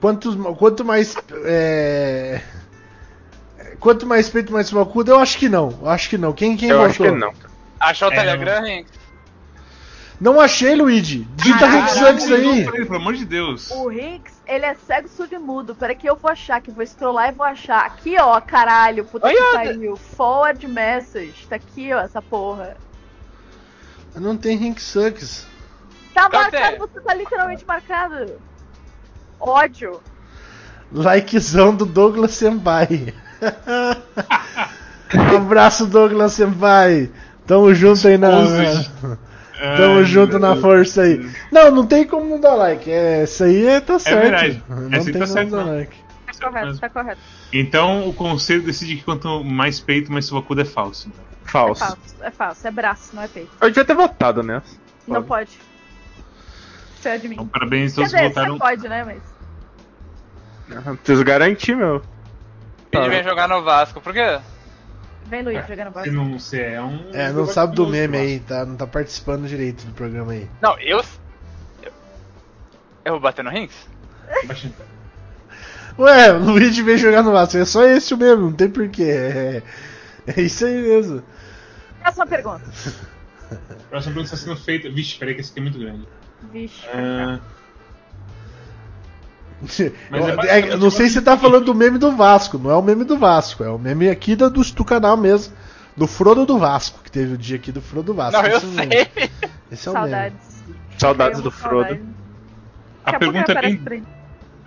Quanto, 0.00 0.36
quanto 0.56 0.84
mais. 0.84 1.14
É... 1.44 2.40
Quanto 3.78 4.06
mais 4.06 4.28
peito, 4.28 4.52
mais 4.52 4.66
subacudo, 4.66 5.12
eu 5.12 5.18
acho 5.20 5.38
que 5.38 5.48
não. 5.48 5.78
Eu 5.82 5.88
acho 5.88 6.08
que 6.08 6.18
não. 6.18 6.32
Quem, 6.32 6.56
quem 6.56 6.70
Eu 6.70 6.78
votou? 6.78 6.90
acho 6.90 7.02
que 7.14 7.20
não. 7.20 7.32
Achou 7.78 8.08
o 8.08 8.12
É, 8.12 8.16
Telegram, 8.16 8.66
Henk? 8.66 8.88
Não 10.24 10.40
achei, 10.40 10.74
Luigi. 10.74 11.28
Digita 11.36 11.70
Sucks 11.88 12.24
Caralho, 12.24 12.50
aí. 12.50 12.64
Pelo 12.64 12.96
amor 12.96 13.12
de 13.12 13.26
Deus. 13.26 13.70
O 13.70 13.92
Hinks, 13.92 14.32
ele 14.46 14.64
é 14.64 14.74
cego 14.74 15.06
surdo 15.06 15.34
e 15.34 15.38
mudo. 15.38 15.74
Peraí 15.74 15.94
que 15.94 16.08
eu 16.08 16.16
vou 16.16 16.30
achar, 16.30 16.62
que 16.62 16.70
vou 16.70 16.82
scrollar 16.86 17.28
e 17.28 17.32
vou 17.32 17.44
achar. 17.44 17.84
Aqui, 17.84 18.16
ó, 18.18 18.40
caralho, 18.40 19.04
puta 19.04 19.26
Olha, 19.26 19.36
que 19.36 19.52
pariu. 19.52 19.96
Forward 19.96 20.66
message. 20.66 21.46
Tá 21.46 21.56
aqui, 21.56 21.92
ó, 21.92 22.00
essa 22.00 22.22
porra. 22.22 22.74
Não 24.16 24.34
tem 24.34 24.56
Rick 24.56 24.80
Sucks. 24.80 25.46
Tá 26.14 26.30
Cadê? 26.30 26.58
marcado, 26.58 26.90
você 26.90 27.00
tá 27.02 27.12
literalmente 27.12 27.66
marcado. 27.66 28.40
Ódio. 29.38 30.00
Likezão 30.90 31.76
do 31.76 31.84
Douglas 31.84 32.32
Senpai. 32.32 33.12
Um 35.12 35.36
Abraço, 35.36 35.86
Douglas 35.86 36.32
Senpai. 36.32 37.10
Tamo 37.46 37.74
junto 37.74 38.08
aí 38.08 38.16
na. 38.16 38.30
Esposas. 39.64 39.78
Tamo 39.78 39.98
Ai, 39.98 40.04
junto 40.04 40.38
na 40.38 40.56
força 40.56 41.02
aí. 41.02 41.30
Não, 41.50 41.70
não 41.70 41.86
tem 41.86 42.06
como 42.06 42.26
não 42.26 42.40
dar 42.40 42.54
like. 42.54 42.90
É, 42.90 43.24
isso 43.24 43.44
aí 43.44 43.66
é, 43.66 43.80
tá 43.80 43.98
certo. 43.98 44.20
verdade. 44.20 44.62
Não 44.68 44.86
Essa 44.88 44.96
aí 44.96 45.04
tem 45.04 45.12
tá 45.12 45.18
como 45.20 45.26
certo, 45.32 45.50
dar 45.50 45.64
não. 45.64 45.74
like. 45.76 45.96
Tá 46.26 46.50
correto, 46.50 46.78
tá 46.78 46.88
correto. 46.88 47.20
Então 47.52 48.08
o 48.08 48.12
conselho 48.12 48.62
decide 48.62 48.96
que 48.96 49.02
quanto 49.04 49.42
mais 49.44 49.78
peito, 49.80 50.12
mais 50.12 50.26
subacudo 50.26 50.60
é 50.60 50.64
falso. 50.64 51.10
É 51.46 51.48
Falso. 51.48 51.80
falso, 51.84 51.98
é 52.22 52.30
falso. 52.30 52.66
É 52.66 52.70
braço, 52.70 53.14
não 53.14 53.22
é 53.22 53.28
peito. 53.28 53.50
Eu 53.60 53.68
devia 53.68 53.84
ter 53.84 53.94
votado 53.94 54.42
nessa. 54.42 54.76
Não 55.06 55.22
pode. 55.22 55.50
Você 57.00 57.08
é 57.10 57.18
de 57.18 57.28
mim. 57.28 57.34
Então 57.34 57.46
parabéns 57.46 57.92
a 57.92 57.94
Quer 57.96 58.00
todos 58.00 58.10
que 58.12 58.16
dizer, 58.16 58.28
votaram. 58.30 58.54
você 58.54 58.58
pode, 58.60 58.88
né, 58.88 59.04
mas... 59.04 60.96
Preciso 60.98 61.22
garantir, 61.24 61.76
meu. 61.76 62.02
Ele 62.90 63.08
vem 63.08 63.22
jogar 63.22 63.46
no 63.48 63.62
Vasco, 63.62 64.00
por 64.00 64.12
quê? 64.12 64.38
Vem, 65.26 65.42
Luiz, 65.42 65.66
jogando 65.66 65.92
Você 65.92 66.10
bola. 66.10 66.12
não, 66.12 66.38
você 66.38 66.60
é 66.60 66.82
um. 66.82 67.10
É, 67.12 67.32
não 67.32 67.46
sabe 67.46 67.74
do 67.74 67.86
meme 67.86 68.16
aí, 68.16 68.40
tá? 68.40 68.64
Não 68.64 68.76
tá 68.76 68.86
participando 68.86 69.46
direito 69.48 69.84
do 69.84 69.92
programa 69.92 70.32
aí. 70.32 70.48
Não, 70.60 70.78
eu. 70.80 71.02
Eu, 71.82 71.92
eu 73.04 73.12
vou 73.12 73.20
bater 73.20 73.42
no 73.42 73.50
Rinks? 73.50 73.88
Ué, 75.98 76.32
o 76.32 76.38
Luigi 76.38 76.82
veio 76.82 76.98
jogar 76.98 77.22
no 77.22 77.32
Vasco. 77.32 77.56
É 77.56 77.64
só 77.64 77.84
esse 77.84 78.12
o 78.12 78.18
mesmo, 78.18 78.50
não 78.50 78.52
tem 78.52 78.68
porquê. 78.68 79.02
É, 79.04 79.62
é 80.26 80.40
isso 80.40 80.66
aí 80.66 80.82
mesmo. 80.82 81.22
Próxima 82.00 82.26
pergunta. 82.26 82.64
Próxima 83.88 84.14
pergunta 84.14 84.34
está 84.34 84.36
sendo 84.36 84.56
feita. 84.56 84.90
Vixe, 84.90 85.18
peraí 85.18 85.34
que 85.34 85.40
esse 85.40 85.50
aqui 85.50 85.60
é 85.60 85.62
muito 85.62 85.78
grande. 85.78 86.06
Vixe. 86.52 86.86
Mas 86.94 87.40
é 90.48 90.58
É, 90.72 90.76
não 90.76 90.90
sei 90.90 91.06
se 91.08 91.14
você 91.14 91.22
tá 91.22 91.36
falando 91.38 91.64
do 91.66 91.74
meme 91.74 91.98
do 91.98 92.12
Vasco, 92.16 92.58
não 92.58 92.70
é 92.70 92.76
o 92.76 92.82
meme 92.82 93.04
do 93.04 93.16
Vasco, 93.18 93.62
é 93.64 93.68
o 93.70 93.78
meme 93.78 94.08
aqui 94.08 94.34
do, 94.36 94.50
do, 94.50 94.62
do 94.62 94.84
canal 94.84 95.16
mesmo. 95.16 95.54
Do 95.96 96.08
Frodo 96.08 96.44
do 96.44 96.58
Vasco, 96.58 97.00
que 97.04 97.10
teve 97.10 97.34
o 97.34 97.38
dia 97.38 97.54
aqui 97.56 97.70
do 97.70 97.80
Frodo 97.80 98.06
do 98.12 98.14
Vasco. 98.14 98.40
Não, 98.42 98.48
eu 98.48 98.56
Esse 98.56 98.66
é 98.66 98.68
o 98.68 98.72
meme. 98.72 98.90
sei. 98.92 99.30
Esse 99.70 99.88
é 99.88 99.90
o 99.90 99.94
meme. 99.94 100.10
Saudades. 100.10 100.64
Saudades 100.98 101.38
Tenho 101.38 101.44
do 101.44 101.50
Frodo. 101.52 101.84
saudades. 101.88 102.06
a 103.04 103.12
pergunta 103.18 103.52
é 103.52 103.60
bem. 103.60 104.02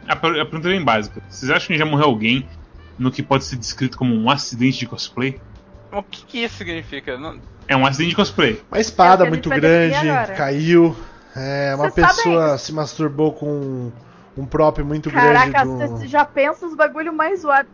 A, 0.07 0.15
per- 0.15 0.39
a 0.39 0.45
pergunta 0.45 0.67
é 0.69 0.71
bem 0.71 0.83
básica. 0.83 1.21
Vocês 1.29 1.51
acham 1.51 1.67
que 1.67 1.77
já 1.77 1.85
morreu 1.85 2.05
alguém 2.05 2.47
no 2.97 3.11
que 3.11 3.21
pode 3.21 3.43
ser 3.43 3.57
descrito 3.57 3.97
como 3.97 4.15
um 4.15 4.29
acidente 4.29 4.79
de 4.79 4.85
cosplay? 4.87 5.37
O 5.91 6.01
que, 6.01 6.23
que 6.25 6.37
isso 6.45 6.55
significa? 6.55 7.17
Não- 7.17 7.39
É 7.67 7.75
um 7.75 7.85
acidente 7.85 8.11
de 8.11 8.15
cosplay. 8.15 8.61
Uma 8.71 8.79
espada 8.79 9.25
É 9.25 9.29
muito 9.29 9.49
grande, 9.49 9.97
caiu. 10.37 10.95
É, 11.35 11.73
uma 11.75 11.89
Você 11.89 12.01
pessoa 12.01 12.57
se 12.57 12.71
masturbou 12.73 13.33
com 13.33 13.91
um 14.37 14.45
próprio 14.45 14.85
muito 14.85 15.09
Caraca, 15.11 15.63
grande. 15.65 15.87
do- 15.87 15.97
você 15.97 16.07
já 16.07 16.23
pensa 16.25 16.65
os 16.65 16.75
bagulho 16.75 17.11
mais 17.13 17.41
zoado. 17.41 17.67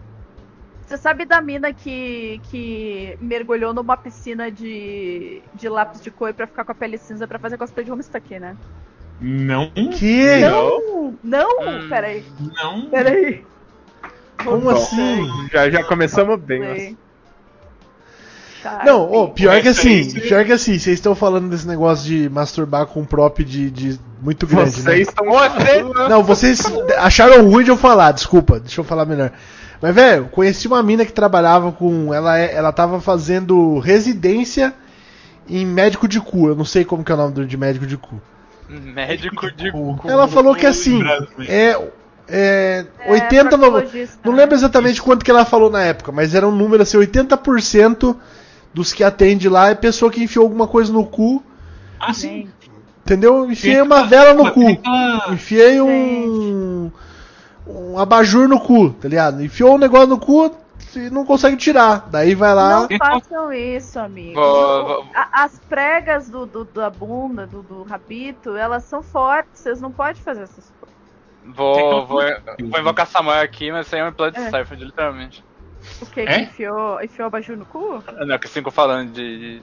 Você 0.86 0.98
sabe 0.98 1.26
da 1.26 1.42
mina 1.42 1.74
que, 1.74 2.40
que 2.52 3.18
mergulhou 3.22 3.74
numa 3.74 3.96
piscina 3.98 4.52
de, 4.52 5.42
de 5.54 5.70
lápis 5.70 6.02
de 6.02 6.12
cor 6.12 6.34
pra 6.34 6.46
ficar 6.46 6.64
com 6.66 6.72
a 6.72 6.76
pele 6.76 6.98
cinza 6.98 7.26
pra 7.28 7.40
fazer 7.40 7.58
cosplay 7.58 7.86
de 7.86 7.92
Homestuck, 7.92 8.38
né? 8.40 8.56
Não. 9.22 9.72
Que? 9.98 10.40
Não! 10.42 11.16
Não! 11.24 11.62
Hum. 11.62 11.88
Peraí, 11.90 12.24
Não. 12.62 12.90
peraí. 12.90 13.46
Como 14.44 14.60
Bom, 14.62 14.70
assim? 14.72 15.48
Já, 15.52 15.70
já 15.70 15.84
começamos 15.86 16.38
bem. 16.42 16.60
mas- 16.60 16.96
Não, 18.86 19.12
ô, 19.12 19.28
pior 19.30 19.62
que 19.62 19.68
Essa 19.68 19.82
assim, 19.82 20.10
pior 20.22 20.46
que 20.46 20.52
assim, 20.52 20.80
vocês 20.80 20.96
estão 21.00 21.14
falando 21.16 21.50
desse 21.50 21.68
negócio 21.68 22.06
de 22.06 22.30
masturbar 22.30 22.86
com 22.86 23.02
um 23.02 23.06
prop 23.06 23.44
de, 23.44 23.70
de 23.70 24.00
muito 24.22 24.48
grande, 24.48 24.78
né? 24.82 24.84
Vocês 24.94 25.08
estão. 25.08 25.26
Você. 25.28 25.84
Não, 26.10 26.24
vocês 26.24 26.62
acharam 26.98 27.48
ruim 27.50 27.64
de 27.64 27.72
eu 27.72 27.78
falar, 27.78 28.12
desculpa, 28.12 28.60
deixa 28.60 28.80
eu 28.82 28.86
falar 28.86 29.06
melhor. 29.06 29.32
Mas, 29.82 29.94
velho, 29.94 30.26
conheci 30.32 30.66
uma 30.68 30.82
mina 30.82 31.06
que 31.06 31.12
trabalhava 31.12 31.72
com. 31.72 32.14
Ela, 32.14 32.40
é- 32.40 32.54
ela 32.56 32.72
tava 32.72 33.02
fazendo 33.02 33.80
residência 33.80 34.74
em 35.50 35.66
médico 35.66 36.08
de 36.08 36.22
cu. 36.22 36.48
Eu 36.48 36.56
não 36.56 36.64
sei 36.66 36.86
como 36.86 37.04
que 37.04 37.12
é 37.12 37.16
o 37.16 37.18
nome 37.18 37.46
de 37.46 37.58
médico 37.58 37.86
de 37.86 37.98
cu. 37.98 38.22
Médico 38.70 39.52
de 39.52 39.72
cu. 39.72 40.00
Ela 40.06 40.28
falou 40.28 40.56
que 40.56 40.66
assim, 40.66 41.02
é. 41.48 41.72
É, 42.30 42.86
É, 43.06 43.12
80, 43.12 43.58
no- 43.58 43.70
proctologista, 43.72 44.18
não 44.24 44.32
né? 44.32 44.40
lembro 44.40 44.56
exatamente 44.56 45.02
quanto 45.02 45.26
que 45.26 45.30
ela 45.30 45.44
falou 45.44 45.70
na 45.70 45.82
época, 45.84 46.10
mas 46.14 46.34
era 46.34 46.48
um 46.48 46.56
número 46.56 46.82
assim, 46.82 46.98
80% 46.98 48.16
dos 48.74 48.92
que 48.94 49.04
atende 49.04 49.48
lá 49.50 49.70
é 49.70 49.76
pessoa 49.76 50.12
que 50.12 50.24
enfiou 50.24 50.44
alguma 50.46 50.68
coisa 50.68 50.92
no 50.92 51.06
cu, 51.06 51.44
Ah, 52.00 52.14
sim. 52.14 52.50
Entendeu? 53.06 53.50
Enfiei 53.52 53.82
uma 53.82 54.04
vela 54.06 54.34
no 54.34 54.52
cu. 54.52 54.62
Enfiei 55.32 55.82
um. 55.82 56.90
Um 57.68 57.98
abajur 57.98 58.48
no 58.48 58.60
cu, 58.60 58.90
tá 58.92 59.08
ligado? 59.08 59.42
Enfiou 59.44 59.76
um 59.76 59.78
negócio 59.78 60.08
no 60.08 60.18
cu 60.20 60.54
e 60.96 61.10
não 61.10 61.26
consegue 61.26 61.56
tirar. 61.58 62.08
Daí 62.10 62.36
vai 62.36 62.54
lá. 62.54 62.88
Não 62.90 62.98
façam 62.98 63.52
isso, 63.54 63.98
amigo. 64.00 64.40
As 65.32 65.60
pregas 65.70 66.30
do, 66.30 66.46
do- 66.46 66.66
da 66.66 66.90
bunda, 66.90 67.46
do, 67.48 67.62
do 67.62 67.84
rabito, 67.84 68.56
elas 68.56 68.84
são 68.84 69.02
fortes, 69.02 69.62
vocês 69.62 69.80
não 69.82 69.92
podem 69.92 70.22
fazer 70.22 70.44
essas 70.44 70.72
coisas. 70.80 70.96
Vou, 71.56 72.06
vou, 72.06 72.22
vou 72.70 72.80
invocar 72.80 73.06
Samuel 73.08 73.42
aqui, 73.42 73.70
mas 73.72 73.86
isso 73.86 73.96
aí 73.96 74.02
é 74.02 74.06
um 74.06 74.10
episódio 74.10 74.42
de 74.42 74.48
É. 74.48 74.50
Cypher, 74.64 74.78
literalmente. 74.80 75.44
O 76.02 76.06
que? 76.06 76.22
É? 76.22 76.26
Que 76.26 76.42
enfiou, 76.44 77.02
enfiou 77.02 77.28
abajur 77.28 77.58
no 77.58 77.66
cu? 77.66 78.04
Não, 78.26 78.38
que 78.40 78.48
assim 78.48 78.62
que 78.62 78.68
eu 78.68 78.72
falando 78.72 79.12
de, 79.12 79.58
de 79.58 79.62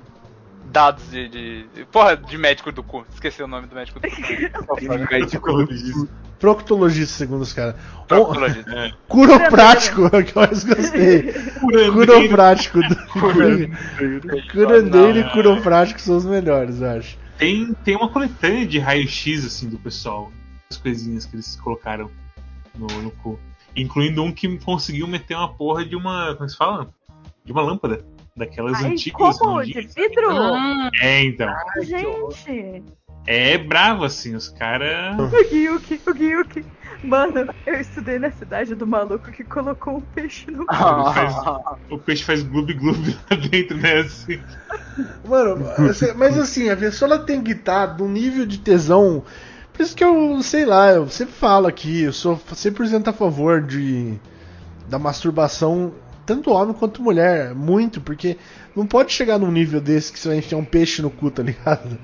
dados 0.67 1.11
de, 1.11 1.29
de, 1.29 1.63
de- 1.75 1.85
Porra, 1.87 2.17
de 2.17 2.39
médico 2.39 2.71
do 2.73 2.83
cu. 2.83 3.05
Esqueci 3.13 3.43
o 3.43 3.49
nome 3.49 3.67
do 3.67 3.75
médico 3.75 4.01
do 4.01 4.09
cu. 4.09 4.17
Proctologista, 6.41 7.19
segundo 7.19 7.43
os 7.43 7.53
caras. 7.53 7.75
Proctologista. 8.09 8.71
É. 8.75 8.93
Curoprático, 9.07 10.05
é 10.11 10.19
o 10.21 10.25
que 10.25 10.37
eu 10.37 10.43
mais 10.43 10.65
gostei. 10.65 11.33
Curoprático. 11.93 12.79
Do... 12.81 12.97
Curandeiro 14.51 15.19
e 15.19 15.31
curoprático 15.33 16.01
são 16.01 16.17
os 16.17 16.25
melhores, 16.25 16.81
eu 16.81 16.91
acho. 16.91 17.19
Tem, 17.37 17.75
tem 17.85 17.95
uma 17.97 18.09
coletânea 18.09 18.67
de 18.67 18.79
raio-x 18.79 19.45
assim 19.45 19.69
do 19.69 19.79
pessoal. 19.79 20.33
As 20.71 20.79
coisinhas 20.79 21.27
que 21.27 21.37
eles 21.37 21.57
colocaram 21.57 22.11
no, 22.75 22.87
no 22.87 23.11
cu. 23.11 23.39
Incluindo 23.77 24.23
um 24.23 24.33
que 24.33 24.59
conseguiu 24.59 25.07
meter 25.07 25.37
uma 25.37 25.53
porra 25.53 25.85
de 25.85 25.97
uma. 25.97 26.35
Como 26.37 26.49
se 26.49 26.57
fala? 26.57 26.89
De 27.45 27.53
uma 27.53 27.63
lâmpada. 27.63 28.05
Daquelas 28.37 28.83
Ai, 28.83 28.93
antigas. 28.93 29.39
como? 29.39 29.63
De 29.63 29.81
vidro? 29.81 30.31
É, 31.01 31.25
então. 31.25 31.53
Gente! 31.83 32.83
É 33.27 33.59
bravo, 33.59 34.05
assim, 34.05 34.35
os 34.35 34.49
caras. 34.49 35.19
O 35.19 35.29
Gyuki, 35.49 36.01
o 36.07 36.15
Gyuki. 36.15 36.65
Mano, 37.03 37.53
eu 37.67 37.81
estudei 37.81 38.19
na 38.19 38.31
cidade 38.31 38.75
do 38.75 38.87
maluco 38.87 39.31
que 39.31 39.43
colocou 39.43 39.97
um 39.97 40.01
peixe 40.01 40.51
no 40.51 40.67
cu. 40.67 40.75
O 41.91 41.99
peixe 41.99 42.23
faz 42.23 42.43
gloob-gloob 42.43 43.19
lá 43.31 43.37
dentro, 43.37 43.77
né? 43.79 44.01
Assim. 44.01 44.41
Mano, 45.27 45.65
mas 46.17 46.39
assim, 46.39 46.69
a 46.69 46.77
pessoa 46.77 47.15
ela 47.15 47.25
tem 47.25 47.43
que 47.43 47.53
estar 47.53 47.97
nível 48.09 48.45
de 48.45 48.59
tesão. 48.59 49.25
Por 49.81 49.85
isso 49.85 49.97
que 49.97 50.05
eu, 50.05 50.43
sei 50.43 50.67
lá, 50.67 50.91
eu 50.93 51.09
sempre 51.09 51.33
falo 51.33 51.67
aqui, 51.67 52.03
eu 52.03 52.13
sou 52.13 52.37
100% 52.37 53.09
a 53.09 53.15
favor 53.15 53.63
de 53.63 54.21
da 54.87 54.99
masturbação, 54.99 55.95
tanto 56.27 56.51
homem 56.51 56.75
quanto 56.75 57.03
mulher. 57.03 57.55
Muito, 57.55 57.99
porque 57.99 58.37
não 58.77 58.87
pode 58.87 59.11
chegar 59.11 59.39
num 59.39 59.51
nível 59.51 59.81
desse 59.81 60.13
que 60.13 60.19
você 60.19 60.29
vai 60.29 60.37
enfiar 60.37 60.59
um 60.59 60.67
peixe 60.67 61.01
no 61.01 61.09
cu, 61.11 61.31
tá 61.31 61.43
ligado? 61.43 61.99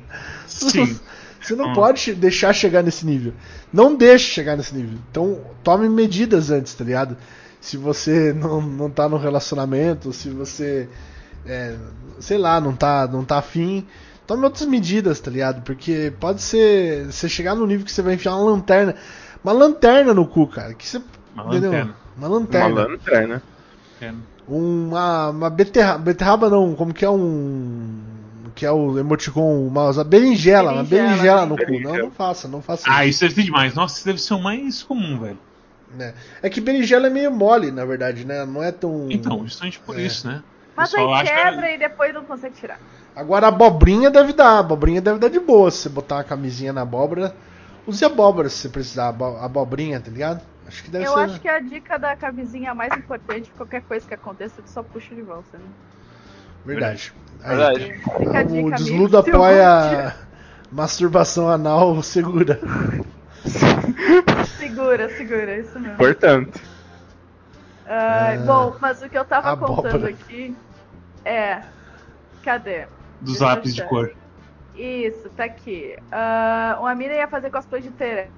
Sim. 0.46 0.98
Você 1.38 1.54
não 1.54 1.66
Hum. 1.66 1.72
pode 1.74 2.14
deixar 2.14 2.54
chegar 2.54 2.82
nesse 2.82 3.04
nível. 3.04 3.34
Não 3.70 3.94
deixe 3.94 4.24
chegar 4.32 4.56
nesse 4.56 4.74
nível. 4.74 4.98
Então, 5.10 5.38
tome 5.62 5.86
medidas 5.88 6.50
antes, 6.50 6.72
tá 6.74 6.82
ligado? 6.82 7.14
Se 7.60 7.76
você 7.76 8.32
não, 8.32 8.60
não 8.60 8.90
tá 8.90 9.06
no 9.08 9.18
relacionamento, 9.18 10.12
se 10.14 10.30
você. 10.30 10.88
é, 11.44 11.76
sei 12.18 12.38
lá, 12.38 12.58
não 12.60 12.74
tá, 12.74 13.06
não 13.06 13.22
tá 13.24 13.36
afim. 13.38 13.86
Tome 14.26 14.44
outras 14.44 14.66
medidas, 14.66 15.20
tá 15.20 15.30
ligado? 15.30 15.62
Porque 15.62 16.12
pode 16.18 16.42
ser. 16.42 17.06
Você 17.06 17.28
chegar 17.28 17.54
no 17.54 17.66
nível 17.66 17.84
que 17.84 17.92
você 17.92 18.02
vai 18.02 18.14
enfiar 18.14 18.34
uma 18.36 18.50
lanterna. 18.50 18.94
Uma 19.44 19.52
lanterna 19.52 20.12
no 20.12 20.26
cu, 20.26 20.46
cara. 20.48 20.74
Que 20.74 20.86
você, 20.86 21.00
Uma 21.34 21.46
entendeu? 21.46 21.70
lanterna. 21.70 21.96
Uma 22.16 22.28
lanterna. 22.28 22.68
Uma 22.80 22.88
lanterna. 22.88 23.42
É. 24.00 24.12
Uma, 24.48 25.30
uma 25.30 25.50
beterraba, 25.50 25.98
beterraba 25.98 26.50
não, 26.50 26.74
como 26.74 26.92
que 26.94 27.04
é 27.04 27.10
um. 27.10 28.00
Que 28.54 28.64
é 28.64 28.70
o 28.72 28.98
emoticon, 28.98 29.66
uma, 29.66 29.90
uma 29.90 30.04
berinjela, 30.04 30.72
uma 30.72 30.82
Berinjela, 30.82 31.08
berinjela 31.10 31.46
no 31.46 31.56
cu. 31.56 31.66
berinjela. 31.66 31.96
Não, 31.98 32.04
não 32.06 32.10
faça, 32.10 32.48
não 32.48 32.62
faça 32.62 32.84
Ah, 32.88 33.04
isso. 33.04 33.20
deve 33.20 33.34
ser 33.34 33.42
demais. 33.42 33.74
Nossa, 33.74 33.96
isso 33.96 34.06
deve 34.06 34.20
ser 34.20 34.32
o 34.34 34.42
mais 34.42 34.82
comum, 34.82 35.18
velho. 35.20 35.38
né? 35.96 36.14
É 36.42 36.48
que 36.48 36.60
berinjela 36.60 37.06
é 37.06 37.10
meio 37.10 37.30
mole, 37.30 37.70
na 37.70 37.84
verdade, 37.84 38.24
né? 38.24 38.46
Não 38.46 38.62
é 38.62 38.72
tão. 38.72 39.08
Então, 39.10 39.44
justamente 39.46 39.78
por 39.80 39.98
É. 39.98 40.02
isso, 40.02 40.26
né? 40.26 40.42
Mas 40.76 40.94
aí 40.94 41.12
acha- 41.12 41.34
quebra 41.34 41.70
e 41.72 41.78
depois 41.78 42.12
não 42.14 42.24
consegue 42.24 42.54
tirar. 42.54 42.78
Agora 43.14 43.46
a 43.46 43.48
abobrinha 43.48 44.10
deve 44.10 44.32
dar, 44.32 44.56
a 44.56 44.58
abobrinha 44.58 45.00
deve 45.00 45.18
dar 45.18 45.28
de 45.30 45.40
boa. 45.40 45.70
Se 45.70 45.78
você 45.82 45.88
botar 45.88 46.16
uma 46.16 46.24
camisinha 46.24 46.72
na 46.72 46.82
abóbora, 46.82 47.34
use 47.86 48.04
abóbora 48.04 48.48
se 48.48 48.56
você 48.58 48.68
precisar, 48.68 49.08
abo- 49.08 49.38
abobrinha, 49.38 49.98
tá 50.00 50.10
ligado? 50.10 50.42
Acho 50.68 50.82
que 50.82 50.90
deve 50.90 51.06
Eu 51.06 51.14
ser. 51.14 51.20
acho 51.20 51.40
que 51.40 51.48
a 51.48 51.60
dica 51.60 51.98
da 51.98 52.14
camisinha 52.16 52.68
é 52.68 52.70
a 52.72 52.74
mais 52.74 52.92
importante. 52.96 53.50
Qualquer 53.56 53.82
coisa 53.82 54.06
que 54.06 54.12
aconteça, 54.14 54.60
tu 54.60 54.68
só 54.70 54.82
puxa 54.82 55.14
de 55.14 55.22
volta. 55.22 55.56
Né? 55.56 55.64
Verdade. 56.64 57.12
Aí, 57.42 57.56
Verdade. 57.56 57.92
Fica 58.18 58.38
a 58.38 58.42
dica, 58.42 58.66
o 58.66 58.70
desludo 58.72 59.18
apoia 59.18 60.14
masturbação 60.70 61.48
anal 61.48 62.02
segura. 62.02 62.58
Segura, 64.58 65.08
segura, 65.16 65.52
é 65.52 65.60
isso 65.60 65.78
mesmo. 65.78 65.96
Portanto. 65.96 66.60
Ah, 67.88 68.34
bom, 68.44 68.76
mas 68.80 69.02
o 69.02 69.08
que 69.08 69.16
eu 69.16 69.24
tava 69.24 69.50
abóbora. 69.52 69.82
contando 69.82 70.06
aqui 70.06 70.56
é. 71.24 71.62
Cadê? 72.42 72.86
Dos 73.20 73.40
lápis 73.40 73.74
de 73.74 73.84
cor. 73.84 74.12
Isso, 74.74 75.28
tá 75.30 75.44
aqui. 75.44 75.96
Ah, 76.12 76.76
uma 76.80 76.94
mina 76.94 77.14
ia 77.14 77.28
fazer 77.28 77.50
cosplay 77.50 77.80
de 77.82 77.90
Tere. 77.90 78.28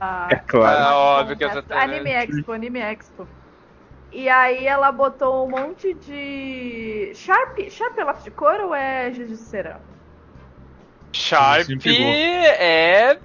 Ah, 0.00 0.28
É 0.30 0.36
claro. 0.36 0.78
É 0.78 0.92
óbvio 0.92 1.36
que 1.36 1.44
essa 1.44 1.64
Anime 1.70 2.10
Expo, 2.10 2.52
Anime 2.52 2.80
Expo. 2.80 3.26
E 4.12 4.28
aí 4.28 4.66
ela 4.66 4.92
botou 4.92 5.46
um 5.46 5.50
monte 5.50 5.94
de. 5.94 7.12
Sharp, 7.14 7.58
Sharp 7.70 7.98
é 7.98 8.04
lápis 8.04 8.24
de 8.24 8.30
cor 8.30 8.60
ou 8.60 8.74
é 8.74 9.10
giz 9.12 9.28
de 9.28 9.36
cera? 9.36 9.80
Sharp 11.12 11.68
é 11.86 13.18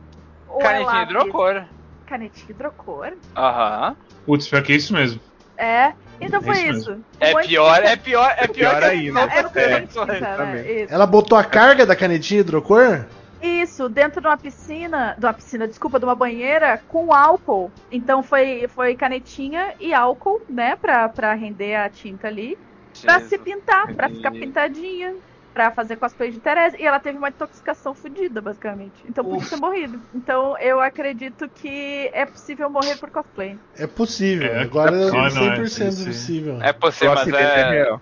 Ou 0.48 0.62
é 0.62 0.64
canetinha 0.64 0.86
lápis? 0.86 1.16
hidrocor. 1.16 1.64
Canetinha 2.06 2.52
hidrocor? 2.52 3.14
Aham. 3.36 3.96
Putz, 4.28 4.48
pior 4.48 4.62
que 4.62 4.74
é 4.74 4.76
isso 4.76 4.94
mesmo. 4.94 5.20
É. 5.58 5.94
Então 6.22 6.40
É 6.42 6.44
foi 6.44 6.58
isso 6.62 6.80
isso. 6.80 6.92
Um 6.92 7.02
É 7.20 7.32
monte 7.34 7.44
de- 7.44 7.48
pior, 7.50 7.84
é 7.84 7.96
pior, 7.96 8.32
é 8.38 8.48
pior, 8.48 8.54
Pior 8.54 8.80
que 8.80 8.86
ainda. 8.86 9.22
É 9.22 9.40
É, 9.40 10.46
né? 10.46 10.84
Isso. 10.84 10.94
Ela 10.94 11.06
botou 11.08 11.38
a 11.38 11.44
carga 11.44 11.86
da 11.86 11.96
canetinha 11.96 12.42
hidrocor? 12.42 13.06
Isso, 13.42 13.88
dentro 13.88 14.20
de 14.20 14.28
uma 14.28 14.38
piscina, 14.38 15.16
de 15.18 15.26
uma 15.26 15.34
piscina, 15.34 15.68
desculpa, 15.68 16.00
de 16.00 16.06
uma 16.06 16.16
banheira 16.16 16.82
com 16.88 17.14
álcool. 17.14 17.72
Então 17.92 18.22
foi, 18.22 18.68
foi 18.68 18.96
canetinha 18.96 19.74
e 19.80 19.94
álcool, 19.94 20.42
né, 20.50 20.76
pra, 20.76 21.08
pra 21.08 21.34
render 21.34 21.76
a 21.76 21.88
tinta 21.90 22.28
ali, 22.28 22.58
pra 23.02 23.22
se 23.22 23.38
pintar, 23.38 23.94
pra 23.94 24.10
ficar 24.10 24.32
pintadinha, 24.32 25.14
pra 25.58 25.72
fazer 25.72 25.98
cosplay 25.98 26.30
de 26.32 26.40
Teresa. 26.40 26.78
E 26.80 26.86
ela 26.86 27.00
teve 27.00 27.18
uma 27.18 27.30
intoxicação 27.30 27.96
fodida, 27.96 28.40
basicamente. 28.42 29.04
Então 29.08 29.24
podia 29.24 29.40
Uf. 29.40 29.50
ter 29.50 29.56
morrido. 29.58 30.00
Então 30.14 30.56
eu 30.60 30.80
acredito 30.80 31.50
que 31.50 32.10
é 32.14 32.26
possível 32.26 32.70
morrer 32.70 32.96
por 32.98 33.10
cosplay. 33.10 33.58
É 33.76 33.88
possível. 33.88 34.48
É, 34.54 34.62
Agora 34.62 34.96
é 34.96 35.08
é 35.08 35.10
possível, 35.10 35.30
100% 35.32 35.36
não 35.40 35.54
é? 35.54 35.66
Sim. 35.66 36.06
possível. 36.06 36.62
É 36.62 36.74
possível, 36.74 37.16
mas 37.16 37.28
é 37.34 37.42
é, 37.42 37.64
real. 37.72 38.02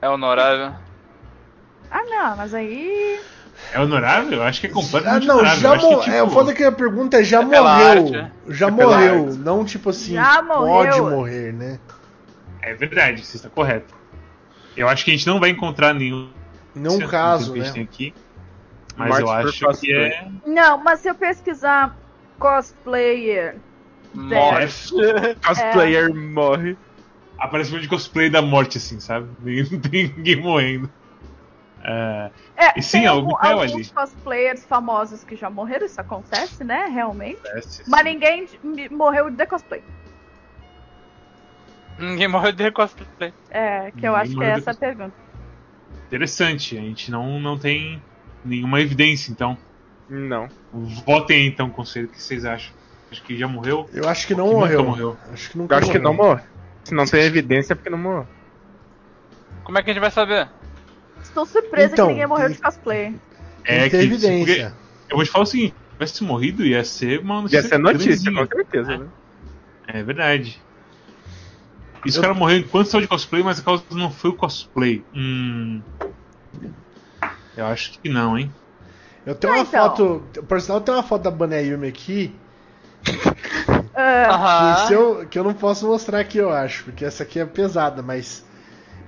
é 0.00 0.08
honorável. 0.08 0.72
Ah, 1.90 2.02
não, 2.04 2.36
mas 2.36 2.54
aí. 2.54 3.20
É 3.74 3.80
honorável? 3.80 4.32
Eu 4.32 4.42
acho 4.42 4.60
que 4.60 4.66
é 4.66 4.70
Ah, 4.70 4.74
completamente 4.74 5.26
não, 5.26 5.34
honorável. 5.34 5.60
já 5.60 5.68
Eu 5.68 5.74
acho 5.74 5.88
que, 5.88 5.94
mo- 5.94 6.00
tipo, 6.02 6.16
é, 6.16 6.22
o 6.22 6.30
foda 6.30 6.52
é 6.52 6.54
que 6.54 6.64
a 6.64 6.72
pergunta 6.72 7.20
é 7.20 7.24
já 7.24 7.40
É 7.40 7.44
morreu. 7.44 7.66
arte? 7.66 8.32
Já 8.48 8.68
É 8.68 8.70
morreu. 8.70 9.26
arte. 9.26 9.38
Não 9.38 9.64
tipo 9.64 9.90
assim, 9.90 10.14
Já 10.14 10.42
pode 10.42 10.56
morreu. 10.58 11.10
morrer, 11.10 11.52
né? 11.52 11.78
É 12.62 12.74
verdade, 12.74 13.24
você 13.24 13.36
está 13.36 13.48
correto. 13.50 14.01
Eu 14.76 14.88
acho 14.88 15.04
que 15.04 15.10
a 15.10 15.16
gente 15.16 15.26
não 15.26 15.38
vai 15.40 15.50
encontrar 15.50 15.94
nenhum 15.94 16.32
Não 16.74 16.98
caso, 17.06 17.52
que 17.52 17.60
a 17.60 17.62
gente 17.64 17.72
tem 17.74 17.82
né? 17.82 17.88
aqui. 17.92 18.14
Mas 18.96 19.18
eu 19.18 19.30
acho 19.30 19.80
que 19.80 19.94
é. 19.94 20.28
Não, 20.46 20.78
mas 20.78 21.00
se 21.00 21.08
eu 21.08 21.14
pesquisar 21.14 21.96
cosplayer. 22.38 23.56
Morte. 24.14 24.90
Cosplayer 25.46 26.14
morre. 26.14 26.76
Aparece 27.38 27.74
um 27.74 27.80
de 27.80 27.88
cosplay 27.88 28.28
da 28.30 28.42
morte, 28.42 28.78
assim, 28.78 29.00
sabe? 29.00 29.28
Ninguém- 29.40 29.70
Não 29.72 29.80
tem 29.80 30.08
ninguém 30.16 30.36
morrendo. 30.36 30.90
É, 31.84 32.30
É, 32.56 32.78
E 32.78 32.82
sim, 32.82 32.98
tem 32.98 33.04
é 33.06 33.08
algum- 33.08 33.34
alguns 33.36 33.72
ali. 33.72 33.90
cosplayers 33.90 34.64
famosos 34.66 35.24
que 35.24 35.34
já 35.34 35.50
morreram, 35.50 35.86
isso 35.86 36.00
acontece, 36.00 36.62
né? 36.62 36.86
Realmente. 36.86 37.40
parece, 37.42 37.82
Mas 37.88 38.04
ninguém 38.04 38.46
morreu 38.90 39.30
de 39.30 39.46
cosplay. 39.46 39.82
Ninguém 41.98 42.28
morreu 42.28 42.52
de 42.52 42.70
cosplay. 42.70 43.32
É, 43.50 43.90
que 43.92 44.06
eu 44.06 44.12
Ninguém 44.12 44.20
acho 44.20 44.30
que 44.30 44.32
é 44.32 44.36
morreu 44.36 44.54
de 44.54 44.60
essa 44.60 44.70
a 44.70 44.74
pergunta. 44.74 45.14
Interessante, 46.06 46.76
a 46.76 46.80
gente 46.80 47.10
não, 47.10 47.40
não 47.40 47.58
tem 47.58 48.02
nenhuma 48.44 48.80
evidência, 48.80 49.30
então. 49.30 49.56
Não. 50.08 50.48
Votem 51.06 51.36
aí, 51.42 51.46
então, 51.46 51.70
conselho, 51.70 52.06
o 52.06 52.10
que 52.10 52.20
vocês 52.20 52.44
acham? 52.44 52.72
Acho 53.10 53.22
que 53.22 53.36
já 53.36 53.46
morreu? 53.48 53.88
Eu 53.92 54.08
acho 54.08 54.26
que 54.26 54.34
não 54.34 54.48
Que 54.48 54.54
morreu. 54.54 54.84
morreu. 54.84 55.18
Acho 55.32 55.50
que 55.50 55.58
nunca 55.58 55.74
Eu 55.74 55.78
acho 55.78 55.90
que 55.90 55.98
não 55.98 56.14
morreu. 56.14 56.30
morre. 56.36 56.42
Se 56.84 56.94
não 56.94 57.04
tem 57.04 57.22
evidência 57.22 57.72
é 57.72 57.76
porque 57.76 57.90
não 57.90 57.98
morre. 57.98 58.26
Como 59.64 59.78
é 59.78 59.82
que 59.82 59.90
a 59.90 59.92
gente 59.94 60.00
vai 60.00 60.10
saber? 60.10 60.48
Estou 61.22 61.46
surpresa 61.46 61.94
Então, 61.94 62.06
que 62.08 62.12
ninguém 62.14 62.26
morreu 62.26 62.48
de 62.50 62.58
cosplay. 62.58 63.10
Tem 63.10 63.18
que 63.64 63.64
ter 63.64 63.74
É 63.74 63.88
que- 63.88 63.96
evidência. 63.96 64.74
Eu 65.08 65.16
vou 65.16 65.24
te 65.24 65.30
falar 65.30 65.44
o 65.44 65.46
seguinte: 65.46 65.74
se 65.74 65.92
tivesse 65.92 66.24
morrido, 66.24 66.64
ia 66.66 66.82
ser 66.84 67.20
uma 67.20 67.36
Ia 67.36 67.40
notícia. 67.42 67.62
ser 67.62 67.78
notícia, 67.78 68.32
com 68.32 68.46
certeza, 68.56 68.98
né? 68.98 69.06
É 69.86 70.02
verdade. 70.02 70.61
E 72.04 72.10
se 72.10 72.18
Eu- 72.18 72.20
o 72.20 72.22
cara 72.22 72.34
morreu 72.34 72.58
enquanto 72.58 72.86
estava 72.86 73.02
de 73.02 73.08
cosplay, 73.08 73.42
mas 73.42 73.60
a 73.60 73.62
causa 73.62 73.84
não 73.92 74.10
foi 74.10 74.30
o 74.30 74.34
cosplay. 74.34 75.04
Hum. 75.14 75.80
Eu 77.56 77.66
acho 77.66 77.98
que 78.00 78.08
não, 78.08 78.36
hein? 78.38 78.52
Eu 79.24 79.34
tenho 79.34 79.52
Ah, 79.52 79.56
uma 79.56 79.62
então. 79.62 79.88
foto. 79.88 80.22
Por 80.48 80.60
sinal, 80.60 80.80
tem 80.80 80.94
uma 80.94 81.02
foto 81.02 81.22
da 81.22 81.30
Banayumi 81.30 81.86
aqui. 81.88 82.34
Ah, 83.94 84.78
Aham. 84.80 84.88
Que, 84.88 84.94
eu, 84.94 85.26
que 85.28 85.38
eu 85.38 85.44
não 85.44 85.52
posso 85.52 85.86
mostrar 85.86 86.18
aqui, 86.20 86.38
eu 86.38 86.50
acho. 86.50 86.84
Porque 86.84 87.04
essa 87.04 87.24
aqui 87.24 87.38
é 87.38 87.44
pesada, 87.44 88.00
mas. 88.02 88.42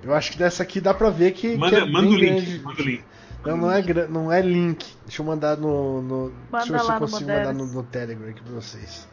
Eu 0.03 0.13
acho 0.15 0.31
que 0.33 0.37
dessa 0.39 0.63
aqui 0.63 0.79
dá 0.79 0.93
pra 0.93 1.09
ver 1.09 1.33
que. 1.33 1.53
que 1.53 1.57
Manda, 1.57 1.79
é 1.79 1.85
manda 1.87 2.09
o 2.09 2.15
link. 2.15 2.59
Manda 2.63 2.83
o 2.83 2.85
link. 2.85 3.05
Não, 3.47 3.57
não 3.57 3.73
é, 3.73 3.83
não 4.09 4.31
é 4.33 4.43
link. 4.43 4.85
Deixa 5.07 5.23
eu 5.23 5.27
mandar 5.27 5.57
no. 5.57 6.03
no 6.03 6.33
Manda 6.53 6.67
deixa 6.67 6.69
eu 6.69 6.73
ver 6.73 6.81
se 6.81 6.87
eu 6.89 6.95
no 6.95 7.01
consigo 7.01 7.31
mandar 7.31 7.55
no, 7.55 7.67
no 7.67 7.83
Telegram 7.85 8.29
aqui 8.29 8.43
pra 8.43 8.53
vocês. 8.53 9.09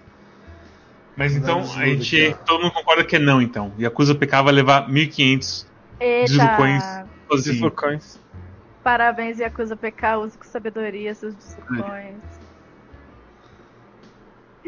Mas 1.16 1.36
então, 1.36 1.60
a 1.60 1.86
gente. 1.86 2.36
todo 2.46 2.62
mundo 2.62 2.74
concorda 2.74 3.04
que 3.04 3.16
é 3.16 3.20
não, 3.20 3.42
então. 3.42 3.74
Yakuza 3.80 4.16
PK 4.16 4.42
vai 4.42 4.54
levar 4.54 4.90
1.500 4.90 5.66
deslucões 6.26 6.84
eita. 6.84 7.08
sozinho. 7.30 7.74
Parabéns, 8.84 9.40
Yakuza 9.40 9.76
PK. 9.76 10.18
Use 10.18 10.38
com 10.38 10.46
sabedoria 10.46 11.14
seus 11.14 11.36
discursos. 11.36 11.86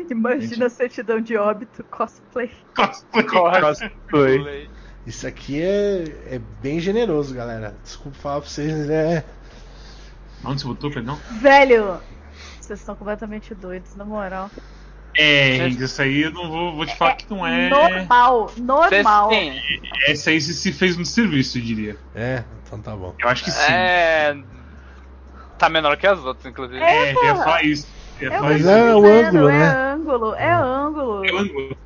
Imagina 0.09 0.65
a 0.65 0.69
certidão 0.69 1.21
de 1.21 1.37
óbito 1.37 1.83
cosplay. 1.85 2.51
Cosplay. 2.75 3.25
Cosplay. 3.61 4.69
Isso 5.05 5.27
aqui 5.27 5.61
é, 5.61 6.03
é 6.35 6.41
bem 6.61 6.79
generoso, 6.79 7.33
galera. 7.33 7.75
Desculpa 7.83 8.17
falar 8.17 8.41
pra 8.41 8.49
vocês, 8.49 8.89
é. 8.89 9.23
Onde 10.43 10.61
você 10.61 10.67
botou, 10.67 10.91
perdão? 10.91 11.17
Velho, 11.41 11.99
vocês 12.59 12.79
estão 12.79 12.95
completamente 12.95 13.53
doidos, 13.53 13.95
na 13.95 14.05
moral. 14.05 14.49
É, 15.15 15.69
gente, 15.69 15.83
essa 15.83 16.03
aí 16.03 16.21
eu 16.21 16.31
não 16.31 16.49
vou, 16.49 16.75
vou 16.75 16.85
te 16.85 16.95
falar 16.95 17.15
que 17.15 17.29
não 17.29 17.45
é. 17.45 17.69
Normal, 17.69 18.51
normal. 18.57 19.29
Sim, 19.29 19.59
Essa 20.07 20.29
aí 20.31 20.41
se, 20.41 20.73
fez 20.73 20.97
um 20.97 21.05
serviço, 21.05 21.57
eu 21.57 21.61
diria. 21.61 21.97
É, 22.15 22.43
então 22.65 22.79
tá 22.81 22.95
bom. 22.95 23.15
Eu 23.21 23.29
acho 23.29 23.43
que 23.43 23.51
sim. 23.51 23.71
é. 23.71 24.35
Tá 25.59 25.69
menor 25.69 25.95
que 25.97 26.07
as 26.07 26.19
outras, 26.19 26.45
inclusive. 26.45 26.79
É, 26.83 27.11
É, 27.11 27.29
eu 27.31 27.35
falar 27.37 27.63
isso. 27.63 27.87
Eu 28.19 28.31
ia 28.31 28.37
Eu 28.37 28.41
Mas 28.43 28.61
isso. 28.61 28.69
é 28.69 28.95
o 28.95 29.05
dizendo, 29.05 29.07
ângulo, 29.07 29.49
é 29.49 29.57
né? 29.57 29.93
ângulo, 29.93 30.35
é 30.35 30.51
ângulo. 30.53 31.25
É 31.25 31.29
ângulo. 31.39 31.77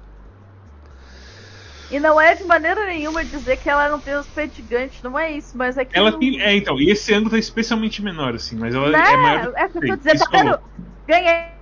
E 1.90 2.00
não 2.02 2.20
é 2.20 2.36
de 2.36 2.44
maneira 2.44 2.86
nenhuma 2.86 3.24
dizer 3.24 3.58
que 3.58 3.70
ela 3.70 3.88
não 3.88 4.00
tem 4.00 4.16
os 4.18 4.28
peitos 4.28 4.58
gigantes, 4.58 5.02
não 5.02 5.18
é 5.18 5.32
isso, 5.32 5.58
mas 5.58 5.78
é 5.78 5.86
que. 5.86 5.98
Ela 5.98 6.12
não- 6.12 6.20
tem. 6.20 6.42
É, 6.42 6.54
então, 6.56 6.80
e 6.82 6.90
esse 6.90 7.14
ângulo 7.14 7.32
tá 7.32 7.38
especialmente 7.38 8.02
menor, 8.02 8.36
assim, 8.36 8.58
mas 8.58 8.76
ela 8.76 8.90
Né? 8.90 9.00
é 9.14 9.18
maior. 9.18 9.46
do 9.48 9.54
que 9.54 9.60
É 9.62 9.66
o 9.66 9.70
que 9.70 9.78
eu 9.78 9.88
tô 9.88 9.96
dizendo, 9.96 10.16
Isso 10.16 10.26
tá 10.26 10.30
que 10.32 10.36
é 10.38 10.44
vendo? 10.44 10.60
Ganhei. 11.08 11.57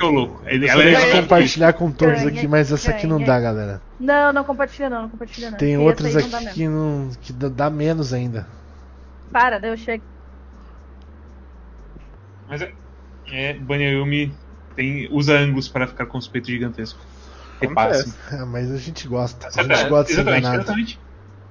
É 0.00 0.04
o 0.04 0.10
louco. 0.10 0.42
Ele, 0.46 0.66
Eu 0.66 0.70
ela 0.72 0.84
é 0.84 1.22
compartilhar 1.22 1.72
com 1.74 1.90
todos 1.90 2.20
Ganhei, 2.20 2.38
aqui, 2.38 2.48
mas 2.48 2.72
essa 2.72 2.90
aqui 2.90 3.06
não 3.06 3.22
dá, 3.22 3.40
galera. 3.40 3.82
Não, 3.98 4.32
não 4.32 4.44
compartilha 4.44 4.90
não, 4.90 5.02
não 5.02 5.10
compartilha 5.10 5.50
não. 5.50 5.58
Tem 5.58 5.76
porque 5.76 5.88
outras 5.88 6.14
não 6.14 6.20
aqui 6.20 6.30
dá 6.30 6.52
que, 6.52 6.68
não, 6.68 7.10
que 7.20 7.32
dá- 7.32 7.70
menos 7.70 8.12
ainda. 8.12 8.46
Para, 9.32 9.58
daí 9.58 9.70
eu 9.70 9.76
chego. 9.76 10.04
Mas 12.48 12.62
é. 12.62 12.72
É, 13.26 13.54
Banyayumi 13.54 14.36
tem, 14.76 15.08
usa 15.10 15.38
ângulos 15.38 15.68
para 15.68 15.86
ficar 15.86 16.06
com 16.06 16.18
os 16.18 16.28
peitos 16.28 16.50
gigantescos. 16.50 17.02
Repasse. 17.60 18.14
Ah, 18.30 18.44
mas 18.46 18.70
a 18.70 18.76
gente 18.76 19.08
gosta. 19.08 19.46
A 19.46 19.50
gente 19.50 19.60
Exatamente, 19.60 19.88
gosta 19.88 20.04
de 20.04 20.14
ser 20.14 20.20
exatamente, 20.20 20.46
enganado. 20.46 20.62
exatamente. 20.62 21.00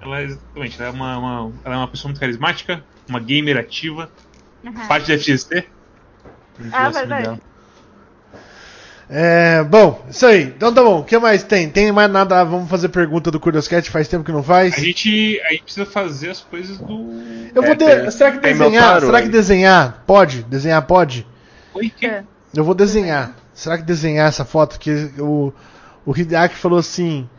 Ela, 0.02 0.20
é- 0.20 0.24
exatamente, 0.26 0.82
ela 0.82 0.88
é 0.88 0.92
uma, 0.92 1.18
uma- 1.18 1.60
ela 1.66 1.76
é 1.76 1.78
uma 1.78 1.88
pessoa 1.92 2.10
muito 2.10 2.20
carismática, 2.20 2.86
uma 3.10 3.20
gamer 3.20 3.58
ativa, 3.58 4.12
parte 4.88 5.08
da 5.08 5.18
gente 5.18 5.32
Ah, 6.72 6.90
verdade. 6.90 7.24
dela. 7.24 7.40
É, 9.16 9.64
bom, 9.64 10.04
isso 10.10 10.26
aí. 10.26 10.42
Então 10.46 10.74
tá 10.74 10.82
bom. 10.82 11.02
O 11.02 11.04
que 11.04 11.16
mais 11.20 11.44
tem? 11.44 11.70
Tem 11.70 11.92
mais 11.92 12.10
nada? 12.12 12.44
Vamos 12.44 12.68
fazer 12.68 12.90
pergunta 12.90 13.30
do 13.30 13.40
Curioscat? 13.40 13.88
Faz 13.92 14.08
tempo 14.08 14.24
que 14.24 14.32
não 14.32 14.42
faz. 14.42 14.74
A 14.74 14.80
gente, 14.80 15.40
a 15.46 15.52
gente 15.52 15.64
precisa 15.64 15.86
fazer 15.86 16.32
as 16.32 16.40
coisas 16.42 16.80
do. 16.80 17.12
Eu 17.54 17.62
vou 17.62 17.74
É, 17.74 17.76
de... 17.76 17.86
tem- 17.86 18.10
Será 18.12 18.32
que 18.32 18.40
desenhar? 18.40 19.02
Será 19.02 19.20
que 19.20 19.26
aí. 19.28 19.32
desenhar? 19.32 20.04
Pode? 20.08 20.42
Desenhar 20.44 20.82
pode? 20.88 21.28
Oi, 21.76 21.92
que? 21.96 22.08
É. 22.08 22.24
Eu 22.56 22.64
vou 22.64 22.74
desenhar. 22.74 23.36
Será 23.54 23.78
que 23.78 23.84
desenhar 23.84 24.28
essa 24.30 24.44
foto? 24.46 24.80
Que 24.80 25.12
o, 25.20 25.54
o 26.04 26.18
Hideaki 26.18 26.56
falou 26.56 26.80
assim: 26.80 27.30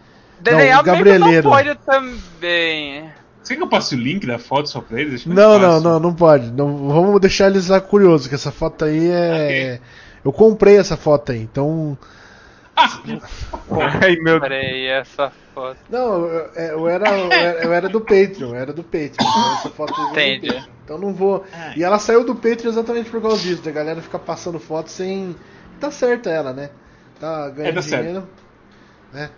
Desenhar 0.41 0.81
o 0.81 0.85
meio 0.85 0.85
que 0.85 0.91
Gabrieleiro. 1.05 1.49
não 1.49 1.57
pode 1.57 1.75
também. 1.85 3.11
Você 3.43 3.55
quer 3.55 3.57
que 3.59 3.63
eu 3.65 3.69
passe 3.69 3.95
o 3.97 3.99
link 3.99 4.25
da 4.27 4.39
foto 4.39 4.71
só 4.71 4.81
pra 4.81 5.01
eles? 5.01 5.27
Mais 5.27 5.37
Não, 5.37 5.59
não, 5.59 5.81
não, 5.81 5.99
não 6.01 6.15
pode. 6.15 6.51
Não, 6.53 6.89
vamos 6.89 7.21
deixar 7.21 7.49
eles 7.51 7.67
lá 7.69 7.81
curiosos, 7.81 8.27
que 8.29 8.35
essa 8.35 8.53
foto 8.53 8.85
aí 8.85 9.11
é. 9.11 9.81
Eu 10.25 10.33
comprei 10.33 10.79
essa 10.79 10.97
foto 10.97 11.33
aí, 11.33 11.43
então. 11.43 11.97
Ai, 12.77 14.17
meu 14.17 14.41
Deus. 14.41 14.41
Peraí, 14.41 14.87
essa 14.87 15.31
foto. 15.55 15.79
Não, 15.89 16.25
eu, 16.27 16.51
é, 16.57 16.71
eu 16.73 16.89
era, 16.89 17.09
eu 17.19 17.33
era, 17.33 17.65
eu 17.65 17.73
era 17.73 17.89
do 17.89 18.01
Patreon, 18.01 18.49
eu 18.51 18.57
era 18.57 18.73
do 18.73 18.83
Patreon. 18.83 19.11
Então 19.21 19.53
essa 19.55 19.71
foto 19.71 19.95
do 19.95 20.09
Entendi. 20.11 20.47
Patreon. 20.49 20.65
Então 20.85 20.99
não 20.99 21.15
vou. 21.15 21.45
E 21.77 21.85
ela 21.85 21.99
saiu 21.99 22.25
do 22.25 22.35
Patreon 22.35 22.71
exatamente 22.71 23.11
por 23.11 23.23
causa 23.23 23.39
disso, 23.41 23.63
da 23.63 23.71
galera 23.71 24.03
ficar 24.03 24.19
passando 24.19 24.59
foto 24.59 24.91
sem. 24.91 25.37
Tá 25.79 25.91
certo 25.91 26.29
ela, 26.29 26.53
né? 26.53 26.71
Tá 27.21 27.49
ganhando 27.51 27.79
É, 27.79 27.83
dinheiro. 27.83 28.29
Né? 29.13 29.31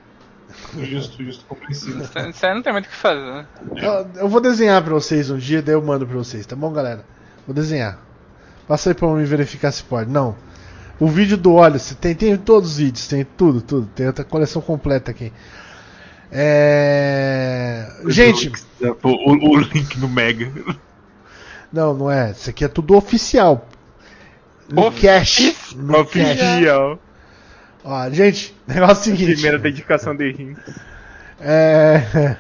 Justo, 0.78 1.22
justo, 1.22 1.44
compreensível. 1.46 2.02
Isso 2.02 2.18
isso 2.18 2.46
aí 2.46 2.54
não 2.54 2.62
tem 2.62 2.72
muito 2.72 2.86
o 2.86 2.88
que 2.88 2.94
fazer, 2.94 3.20
né? 3.20 3.46
Eu, 3.76 4.22
eu 4.22 4.28
vou 4.28 4.40
desenhar 4.40 4.82
pra 4.82 4.94
vocês 4.94 5.28
um 5.28 5.36
dia, 5.36 5.60
daí 5.60 5.74
eu 5.74 5.82
mando 5.82 6.06
pra 6.06 6.16
vocês, 6.16 6.46
tá 6.46 6.54
bom, 6.56 6.72
galera? 6.72 7.04
Vou 7.46 7.54
desenhar. 7.54 7.98
Passa 8.66 8.90
aí 8.90 8.94
pra 8.94 9.08
me 9.08 9.24
verificar 9.24 9.70
se 9.72 9.82
pode. 9.82 10.10
Não. 10.10 10.36
O 10.98 11.06
vídeo 11.08 11.36
do 11.36 11.52
você 11.78 11.94
tem, 11.94 12.14
tem 12.14 12.36
todos 12.36 12.72
os 12.72 12.76
vídeos, 12.78 13.06
tem 13.06 13.24
tudo, 13.36 13.60
tudo. 13.60 13.86
Tem 13.94 14.06
outra 14.06 14.24
coleção 14.24 14.62
completa 14.62 15.10
aqui. 15.10 15.32
É. 16.32 17.86
Gente, 18.06 18.50
O, 19.02 19.08
o- 19.08 19.50
o 19.56 19.58
link 19.58 19.98
no 19.98 20.08
Mega. 20.08 20.50
não, 21.72 21.94
não 21.94 22.10
é. 22.10 22.30
Isso 22.30 22.50
aqui 22.50 22.64
é 22.64 22.68
tudo 22.68 22.96
oficial. 22.96 23.68
No 24.72 24.90
cash. 24.90 25.74
No 25.76 26.04
cash. 26.04 26.40
Oficial. 26.40 26.98
Ó, 27.84 28.10
gente, 28.10 28.54
negócio 28.66 29.10
é 29.10 29.14
o 29.14 29.16
seguinte. 29.16 29.32
Primeira 29.34 29.58
dedicação 29.58 30.14
de 30.16 30.32
rim. 30.32 30.56
É. 31.40 32.36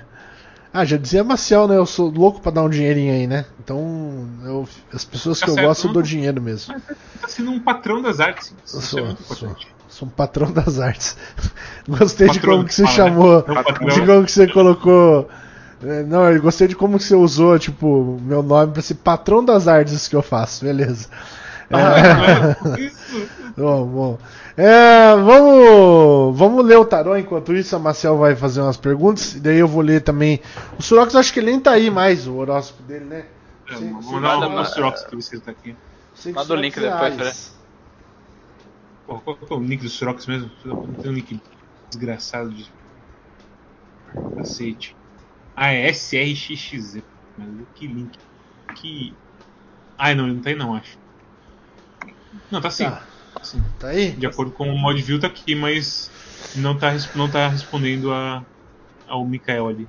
Ah, 0.78 0.84
já 0.84 0.96
dizia 0.98 1.24
Maciel, 1.24 1.66
né? 1.66 1.76
Eu 1.76 1.86
sou 1.86 2.10
louco 2.10 2.40
pra 2.40 2.52
dar 2.52 2.62
um 2.62 2.68
dinheirinho 2.68 3.12
aí, 3.14 3.26
né? 3.26 3.46
Então, 3.62 4.28
eu- 4.44 4.68
as 4.92 5.04
pessoas 5.04 5.40
Tá 5.40 5.46
que 5.46 5.52
eu 5.52 5.56
gosto, 5.56 5.86
eu 5.86 5.92
dou 5.94 6.02
dinheiro 6.02 6.40
mesmo. 6.42 6.74
Tá 7.20 7.28
sendo 7.28 7.50
um 7.50 7.58
patrão 7.58 8.02
das 8.02 8.20
artes. 8.20 8.54
Isso 8.64 8.80
sou, 8.82 8.98
é 9.00 9.02
muito 9.04 9.22
sou, 9.22 9.36
importante. 9.48 9.68
sou 9.88 10.06
um 10.08 10.10
patrão 10.10 10.52
das 10.52 10.78
artes. 10.78 11.16
Gostei 11.88 12.28
de 12.28 12.34
Patrão 12.40 12.56
como 12.56 12.64
que 12.68 12.74
você 12.74 12.82
fala, 12.84 12.92
né? 12.92 12.96
chamou. 13.10 13.42
Patrão. 13.42 13.88
De 13.88 14.00
como 14.06 14.24
que 14.24 14.32
você 14.32 14.46
colocou. 14.48 15.28
é, 15.82 16.02
Não, 16.02 16.30
eu 16.30 16.42
gostei 16.42 16.68
de 16.68 16.76
como 16.76 16.98
que 16.98 17.04
você 17.04 17.14
usou, 17.14 17.58
tipo, 17.58 18.18
meu 18.22 18.42
nome 18.42 18.72
pra 18.72 18.82
ser 18.82 18.94
patrão 18.96 19.42
das 19.44 19.66
artes 19.66 20.06
que 20.08 20.14
eu 20.16 20.22
faço, 20.22 20.64
beleza. 20.64 21.08
É, 21.70 22.80
Isso. 22.80 23.28
bom, 23.56 23.86
bom. 23.86 24.18
É, 24.56 25.14
vamos, 25.16 26.38
vamos 26.38 26.64
ler 26.64 26.78
o 26.78 26.84
tarô 26.84 27.16
enquanto 27.16 27.54
isso. 27.54 27.76
A 27.76 27.78
Marcel 27.78 28.16
vai 28.16 28.34
fazer 28.34 28.62
umas 28.62 28.76
perguntas. 28.76 29.34
E 29.34 29.40
daí 29.40 29.58
eu 29.58 29.68
vou 29.68 29.82
ler 29.82 30.00
também. 30.00 30.40
O 30.78 30.82
Surox, 30.82 31.14
acho 31.14 31.32
que 31.32 31.40
ele 31.40 31.50
nem 31.50 31.60
tá 31.60 31.72
aí 31.72 31.90
mais, 31.90 32.26
o 32.26 32.36
horóscopo 32.36 32.82
dele, 32.84 33.04
né? 33.04 33.26
É, 33.68 33.76
Sim, 33.76 33.92
Vou 33.92 34.12
mandar 34.14 34.36
manda, 34.36 34.48
manda. 34.48 34.64
Surox 34.64 35.02
pra 35.02 35.16
ver 35.16 35.22
se 35.22 35.34
ele 35.34 35.42
tá 35.42 35.50
aqui. 35.50 35.76
Que 36.14 36.32
Manda 36.32 36.54
o 36.54 36.56
link 36.56 36.80
depois, 36.80 37.20
Ares. 37.20 37.56
Pô, 39.06 39.20
qual 39.20 39.36
que 39.36 39.52
é 39.52 39.56
o 39.56 39.60
link 39.60 39.82
do 39.82 39.88
Surox 39.90 40.26
mesmo? 40.26 40.50
Não 40.64 40.94
tem 40.94 41.10
um 41.10 41.14
link 41.14 41.40
desgraçado 41.90 42.50
de. 42.50 42.70
Cacete. 44.36 44.96
Ah, 45.54 45.72
é 45.72 45.88
SRXZ. 45.90 47.02
Mas 47.36 47.48
que 47.74 47.86
link. 47.86 48.18
Que. 48.74 49.14
Ai, 49.98 50.14
não, 50.14 50.24
ele 50.24 50.34
não 50.36 50.42
tá 50.42 50.48
aí 50.48 50.56
não, 50.56 50.74
acho. 50.74 50.98
Não, 52.50 52.60
tá 52.60 52.70
sim. 52.70 52.84
Tá. 52.84 53.02
Tá 53.38 53.44
sim. 53.44 53.62
Tá 53.78 53.88
aí? 53.88 54.10
De 54.12 54.26
acordo 54.26 54.50
com 54.52 54.68
o 54.68 54.78
Modview 54.78 55.20
tá 55.20 55.26
aqui, 55.26 55.54
mas 55.54 56.10
não 56.56 56.76
tá, 56.76 56.92
não 57.14 57.28
tá 57.30 57.48
respondendo 57.48 58.12
a, 58.12 58.42
ao 59.06 59.24
Mikael 59.26 59.68
ali. 59.68 59.88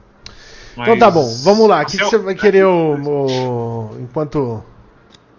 Então 0.74 0.86
Mas- 0.86 1.00
tá 1.00 1.10
bom, 1.10 1.26
vamos 1.44 1.68
lá. 1.68 1.82
O 1.82 1.86
que, 1.86 1.98
que 1.98 2.04
você 2.04 2.18
vai 2.18 2.36
querer 2.36 2.66
o, 2.66 2.96
o- 2.96 4.00
enquanto. 4.00 4.64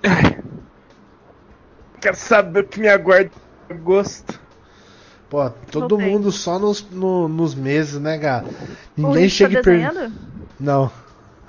Quero 2.01 2.17
saber 2.17 2.61
o 2.61 2.65
que 2.65 2.81
me 2.81 2.89
aguarda 2.89 3.31
em 3.71 3.75
agosto. 3.75 4.41
Pô, 5.29 5.51
todo 5.71 5.99
mundo 5.99 6.33
só 6.33 6.59
nos, 6.59 6.89
no- 6.91 7.29
nos 7.29 7.55
meses, 7.55 8.01
né, 8.01 8.19
cara? 8.19 8.47
O 8.97 9.03
Ninguém 9.03 9.25
Rick 9.25 9.35
chega 9.35 9.55
tá 9.55 9.61
e 9.61 9.63
pergunta. 9.63 10.13
Não. 10.59 10.91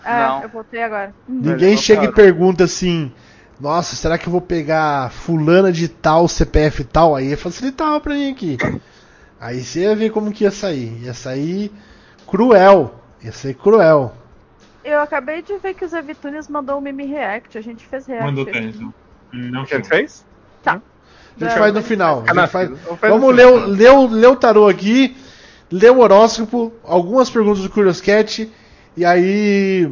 É, 0.03 0.19
Não. 0.27 0.43
eu 0.43 0.49
voltei 0.49 0.83
agora. 0.83 1.13
Ninguém 1.27 1.77
chega 1.77 2.05
e 2.05 2.11
pergunta 2.11 2.63
assim. 2.65 3.11
Nossa, 3.59 3.95
será 3.95 4.17
que 4.17 4.27
eu 4.27 4.31
vou 4.31 4.41
pegar 4.41 5.11
fulana 5.11 5.71
de 5.71 5.87
tal, 5.87 6.27
CPF 6.27 6.83
tal? 6.85 7.15
Aí 7.15 7.35
facilitava 7.35 7.99
pra 7.99 8.13
mim 8.13 8.31
aqui. 8.31 8.57
Aí 9.39 9.61
você 9.61 9.81
ia 9.81 9.95
ver 9.95 10.11
como 10.11 10.31
que 10.31 10.45
ia 10.45 10.51
sair. 10.51 10.97
Ia 11.03 11.13
sair 11.13 11.71
cruel. 12.25 12.95
Ia 13.21 13.31
ser 13.31 13.55
cruel. 13.55 14.13
Eu 14.83 15.01
acabei 15.01 15.41
de 15.41 15.57
ver 15.57 15.73
que 15.73 15.83
o 15.83 15.87
Zé 15.87 16.01
Vitunes 16.01 16.47
mandou 16.47 16.77
um 16.77 16.81
meme 16.81 17.05
react. 17.05 17.57
A 17.57 17.61
gente 17.61 17.85
fez 17.85 18.05
react. 18.05 18.25
Mandou 18.25 18.45
tá, 18.45 18.51
aqui. 18.51 18.67
então. 18.67 18.93
Não 19.33 19.63
O 19.63 19.65
que 19.65 19.75
a 19.75 19.77
foi. 19.77 19.83
gente 19.83 19.89
fez? 19.89 20.25
A 20.65 21.45
gente 21.45 21.57
faz 21.57 21.73
no 21.73 21.81
final. 21.81 22.23
Faz-. 22.49 22.69
Vamos 23.01 23.33
ler 23.35 23.45
ler, 23.67 23.91
o, 23.91 24.07
ler 24.07 24.27
o 24.27 24.35
tarô 24.35 24.67
aqui, 24.67 25.15
ler 25.71 25.91
o 25.91 25.99
horóscopo, 25.99 26.73
algumas 26.83 27.29
perguntas 27.29 27.63
do 27.63 27.69
Curious 27.69 28.01
Cat, 28.01 28.51
e 28.97 29.05
aí 29.05 29.89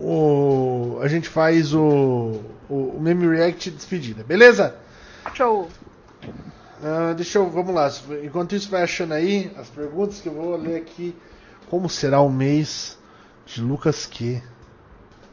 o, 0.00 0.98
a 1.02 1.08
gente 1.08 1.28
faz 1.28 1.74
o, 1.74 2.40
o, 2.68 2.74
o 2.96 3.00
Meme 3.00 3.28
React 3.28 3.70
de 3.70 3.76
despedida, 3.76 4.24
beleza? 4.24 4.74
Show. 5.34 5.68
Ah, 6.82 7.12
deixa 7.14 7.38
eu, 7.38 7.50
vamos 7.50 7.74
lá. 7.74 7.90
Enquanto 8.24 8.54
isso 8.54 8.70
vai 8.70 8.82
achando 8.82 9.12
aí 9.12 9.52
as 9.56 9.68
perguntas 9.68 10.20
que 10.20 10.28
eu 10.28 10.34
vou 10.34 10.56
ler 10.56 10.76
aqui. 10.76 11.14
Como 11.68 11.88
será 11.88 12.20
o 12.20 12.30
mês 12.30 12.98
de 13.46 13.60
Lucas 13.60 14.06
Q 14.06 14.42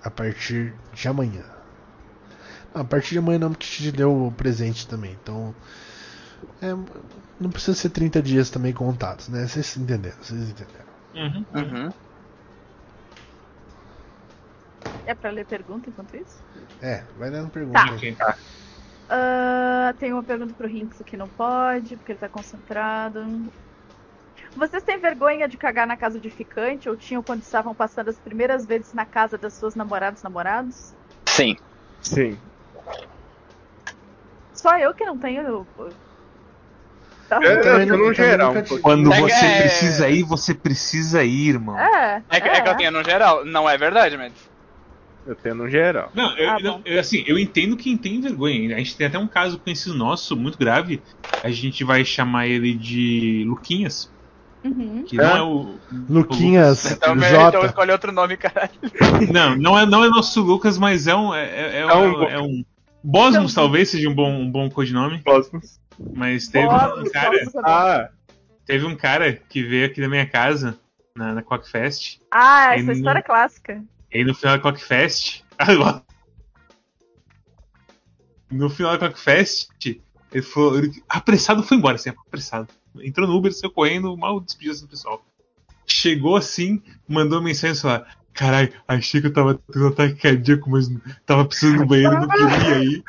a 0.04 0.12
partir 0.12 0.74
de 0.94 1.08
amanhã? 1.08 1.44
Não, 2.76 2.82
a 2.82 2.86
partir 2.86 3.12
de 3.12 3.20
amanhã 3.20 3.40
não, 3.40 3.52
porque 3.52 3.66
te 3.66 3.92
deu 3.92 4.28
o 4.28 4.32
presente 4.32 4.88
também. 4.88 5.18
Então, 5.24 5.56
é, 6.62 6.76
não 7.40 7.50
precisa 7.50 7.76
ser 7.76 7.90
30 7.90 8.22
dias 8.22 8.50
também 8.50 8.74
contados, 8.74 9.30
né? 9.30 9.48
Vocês 9.48 9.78
entenderam, 9.78 10.18
vocês 10.22 10.50
entenderam. 10.50 10.86
Uhum. 11.16 11.46
Uhum. 11.56 11.90
É 15.06 15.16
pra 15.16 15.30
ler 15.32 15.46
pergunta 15.46 15.90
enquanto 15.90 16.16
isso? 16.16 16.44
É, 16.82 17.04
vai 17.18 17.30
dando 17.32 17.50
pergunta. 17.50 17.80
Tá. 17.80 17.90
aí. 17.92 17.96
Ok. 17.96 18.18
Ah, 19.10 19.94
tem 19.98 20.12
uma 20.12 20.24
pergunta 20.24 20.54
pro 20.54 20.68
Rinks 20.68 21.02
que 21.06 21.16
não 21.16 21.30
pode, 21.30 21.96
porque 21.96 22.12
ele 22.12 22.20
tá 22.20 22.28
concentrado. 22.28 23.52
Vocês 24.56 24.84
têm 24.84 25.00
vergonha 25.00 25.48
de 25.48 25.58
cagar 25.58 25.88
na 25.88 25.96
casa 25.96 26.20
de 26.20 26.30
ficante 26.30 26.90
ou 26.90 26.98
tinham 26.98 27.24
quando 27.24 27.42
estavam 27.42 27.74
passando 27.74 28.10
as 28.10 28.20
primeiras 28.20 28.66
vezes 28.66 28.94
na 28.94 29.06
casa 29.06 29.38
das 29.38 29.54
suas 29.54 29.76
namoradas 29.76 30.22
namorados? 30.24 30.94
Sim. 31.30 31.56
Sim. 32.02 32.38
Só 34.54 34.78
eu 34.78 34.94
que 34.94 35.06
não 35.06 35.18
tenho. 35.18 35.66
Tá. 37.30 37.40
É, 37.44 37.54
eu 37.54 37.62
tô 37.62 37.98
não- 37.98 37.98
no 38.08 38.14
geral. 38.14 38.54
Quando 38.82 39.12
É, 39.14 39.20
você 39.22 39.46
é- 39.46 39.62
precisa 39.62 40.10
ir, 40.10 40.24
você 40.24 40.54
precisa 40.54 41.24
ir, 41.24 41.50
irmão. 41.50 41.78
É, 41.78 42.24
É, 42.30 42.42
que- 42.42 42.48
é 42.50 42.62
que 42.62 42.70
eu 42.70 42.76
tenho 42.78 42.92
no 42.92 43.04
geral. 43.04 43.46
Não 43.46 43.70
é 43.70 43.78
verdade, 43.78 44.18
mas. 44.18 44.34
Eu 45.28 45.36
tenho 45.36 45.56
no 45.56 45.70
geral. 45.70 46.10
Não, 46.16 46.36
eu, 46.38 46.50
Ah, 46.50 46.58
não, 46.60 46.82
eu, 46.86 47.00
assim, 47.00 47.24
eu 47.28 47.38
entendo 47.38 47.76
quem 47.76 47.98
tem 47.98 48.22
vergonha. 48.22 48.74
A 48.76 48.80
gente 48.80 48.96
tem 48.96 49.08
até 49.08 49.20
um 49.20 49.28
caso 49.28 49.60
conhecido 49.60 49.94
nosso, 49.94 50.36
muito 50.38 50.58
grave. 50.58 51.02
A 51.44 51.50
gente 51.52 51.84
vai 51.84 52.06
chamar 52.06 52.48
ele 52.48 52.74
de 52.74 53.44
Luquinhas, 53.46 54.10
Uhum. 54.64 55.04
que 55.06 55.18
não 55.18 55.26
É? 55.36 55.38
é 55.38 55.42
o. 55.42 55.76
Luquinhas, 56.10 56.92
Então, 56.92 57.14
melhor 57.16 57.50
então 57.50 57.62
J. 57.62 57.68
escolhe 57.68 57.92
outro 57.92 58.12
nome, 58.12 58.38
caralho. 58.38 58.72
Não, 59.32 59.56
não 59.58 59.78
é, 59.78 59.86
não 59.86 60.04
é 60.04 60.10
nosso 60.10 60.42
Lucas, 60.42 60.78
mas 60.78 61.08
é 61.08 61.16
um. 61.16 61.34
É, 61.34 61.44
é, 61.46 61.76
é 61.76 61.80
É 61.82 61.86
um 61.96 62.24
é 62.24 62.40
um- 62.42 62.64
Bosmos 63.04 63.54
talvez 63.54 63.90
seja 63.90 64.10
um 64.10 64.14
bom, 64.16 64.30
um 64.32 64.50
bom 64.52 64.70
codinome, 64.70 65.22
Cosmos. 65.24 65.80
mas 66.16 66.48
teve 66.48 66.68
Posso- 66.68 67.02
um 67.02 67.10
cara. 67.12 67.46
saber? 67.46 67.66
Ah, 67.66 68.10
Teve 68.66 68.86
um 68.86 68.96
cara 68.96 69.32
que 69.32 69.64
veio 69.64 69.86
aqui 69.86 70.02
na 70.02 70.10
minha 70.10 70.26
casa, 70.26 70.78
na, 71.16 71.34
na 71.36 71.42
Cockfest. 71.42 72.18
Ah, 72.30 72.76
essa 72.76 72.84
não- 72.88 72.94
história 72.94 73.20
é 73.20 73.24
clássica. 73.24 73.82
E 74.12 74.18
aí 74.20 74.24
no 74.24 74.34
final 74.34 74.58
da 74.58 74.64
Cockfest. 74.64 75.44
No 78.50 78.70
final 78.70 78.98
da 78.98 79.10
Cockfest, 79.10 79.68
ele 80.32 80.42
falou. 80.42 80.78
Ele, 80.78 81.04
apressado 81.10 81.62
foi 81.62 81.76
embora, 81.76 81.96
assim, 81.96 82.10
apressado. 82.10 82.70
Entrou 83.02 83.28
no 83.28 83.36
Uber, 83.36 83.54
saiu 83.54 83.70
correndo, 83.70 84.16
mal 84.16 84.40
despediu 84.40 84.74
do 84.80 84.88
pessoal. 84.88 85.22
Chegou 85.86 86.38
assim, 86.38 86.82
mandou 87.06 87.42
mensagem 87.42 87.78
lá. 87.84 88.08
Caralho, 88.34 88.72
achei 88.88 89.20
que 89.20 89.28
eu 89.28 89.34
tava 89.34 89.56
tendo 89.56 89.86
um 89.86 89.90
ataque 89.90 90.16
cardíaco, 90.16 90.70
mas 90.70 90.88
tava 91.26 91.44
precisando 91.44 91.80
do 91.80 91.88
banheiro, 91.88 92.22
não 92.22 92.28
queria. 92.30 93.04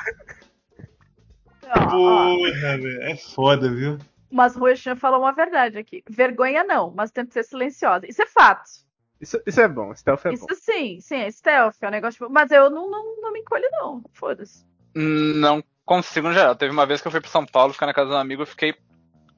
Ó, 1.67 1.85
ó, 1.85 2.35
Porra, 2.37 2.79
velho, 2.79 3.03
é 3.03 3.17
foda, 3.17 3.71
viu? 3.73 3.99
mas 4.31 4.55
Roxan 4.57 4.97
falou 4.97 5.21
uma 5.21 5.33
verdade 5.33 5.79
aqui. 5.79 6.03
Vergonha 6.09 6.65
não, 6.65 6.93
mas 6.95 7.11
tenta 7.11 7.33
ser 7.33 7.45
silenciosa. 7.45 8.07
Isso 8.09 8.23
é 8.23 8.27
fato. 8.27 8.88
Isso, 9.21 9.41
isso 9.47 9.61
é 9.61 9.69
bom. 9.69 9.95
Stealth 9.95 10.27
é 10.27 10.33
Isso 10.33 10.47
bom. 10.49 10.55
sim, 10.55 11.01
sim, 11.01 11.17
é 11.17 11.31
stealth, 11.31 11.77
é 11.83 11.89
um 11.89 11.91
negócio. 11.91 12.29
Mas 12.31 12.51
eu 12.51 12.71
não, 12.71 12.91
não, 12.91 13.21
não 13.21 13.33
me 13.33 13.41
encolho, 13.41 13.65
não. 13.73 14.03
Foda-se. 14.13 14.65
Não 14.95 15.63
consigo 15.85 16.29
no 16.29 16.35
geral. 16.35 16.55
Teve 16.57 16.73
uma 16.73 16.87
vez 16.87 17.01
que 17.01 17.07
eu 17.09 17.13
fui 17.13 17.21
pra 17.21 17.31
São 17.31 17.45
Paulo 17.47 17.73
ficar 17.73 17.87
na 17.87 17.95
casa 17.95 18.11
de 18.11 18.15
um 18.17 18.19
amigo, 18.19 18.43
eu 18.43 18.47
fiquei 18.47 18.75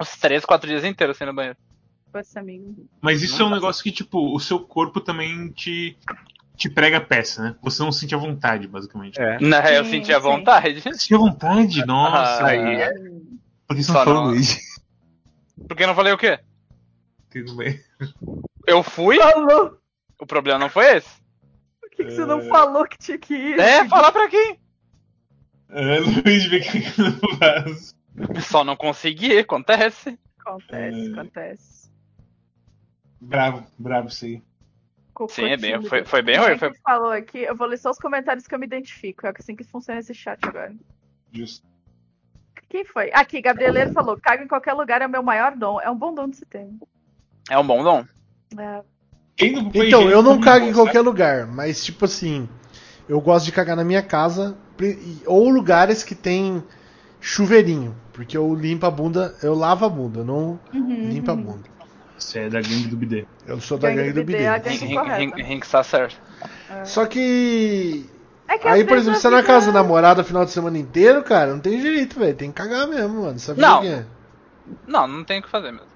uns 0.00 0.16
3, 0.16 0.44
4 0.44 0.68
dias 0.68 0.84
inteiros 0.84 1.16
assim 1.16 1.24
no 1.24 1.34
banheiro. 1.34 1.56
Pode 2.12 2.26
ser 2.26 2.40
amigo. 2.40 2.88
Mas 3.00 3.22
isso 3.22 3.38
Não 3.38 3.46
é 3.46 3.50
um 3.50 3.54
negócio 3.54 3.82
que, 3.84 3.92
tipo, 3.92 4.34
o 4.34 4.40
seu 4.40 4.58
corpo 4.58 5.00
também 5.00 5.48
te, 5.50 5.96
te 6.56 6.68
prega 6.68 6.96
a 6.96 7.00
peça, 7.00 7.40
né? 7.42 7.56
Você 7.62 7.82
não 7.82 7.92
sente 7.92 8.14
a 8.14 8.18
vontade, 8.18 8.66
basicamente. 8.66 9.20
É. 9.20 9.38
Não, 9.40 9.58
eu 9.66 9.84
Sim, 9.84 9.90
senti 9.92 10.12
a 10.12 10.18
vontade. 10.18 10.80
Sentir 10.80 11.14
a 11.14 11.18
vontade? 11.18 11.86
Nossa, 11.86 12.42
Ah, 12.42 12.48
aí. 12.48 12.80
é. 12.82 12.92
Por 13.66 13.76
que 13.76 13.82
você 13.84 13.92
Só 13.92 13.98
não 13.98 14.04
falou 14.04 14.22
não- 14.24 14.30
Luigi? 14.30 14.58
Por 15.68 15.76
que 15.76 15.82
eu 15.84 15.86
não 15.86 15.94
falei 15.94 16.12
o 16.12 16.18
quê? 16.18 16.40
Tudo 17.30 17.54
bem. 17.56 17.78
Eu 18.66 18.82
fui? 18.82 19.16
Falou! 19.18 19.78
O 20.20 20.26
problema 20.26 20.58
não 20.58 20.68
foi 20.68 20.96
esse. 20.96 21.20
Por 21.80 21.90
que, 21.90 22.04
que 22.04 22.10
você 22.12 22.24
não 22.24 22.42
falou 22.48 22.86
que 22.86 22.98
tinha 22.98 23.18
que 23.18 23.34
ir? 23.34 23.58
É, 23.58 23.86
falar 23.88 24.12
pra 24.12 24.28
quem? 24.28 24.58
É, 25.70 25.96
que 26.02 26.80
que 26.80 27.00
não 27.00 27.38
faz. 27.38 27.94
Só 28.44 28.64
não 28.64 28.76
consegui, 28.76 29.38
acontece. 29.38 30.18
Acontece, 30.38 31.08
É. 31.08 31.12
acontece. 31.12 31.90
Bravo, 33.20 33.66
bravo 33.78 34.08
isso 34.08 34.24
aí. 34.24 34.42
Cocô 35.12 35.32
Sim, 35.32 35.46
é 35.50 35.56
bem- 35.56 35.82
foi- 35.82 36.04
foi 36.04 36.22
bem 36.22 36.36
ruim, 36.38 36.52
é 36.52 36.58
foi- 36.58 36.74
falou 36.82 37.10
aqui? 37.10 37.38
Eu 37.38 37.54
vou 37.54 37.66
ler 37.66 37.76
só 37.78 37.90
os 37.90 37.98
comentários 37.98 38.46
que 38.46 38.54
eu 38.54 38.58
me 38.58 38.66
identifico. 38.66 39.26
É 39.26 39.32
assim 39.36 39.54
que 39.54 39.64
funciona 39.64 40.00
esse 40.00 40.14
chat 40.14 40.38
agora. 40.46 40.74
Justo. 41.32 41.66
Quem 42.68 42.84
foi? 42.84 43.10
Aqui, 43.12 43.40
Gabrieleiro 43.42 43.92
falou: 43.92 44.16
caga 44.18 44.42
em 44.44 44.48
qualquer 44.48 44.72
lugar 44.72 45.02
é 45.02 45.06
o 45.06 45.10
meu 45.10 45.22
maior 45.22 45.54
dom. 45.56 45.80
É 45.80 45.90
um 45.90 45.96
bom 45.96 46.14
dom 46.14 46.28
de 46.28 46.36
se 46.36 46.46
ter. 46.46 46.66
É 47.50 47.58
um 47.58 47.66
bom 47.66 47.82
dom. 47.82 48.04
É. 48.56 48.82
Então, 49.74 50.10
eu 50.10 50.22
não 50.22 50.38
cago 50.40 50.66
em 50.66 50.72
qualquer 50.72 51.00
lugar, 51.00 51.46
mas 51.46 51.82
tipo 51.82 52.04
assim, 52.04 52.48
eu 53.08 53.20
gosto 53.20 53.46
de 53.46 53.52
cagar 53.52 53.76
na 53.76 53.84
minha 53.84 54.02
casa 54.02 54.56
ou 55.26 55.48
lugares 55.48 56.02
que 56.02 56.14
tem 56.14 56.62
chuveirinho, 57.20 57.94
porque 58.12 58.36
eu 58.36 58.54
limpo 58.54 58.86
a 58.86 58.90
bunda, 58.90 59.34
eu 59.42 59.54
lavo 59.54 59.84
a 59.84 59.88
bunda, 59.88 60.20
eu 60.20 60.24
não 60.24 60.60
Uhum, 60.74 61.08
limpo 61.08 61.30
a 61.30 61.34
uhum. 61.34 61.42
bunda. 61.42 61.70
Você 62.18 62.40
é 62.40 62.50
da 62.50 62.60
gangue 62.60 62.88
do 62.88 62.96
bidê. 62.96 63.26
Eu 63.46 63.60
sou 63.60 63.78
da 63.78 63.88
Gangue 63.88 64.02
gangue 64.02 64.12
do 64.12 64.20
do 64.20 64.24
bidê, 64.24 64.38
bidê. 64.38 64.46
a 64.46 64.58
gangue 64.58 64.86
Rin- 64.86 64.94
correta. 64.94 65.36
Rin- 65.36 65.42
Rin 65.42 65.60
tá 65.60 65.82
certo. 65.82 66.20
Só 66.84 67.06
que 67.06 68.06
É 68.48 68.58
que 68.58 68.68
aí, 68.68 68.84
por 68.84 68.98
exemplo, 68.98 69.18
você 69.18 69.22
tá 69.30 69.36
na 69.36 69.42
casa 69.42 69.72
da 69.72 69.82
namorada 69.82 70.22
final 70.24 70.44
de 70.44 70.50
semana 70.50 70.78
inteiro, 70.78 71.22
cara, 71.22 71.52
não 71.52 71.60
tem 71.60 71.80
jeito, 71.80 72.18
velho, 72.18 72.36
tem 72.36 72.50
que 72.50 72.56
cagar 72.56 72.86
mesmo, 72.86 73.22
mano. 73.22 73.38
Sabe 73.38 73.60
Não. 73.60 73.78
o 73.78 73.80
que 73.82 73.88
é? 73.88 74.04
Não, 74.86 75.06
não 75.08 75.24
tem 75.24 75.40
o 75.40 75.42
que 75.42 75.48
fazer 75.50 75.72
mesmo. 75.72 75.89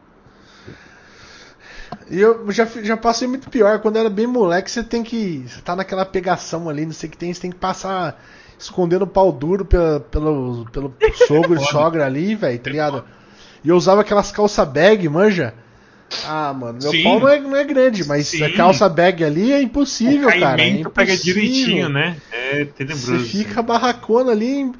E 2.11 2.21
eu 2.21 2.51
já, 2.53 2.67
já 2.83 2.97
passei 2.97 3.27
muito 3.27 3.49
pior. 3.51 3.79
Quando 3.81 3.97
era 3.99 4.11
bem 4.11 4.27
moleque, 4.27 4.71
você 4.71 4.83
tem 4.83 5.03
que. 5.03 5.45
Você 5.49 5.61
tá 5.63 5.75
naquela 5.75 6.05
pegação 6.05 6.69
ali, 6.69 6.85
não 6.85 6.93
sei 6.93 7.09
o 7.09 7.13
que 7.13 7.19
tem, 7.19 7.33
você 7.33 7.41
tem 7.41 7.51
que 7.51 7.57
passar 7.57 8.23
escondendo 8.59 9.03
o 9.03 9.07
pau 9.07 9.33
duro 9.33 9.65
pela, 9.65 10.01
pelo, 10.01 10.67
pelo 10.73 10.95
sogro 11.27 11.57
e 11.61 11.65
sogra 11.67 12.07
ali, 12.07 12.35
velho, 12.35 12.59
tá 12.59 12.71
ligado? 12.71 13.05
E 13.65 13.69
eu 13.69 13.77
usava 13.77 14.03
aquelas 14.03 14.31
calça 14.31 14.65
bag, 14.65 15.09
manja. 15.09 15.55
Ah, 16.27 16.53
mano, 16.53 16.79
meu 16.81 16.91
Sim. 16.91 17.03
pau 17.03 17.19
não 17.19 17.29
é, 17.29 17.41
não 17.41 17.57
é 17.57 17.65
grande, 17.65 18.07
mas 18.07 18.29
Sim. 18.29 18.43
a 18.45 18.53
calça 18.55 18.89
bag 18.89 19.25
ali 19.25 19.53
é 19.53 19.61
impossível, 19.61 20.29
o 20.29 20.33
cara. 20.39 20.55
É 20.55 20.57
caimento 20.57 20.91
pega 20.91 21.13
impossível. 21.15 21.43
direitinho, 21.43 21.89
né? 21.89 22.17
É 22.31 22.65
Você 22.65 22.65
tenebroso. 22.85 23.25
fica 23.27 23.63
barracona 23.63 24.31
ali. 24.33 24.71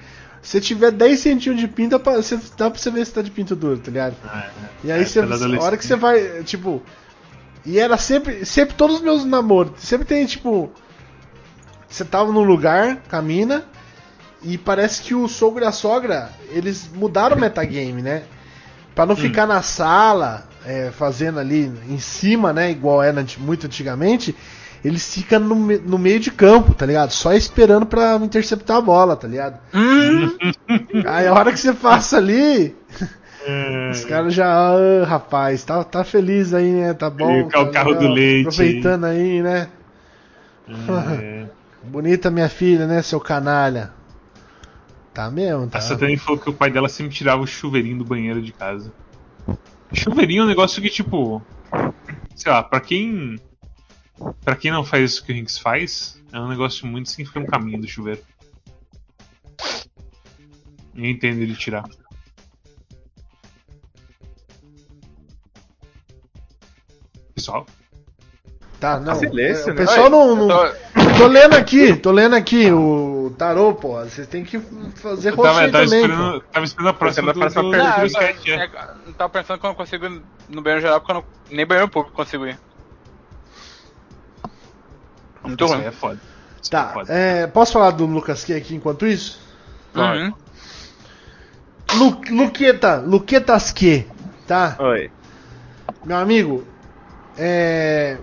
Se 0.43 0.61
tiver 0.61 0.91
10 0.91 1.19
centímetros 1.19 1.59
de 1.89 1.99
pra, 1.99 2.17
você, 2.17 2.39
dá 2.57 2.69
pra 2.71 2.79
você 2.79 2.91
ver 2.91 3.07
se 3.07 3.15
tá 3.15 3.23
de 3.23 3.31
pinto 3.31 3.57
duro, 3.57 3.79
tá 3.79 3.91
ligado? 3.91 4.15
Ah, 4.23 4.51
E 4.85 4.93
aí 4.93 5.01
É, 5.01 5.05
você, 5.07 5.21
a 5.21 5.63
hora 5.63 5.77
que 5.79 5.87
você 5.87 5.97
vai, 5.97 6.43
tipo. 6.45 6.83
E 7.65 7.79
era 7.79 7.97
sempre, 7.97 8.45
sempre 8.45 8.75
todos 8.75 8.97
os 8.97 9.03
meus 9.03 9.25
namoros, 9.25 9.73
sempre 9.79 10.07
tem 10.07 10.25
tipo. 10.27 10.71
Você 11.89 12.05
tava 12.05 12.33
num 12.33 12.43
lugar 12.43 12.99
com 13.09 13.17
a 13.17 13.23
mina, 13.23 13.65
e 14.43 14.59
parece 14.59 15.03
que 15.03 15.15
o 15.15 15.27
sogro 15.29 15.65
e 15.65 15.67
a 15.67 15.73
sogra, 15.73 16.31
eles 16.51 16.89
mudaram 16.93 17.37
o 17.37 17.41
metagame, 17.41 18.03
né? 18.03 18.25
Pra 18.95 19.07
não 19.07 19.17
ficar 19.17 19.47
na 19.47 19.63
sala, 19.63 20.47
é, 20.67 20.91
fazendo 20.91 21.41
ali 21.41 21.73
em 21.89 21.99
cima, 21.99 22.53
né? 22.53 22.71
Igual 22.71 23.03
era 23.03 23.25
muito 23.39 23.67
antigamente, 23.67 24.37
eles 24.85 25.15
ficam 25.15 25.41
no, 25.41 25.55
no 25.55 25.99
meio 25.99 26.21
de 26.21 26.31
campo, 26.31 26.75
tá 26.75 26.85
ligado? 26.85 27.11
Só 27.11 27.33
esperando 27.33 27.87
pra 27.87 28.17
interceptar 28.17 28.77
a 28.77 28.83
bola, 28.83 29.17
tá 29.17 29.27
ligado? 29.27 29.59
Aí 31.07 31.27
a 31.27 31.33
hora 31.33 31.53
que 31.53 31.59
você 31.59 31.73
passa 31.73 32.19
ali, 32.19 32.77
É, 33.47 33.91
os 33.91 34.05
caras 34.05 34.33
já, 34.33 34.47
ah, 34.47 35.05
rapaz, 35.05 35.65
tá, 35.65 35.85
tá 35.85 36.03
feliz 36.03 36.55
aí, 36.55 36.73
né? 36.73 36.95
Tá 36.95 37.11
bom. 37.11 37.41
E 37.41 37.49
tá 37.49 37.61
o 37.61 37.71
carro 37.71 37.95
do 37.95 38.09
leite 38.09 38.49
Aproveitando 38.49 39.05
aí, 39.05 39.43
né? 39.43 39.69
é. 41.21 41.47
Bonita 41.85 42.31
minha 42.31 42.49
filha, 42.49 42.87
né, 42.87 43.03
seu 43.03 43.21
canalha? 43.21 43.93
Tá 45.13 45.31
mesmo, 45.31 45.69
tá? 45.69 45.79
A 45.79 45.81
Satani 45.81 46.17
falou 46.17 46.41
que 46.41 46.49
o 46.49 46.55
pai 46.55 46.71
dela 46.71 46.89
sempre 46.89 47.15
tirava 47.15 47.43
o 47.43 47.47
chuveirinho 47.47 47.99
do 47.99 48.05
banheiro 48.05 48.41
de 48.41 48.53
casa. 48.53 48.93
Chuveirinho 49.93 50.43
é 50.43 50.45
um 50.45 50.49
negócio 50.49 50.83
que, 50.83 50.91
tipo. 50.91 51.41
Sei 52.35 52.51
lá, 52.51 52.63
pra 52.63 52.81
quem. 52.81 53.39
Pra 54.45 54.57
quem 54.57 54.71
não 54.71 54.85
faz 54.85 55.13
isso 55.13 55.25
que 55.25 55.33
o 55.33 55.35
Rinks 55.35 55.59
faz, 55.59 56.23
é 56.33 56.41
um 56.41 56.49
negócio 56.49 56.87
muito 56.87 57.11
sem 57.11 57.25
ficar 57.25 57.41
no 57.41 57.47
caminho 57.47 57.81
do 57.81 57.87
chuveiro. 57.87 58.21
Eu 60.95 61.05
entendo 61.05 61.41
ele 61.41 61.55
tirar. 61.55 61.85
Pessoal, 67.35 67.67
Tá, 68.81 69.01
não. 69.01 69.15
silêncio, 69.15 69.63
é, 69.71 69.73
o 69.73 69.75
né? 69.75 69.75
pessoal 69.75 70.05
Oi, 70.05 70.11
não. 70.11 70.37
não- 70.37 70.49
tô- 70.49 70.85
Tô 71.19 71.27
lendo 71.27 71.55
aqui, 71.55 71.97
tô 71.97 72.11
lendo 72.11 72.35
aqui 72.35 72.71
o 72.73 73.33
tarô, 73.39 73.73
pô. 73.75 73.95
Vocês 74.01 74.27
tem 74.27 74.45
que 74.45 74.59
fazer 74.97 75.31
eu 75.31 75.37
tava, 75.37 75.61
tava 75.61 75.71
também, 75.71 75.85
esperando, 75.87 76.41
pô. 76.41 76.47
tava 76.53 76.65
esperando 76.67 76.89
a 76.89 76.93
próxima, 76.95 77.33
próxima 77.33 77.63
do, 77.63 77.71
do, 77.71 77.77
do 77.77 77.83
Não, 77.85 78.07
sketch, 78.07 78.47
eu, 78.49 78.55
é. 78.55 78.65
é, 78.65 78.71
eu 79.07 79.13
tava 79.15 79.31
pensando 79.31 79.59
que 79.61 79.67
eu 79.67 79.69
não 79.69 79.75
consigo 79.77 80.07
ir 80.07 80.23
no 80.49 80.61
banheiro 80.61 80.83
geral 80.83 81.01
porque 81.01 81.13
eu 81.13 81.15
não, 81.17 81.25
nem 81.51 81.65
banheiro 81.67 81.89
público 81.91 82.15
consigo 82.17 82.47
ir. 82.47 82.59
Muito 85.45 85.67
ruim. 85.67 85.83
é 85.85 85.91
foda. 85.93 86.21
Isso 86.63 86.75
aí 86.77 86.81
é 86.81 86.85
Tá, 86.85 86.93
foda. 86.93 87.13
é, 87.13 87.47
posso 87.47 87.73
falar 87.73 87.91
do 87.93 88.07
Lucas 88.07 88.45
Q 88.45 88.55
aqui 88.55 88.75
enquanto 88.75 89.07
isso? 89.07 89.41
Uhum. 89.95 90.33
Lu, 91.95 92.21
Luqueta, 92.31 92.97
Luquetas 92.97 93.71
Q, 93.73 94.07
tá? 94.47 94.77
Oi. 94.81 95.11
Meu 96.05 96.17
amigo, 96.17 96.67
é. 97.39 98.19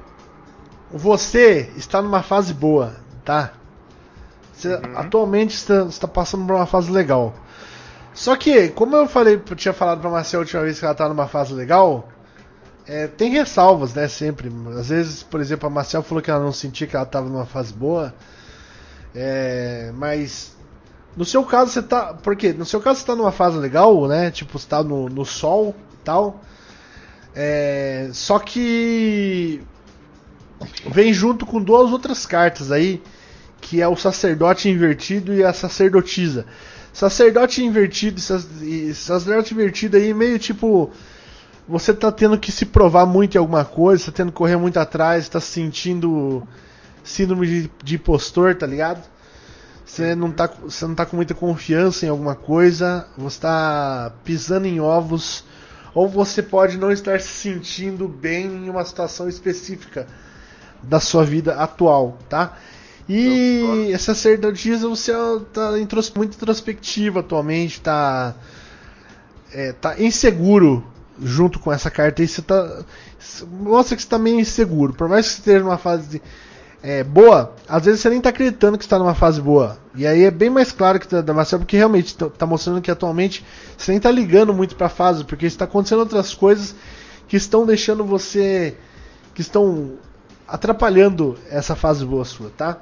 Você 0.92 1.72
está 1.78 2.02
numa 2.02 2.22
fase 2.22 2.54
boa, 2.54 2.96
tá? 3.24 3.54
Você 4.54 4.74
atualmente 4.96 5.56
está, 5.56 5.84
está 5.84 6.08
passando 6.08 6.46
por 6.46 6.56
uma 6.56 6.66
fase 6.66 6.92
legal. 6.92 7.34
Só 8.14 8.36
que, 8.36 8.70
como 8.70 8.96
eu 8.96 9.08
falei, 9.08 9.36
eu 9.36 9.56
tinha 9.56 9.74
falado 9.74 10.02
pra 10.02 10.10
Marcel 10.10 10.42
a 10.42 10.44
última 10.44 10.64
vez 10.64 10.80
que 10.80 10.86
ela 10.86 10.94
tá 10.94 11.08
numa 11.08 11.28
fase 11.28 11.54
legal, 11.54 12.10
é, 12.86 13.08
tem 13.08 13.32
ressalvas, 13.32 13.94
né? 13.94 14.08
Sempre. 14.08 14.52
Às 14.78 14.90
vezes, 14.90 15.24
por 15.24 15.40
exemplo, 15.40 15.68
a 15.68 15.70
Marcel 15.70 16.04
falou 16.04 16.22
que 16.22 16.30
ela 16.30 16.44
não 16.44 16.52
sentia 16.52 16.88
que 16.88 16.96
ela 16.96 17.06
estava 17.06 17.30
numa 17.30 17.46
fase 17.46 17.74
boa. 17.74 18.14
É, 19.16 19.92
mas 19.96 20.56
no 21.16 21.26
seu 21.26 21.44
caso 21.44 21.72
você 21.72 21.82
tá. 21.82 22.14
Por 22.14 22.36
quê? 22.36 22.54
No 22.54 22.66
seu 22.66 22.82
caso 22.82 23.00
você 23.00 23.06
tá 23.06 23.16
numa 23.16 23.32
fase 23.32 23.58
legal, 23.58 24.08
né? 24.08 24.32
Tipo, 24.32 24.58
você 24.58 24.68
tá 24.68 24.84
no, 24.84 25.10
no 25.10 25.26
sol 25.26 25.76
e 25.94 25.98
tal. 26.04 26.42
É, 27.36 28.10
só 28.14 28.40
que 28.40 29.62
vem 30.92 31.14
junto 31.14 31.46
com 31.46 31.62
duas 31.62 31.92
outras 31.92 32.26
cartas 32.26 32.72
aí, 32.72 33.02
que 33.60 33.82
é 33.82 33.88
o 33.88 33.96
sacerdote 33.96 34.70
invertido 34.70 35.34
e 35.34 35.44
a 35.44 35.54
sacerdotisa. 35.54 36.46
Sacerdote 36.94 37.64
invertido 37.64 38.20
e 38.20 38.22
sac- 38.22 38.94
sacerdote 38.96 39.54
invertido 39.54 39.96
aí 39.98 40.14
meio 40.14 40.38
tipo 40.38 40.92
você 41.68 41.94
tá 41.94 42.12
tendo 42.12 42.38
que 42.38 42.52
se 42.52 42.66
provar 42.66 43.06
muito 43.06 43.36
em 43.36 43.38
alguma 43.38 43.64
coisa, 43.64 44.08
tá 44.08 44.12
tendo 44.12 44.32
que 44.32 44.38
correr 44.38 44.58
muito 44.58 44.78
atrás, 44.78 45.30
tá 45.30 45.40
se 45.40 45.48
sentindo 45.52 46.46
síndrome 47.04 47.48
de, 47.48 47.72
de 47.84 47.96
impostor, 47.96 48.56
tá 48.56 48.66
ligado? 48.68 49.02
Você 49.86 50.16
não, 50.16 50.32
tá, 50.32 50.48
você 50.64 50.86
não 50.86 50.96
tá 50.96 51.06
com 51.06 51.16
muita 51.16 51.34
confiança 51.34 52.06
em 52.06 52.10
alguma 52.10 52.36
coisa, 52.36 53.08
você 53.18 53.40
tá 53.42 54.12
pisando 54.24 54.68
em 54.68 54.80
ovos, 54.82 55.46
ou 55.94 56.08
você 56.08 56.42
pode 56.42 56.78
não 56.78 56.92
estar 56.92 57.20
se 57.20 57.28
sentindo 57.28 58.08
bem 58.08 58.46
em 58.46 58.70
uma 58.70 58.84
situação 58.86 59.28
específica 59.28 60.08
da 60.82 61.00
sua 61.00 61.24
vida 61.26 61.56
atual, 61.56 62.18
tá? 62.30 62.58
E 63.10 63.92
essa 63.94 64.14
sacerdotisa 64.16 64.88
você 64.88 65.12
tá 65.54 65.78
intros- 65.80 66.12
muito 66.16 66.36
introspectiva 66.36 67.20
atualmente, 67.20 67.82
tá, 67.82 68.34
é, 69.52 69.74
tá 69.74 70.00
inseguro 70.00 70.86
junto 71.22 71.60
com 71.60 71.72
essa 71.72 71.92
carta 71.92 72.22
aí, 72.22 72.28
você 72.28 72.42
tá. 72.42 72.84
Mostra 73.52 73.96
que 73.96 74.02
você 74.04 74.08
tá 74.10 74.18
meio 74.18 74.40
inseguro. 74.40 74.94
Por 74.94 75.08
mais 75.10 75.28
que 75.28 75.34
você 75.34 75.40
esteja 75.40 75.60
numa 75.64 75.78
fase 75.78 76.08
de- 76.08 76.22
é, 76.84 77.04
boa, 77.04 77.54
às 77.68 77.86
vezes 77.86 78.02
você 78.02 78.10
nem 78.10 78.20
tá 78.22 78.30
acreditando 78.30 78.78
que 78.78 78.84
está 78.84 78.98
numa 78.98 79.14
fase 79.14 79.40
boa. 79.42 79.78
E 79.96 80.08
aí 80.08 80.24
é 80.24 80.32
bem 80.32 80.50
mais 80.50 80.72
claro 80.72 81.00
que 81.00 81.08
tá 81.08 81.22
da 81.22 81.34
Marcel, 81.34 81.60
porque 81.60 81.78
realmente 81.78 82.16
tá- 82.16 82.30
tá 82.30 82.46
mostrando 82.46 82.82
que 82.82 82.90
atualmente 82.90 83.46
você 83.78 83.92
nem 83.92 84.02
tá 84.02 84.10
ligando 84.10 84.54
muito 84.54 84.76
pra 84.76 84.90
fase, 84.90 85.24
porque 85.24 85.46
está 85.46 85.66
acontecendo 85.66 86.00
outras 86.00 86.34
coisas 86.34 86.74
que 87.28 87.38
estão 87.38 87.66
deixando 87.66 88.04
você. 88.04 88.76
que 89.34 89.42
estão 89.42 89.94
atrapalhando 90.48 91.38
essa 91.50 91.74
fase 91.76 92.04
boa 92.06 92.26
sua, 92.26 92.50
tá? 92.58 92.78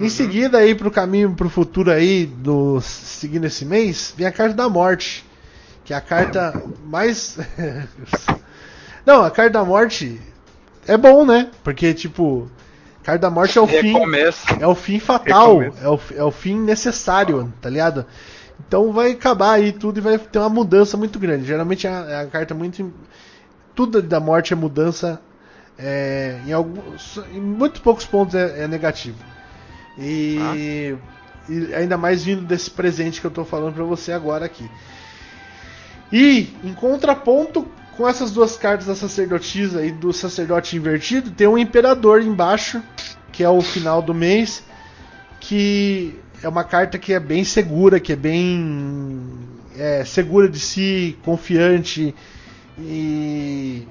Em 0.00 0.08
seguida 0.08 0.58
aí 0.58 0.74
pro 0.74 0.90
caminho 0.90 1.32
pro 1.34 1.48
futuro 1.48 1.90
aí 1.92 2.26
do 2.26 2.80
seguindo 2.80 3.44
esse 3.46 3.64
mês, 3.64 4.12
vem 4.16 4.26
a 4.26 4.32
carta 4.32 4.54
da 4.54 4.68
morte, 4.68 5.24
que 5.84 5.92
é 5.92 5.96
a 5.96 6.00
carta 6.00 6.60
mais 6.86 7.38
Não, 9.06 9.22
a 9.24 9.30
carta 9.30 9.52
da 9.52 9.64
morte 9.64 10.20
é 10.86 10.96
bom, 10.96 11.24
né? 11.24 11.50
Porque, 11.62 11.94
tipo, 11.94 12.48
carta 13.02 13.18
da 13.20 13.30
morte 13.30 13.58
é 13.58 13.60
o 13.60 13.66
fim. 13.66 13.92
É 14.60 14.66
o 14.66 14.74
fim 14.74 14.98
fatal, 14.98 15.62
é 15.62 15.88
o, 15.88 16.00
é 16.16 16.24
o 16.24 16.30
fim 16.30 16.58
necessário, 16.58 17.52
tá 17.60 17.68
ligado? 17.70 18.06
Então 18.66 18.92
vai 18.92 19.12
acabar 19.12 19.52
aí 19.52 19.72
tudo 19.72 19.98
e 19.98 20.00
vai 20.00 20.18
ter 20.18 20.38
uma 20.38 20.48
mudança 20.48 20.96
muito 20.96 21.18
grande. 21.18 21.46
Geralmente 21.46 21.86
é 21.86 21.90
a, 21.90 22.06
é 22.08 22.20
a 22.22 22.26
carta 22.26 22.54
muito. 22.54 22.92
Tudo 23.74 24.02
da 24.02 24.20
morte 24.20 24.52
é 24.52 24.56
mudança. 24.56 25.20
é, 25.78 26.38
em, 26.46 26.52
alguns, 26.52 27.18
em 27.32 27.40
muito 27.40 27.80
poucos 27.80 28.04
pontos 28.04 28.34
é, 28.34 28.64
é 28.64 28.68
negativo. 28.68 29.18
E, 29.98 30.94
e 31.48 31.74
ainda 31.74 31.96
mais 31.96 32.22
vindo 32.22 32.42
desse 32.42 32.70
presente 32.70 33.20
que 33.20 33.26
eu 33.26 33.30
tô 33.30 33.44
falando 33.44 33.74
pra 33.74 33.84
você 33.84 34.12
agora 34.12 34.44
aqui. 34.44 34.70
E 36.12 36.54
em 36.62 36.74
contraponto 36.74 37.66
com 37.96 38.08
essas 38.08 38.30
duas 38.30 38.56
cartas 38.56 38.86
da 38.86 38.94
sacerdotisa 38.94 39.84
e 39.84 39.90
do 39.90 40.12
sacerdote 40.12 40.76
invertido, 40.76 41.30
tem 41.30 41.46
um 41.46 41.58
imperador 41.58 42.22
embaixo, 42.22 42.82
que 43.32 43.44
é 43.44 43.48
o 43.48 43.60
final 43.60 44.00
do 44.00 44.14
mês, 44.14 44.62
que 45.38 46.18
é 46.42 46.48
uma 46.48 46.64
carta 46.64 46.98
que 46.98 47.12
é 47.12 47.20
bem 47.20 47.44
segura, 47.44 48.00
que 48.00 48.12
é 48.12 48.16
bem 48.16 49.20
é, 49.76 50.04
segura 50.04 50.48
de 50.48 50.58
si, 50.58 51.18
confiante 51.22 52.14
e 52.78 53.86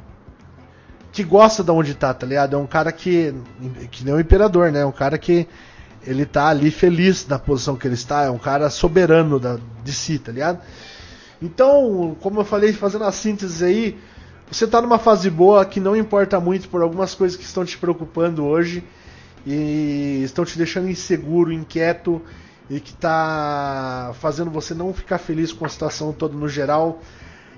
que 1.12 1.24
gosta 1.24 1.64
de 1.64 1.72
onde 1.72 1.94
tá, 1.94 2.14
tá 2.14 2.26
ligado? 2.26 2.56
É 2.56 2.60
um 2.60 2.68
cara 2.68 2.92
que 2.92 3.34
que 3.92 4.04
nem 4.04 4.14
o 4.14 4.20
imperador, 4.20 4.72
né? 4.72 4.82
É 4.82 4.86
um 4.86 4.92
cara 4.92 5.18
que 5.18 5.48
ele 6.06 6.26
tá 6.26 6.48
ali 6.48 6.72
feliz 6.72 7.28
na 7.28 7.38
posição 7.38 7.76
que 7.76 7.88
ele 7.88 7.96
está, 7.96 8.24
é 8.24 8.30
um 8.30 8.38
cara 8.38 8.70
soberano 8.70 9.40
da, 9.40 9.58
de 9.84 9.92
si, 9.92 10.18
tá 10.18 10.32
ligado? 10.32 10.60
Então, 11.42 12.16
como 12.22 12.42
eu 12.42 12.46
falei, 12.46 12.74
fazendo 12.74 13.06
a 13.06 13.12
síntese 13.12 13.64
aí, 13.64 13.98
você 14.52 14.68
tá 14.68 14.82
numa 14.82 15.00
fase 15.00 15.30
boa 15.30 15.66
que 15.66 15.80
não 15.80 15.96
importa 15.96 16.40
muito 16.40 16.68
por 16.70 16.82
algumas 16.82 17.16
coisas 17.16 17.38
que 17.38 17.44
estão 17.44 17.64
te 17.64 17.78
preocupando 17.78 18.44
hoje 18.46 18.84
e 19.46 20.22
estão 20.24 20.44
te 20.44 20.58
deixando 20.58 20.90
inseguro, 20.90 21.52
inquieto 21.54 22.22
e 22.70 22.80
que 22.80 22.94
tá 22.94 24.12
fazendo 24.20 24.52
você 24.52 24.74
não 24.74 24.94
ficar 24.94 25.18
feliz 25.18 25.52
com 25.54 25.66
a 25.66 25.70
situação 25.70 26.12
toda 26.12 26.36
no 26.36 26.48
geral. 26.48 27.00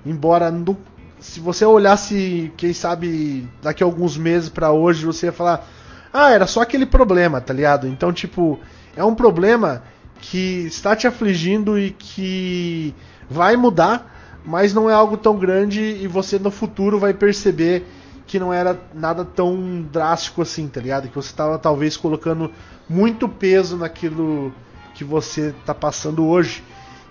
Embora 0.06 0.52
no- 0.52 0.78
se 1.20 1.40
você 1.40 1.66
olhasse, 1.66 2.52
quem 2.58 2.74
sabe, 2.74 3.48
daqui 3.62 3.84
a 3.84 3.86
alguns 3.86 4.18
meses 4.18 4.50
pra 4.50 4.72
hoje, 4.72 5.06
você 5.06 5.28
ia 5.28 5.32
falar: 5.32 5.68
"Ah, 6.14 6.32
era 6.32 6.48
só 6.48 6.62
aquele 6.62 6.86
problema", 6.86 7.40
tá 7.42 7.54
ligado? 7.54 7.88
Então, 7.88 8.12
tipo, 8.14 8.60
é 8.96 9.04
um 9.04 9.16
problema 9.16 9.84
que 10.20 10.66
está 10.66 10.96
te 10.96 11.08
afligindo 11.08 11.80
e 11.80 11.92
que 11.92 12.94
vai 13.32 13.56
mudar, 13.56 14.42
mas 14.46 14.74
não 14.74 14.90
é 14.90 14.94
algo 14.94 15.18
tão 15.18 15.38
grande 15.38 15.82
e 15.82 16.08
você 16.08 16.38
no 16.38 16.52
futuro 16.52 17.00
vai 17.00 17.14
perceber 17.14 17.86
que 18.28 18.40
não 18.40 18.54
era 18.54 18.80
nada 18.94 19.26
tão 19.26 19.82
drástico 19.92 20.42
assim, 20.42 20.68
tá 20.68 20.80
ligado? 20.80 21.08
Que 21.08 21.16
você 21.16 21.30
estava 21.30 21.58
talvez 21.58 21.98
colocando 21.98 22.52
muito 22.88 23.28
peso 23.28 23.78
naquilo 23.78 24.54
que 24.94 25.04
você 25.04 25.54
tá 25.66 25.74
passando 25.74 26.26
hoje 26.26 26.64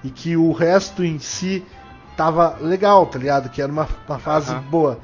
e 0.05 0.11
que 0.11 0.37
o 0.37 0.53
resto 0.53 1.05
em 1.05 1.19
si 1.19 1.65
tava 2.17 2.57
legal, 2.61 3.07
tá 3.07 3.19
ligado? 3.19 3.49
Que 3.51 3.63
era 3.63 3.71
uma, 3.71 3.89
uma 4.09 4.19
fase 4.19 4.55
boa. 4.71 4.99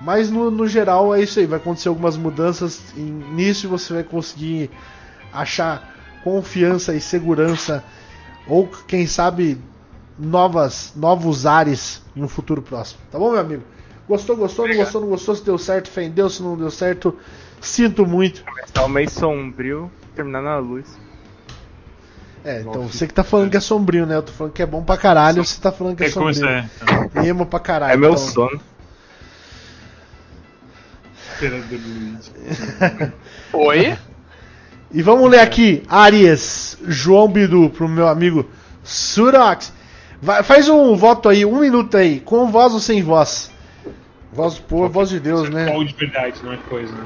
Mas 0.00 0.30
no, 0.30 0.50
no 0.50 0.66
geral 0.66 1.14
é 1.14 1.22
isso 1.22 1.38
aí, 1.38 1.46
vai 1.46 1.58
acontecer 1.58 1.88
algumas 1.88 2.16
mudanças 2.16 2.82
e 2.96 3.00
nisso 3.00 3.68
você 3.68 3.94
vai 3.94 4.02
conseguir 4.02 4.70
achar 5.32 5.94
confiança 6.24 6.94
e 6.94 7.00
segurança 7.00 7.84
ou 8.46 8.68
quem 8.86 9.06
sabe 9.06 9.58
novas 10.18 10.92
novos 10.96 11.46
ares 11.46 12.02
em 12.14 12.22
um 12.22 12.28
futuro 12.28 12.62
próximo. 12.62 13.00
Tá 13.10 13.18
bom, 13.18 13.30
meu 13.30 13.40
amigo? 13.40 13.62
Gostou, 14.08 14.36
gostou, 14.36 14.68
não 14.68 14.76
gostou, 14.76 15.00
não 15.00 15.08
gostou, 15.08 15.34
se 15.36 15.44
deu 15.44 15.56
certo, 15.58 15.88
fé 15.88 16.04
em 16.04 16.10
Deus, 16.10 16.36
se 16.36 16.42
não 16.42 16.56
deu 16.56 16.70
certo, 16.70 17.16
sinto 17.60 18.04
muito. 18.04 18.44
Começar 18.44 18.84
o 18.84 18.88
mês 18.88 19.12
sombrio, 19.12 19.90
terminar 20.14 20.42
na 20.42 20.58
luz. 20.58 20.86
É, 22.44 22.60
então 22.60 22.88
você 22.88 23.06
que 23.06 23.14
tá 23.14 23.22
falando 23.22 23.50
que 23.50 23.56
é 23.56 23.60
sombrio, 23.60 24.04
né? 24.04 24.16
Eu 24.16 24.22
tô 24.22 24.32
falando 24.32 24.52
que 24.52 24.62
é 24.62 24.66
bom 24.66 24.82
pra 24.82 24.96
caralho, 24.96 25.44
você 25.44 25.60
tá 25.60 25.70
falando 25.70 25.96
que 25.96 26.02
é 26.02 26.06
É 26.06 26.10
sombrio. 26.10 26.44
é. 26.46 26.68
Emo 27.24 27.46
pra 27.46 27.60
caralho. 27.60 27.92
É 27.92 27.96
meu 27.96 28.10
então. 28.10 28.18
sono. 28.28 28.60
Oi? 33.52 33.96
E 34.92 35.02
vamos 35.02 35.30
ler 35.30 35.40
aqui, 35.40 35.82
Arias, 35.88 36.76
João 36.86 37.28
Bidu, 37.28 37.70
pro 37.70 37.88
meu 37.88 38.06
amigo 38.08 38.48
Surax. 38.84 39.72
Vai, 40.22 40.44
faz 40.44 40.68
um 40.68 40.94
voto 40.94 41.28
aí, 41.28 41.44
um 41.44 41.58
minuto 41.58 41.96
aí, 41.96 42.20
com 42.20 42.46
voz 42.46 42.72
ou 42.72 42.78
sem 42.78 43.02
voz? 43.02 43.50
Voz 44.32 44.54
do 44.54 44.62
povo, 44.62 44.88
voz 44.88 45.08
de 45.08 45.18
Deus, 45.18 45.50
né? 45.50 45.66
Qual 45.66 45.84
de 45.84 45.92
verdade, 45.94 46.40
não 46.44 46.52
é 46.52 46.56
coisa, 46.68 46.94
né? 46.94 47.04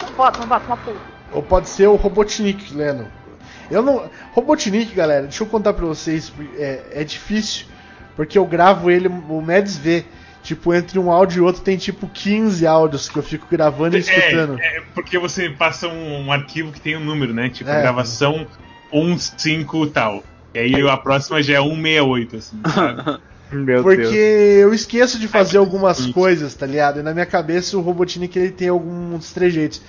Não 0.00 0.16
não 0.40 0.48
bota, 0.48 0.64
uma 0.66 0.76
porra. 0.78 0.96
Ou 1.32 1.42
pode 1.42 1.68
ser 1.68 1.86
o 1.86 1.96
Robotnik 1.96 2.72
lendo. 2.74 3.06
Eu 3.70 3.82
não. 3.82 4.08
Robotnik, 4.32 4.94
galera, 4.94 5.24
deixa 5.24 5.42
eu 5.42 5.46
contar 5.46 5.74
pra 5.74 5.84
vocês. 5.84 6.32
É, 6.56 6.82
é 6.92 7.04
difícil. 7.04 7.66
Porque 8.14 8.38
eu 8.38 8.46
gravo 8.46 8.90
ele, 8.90 9.08
o 9.08 9.42
Mads 9.42 9.76
vê. 9.76 10.04
Tipo, 10.42 10.72
entre 10.72 10.96
um 10.98 11.10
áudio 11.10 11.42
e 11.42 11.44
outro 11.44 11.60
tem 11.60 11.76
tipo 11.76 12.08
15 12.08 12.64
áudios 12.68 13.08
que 13.08 13.18
eu 13.18 13.22
fico 13.22 13.48
gravando 13.50 13.96
e 13.96 14.00
escutando. 14.00 14.58
É, 14.60 14.78
é 14.78 14.82
porque 14.94 15.18
você 15.18 15.50
passa 15.50 15.88
um, 15.88 16.26
um 16.26 16.32
arquivo 16.32 16.70
que 16.72 16.80
tem 16.80 16.96
um 16.96 17.00
número, 17.00 17.34
né? 17.34 17.48
Tipo, 17.50 17.68
É. 17.68 17.82
gravação 17.82 18.46
15 18.92 19.66
tal. 19.92 20.22
E 20.56 20.74
aí 20.74 20.88
a 20.88 20.96
próxima 20.96 21.42
já 21.42 21.54
é 21.58 21.62
168, 21.62 22.36
assim, 22.36 22.60
sabe? 22.74 23.20
Meu 23.52 23.82
Porque 23.82 24.02
Deus. 24.02 24.12
eu 24.14 24.74
esqueço 24.74 25.18
de 25.18 25.28
fazer 25.28 25.58
algumas 25.58 25.98
isso. 26.00 26.12
coisas, 26.12 26.54
tá 26.54 26.66
ligado? 26.66 26.98
E 26.98 27.02
na 27.02 27.12
minha 27.12 27.26
cabeça 27.26 27.76
o 27.76 27.80
Robotnik 27.80 28.36
ele 28.38 28.50
tem 28.50 28.68
alguns 28.68 29.32
trejeitos. 29.32 29.80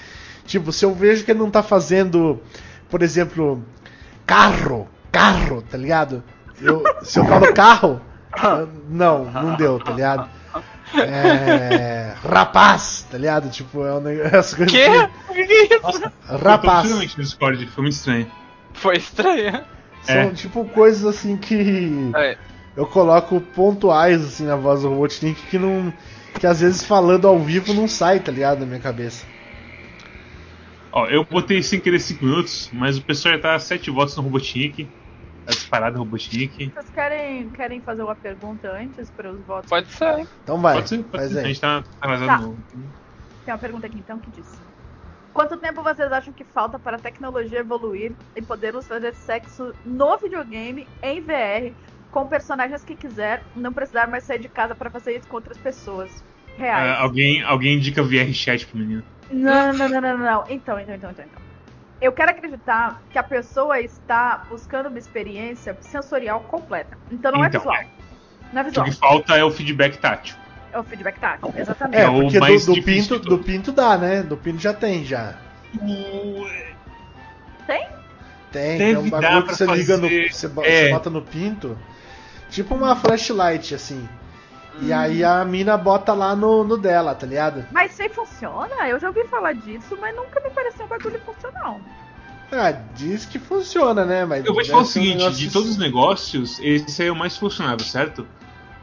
Tipo, 0.45 0.71
se 0.71 0.85
eu 0.85 0.93
vejo 0.93 1.23
que 1.25 1.31
ele 1.31 1.39
não 1.39 1.49
tá 1.49 1.63
fazendo, 1.63 2.39
por 2.89 3.01
exemplo, 3.01 3.63
carro, 4.25 4.87
carro, 5.11 5.61
tá 5.61 5.77
ligado? 5.77 6.23
Eu, 6.61 6.83
se 7.01 7.17
eu 7.19 7.25
falo 7.25 7.53
carro, 7.53 8.01
eu- 8.43 8.69
não, 8.89 9.25
não 9.25 9.55
deu, 9.55 9.79
tá 9.79 9.91
ligado? 9.91 10.29
É, 10.95 12.13
rapaz, 12.23 13.05
tá 13.09 13.17
ligado? 13.17 13.49
Tipo, 13.49 13.85
é 13.85 13.93
um 13.93 14.01
negócio. 14.01 14.57
Que? 14.67 14.85
Rapaz. 16.27 16.83
Totalmente 16.87 17.17
no 17.17 17.23
Discord, 17.23 17.67
foi 17.67 17.81
muito 17.81 17.93
estranho. 17.95 18.27
Foi 18.73 18.97
estranho. 18.97 19.63
São 20.07 20.15
É. 20.21 20.31
tipo 20.31 20.65
coisas 20.65 21.05
assim 21.05 21.37
que. 21.37 22.11
É, 22.15 22.37
eu 22.75 22.85
coloco 22.87 23.39
pontuais 23.41 24.23
assim 24.23 24.45
na 24.45 24.55
voz 24.55 24.81
do 24.81 24.89
Robotnik 24.89 25.39
que 25.47 25.57
não. 25.59 25.93
Que 26.39 26.45
às 26.47 26.61
vezes 26.61 26.83
falando 26.83 27.27
ao 27.27 27.39
vivo 27.39 27.73
não 27.73 27.87
sai, 27.87 28.19
tá 28.19 28.31
ligado? 28.31 28.59
Na 28.59 28.65
minha 28.65 28.79
cabeça. 28.79 29.25
Ó, 30.91 31.05
eu 31.07 31.23
botei 31.23 31.61
sem 31.61 31.79
querer 31.79 31.99
5 31.99 32.23
minutos, 32.25 32.69
mas 32.73 32.97
o 32.97 33.01
pessoal 33.01 33.35
já 33.35 33.41
tá 33.41 33.55
a 33.55 33.59
7 33.59 33.89
votos 33.91 34.15
no 34.15 34.23
Robotnik. 34.23 34.85
Tá 35.45 35.51
disparado 35.53 35.95
o 35.97 35.99
Robotnik. 35.99 36.71
Vocês 36.73 36.89
querem, 36.93 37.49
querem 37.49 37.81
fazer 37.81 38.03
uma 38.03 38.15
pergunta 38.15 38.69
antes 38.71 39.09
para 39.11 39.31
os 39.31 39.39
votos? 39.45 39.69
pode 39.69 39.91
ser. 39.91 40.27
Então 40.43 40.59
vai, 40.59 40.75
pode 40.75 40.89
ser, 40.89 40.97
pode 41.03 41.17
faz 41.17 41.31
ser. 41.31 41.39
A 41.39 41.43
gente 41.43 41.61
tá 41.61 41.83
atrasado 42.01 42.27
Tá. 42.27 42.37
no. 42.39 42.57
Tem 43.45 43.53
uma 43.53 43.57
pergunta 43.57 43.87
aqui 43.87 43.97
então 43.97 44.19
que 44.19 44.29
diz: 44.31 44.45
Quanto 45.37 45.55
tempo 45.55 45.83
vocês 45.83 46.11
acham 46.11 46.33
que 46.33 46.43
falta 46.43 46.79
para 46.79 46.95
a 46.97 46.99
tecnologia 46.99 47.59
evoluir 47.59 48.11
e 48.35 48.41
podermos 48.41 48.87
fazer 48.87 49.13
sexo 49.13 49.71
no 49.85 50.17
videogame 50.17 50.87
em 51.03 51.21
VR 51.21 51.75
com 52.09 52.25
personagens 52.25 52.83
que 52.83 52.95
quiser, 52.95 53.43
não 53.55 53.71
precisar 53.71 54.07
mais 54.07 54.23
sair 54.23 54.39
de 54.39 54.49
casa 54.49 54.73
para 54.73 54.89
fazer 54.89 55.15
isso 55.15 55.27
com 55.27 55.35
outras 55.35 55.55
pessoas 55.59 56.23
reais? 56.57 56.89
Ah, 56.89 57.03
alguém, 57.03 57.43
alguém 57.43 57.75
indica 57.75 58.01
VR 58.01 58.33
chat 58.33 58.65
pro 58.65 58.79
menino. 58.79 59.03
Não, 59.29 59.73
não, 59.73 59.87
não, 59.87 60.01
não, 60.01 60.17
não. 60.17 60.43
Então, 60.49 60.79
então, 60.79 60.95
então, 60.95 61.11
então, 61.11 61.25
então. 61.25 61.41
Eu 62.01 62.11
quero 62.11 62.31
acreditar 62.31 62.99
que 63.11 63.19
a 63.19 63.23
pessoa 63.23 63.79
está 63.79 64.43
buscando 64.49 64.87
uma 64.89 64.97
experiência 64.97 65.77
sensorial 65.81 66.39
completa. 66.45 66.97
Então 67.11 67.31
não 67.31 67.45
Então, 67.45 67.45
é 67.45 67.77
visual. 67.77 67.91
Não 68.51 68.59
é 68.59 68.63
O 68.63 68.65
visual. 68.65 68.85
que 68.87 68.91
falta 68.93 69.37
é 69.37 69.43
o 69.43 69.51
feedback 69.51 69.99
tátil. 69.99 70.35
É 70.71 70.79
o 70.79 70.83
feedback 70.83 71.19
tátil. 71.19 71.53
Exatamente. 71.55 71.97
É, 71.97 72.03
É 72.03 72.11
porque 72.11 72.39
do, 72.39 72.75
do 72.75 72.83
pinto, 72.83 73.19
do 73.19 73.39
pinto 73.39 73.71
dá, 73.71 73.97
né? 73.97 74.21
Do 74.23 74.35
pinto 74.37 74.59
já 74.59 74.73
tem, 74.73 75.03
já. 75.05 75.35
Tem? 77.65 77.87
Tem, 78.51 78.77
Deve 78.77 78.93
tem 78.93 78.97
um 78.97 79.09
bagulho 79.09 79.43
que 79.45 79.55
você 79.55 79.65
liga 79.65 79.97
no. 79.97 80.03
fazer- 80.03 80.31
Você, 80.31 80.45
é. 80.47 80.49
você 80.85 80.89
bota 80.91 81.09
no 81.09 81.21
pinto. 81.21 81.77
Tipo 82.49 82.75
uma 82.75 82.95
flashlight, 82.95 83.75
assim. 83.75 84.07
Hum. 84.75 84.79
E 84.83 84.93
aí 84.93 85.23
a 85.23 85.43
mina 85.43 85.77
bota 85.77 86.13
lá 86.13 86.35
no, 86.35 86.63
no 86.63 86.77
dela, 86.77 87.13
tá 87.13 87.25
ligado? 87.27 87.65
Mas 87.71 87.91
isso 87.91 88.01
aí 88.03 88.09
funciona? 88.09 88.87
Eu 88.87 88.99
já 88.99 89.07
ouvi 89.09 89.25
falar 89.27 89.53
disso, 89.53 89.97
mas 89.99 90.15
nunca 90.15 90.39
me 90.39 90.49
pareceu 90.49 90.85
um 90.85 90.89
bagulho 90.89 91.19
funcional. 91.25 91.81
Ah, 92.49 92.71
diz 92.95 93.25
que 93.25 93.37
funciona, 93.37 94.05
né? 94.05 94.23
Mas 94.23 94.45
Eu 94.45 94.53
vou 94.53 94.63
te 94.63 94.69
falar 94.69 94.83
o 94.83 94.85
um 94.85 94.87
seguinte, 94.87 95.29
de 95.31 95.47
que- 95.47 95.51
todos 95.53 95.69
os 95.71 95.77
negócios, 95.77 96.57
esse 96.61 97.01
aí 97.01 97.09
é 97.09 97.11
o 97.11 97.15
mais 97.15 97.35
funcionável, 97.35 97.85
certo? 97.85 98.25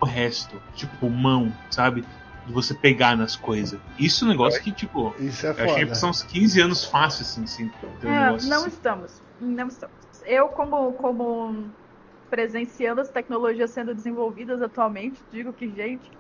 O 0.05 0.06
resto, 0.14 0.60
tipo, 0.74 1.09
mão, 1.09 1.52
sabe? 1.70 2.05
De 2.47 2.52
você 2.52 2.74
pegar 2.74 3.16
nas 3.16 3.35
coisas. 3.36 3.81
Isso 3.98 4.24
é 4.24 4.28
um 4.28 4.31
negócio 4.31 4.62
que, 4.62 4.70
tipo, 4.70 5.14
Isso 5.18 5.47
é 5.47 5.51
eu 5.51 5.64
achei 5.64 5.86
que 5.86 5.94
são 5.94 6.10
uns 6.10 6.22
15 6.22 6.60
anos 6.60 6.85
fáceis, 6.85 7.39
assim, 7.39 7.68
ter 8.01 8.06
um 8.06 8.12
É, 8.14 8.26
não 8.26 8.35
assim. 8.35 8.68
estamos. 8.68 9.22
Não 9.40 9.68
estamos. 9.68 9.94
Eu, 10.26 10.48
como, 10.48 10.93
como 10.93 11.70
presenciando 12.31 13.01
as 13.01 13.09
tecnologias 13.10 13.70
sendo 13.70 13.94
desenvolvidas 13.94 14.60
atualmente, 14.60 15.20
digo 15.31 15.52
que, 15.52 15.68
gente, 15.70 16.10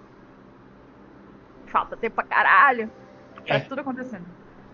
falta 1.66 1.96
tempo 1.96 2.14
pra 2.16 2.24
caralho. 2.24 2.90
Tá 3.46 3.54
É. 3.56 3.60
tudo 3.60 3.80
acontecendo. 3.80 4.24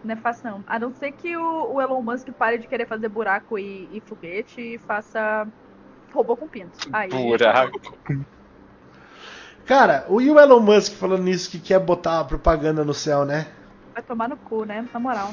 Não 0.05 0.15
é 0.15 0.17
fácil, 0.17 0.51
não. 0.51 0.65
A 0.67 0.79
não 0.79 0.93
ser 0.95 1.13
que 1.13 1.37
o, 1.37 1.73
o 1.75 1.81
Elon 1.81 2.01
Musk 2.01 2.29
pare 2.33 2.59
de 2.59 2.67
querer 2.67 2.87
fazer 2.87 3.09
buraco 3.09 3.59
e, 3.59 3.89
e 3.93 4.01
foguete 4.01 4.61
e 4.61 4.79
faça 4.79 5.47
robô 6.13 6.37
com 6.37 6.49
pinto. 6.49 6.79
Aí, 6.93 7.09
Buraco. 7.11 7.81
Cara, 9.71 10.05
o 10.09 10.21
e 10.21 10.29
o 10.29 10.37
Elon 10.37 10.59
Musk 10.59 10.95
falando 10.95 11.23
nisso 11.23 11.49
que 11.49 11.61
quer 11.61 11.79
botar 11.79 12.25
propaganda 12.25 12.85
no 12.85 12.93
céu, 12.93 13.25
né? 13.25 13.47
vai 13.95 14.03
tomar 14.03 14.29
no 14.29 14.37
cu, 14.37 14.65
né? 14.65 14.85
Na 14.93 14.99
moral. 14.99 15.33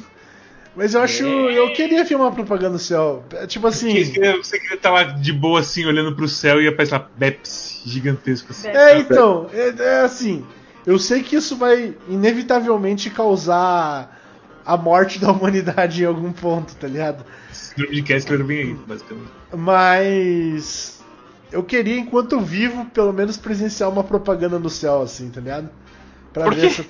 Mas 0.75 0.93
eu 0.93 1.01
acho. 1.01 1.25
Eu 1.25 1.73
queria 1.73 2.05
uma 2.15 2.31
propaganda 2.31 2.73
no 2.73 2.79
céu. 2.79 3.23
É, 3.33 3.47
Tipo 3.47 3.65
assim. 3.65 3.89
Você 3.89 4.11
queria, 4.11 4.37
você 4.37 4.59
queria 4.59 4.75
estar 4.75 4.91
lá 4.91 5.01
de 5.05 5.33
boa 5.33 5.61
assim, 5.61 5.87
olhando 5.87 6.15
pro 6.15 6.27
céu 6.27 6.61
e 6.61 6.67
aparecer 6.67 6.93
lá 6.93 6.99
Pepsi 6.99 7.81
gigantesco 7.89 8.51
assim. 8.51 8.67
É, 8.67 8.99
então, 8.99 9.49
é, 9.51 9.69
é 9.69 10.01
assim. 10.01 10.45
Eu 10.85 10.99
sei 10.99 11.23
que 11.23 11.35
isso 11.35 11.57
vai 11.57 11.95
inevitavelmente 12.07 13.09
causar 13.09 14.21
a 14.63 14.77
morte 14.77 15.17
da 15.17 15.31
humanidade 15.31 16.03
em 16.03 16.05
algum 16.05 16.31
ponto, 16.31 16.75
tá 16.75 16.87
ligado? 16.87 17.25
Síndrome 17.51 17.95
de 17.95 18.03
Kessler 18.03 18.45
vem 18.45 18.59
aí, 18.59 18.73
basicamente. 18.85 19.31
Mas 19.51 20.96
eu 21.51 21.63
queria, 21.63 21.97
enquanto 21.99 22.39
vivo, 22.39 22.85
pelo 22.85 23.13
menos 23.13 23.37
presenciar 23.37 23.89
uma 23.89 24.03
propaganda 24.03 24.59
no 24.59 24.69
céu, 24.69 25.01
assim, 25.01 25.29
tá 25.29 25.39
ligado? 25.39 25.69
Pra 26.33 26.43
Por 26.45 26.55
ver 26.55 26.61
quê? 26.61 26.67
essa. 26.67 26.85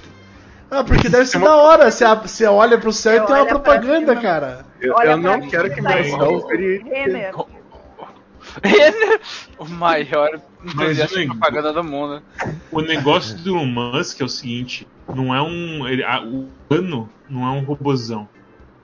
Ah, 0.69 0.83
porque 0.83 1.07
deve 1.09 1.25
ser 1.27 1.39
da 1.39 1.55
hora. 1.55 1.89
Você, 1.89 2.03
a- 2.03 2.15
você 2.15 2.45
olha 2.45 2.77
pro 2.77 2.91
céu 2.91 3.13
Você 3.13 3.23
e 3.23 3.25
tem 3.27 3.35
uma 3.35 3.45
propaganda, 3.45 4.11
cima. 4.11 4.21
cara. 4.21 4.65
Eu, 4.81 4.93
eu 5.01 5.17
não 5.17 5.39
mim, 5.39 5.49
quero 5.49 5.73
que 5.73 5.81
meu 5.81 5.91
aí, 5.91 6.09
céu 6.09 6.33
o 6.33 6.47
vire. 6.47 6.83
Renner. 6.83 7.33
o 9.59 9.65
maior 9.65 10.29
entusiasta 10.63 11.19
de 11.19 11.27
propaganda 11.27 11.73
do 11.73 11.83
mundo. 11.83 12.21
O 12.71 12.81
negócio 12.81 13.37
do 13.37 13.49
Elon 13.51 13.65
Musk 13.65 14.21
é 14.21 14.23
o 14.23 14.29
seguinte: 14.29 14.87
não 15.13 15.33
é 15.33 15.41
um. 15.41 15.87
ele- 15.87 16.03
a- 16.03 16.21
o 16.23 16.47
plano 16.67 17.09
não 17.29 17.45
é 17.45 17.51
um 17.51 17.63
robozão. 17.63 18.27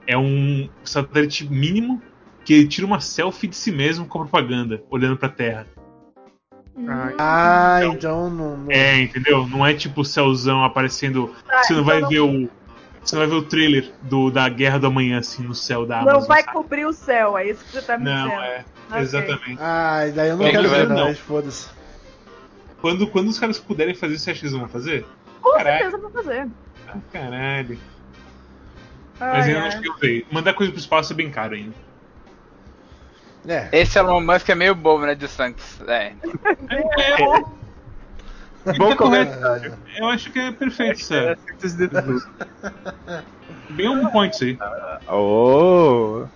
É 0.06 0.16
um 0.18 0.68
satélite 0.84 1.50
mínimo 1.50 2.00
que 2.44 2.52
ele 2.54 2.68
tira 2.68 2.86
uma 2.86 3.00
selfie 3.00 3.46
de 3.48 3.56
si 3.56 3.70
mesmo 3.72 4.06
com 4.06 4.18
a 4.18 4.22
propaganda, 4.22 4.82
olhando 4.90 5.16
pra 5.16 5.28
Terra. 5.28 5.66
Ai, 6.88 7.14
Ah, 7.18 7.80
então 7.84 8.28
não. 8.28 8.56
não- 8.56 8.70
É, 8.70 9.00
entendeu? 9.00 9.46
Não 9.46 9.64
é 9.64 9.72
tipo 9.74 10.00
o 10.00 10.04
céuzão 10.04 10.64
aparecendo. 10.64 11.32
Tá, 11.46 11.62
você 11.62 11.72
não 11.72 11.80
então 11.82 11.92
vai 11.92 12.00
não- 12.00 12.08
ver 12.08 12.20
o. 12.20 12.50
Você 13.02 13.14
não 13.16 13.20
vai 13.20 13.28
ver 13.30 13.36
o 13.36 13.42
trailer 13.48 13.92
do, 14.02 14.30
da 14.30 14.48
Guerra 14.48 14.78
do 14.78 14.86
Amanhã, 14.86 15.18
assim, 15.18 15.42
no 15.42 15.54
céu 15.54 15.84
da 15.86 16.00
Amazon. 16.00 16.20
Não 16.20 16.26
vai 16.26 16.40
sabe? 16.42 16.52
cobrir 16.54 16.86
o 16.86 16.92
céu, 16.92 17.36
é 17.38 17.48
isso 17.50 17.62
que 17.64 17.72
você 17.72 17.82
tá 17.82 17.98
me 17.98 18.04
Não, 18.04 18.24
dizendo. 18.24 18.42
é. 18.42 18.64
Ok. 18.90 19.00
Exatamente. 19.02 19.56
Ah, 19.60 20.00
daí 20.14 20.28
eu 20.30 20.36
não 20.36 20.46
É, 20.46 20.50
quero 20.50 20.68
ver, 20.70 20.88
não. 20.88 20.96
não. 21.08 21.14
Foda-se. 21.14 21.68
Quando, 22.80 23.06
quando 23.06 23.28
os 23.28 23.38
caras 23.38 23.58
puderem 23.58 23.94
fazer 23.94 24.14
isso, 24.14 24.24
você 24.24 24.30
acha 24.32 24.40
que 24.40 24.46
eles 24.46 24.58
vão 24.58 24.68
fazer? 24.68 25.06
Com 25.40 25.52
Caralho. 25.52 25.78
certeza 25.78 25.98
vou 25.98 26.10
fazer. 26.10 26.48
Ah, 26.88 26.96
caralho. 27.12 27.78
Mas 29.20 29.30
Ai, 29.32 29.40
ainda 29.42 29.52
não 29.54 29.60
ai. 29.60 29.68
acho 29.68 29.80
que 29.80 29.88
eu. 30.28 30.32
Mandar 30.32 30.54
coisa 30.54 30.72
pro 30.72 30.80
espaço 30.80 31.12
é 31.12 31.16
bem 31.16 31.30
caro 31.30 31.54
ainda. 31.54 31.74
É. 33.46 33.68
Esse 33.72 33.98
Elon 33.98 34.20
Musk 34.20 34.48
é 34.48 34.54
meio 34.54 34.74
bobo, 34.74 35.04
né, 35.04 35.14
de 35.14 35.28
Santos. 35.28 35.80
É. 35.86 36.12
Bom 38.78 38.96
comentário. 38.96 39.76
Eu 39.98 40.06
acho 40.06 40.32
que 40.32 40.38
é 40.38 40.50
perfeito, 40.50 41.00
É 41.00 41.04
sério. 41.04 41.38
Bem 43.70 43.88
um 43.88 44.08
point 44.10 44.34
isso 44.34 44.44
aí. 44.44 44.58
Oh! 45.08 46.26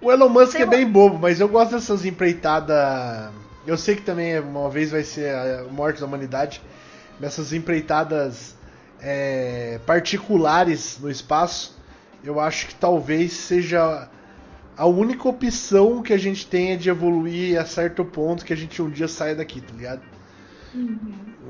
O 0.00 0.10
Elon 0.10 0.28
Musk 0.28 0.52
Tem 0.52 0.62
é 0.62 0.66
bem 0.66 0.86
bobo, 0.86 1.18
mas 1.18 1.40
eu 1.40 1.48
gosto 1.48 1.72
dessas 1.72 2.04
empreitadas. 2.04 3.30
Eu 3.66 3.76
sei 3.76 3.96
que 3.96 4.02
também 4.02 4.38
uma 4.38 4.70
vez 4.70 4.90
vai 4.90 5.02
ser 5.02 5.34
a 5.34 5.64
morte 5.70 6.00
da 6.00 6.06
humanidade, 6.06 6.62
dessas 7.18 7.52
empreitadas 7.52 8.56
é, 9.00 9.80
particulares 9.84 10.98
no 11.00 11.10
espaço. 11.10 11.78
Eu 12.22 12.38
acho 12.38 12.68
que 12.68 12.74
talvez 12.74 13.32
seja 13.32 14.08
a 14.80 14.86
única 14.86 15.28
opção 15.28 16.02
que 16.02 16.10
a 16.10 16.16
gente 16.16 16.46
tenha 16.46 16.74
de 16.74 16.88
evoluir 16.88 17.60
a 17.60 17.66
certo 17.66 18.02
ponto 18.02 18.46
que 18.46 18.52
a 18.54 18.56
gente 18.56 18.80
um 18.80 18.88
dia 18.88 19.06
saia 19.06 19.34
daqui, 19.34 19.60
tá 19.60 19.74
ligado? 19.74 20.00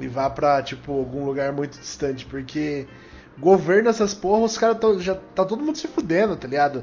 E 0.00 0.08
vá 0.08 0.28
pra, 0.28 0.60
tipo, 0.60 0.90
algum 0.90 1.24
lugar 1.24 1.52
muito 1.52 1.78
distante, 1.78 2.26
porque 2.26 2.88
governo 3.38 3.88
essas 3.88 4.14
porra, 4.14 4.42
os 4.42 4.58
caras 4.58 5.00
já 5.00 5.14
tá 5.14 5.44
todo 5.44 5.62
mundo 5.62 5.78
se 5.78 5.86
fudendo, 5.86 6.34
tá 6.34 6.48
ligado? 6.48 6.82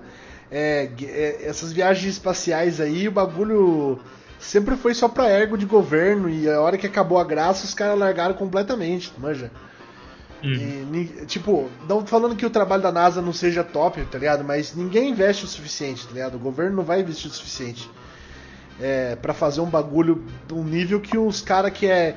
É, 0.50 0.90
é, 1.02 1.50
essas 1.50 1.74
viagens 1.74 2.14
espaciais 2.14 2.80
aí, 2.80 3.10
o 3.10 3.12
bagulho 3.12 4.00
sempre 4.40 4.78
foi 4.78 4.94
só 4.94 5.10
pra 5.10 5.30
ergo 5.30 5.58
de 5.58 5.66
governo 5.66 6.30
e 6.30 6.50
a 6.50 6.62
hora 6.62 6.78
que 6.78 6.88
acabou 6.88 7.20
a 7.20 7.26
graça, 7.26 7.66
os 7.66 7.74
caras 7.74 8.00
largaram 8.00 8.36
completamente, 8.36 9.12
manja? 9.18 9.52
Uhum. 10.44 10.94
E, 10.94 11.26
tipo, 11.26 11.70
não 11.88 12.06
falando 12.06 12.36
que 12.36 12.46
o 12.46 12.50
trabalho 12.50 12.84
da 12.84 12.92
NASA 12.92 13.22
não 13.22 13.34
seja 13.34 13.64
top, 13.64 14.04
tá 14.06 14.18
ligado? 14.18 14.44
Mas 14.44 14.76
ninguém 14.76 15.10
investe 15.10 15.46
o 15.46 15.48
suficiente, 15.48 16.06
tá 16.08 16.14
ligado? 16.14 16.36
O 16.36 16.40
governo 16.40 16.76
não 16.76 16.84
vai 16.84 17.02
investir 17.02 17.30
o 17.30 17.34
suficiente 17.34 17.90
é, 18.80 19.16
para 19.16 19.34
fazer 19.34 19.62
um 19.62 19.70
bagulho 19.70 20.24
um 20.52 20.64
nível 20.64 21.00
que 21.00 21.18
os 21.18 21.42
caras 21.42 21.72
que 21.72 21.88
é, 21.88 22.16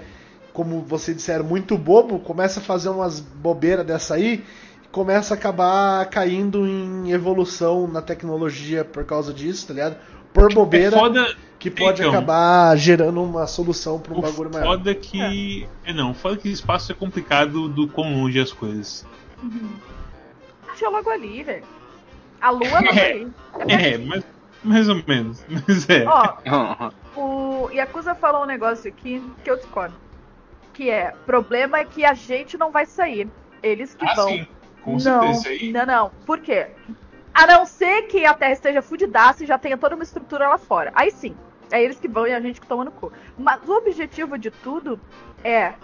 como 0.53 0.83
vocês 0.83 1.17
disseram, 1.17 1.45
muito 1.45 1.77
bobo, 1.79 2.19
começa 2.19 2.61
a 2.61 2.63
fazer 2.63 2.89
umas 2.89 3.21
bobeiras 3.21 3.87
dessa 3.87 4.15
aí 4.15 4.45
e 4.85 4.89
começa 4.89 5.35
a 5.35 5.37
acabar 5.37 6.05
caindo 6.11 6.67
em 6.67 7.13
evolução 7.13 7.87
na 7.87 8.03
tecnologia 8.03 8.85
por 8.85 9.05
causa 9.05 9.33
disso, 9.33 9.67
tá 9.67 9.75
ligado? 9.75 9.97
Por 10.33 10.53
bobeira 10.53 10.97
É 10.97 10.99
foda, 10.99 11.37
que 11.59 11.71
pode 11.71 12.01
então. 12.01 12.13
acabar 12.13 12.77
gerando 12.77 13.23
uma 13.23 13.47
solução 13.47 13.99
para 13.99 14.15
um 14.15 14.21
bagulho 14.21 14.51
maior. 14.53 14.67
foda 14.67 14.95
que. 14.95 15.69
É. 15.85 15.93
não, 15.93 16.15
foda 16.15 16.37
que 16.37 16.49
o 16.49 16.53
espaço 16.53 16.93
é 16.93 16.95
complicado 16.95 17.69
do 17.69 17.89
quão 17.89 18.15
longe 18.15 18.39
as 18.41 18.53
coisas. 18.53 19.07
Achei 20.69 20.89
logo 20.89 21.11
ali, 21.11 21.43
velho. 21.43 21.65
A 22.41 22.51
lua 22.51 22.81
não 22.81 22.93
sei. 22.95 23.29
É, 23.69 23.99
mas 23.99 24.25
mais 24.63 24.89
ou 24.89 25.03
menos. 25.07 25.45
Mas 25.49 25.89
é. 25.89 26.05
Ó, 26.07 26.91
o 27.17 27.71
Yakuza 27.71 28.15
falou 28.15 28.43
um 28.43 28.47
negócio 28.47 28.89
aqui 28.91 29.23
que 29.43 29.51
eu 29.51 29.57
discordo. 29.57 29.95
Que 30.73 30.91
é, 30.91 31.15
problema 31.27 31.79
é 31.79 31.85
que 31.85 32.05
a 32.05 32.15
gente 32.15 32.57
não 32.57 32.71
vai 32.71 32.87
sair. 32.87 33.29
Eles 33.63 33.95
que 33.95 34.07
ah, 34.07 34.15
vão. 34.15 34.29
sim. 34.29 34.47
Com 34.83 34.93
não, 34.93 35.35
certeza. 35.35 35.49
Aí. 35.49 35.73
não, 35.73 35.87
não. 35.87 36.11
Por 36.25 36.41
quê? 36.41 36.69
A 37.33 37.47
não 37.47 37.65
ser 37.65 38.03
que 38.03 38.25
a 38.25 38.35
Terra 38.35 38.53
esteja 38.53 38.83
fudidaça 38.83 39.45
e 39.45 39.47
já 39.47 39.59
tenha 39.59 39.77
toda 39.77 39.95
uma 39.95 40.05
estrutura 40.05 40.49
lá 40.49 40.59
fora. 40.59 40.93
Aí 40.95 41.11
sim. 41.11 41.35
É 41.71 41.83
eles 41.83 42.01
que 42.01 42.09
vão 42.09 42.27
e 42.27 42.33
a 42.33 42.41
gente 42.41 42.61
que 42.61 42.67
toma 42.67 42.85
no 42.85 42.91
cu. 42.91 43.13
Mas 43.39 43.61
o 43.69 43.73
objetivo 43.77 44.37
de 44.37 44.51
tudo 44.51 45.01
é 45.45 45.75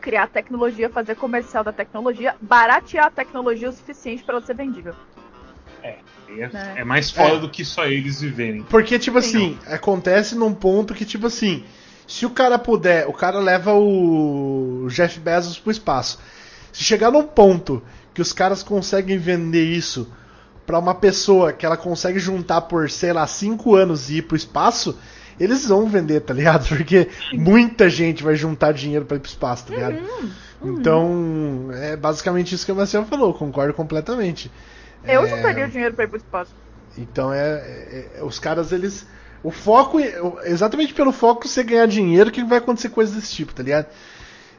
criar 0.00 0.28
tecnologia, 0.28 0.90
fazer 0.90 1.14
comercial 1.16 1.64
da 1.64 1.72
tecnologia, 1.72 2.36
baratear 2.40 3.06
a 3.06 3.10
tecnologia 3.10 3.70
o 3.70 3.72
suficiente 3.72 4.22
para 4.22 4.36
ela 4.36 4.44
ser 4.44 4.54
vendível. 4.54 4.94
É, 5.82 5.96
né? 6.28 6.74
é 6.76 6.84
mais 6.84 7.10
foda 7.10 7.36
É. 7.36 7.38
do 7.38 7.48
que 7.48 7.64
só 7.64 7.86
eles 7.86 8.20
viverem. 8.20 8.62
Porque, 8.64 8.98
tipo 8.98 9.20
Sim. 9.22 9.56
assim, 9.64 9.72
acontece 9.74 10.34
num 10.34 10.52
ponto 10.52 10.92
que, 10.92 11.06
tipo 11.06 11.26
assim, 11.26 11.64
se 12.06 12.26
o 12.26 12.30
cara 12.30 12.58
puder, 12.58 13.08
o 13.08 13.12
cara 13.12 13.38
leva 13.38 13.72
o 13.74 14.86
Jeff 14.90 15.18
Bezos 15.20 15.58
pro 15.58 15.70
espaço. 15.70 16.20
Se 16.70 16.84
chegar 16.84 17.10
num 17.10 17.22
ponto 17.26 17.82
que 18.12 18.20
os 18.20 18.32
caras 18.32 18.62
conseguem 18.62 19.16
vender 19.16 19.64
isso 19.64 20.12
pra 20.66 20.78
uma 20.78 20.94
pessoa 20.94 21.52
que 21.52 21.64
ela 21.66 21.76
consegue 21.76 22.18
juntar 22.18 22.62
por, 22.62 22.90
sei 22.90 23.12
lá, 23.12 23.26
5 23.26 23.74
anos 23.74 24.08
e 24.10 24.18
ir 24.18 24.22
pro 24.22 24.36
espaço, 24.36 24.98
eles 25.38 25.66
vão 25.66 25.88
vender, 25.88 26.20
tá 26.20 26.32
ligado? 26.34 26.66
Porque 26.74 27.08
muita 27.32 27.88
gente 27.90 28.22
vai 28.22 28.34
juntar 28.36 28.72
dinheiro 28.72 29.04
pra 29.04 29.16
ir 29.16 29.20
pro 29.20 29.28
espaço, 29.28 29.66
tá 29.66 29.74
ligado? 29.74 29.96
Então, 30.62 31.68
é 31.72 31.96
basicamente 31.96 32.54
isso 32.54 32.64
que 32.64 32.72
o 32.72 32.76
Marcelo 32.76 33.04
falou, 33.06 33.34
concordo 33.34 33.74
completamente. 33.74 34.50
Eu 35.04 35.24
É, 35.24 35.28
juntaria 35.28 35.66
o 35.66 35.68
dinheiro 35.68 35.94
pra 35.94 36.04
ir 36.04 36.08
pro 36.08 36.16
espaço. 36.16 36.52
então 36.96 37.32
é, 37.32 37.38
é- 37.58 38.10
é- 38.20 38.24
os 38.24 38.38
caras 38.38 38.72
eles 38.72 39.06
o 39.42 39.50
foco 39.50 39.98
exatamente 40.44 40.94
pelo 40.94 41.12
foco 41.12 41.46
você 41.46 41.62
ganhar 41.62 41.86
dinheiro 41.86 42.30
que 42.30 42.42
vai 42.42 42.56
acontecer 42.58 42.88
coisas 42.88 43.14
desse 43.14 43.32
tipo, 43.34 43.52
tá 43.52 43.62
ligado? 43.62 43.86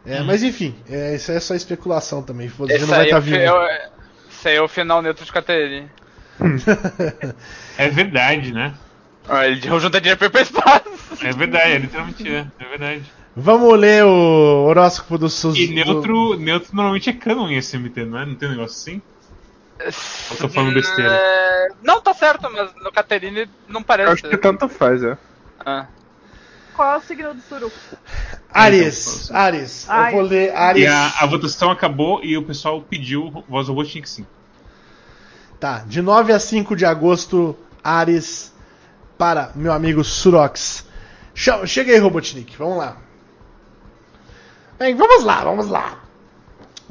É, 0.06 0.22
Mas 0.22 0.44
enfim, 0.44 0.76
é, 0.88 1.16
isso 1.16 1.32
é 1.32 1.40
só 1.40 1.56
especulação 1.56 2.22
também. 2.22 2.48
Você 2.48 2.78
não 2.78 2.86
vai 2.88 3.06
estar 3.06 3.16
é 3.16 3.20
o 3.20 3.22
fi- 3.24 3.30
vivo. 3.32 3.42
é 3.42 3.52
o- 3.52 3.95
esse 4.46 4.50
aí 4.50 4.56
é 4.58 4.62
o 4.62 4.68
final 4.68 5.02
neutro 5.02 5.26
de 5.26 5.32
Caterine. 5.32 5.90
É 7.78 7.90
verdade, 7.90 8.54
né? 8.54 8.74
Ah, 9.28 9.48
Ele 9.48 9.60
junta 9.80 10.00
dinheiro 10.00 10.18
pra 10.18 10.28
ir 10.28 10.30
pro 10.30 10.42
espaço. 10.42 11.26
É 11.26 11.32
verdade, 11.34 11.72
é 11.72 11.78
literalmente 11.80 12.28
é. 12.28 12.46
É 12.60 12.66
verdade. 12.70 13.12
Vamos 13.36 13.78
ler 13.78 14.06
o 14.06 14.66
horóscopo 14.68 15.18
dos 15.18 15.34
seus. 15.34 15.58
E 15.58 15.68
do- 15.68 15.74
neutro, 15.74 16.40
neutro 16.40 16.70
normalmente 16.74 17.10
é 17.10 17.14
canon 17.14 17.50
em 17.50 17.58
SMT, 17.58 18.06
não 18.06 18.20
é? 18.20 18.26
Não 18.26 18.36
tem 18.36 18.48
um 18.48 18.52
negócio 18.52 18.78
assim? 18.78 19.02
Eu 20.32 20.38
tô 20.38 20.48
falando 20.48 20.74
besteira. 20.74 21.12
É, 21.16 21.68
Não, 21.84 22.00
tá 22.02 22.14
certo, 22.14 22.50
mas 22.52 22.72
no 22.82 22.92
Caterine 22.92 23.50
não 23.68 23.84
parece. 23.84 24.10
Eu 24.10 24.14
acho 24.14 24.30
que 24.30 24.38
tanto 24.38 24.70
faz, 24.70 25.04
é. 25.04 25.18
Ah. 25.66 25.88
Qual 26.76 26.96
é 26.96 26.98
o 26.98 27.02
signo 27.02 27.34
do 27.34 27.42
Suru? 27.42 27.72
Ares, 28.52 29.32
Ares. 29.32 29.88
Eu 29.88 30.12
vou 30.12 30.22
ler 30.22 30.54
Ares. 30.54 30.84
E 30.84 30.88
a, 30.88 31.14
a 31.22 31.26
votação 31.26 31.72
acabou 31.72 32.24
e 32.24 32.38
o 32.38 32.44
pessoal 32.44 32.82
pediu 32.82 33.44
voz 33.48 33.68
robô 33.68 33.84
tinha 33.84 34.02
que 34.02 34.10
sim. 34.10 34.26
Tá, 35.60 35.80
de 35.88 36.02
9 36.02 36.34
a 36.34 36.40
5 36.40 36.76
de 36.76 36.86
agosto, 36.86 37.58
Ares 37.84 38.54
para 39.18 39.52
meu 39.56 39.72
amigo 39.72 40.04
Surox. 40.04 40.86
Chega 41.34 41.92
aí, 41.92 41.98
Robotnik, 41.98 42.56
vamos 42.58 42.78
lá. 42.78 42.98
Bem, 44.78 44.96
vamos 44.96 45.24
lá, 45.24 45.44
vamos 45.44 45.68
lá. 45.68 46.00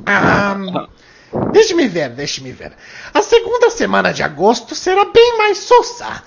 Ah, 0.07 0.57
deixe-me 1.53 1.87
ver, 1.87 2.11
deixe-me 2.11 2.53
ver. 2.53 2.73
A 3.13 3.23
segunda 3.23 3.71
semana 3.71 4.13
de 4.13 4.23
agosto 4.23 4.75
será 4.75 5.05
bem 5.05 5.39
mais 5.39 5.59
sossa. 5.59 6.23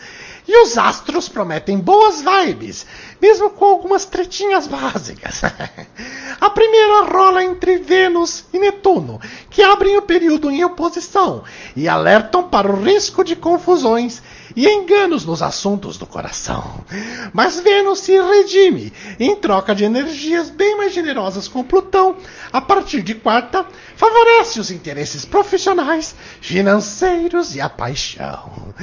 E 0.48 0.64
os 0.64 0.78
astros 0.78 1.28
prometem 1.28 1.78
boas 1.78 2.22
vibes, 2.22 2.86
mesmo 3.22 3.49
com 3.49 3.65
algumas 3.65 4.06
tretinhas 4.06 4.65
básicas. 4.65 5.41
A 6.40 6.49
primeira 6.49 7.02
rola 7.02 7.44
entre 7.44 7.78
Vênus 7.80 8.45
e 8.53 8.60
Netuno, 8.60 9.19
que 9.49 9.61
abrem 9.61 9.98
o 9.98 10.03
período 10.03 10.49
em 10.49 10.64
oposição 10.64 11.44
e 11.76 11.90
alertam 11.90 12.44
para 12.44 12.72
o 12.72 12.82
risco 12.82 13.24
de 13.24 13.36
confusões 13.36 14.22
e 14.57 14.67
enganos 14.67 15.23
nos 15.23 15.43
assuntos 15.43 15.99
do 15.99 16.07
coração. 16.07 16.84
Mas 17.31 17.59
Vênus 17.59 17.99
se 17.99 18.19
redime 18.19 18.91
em 19.19 19.35
troca 19.35 19.75
de 19.75 19.84
energias 19.84 20.49
bem 20.49 20.75
mais 20.75 20.91
generosas 20.91 21.47
com 21.47 21.63
Plutão. 21.63 22.17
A 22.51 22.59
partir 22.59 23.03
de 23.03 23.13
quarta, 23.13 23.67
favorece 23.95 24.59
os 24.59 24.71
interesses 24.71 25.23
profissionais, 25.25 26.15
financeiros 26.41 27.55
e 27.55 27.61
a 27.61 27.69
paixão. 27.69 28.73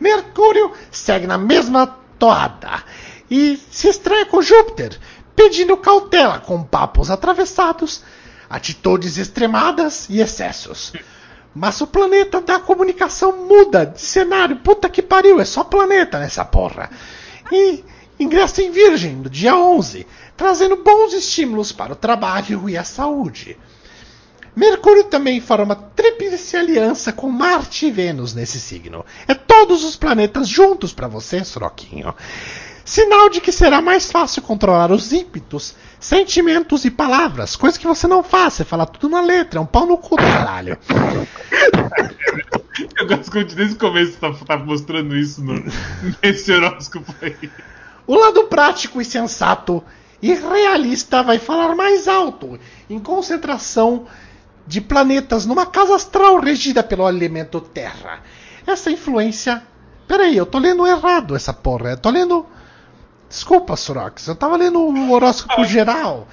Mercúrio 0.00 0.72
segue 0.90 1.28
na 1.28 1.38
mesma 1.38 1.86
toada 2.18 2.82
e 3.30 3.56
se 3.70 3.86
estranha 3.86 4.26
com 4.26 4.42
Júpiter, 4.42 4.98
pedindo 5.36 5.76
cautela 5.76 6.40
com 6.40 6.64
papos 6.64 7.08
atravessados, 7.08 8.02
atitudes 8.48 9.16
extremadas 9.16 10.08
e 10.10 10.20
excessos. 10.20 10.92
Mas 11.54 11.80
o 11.80 11.86
planeta 11.86 12.40
da 12.40 12.60
comunicação 12.60 13.46
muda 13.46 13.84
de 13.84 14.00
cenário. 14.00 14.56
Puta 14.56 14.88
que 14.88 15.02
pariu, 15.02 15.40
é 15.40 15.44
só 15.44 15.64
planeta 15.64 16.18
nessa 16.18 16.44
porra. 16.44 16.90
E 17.50 17.84
ingressa 18.18 18.62
em 18.62 18.70
Virgem 18.70 19.16
no 19.16 19.28
dia 19.28 19.56
11, 19.56 20.06
trazendo 20.36 20.76
bons 20.76 21.12
estímulos 21.12 21.72
para 21.72 21.92
o 21.92 21.96
trabalho 21.96 22.68
e 22.68 22.76
a 22.76 22.84
saúde. 22.84 23.58
Mercúrio 24.54 25.04
também 25.04 25.40
forma 25.40 25.74
tríplice 25.74 26.56
aliança 26.56 27.12
com 27.12 27.28
Marte 27.28 27.86
e 27.86 27.90
Vênus 27.90 28.34
nesse 28.34 28.60
signo. 28.60 29.04
É 29.26 29.34
todos 29.34 29.84
os 29.84 29.96
planetas 29.96 30.48
juntos 30.48 30.92
para 30.92 31.08
você, 31.08 31.44
Soroquinho. 31.44 32.14
Sinal 32.90 33.28
de 33.28 33.40
que 33.40 33.52
será 33.52 33.80
mais 33.80 34.10
fácil 34.10 34.42
controlar 34.42 34.90
os 34.90 35.12
ímpetos, 35.12 35.76
sentimentos 36.00 36.84
e 36.84 36.90
palavras, 36.90 37.54
coisa 37.54 37.78
que 37.78 37.86
você 37.86 38.08
não 38.08 38.20
faz, 38.20 38.54
você 38.54 38.64
fala 38.64 38.84
tudo 38.84 39.08
na 39.08 39.20
letra, 39.20 39.60
é 39.60 39.62
um 39.62 39.66
pau 39.66 39.86
no 39.86 39.96
cu 39.96 40.16
do 40.16 40.24
caralho. 40.24 40.76
Eu 42.98 43.06
gosto 43.06 43.30
que 43.30 43.44
desde 43.44 43.76
o 43.76 43.78
começo 43.78 44.18
tá, 44.18 44.32
tá 44.44 44.56
mostrando 44.56 45.16
isso 45.16 45.40
no, 45.40 45.62
nesse 46.20 46.50
horóscopo 46.50 47.14
aí. 47.22 47.48
O 48.08 48.16
lado 48.16 48.48
prático 48.48 49.00
e 49.00 49.04
sensato 49.04 49.84
e 50.20 50.34
realista 50.34 51.22
vai 51.22 51.38
falar 51.38 51.76
mais 51.76 52.08
alto, 52.08 52.58
em 52.88 52.98
concentração 52.98 54.08
de 54.66 54.80
planetas 54.80 55.46
numa 55.46 55.64
casa 55.64 55.94
astral 55.94 56.40
regida 56.40 56.82
pelo 56.82 57.08
elemento 57.08 57.60
Terra. 57.60 58.18
Essa 58.66 58.90
influência. 58.90 59.62
Peraí, 60.08 60.36
eu 60.36 60.44
tô 60.44 60.58
lendo 60.58 60.84
errado 60.84 61.36
essa 61.36 61.52
porra. 61.52 61.90
Eu 61.90 61.96
tô 61.96 62.10
lendo. 62.10 62.44
Desculpa, 63.30 63.76
Sorox, 63.76 64.26
eu 64.26 64.34
tava 64.34 64.56
lendo 64.56 64.80
o 64.80 65.12
horóscopo 65.12 65.64
geral. 65.64 66.26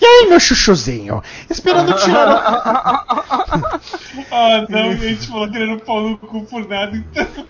E 0.00 0.06
aí, 0.06 0.28
meu 0.28 0.38
chuchuzinho? 0.38 1.20
Esperando 1.50 1.92
tirar. 1.94 3.04
Ah, 4.30 4.64
não, 4.68 4.90
a 4.90 4.96
gente 4.96 5.26
falou 5.28 5.50
querendo 5.50 5.80
pau 5.80 6.00
no 6.00 6.18
cu 6.18 6.44
por 6.44 6.66
nada, 6.68 6.96
então. 6.96 7.46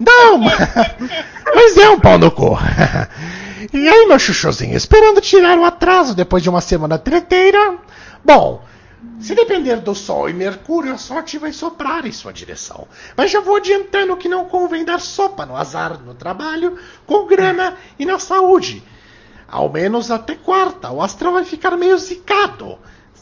Não, 0.00 0.38
mas 1.54 1.76
é 1.76 1.88
um 1.88 2.00
pau 2.00 2.18
no 2.18 2.30
cu. 2.30 2.56
E 3.72 3.88
aí, 3.88 4.06
meu 4.06 4.18
chuchuzinho, 4.18 4.76
esperando 4.76 5.20
tirar 5.20 5.58
o 5.58 5.64
atraso 5.64 6.14
depois 6.14 6.42
de 6.42 6.48
uma 6.48 6.60
semana 6.60 6.98
treteira? 6.98 7.78
Bom, 8.24 8.62
se 9.20 9.34
depender 9.34 9.76
do 9.80 9.94
Sol 9.94 10.28
e 10.28 10.32
Mercúrio, 10.32 10.92
a 10.92 10.98
sorte 10.98 11.38
vai 11.38 11.52
soprar 11.52 12.06
em 12.06 12.12
sua 12.12 12.32
direção. 12.32 12.86
Mas 13.16 13.30
já 13.30 13.40
vou 13.40 13.56
adiantando 13.56 14.16
que 14.16 14.28
não 14.28 14.44
convém 14.46 14.84
dar 14.84 15.00
sopa 15.00 15.46
no 15.46 15.56
azar 15.56 16.00
no 16.02 16.14
trabalho, 16.14 16.78
com 17.06 17.26
grana 17.26 17.76
e 17.98 18.04
na 18.04 18.18
saúde. 18.18 18.82
Ao 19.48 19.70
menos 19.70 20.10
até 20.10 20.34
quarta, 20.34 20.90
o 20.90 21.02
astral 21.02 21.34
vai 21.34 21.44
ficar 21.44 21.76
meio 21.76 21.96
zicado. 21.98 22.78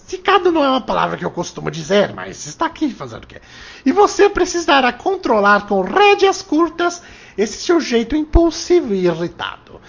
Zicado 0.09 0.53
não 0.53 0.65
é 0.65 0.69
uma 0.69 0.81
palavra 0.81 1.17
que 1.17 1.25
eu 1.25 1.31
costumo 1.31 1.71
dizer, 1.71 2.13
mas 2.13 2.47
está 2.47 2.67
aqui 2.67 2.91
fazendo 2.91 3.25
o 3.25 3.27
quê? 3.27 3.41
E 3.85 3.93
você 3.93 4.29
precisará 4.29 4.93
controlar 4.93 5.67
com 5.67 5.81
rédeas 5.81 6.43
curtas 6.43 7.03
esse 7.37 7.63
seu 7.63 7.81
jeito 7.81 8.15
impulsivo 8.15 8.95
e 8.95 9.07
irritado. 9.07 9.81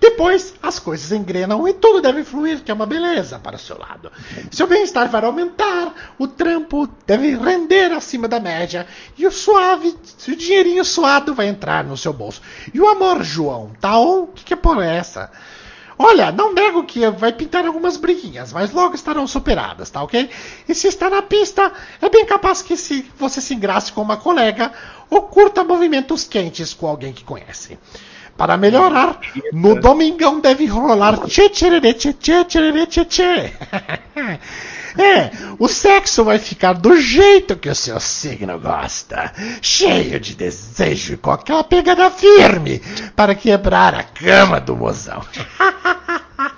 Depois 0.00 0.54
as 0.62 0.78
coisas 0.78 1.12
engrenam 1.12 1.68
e 1.68 1.74
tudo 1.74 2.00
deve 2.00 2.24
fluir, 2.24 2.62
que 2.64 2.70
é 2.70 2.74
uma 2.74 2.86
beleza 2.86 3.38
para 3.38 3.56
o 3.56 3.58
seu 3.58 3.78
lado. 3.78 4.10
Seu 4.50 4.66
bem-estar 4.66 5.10
vai 5.10 5.22
aumentar, 5.22 6.14
o 6.18 6.26
trampo 6.26 6.88
deve 7.06 7.36
render 7.36 7.92
acima 7.92 8.26
da 8.26 8.40
média 8.40 8.86
e 9.18 9.26
o 9.26 9.30
suave, 9.30 9.94
o 10.26 10.36
dinheirinho 10.36 10.84
suado 10.84 11.34
vai 11.34 11.48
entrar 11.48 11.84
no 11.84 11.98
seu 11.98 12.14
bolso. 12.14 12.40
E 12.72 12.80
o 12.80 12.88
amor, 12.88 13.22
João, 13.22 13.72
tá 13.78 13.98
on? 13.98 14.22
O 14.22 14.26
que, 14.28 14.44
que 14.44 14.54
é 14.54 14.56
por 14.56 14.82
essa? 14.82 15.30
Olha, 16.02 16.32
não 16.32 16.54
nego 16.54 16.84
que 16.84 17.06
vai 17.10 17.30
pintar 17.30 17.66
algumas 17.66 17.98
briguinhas, 17.98 18.54
mas 18.54 18.72
logo 18.72 18.94
estarão 18.94 19.26
superadas, 19.26 19.90
tá 19.90 20.02
ok? 20.02 20.30
E 20.66 20.74
se 20.74 20.88
está 20.88 21.10
na 21.10 21.20
pista, 21.20 21.70
é 22.00 22.08
bem 22.08 22.24
capaz 22.24 22.62
que 22.62 22.74
se 22.74 23.04
você 23.18 23.38
se 23.38 23.52
engrace 23.52 23.92
com 23.92 24.00
uma 24.00 24.16
colega 24.16 24.72
ou 25.10 25.24
curta 25.24 25.62
movimentos 25.62 26.24
quentes 26.24 26.72
com 26.72 26.86
alguém 26.86 27.12
que 27.12 27.22
conhece. 27.22 27.78
Para 28.40 28.56
melhorar, 28.56 29.20
no 29.52 29.78
domingão 29.78 30.40
deve 30.40 30.64
rolar 30.64 31.18
tchê 31.26 31.50
tchê 31.50 31.78
tchê 31.78 32.14
tchê 32.14 32.44
tchê 32.44 32.86
tchê 32.86 33.04
tchê. 33.04 33.52
É, 34.98 35.30
o 35.56 35.68
sexo 35.68 36.24
vai 36.24 36.36
ficar 36.36 36.72
do 36.72 37.00
jeito 37.00 37.56
que 37.56 37.68
o 37.68 37.74
seu 37.76 38.00
signo 38.00 38.58
gosta, 38.58 39.32
cheio 39.62 40.18
de 40.18 40.34
desejo 40.34 41.14
e 41.14 41.16
com 41.16 41.30
aquela 41.30 41.62
pegada 41.62 42.10
firme 42.10 42.80
para 43.14 43.36
quebrar 43.36 43.94
a 43.94 44.02
cama 44.02 44.58
do 44.58 44.74
mozão. 44.74 45.22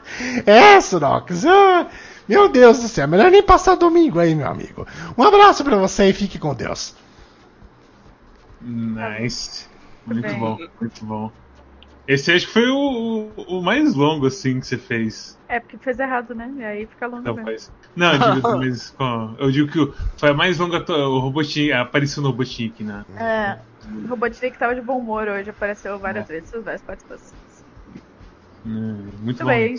É, 0.47 0.81
Sunox, 0.81 1.45
ah, 1.45 1.87
meu 2.27 2.49
Deus 2.49 2.79
do 2.79 2.89
céu, 2.89 3.07
melhor 3.07 3.31
nem 3.31 3.43
passar 3.43 3.75
domingo 3.75 4.19
aí, 4.19 4.35
meu 4.35 4.49
amigo. 4.49 4.87
Um 5.19 5.23
abraço 5.23 5.63
para 5.63 5.77
você 5.77 6.09
e 6.09 6.13
fique 6.15 6.39
com 6.39 6.55
Deus. 6.55 6.95
Nice. 8.61 9.67
Muito 10.07 10.35
bom, 10.37 10.59
muito 10.81 11.05
bom. 11.05 11.33
Esse 12.07 12.33
acho 12.33 12.47
que 12.47 12.53
foi 12.53 12.67
o, 12.69 12.77
o, 13.37 13.59
o 13.59 13.63
mais 13.63 13.95
longo, 13.95 14.27
assim, 14.27 14.61
que 14.61 14.67
você 14.67 14.79
fez. 14.79 15.39
É 15.49 15.61
porque 15.61 15.79
fez 15.79 15.99
errado, 15.99 16.35
né? 16.35 16.51
E 16.57 16.65
aí 16.65 16.87
fica 16.89 17.07
longo 17.07 17.31
Não, 17.31 17.35
mesmo. 17.35 17.53
faz. 17.53 17.71
Não, 17.97 18.13
eu 18.15 18.19
digo, 18.21 18.57
mas, 18.59 18.91
com- 18.91 19.37
eu 19.39 19.51
digo 19.51 19.71
que 19.71 19.79
foi 20.19 20.31
a 20.31 20.35
mais 20.35 20.59
longa. 20.59 20.85
to- 20.85 20.93
O 20.93 21.19
Robotnik, 21.21 21.73
a 21.73 21.83
aparição 21.83 22.23
do 22.23 22.31
Robotnik 22.31 22.83
na. 22.85 23.03
É, 23.15 23.59
o 24.05 24.09
Robotnik 24.09 24.57
tava 24.59 24.75
de 24.75 24.83
bom 24.83 24.99
humor 24.99 25.29
hoje, 25.29 25.51
apareceu 25.51 25.99
várias 26.01 26.27
É. 26.27 26.29
vezes, 26.29 26.51
várias 26.63 26.83
participações. 26.83 27.65
Hum, 28.65 29.13
Muito 29.21 29.45
Muito 29.45 29.45
bem. 29.45 29.77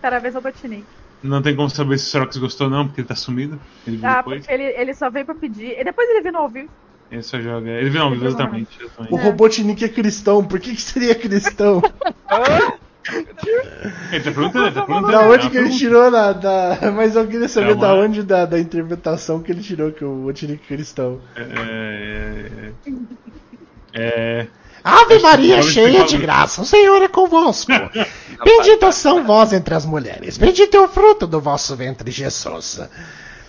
Parabéns, 0.00 0.34
Robotnik. 0.34 0.88
Não 1.22 1.42
tem 1.42 1.56
como 1.56 1.68
saber 1.70 1.98
se 1.98 2.06
o 2.06 2.10
Sorox 2.10 2.36
gostou, 2.36 2.70
não, 2.70 2.86
porque 2.86 3.00
ele 3.00 3.08
tá 3.08 3.16
sumido. 3.16 3.60
Ele 3.84 3.96
Ah, 4.02 4.22
depois. 4.22 4.44
porque 4.44 4.50
ele, 4.52 4.64
ele 4.64 4.94
só 4.94 5.10
veio 5.10 5.26
pra 5.26 5.34
pedir. 5.34 5.78
E 5.78 5.84
depois 5.84 6.08
ele 6.08 6.22
viu 6.22 6.32
no 6.32 6.38
ao 6.40 6.50
vivo. 6.50 6.70
Ele 7.10 7.22
só 7.22 7.40
joga. 7.40 7.70
Ele 7.70 7.90
viu, 7.90 8.00
não, 8.00 8.10
viu 8.12 8.26
exatamente. 8.26 8.78
O 8.80 8.84
exatamente. 8.86 9.22
Robotnik 9.24 9.84
é 9.84 9.88
cristão, 9.88 10.44
por 10.44 10.58
que, 10.58 10.74
que 10.74 10.82
seria 10.82 11.14
cristão? 11.14 11.80
Ele 14.10 14.22
tá 14.24 14.30
perguntando, 14.32 14.66
ele 14.66 14.74
tá 14.74 14.82
perguntando. 14.82 15.12
da 15.12 15.22
é 15.24 15.28
onde 15.28 15.50
que 15.50 15.56
ele 15.58 15.64
pergunta. 15.68 15.76
tirou 15.78 16.10
na, 16.10 16.32
da. 16.32 16.78
Mas 16.96 17.14
eu 17.14 17.26
queria 17.26 17.48
saber 17.48 17.70
É 17.70 17.74
uma- 17.74 17.80
da 17.86 17.94
onde 17.94 18.22
da, 18.22 18.46
da 18.46 18.58
interpretação 18.58 19.42
que 19.42 19.52
ele 19.52 19.60
tirou 19.60 19.92
que 19.92 20.02
o 20.02 20.08
Robotnik 20.08 20.62
é 20.64 20.66
cristão. 20.66 21.20
É. 21.36 22.72
É. 23.92 24.46
Ave 24.82 25.18
Maria, 25.18 25.62
cheia 25.62 26.04
de 26.04 26.16
graça, 26.18 26.62
o 26.62 26.64
Senhor 26.64 27.00
é 27.02 27.08
convosco. 27.08 27.70
Bendita 28.44 28.90
são 28.92 29.24
vós 29.24 29.52
entre 29.52 29.74
as 29.74 29.84
mulheres, 29.86 30.36
bendito 30.36 30.74
é 30.76 30.80
o 30.80 30.88
fruto 30.88 31.26
do 31.26 31.40
vosso 31.40 31.74
ventre, 31.76 32.10
Jesus. 32.10 32.80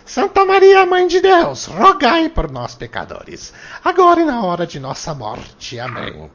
Santa 0.06 0.45
Maria, 0.45 0.86
Mãe 0.86 1.07
de 1.07 1.19
Deus, 1.19 1.65
rogai 1.65 2.30
por 2.30 2.52
nós, 2.52 2.76
pecadores, 2.76 3.52
agora 3.84 4.22
e 4.22 4.26
na 4.26 4.44
hora 4.44 4.68
de 4.68 4.80
nossa 4.80 5.14
morte. 5.15 5.80
Amém. 5.80 6.30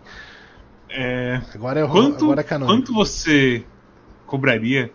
é... 0.88 1.40
Agora 1.54 1.78
é, 1.80 1.84
o- 1.84 1.88
Quanto, 1.88 2.24
agora 2.24 2.40
é 2.40 2.44
canônico. 2.44 2.76
quanto 2.76 2.92
você 2.92 3.64
cobraria 4.26 4.90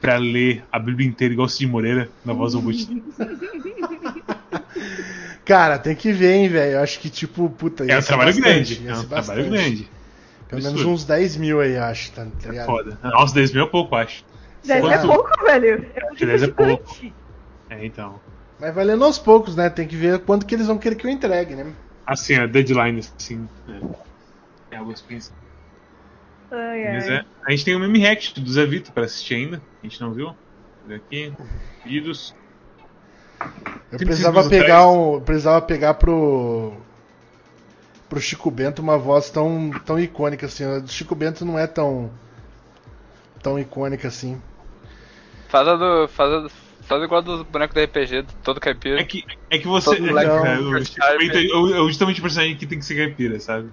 pra 0.00 0.18
ler 0.18 0.64
a 0.70 0.78
Bíblia 0.78 1.08
inteira 1.08 1.34
igual 1.34 1.46
o 1.46 1.50
Cid 1.50 1.66
Moreira 1.66 2.08
na 2.24 2.32
voz 2.32 2.52
do 2.52 2.60
Robotnik? 2.60 3.02
Cara, 5.44 5.78
tem 5.78 5.94
que 5.94 6.12
ver, 6.12 6.34
hein, 6.34 6.48
velho. 6.48 6.72
Eu 6.74 6.82
acho 6.82 6.98
que, 6.98 7.08
tipo, 7.08 7.48
puta. 7.50 7.84
É 7.84 7.98
um 7.98 8.02
trabalho 8.02 8.34
bastante, 8.34 8.74
grande. 8.76 8.88
É 8.88 8.94
um 9.00 9.04
trabalho 9.08 9.44
grande. 9.50 9.90
Pelo 10.48 10.62
menos 10.62 10.84
uns 10.84 11.04
10 11.04 11.36
mil 11.36 11.60
aí, 11.60 11.76
acho, 11.76 12.12
tá, 12.12 12.26
tá 12.42 12.54
É 12.54 12.64
foda. 12.64 12.98
Nossa, 13.02 13.34
10 13.34 13.52
mil 13.52 13.64
é 13.64 13.68
pouco, 13.68 13.94
acho. 13.96 14.24
Dez 14.64 14.84
é 14.84 14.98
Quanto? 14.98 15.06
pouco, 15.06 15.44
velho. 15.44 15.86
É 15.94 16.04
um 16.06 16.10
livro 16.10 16.26
10 16.26 16.42
é 16.42 16.48
pouco. 16.48 16.96
É, 17.70 17.84
então. 17.84 18.20
Mas 18.58 18.74
vai 18.74 18.84
lendo 18.84 19.04
aos 19.04 19.18
poucos, 19.18 19.54
né? 19.54 19.68
Tem 19.68 19.86
que 19.86 19.96
ver 19.96 20.20
quanto 20.20 20.46
que 20.46 20.54
eles 20.54 20.66
vão 20.66 20.78
querer 20.78 20.96
que 20.96 21.06
eu 21.06 21.10
entregue, 21.10 21.54
né? 21.54 21.72
Assim, 22.06 22.34
a 22.36 22.46
deadline, 22.46 23.00
assim. 23.00 23.48
É, 23.68 24.74
é 24.74 24.76
algo 24.78 24.92
assim. 24.92 25.18
Ai, 26.50 26.92
Mas 26.94 27.08
ai. 27.08 27.16
é. 27.16 27.24
A 27.46 27.50
gente 27.50 27.64
tem 27.64 27.74
o 27.74 27.80
meme 27.80 27.98
react 27.98 28.40
do 28.40 28.50
Zé 28.50 28.64
Vito 28.64 28.92
pra 28.92 29.04
assistir 29.04 29.34
ainda. 29.34 29.60
A 29.82 29.86
gente 29.86 30.00
não 30.00 30.12
viu? 30.12 30.34
Vê 30.86 30.94
aqui. 30.94 31.32
Vídeos. 31.84 32.34
Eu 33.92 33.98
35 33.98 34.06
precisava 34.06 34.48
pegar 34.48 34.80
atrás. 34.80 34.96
um. 34.96 35.20
Precisava 35.20 35.62
pegar 35.62 35.94
pro. 35.94 36.72
Pro 38.08 38.20
Chico 38.20 38.50
Bento 38.52 38.80
uma 38.80 38.96
voz 38.96 39.30
tão, 39.30 39.70
tão 39.84 39.98
icônica 39.98 40.46
assim. 40.46 40.64
A 40.64 40.78
do 40.78 40.88
Chico 40.90 41.14
Bento 41.14 41.44
não 41.44 41.58
é 41.58 41.66
tão. 41.66 42.10
tão 43.42 43.58
icônica 43.58 44.06
assim. 44.06 44.40
Faz 45.48 45.66
a 45.66 45.74
do. 45.74 46.08
Faz, 46.08 46.32
a 46.32 46.38
do, 46.40 46.50
faz 46.86 47.02
igual 47.02 47.22
dos 47.22 47.42
bonecos 47.42 47.74
do 47.74 47.80
RPG, 47.82 48.22
do 48.22 48.32
todo 48.42 48.60
caipira. 48.60 49.00
É 49.00 49.04
que, 49.04 49.24
é 49.50 49.58
que 49.58 49.66
você. 49.66 49.94
É, 49.96 50.12
cara, 50.12 50.48
é 50.54 50.58
o- 51.56 51.74
é 51.86 51.88
justamente 51.88 52.20
o 52.20 52.22
personagem 52.22 52.56
que 52.56 52.66
tem 52.66 52.78
que 52.78 52.84
ser 52.84 52.96
caipira, 52.96 53.38
sabe? 53.40 53.68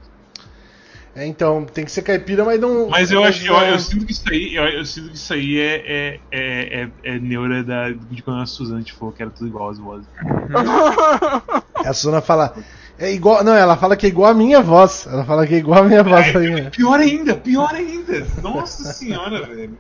É, 1.16 1.28
então, 1.28 1.64
tem 1.64 1.86
que 1.86 1.92
ser 1.92 2.02
caipira, 2.02 2.44
mas 2.44 2.60
não. 2.60 2.90
Mas 2.90 3.12
eu 3.12 3.24
acho 3.24 3.46
eu, 3.46 3.56
é- 3.60 3.72
eu 3.72 3.78
sinto 3.80 4.04
que 4.04 4.12
isso 4.14 4.24
aí, 4.32 4.56
eu, 4.56 4.64
eu 4.64 4.84
sinto 4.86 5.10
que 5.10 5.16
isso 5.16 5.32
aí 5.32 5.60
é, 5.60 5.76
é, 5.86 6.20
é, 6.32 6.84
é, 6.84 6.90
é 7.16 7.20
neura 7.20 7.64
da, 7.64 7.92
de 7.92 8.24
quando 8.24 8.42
a 8.42 8.46
Suzane 8.48 8.90
falou 8.92 9.14
que 9.14 9.22
era 9.22 9.30
tudo 9.30 9.48
igual 9.48 9.70
as 9.70 9.78
vozes. 9.78 10.08
A 11.86 11.94
Suna 11.94 12.22
fala. 12.22 12.56
É 12.98 13.12
igual. 13.12 13.44
Não, 13.44 13.54
ela 13.56 13.76
fala 13.78 13.96
que 13.98 14.06
é 14.06 14.10
igual 14.10 14.32
a 14.32 14.34
minha 14.34 14.62
voz. 14.62 15.06
Ela 15.06 15.24
fala 15.26 15.46
que 15.46 15.54
é 15.56 15.58
igual 15.58 15.84
a 15.84 15.88
minha 15.88 16.04
voz 16.04 16.36
aí. 16.36 16.50
né? 16.50 16.70
Pior 16.72 17.00
ainda, 17.00 17.36
pior 17.36 17.74
ainda! 17.74 18.26
Nossa 18.42 18.92
senhora, 18.94 19.46
velho. 19.46 19.78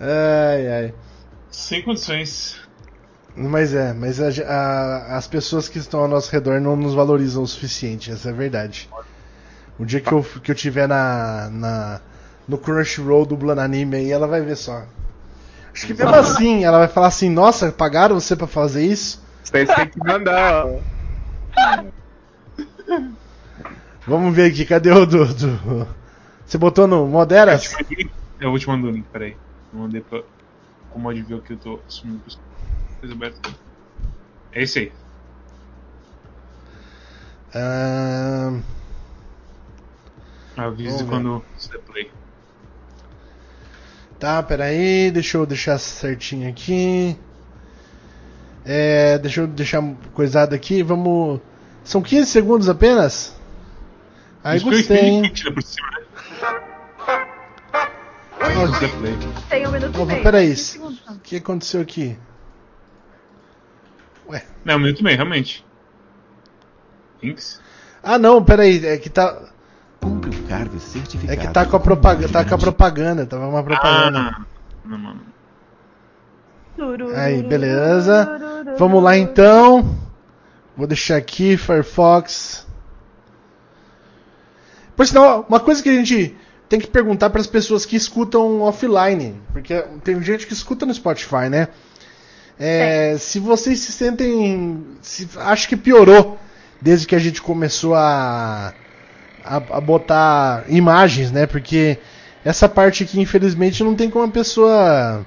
Ai, 0.00 0.68
ai. 0.68 0.94
Sem 1.56 1.80
condições. 1.82 2.60
Mas 3.34 3.72
é, 3.72 3.94
mas 3.94 4.20
a 4.20 4.28
a- 4.46 5.16
as 5.16 5.26
pessoas 5.26 5.70
que 5.70 5.78
estão 5.78 6.00
ao 6.00 6.08
nosso 6.08 6.30
redor 6.30 6.60
não 6.60 6.76
nos 6.76 6.92
valorizam 6.92 7.42
o 7.42 7.46
suficiente, 7.46 8.10
essa 8.10 8.28
é 8.28 8.32
a 8.32 8.34
verdade. 8.34 8.90
O 9.78 9.84
dia 9.86 10.00
que 10.02 10.12
eu, 10.12 10.22
que 10.22 10.50
eu 10.50 10.54
tiver 10.54 10.86
na, 10.86 11.48
na 11.50 12.00
no 12.46 12.58
Crunchyroll 12.58 13.24
dublando 13.24 13.62
anime 13.62 13.96
aí, 13.96 14.12
ela 14.12 14.26
vai 14.26 14.42
ver 14.42 14.54
só. 14.56 14.84
Acho 15.72 15.86
que 15.86 15.94
mesmo 15.94 16.14
assim, 16.14 16.64
ela 16.64 16.78
vai 16.78 16.88
falar 16.88 17.06
assim, 17.06 17.30
nossa, 17.30 17.72
pagaram 17.72 18.20
você 18.20 18.36
pra 18.36 18.46
fazer 18.46 18.84
isso? 18.84 19.22
Isso 19.42 19.52
daí 19.52 19.66
você 19.66 19.74
tem 19.74 19.88
que 19.88 19.98
mandar. 19.98 20.66
ó. 20.66 20.78
Vamos 24.06 24.36
ver 24.36 24.50
aqui, 24.52 24.66
cadê 24.66 24.90
o 24.90 25.06
do. 25.06 25.24
do- 25.34 25.88
Você 26.46 26.58
botou 26.58 26.86
no 26.86 27.06
Moderas? 27.06 27.74
Eu 28.40 28.50
vou 28.50 28.58
te 28.58 28.68
mandar 28.68 28.88
o 28.88 28.90
link, 28.90 29.06
peraí. 29.10 29.36
Eu 29.72 29.78
mandei 29.80 30.02
pra. 30.02 30.20
Como 30.96 31.08
pode 31.08 31.20
ver 31.24 31.42
que 31.42 31.52
eu 31.52 31.58
tô 31.58 31.78
assumindo 31.86 32.22
aberta. 33.12 33.50
É 34.50 34.62
esse 34.62 34.78
aí. 34.78 34.92
Ahn, 37.54 38.62
Avise 40.56 41.04
quando 41.04 41.44
você 41.54 41.76
play. 41.80 42.10
Tá, 44.18 44.42
peraí, 44.42 45.10
deixa 45.10 45.36
eu 45.36 45.44
deixar 45.44 45.76
certinho 45.76 46.48
aqui. 46.48 47.14
É, 48.64 49.18
deixa 49.18 49.42
eu 49.42 49.46
deixar 49.46 49.82
coisado 50.14 50.54
aqui, 50.54 50.82
vamos. 50.82 51.42
São 51.84 52.00
15 52.00 52.30
segundos 52.30 52.70
apenas? 52.70 53.38
Aí 54.42 54.56
Isso 54.56 54.66
eu 54.66 54.72
gostei, 54.72 55.28
que 55.28 55.52
por 55.52 55.62
cima, 55.62 55.90
né? 55.90 56.65
Play. 58.98 59.16
Tem 59.48 59.66
um 59.66 59.70
minuto 59.70 60.00
e 60.00 60.04
meio. 60.04 60.22
peraí. 60.22 60.48
15 60.48 60.64
segundos. 60.64 61.00
O 61.08 61.18
que 61.18 61.36
aconteceu 61.36 61.80
aqui? 61.80 62.16
Não, 64.66 64.74
um 64.74 64.78
minuto 64.80 64.98
e 64.98 65.04
meio, 65.04 65.16
realmente. 65.16 65.64
Links? 67.22 67.60
Ah, 68.02 68.18
não, 68.18 68.42
peraí, 68.44 68.84
é 68.84 68.96
que 68.98 69.08
tá. 69.08 69.42
Compre 70.00 70.30
um 70.30 70.42
card 70.46 70.80
certificado. 70.80 71.32
É 71.32 71.36
que 71.36 71.52
tá 71.52 71.64
com 71.64 71.76
a 71.76 71.80
propaganda. 71.80 72.28
Tá 72.28 72.44
com 72.44 72.54
a 72.54 72.58
propaganda, 72.58 73.26
tava 73.26 73.46
uma 73.46 73.62
propaganda. 73.62 74.18
Ah, 74.18 74.44
não, 74.84 74.98
mano. 74.98 75.20
Aí, 77.14 77.42
beleza. 77.44 78.28
Vamos 78.76 79.02
lá 79.02 79.16
então. 79.16 79.96
Vou 80.76 80.86
deixar 80.86 81.16
aqui, 81.16 81.56
Firefox. 81.56 82.66
Por 84.96 85.06
sinal, 85.06 85.46
uma 85.48 85.60
coisa 85.60 85.80
que 85.80 85.88
a 85.88 85.94
gente 85.94 86.36
tem 86.68 86.80
que 86.80 86.88
perguntar 86.88 87.30
para 87.30 87.40
as 87.40 87.46
pessoas 87.46 87.86
que 87.86 87.96
escutam 87.96 88.62
offline, 88.62 89.40
porque 89.52 89.84
tem 90.02 90.20
gente 90.22 90.46
que 90.46 90.52
escuta 90.52 90.84
no 90.84 90.94
Spotify, 90.94 91.48
né? 91.48 91.68
É, 92.58 93.16
se 93.18 93.38
vocês 93.38 93.80
se 93.80 93.92
sentem. 93.92 94.84
Se, 95.02 95.28
acho 95.36 95.68
que 95.68 95.76
piorou 95.76 96.38
desde 96.80 97.06
que 97.06 97.14
a 97.14 97.18
gente 97.18 97.42
começou 97.42 97.94
a, 97.94 98.72
a, 99.44 99.56
a 99.56 99.80
botar 99.80 100.64
imagens, 100.68 101.30
né? 101.30 101.46
Porque 101.46 101.98
essa 102.44 102.68
parte 102.68 103.02
aqui, 103.04 103.20
infelizmente, 103.20 103.84
não 103.84 103.94
tem 103.94 104.08
como 104.08 104.24
a 104.24 104.30
pessoa 104.30 105.26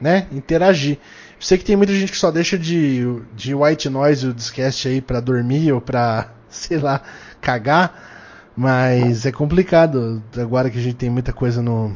né, 0.00 0.26
interagir. 0.32 0.96
Eu 0.96 1.46
sei 1.46 1.58
que 1.58 1.64
tem 1.64 1.76
muita 1.76 1.92
gente 1.94 2.12
que 2.12 2.18
só 2.18 2.30
deixa 2.30 2.58
de, 2.58 3.20
de 3.34 3.54
white 3.54 3.88
noise 3.88 4.26
o 4.26 4.34
discast 4.34 4.86
aí 4.88 5.00
pra 5.00 5.20
dormir 5.20 5.72
ou 5.72 5.80
pra, 5.80 6.30
sei 6.50 6.78
lá, 6.78 7.00
cagar. 7.40 8.11
Mas 8.56 9.24
é 9.24 9.32
complicado 9.32 10.22
agora 10.36 10.70
que 10.70 10.78
a 10.78 10.82
gente 10.82 10.96
tem 10.96 11.08
muita 11.08 11.32
coisa 11.32 11.62
no 11.62 11.94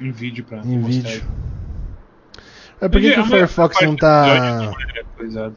Em 0.00 0.10
vídeo 0.10 0.44
pra 0.44 0.58
em 0.58 0.82
vídeo. 0.82 1.22
É 2.80 2.88
por 2.88 3.00
que, 3.00 3.12
que 3.12 3.20
o 3.20 3.24
Firefox 3.24 3.80
não 3.82 3.94
tá. 3.94 4.72
é 4.96 5.00
atualizado. 5.00 5.54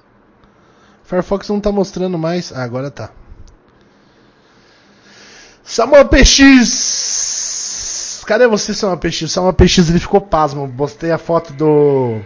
Firefox 1.03 1.49
não 1.49 1.59
tá 1.59 1.71
mostrando 1.71 2.19
mais. 2.19 2.53
Ah, 2.53 2.61
agora 2.63 2.91
tá. 2.91 3.09
Samuel 5.63 6.07
PX! 6.07 7.43
Cadê 8.27 8.47
você, 8.47 8.75
Samuel 8.75 8.99
PX? 8.99 9.31
Samuel 9.31 9.53
PX 9.53 9.89
ele 9.89 9.99
ficou 9.99 10.21
pasmo. 10.21 10.71
Postei 10.77 11.11
a 11.11 11.17
foto 11.17 11.51
do. 11.53 12.21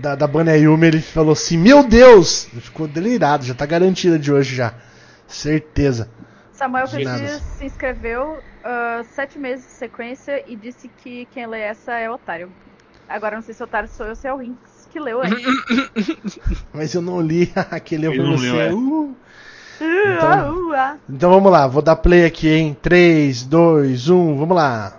Da, 0.00 0.16
da 0.16 0.26
Bunny 0.26 0.56
Yumi, 0.56 0.88
ele 0.88 1.00
falou 1.00 1.32
assim: 1.32 1.56
Meu 1.56 1.84
Deus! 1.84 2.48
Ele 2.52 2.60
ficou 2.60 2.88
delirado, 2.88 3.44
já 3.44 3.54
tá 3.54 3.64
garantida 3.64 4.18
de 4.18 4.32
hoje 4.32 4.56
já. 4.56 4.74
Certeza. 5.26 6.08
Samuel. 6.52 6.88
Petit 6.88 7.40
se 7.40 7.66
inscreveu 7.66 8.38
ah, 8.64 9.04
sete 9.12 9.38
meses 9.38 9.64
de 9.64 9.72
sequência 9.72 10.42
e 10.46 10.56
disse 10.56 10.88
que 10.88 11.26
quem 11.26 11.46
lê 11.46 11.60
essa 11.60 11.92
é 11.92 12.10
otário. 12.10 12.50
Agora 13.08 13.36
não 13.36 13.42
sei 13.42 13.54
se 13.54 13.62
otário 13.62 13.88
sou 13.88 14.06
eu 14.06 14.10
ou 14.10 14.16
se 14.16 14.26
é 14.26 14.32
o 14.32 14.36
Rinks 14.36 14.88
que 14.90 14.98
leu 14.98 15.20
aí. 15.20 15.30
Mas 16.74 16.94
eu 16.94 17.02
não 17.02 17.20
li 17.20 17.52
aquele 17.70 18.06
eu 18.06 18.14
não 18.14 18.36
você. 18.36 18.50
leu, 18.50 18.60
é. 18.60 18.72
Uh. 18.74 19.16
Uh, 19.78 20.70
uh, 20.70 20.74
ah. 20.74 20.96
Então 21.08 21.30
vamos 21.30 21.52
lá, 21.52 21.66
vou 21.66 21.82
dar 21.82 21.96
play 21.96 22.24
aqui, 22.24 22.48
hein? 22.48 22.76
3, 22.80 23.44
2, 23.44 24.08
1, 24.08 24.36
vamos 24.38 24.56
lá. 24.56 24.98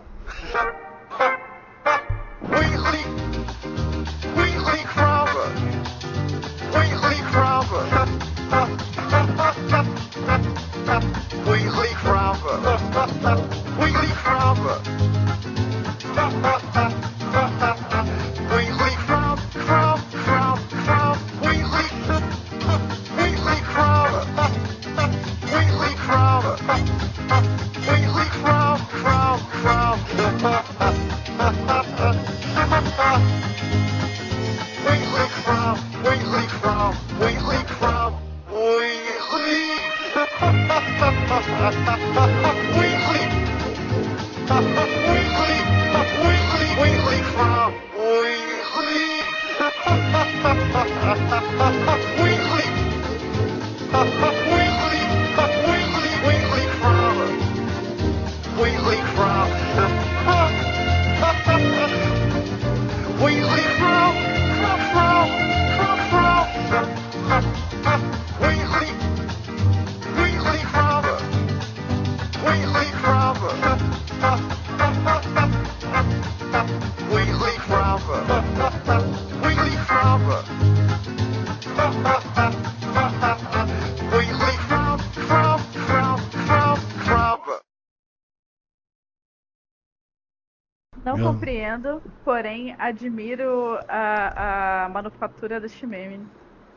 Porém 92.24 92.76
admiro 92.78 93.80
a, 93.88 94.86
a 94.86 94.90
manufatura 94.90 95.60
deste 95.60 95.86
meme. 95.86 96.20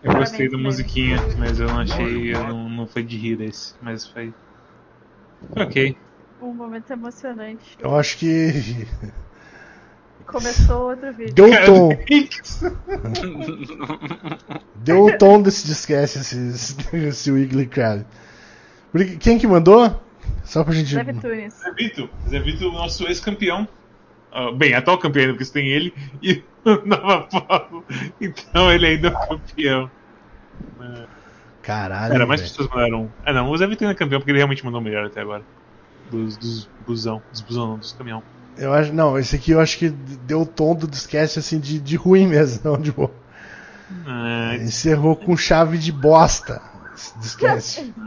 Eu 0.03 0.15
gostei 0.15 0.49
da 0.49 0.57
Meme. 0.57 0.65
musiquinha, 0.65 1.19
mas 1.39 1.61
eu 1.61 1.67
não 1.67 1.81
achei. 1.81 2.35
Eu 2.35 2.43
não, 2.45 2.69
não 2.69 2.87
foi 2.87 3.03
de 3.03 3.19
rir 3.19 3.41
esse, 3.43 3.75
mas 3.83 4.07
foi. 4.07 4.33
foi 5.53 5.63
Ok. 5.65 5.97
Um 6.41 6.55
momento 6.55 6.91
emocionante. 6.91 7.77
Eu 7.79 7.95
acho 7.95 8.17
que. 8.17 8.87
Começou 10.27 10.91
outro 10.91 11.13
vídeo. 11.13 11.35
Deu 11.35 11.51
o 11.51 11.67
tom. 11.67 11.91
Deu 14.77 15.05
o 15.05 15.19
tom 15.19 15.43
desse 15.43 15.67
disquete, 15.67 16.19
esse, 16.19 16.97
esse 16.97 17.31
Wiggly 17.31 17.67
Crab. 17.67 18.07
Quem 19.19 19.39
que 19.39 19.47
mandou? 19.47 20.01
Só 20.45 20.65
pra 20.65 20.73
gente. 20.73 20.95
Zé 20.95 21.05
Tunes. 21.05 21.53
Zé 21.55 21.73
Vito, 21.73 22.09
Zé 22.29 22.41
Vito, 22.41 22.73
nosso 22.73 23.07
ex-campeão. 23.07 23.69
Ah, 24.33 24.53
bem, 24.53 24.75
atual 24.75 24.99
campeão 24.99 25.23
ainda, 25.23 25.35
porque 25.35 25.45
você 25.45 25.53
tem 25.53 25.69
ele 25.69 25.93
e 26.23 26.43
o 26.65 26.87
Nova 26.87 27.27
Paulo. 27.27 27.85
Então 28.21 28.73
ele 28.73 28.87
ainda 28.87 29.09
é 29.09 29.11
o 29.11 29.29
campeão. 29.29 29.91
Caralho. 31.63 32.15
Era, 32.15 32.27
mais 32.27 32.41
pessoas 32.41 32.69
mandaram. 32.69 33.11
Ah 33.25 33.33
não, 33.33 33.51
o 33.51 33.57
Zé 33.57 33.67
Vito 33.67 33.83
ainda 33.85 33.93
é 33.93 33.97
campeão 33.97 34.21
porque 34.21 34.31
ele 34.31 34.39
realmente 34.39 34.65
mandou 34.65 34.81
o 34.81 34.85
melhor 34.85 35.07
até 35.07 35.21
agora. 35.21 35.43
Dos, 36.11 36.37
dos 36.37 36.69
busão, 36.87 37.23
dos 37.31 37.41
busão 37.41 37.69
não, 37.69 37.79
dos 37.79 37.93
caminhão. 37.93 38.23
Eu 38.57 38.73
acho, 38.73 38.93
não, 38.93 39.19
esse 39.19 39.37
aqui 39.37 39.53
eu 39.53 39.61
acho 39.61 39.79
que 39.79 39.89
deu 39.89 40.43
o 40.43 40.47
tom 40.47 40.75
do 40.75 40.87
disquete 40.87 41.39
assim 41.39 41.59
de, 41.59 41.79
de 41.79 41.97
ruim 41.97 42.27
mesmo, 42.27 42.61
não 42.71 42.81
de 42.81 42.93
bom. 42.93 43.11
Ah, 44.07 44.57
Encerrou 44.57 45.17
com 45.17 45.37
chave 45.37 45.79
de 45.79 45.93
bosta. 45.93 46.61
Esse 46.95 47.19
disquete. 47.19 47.95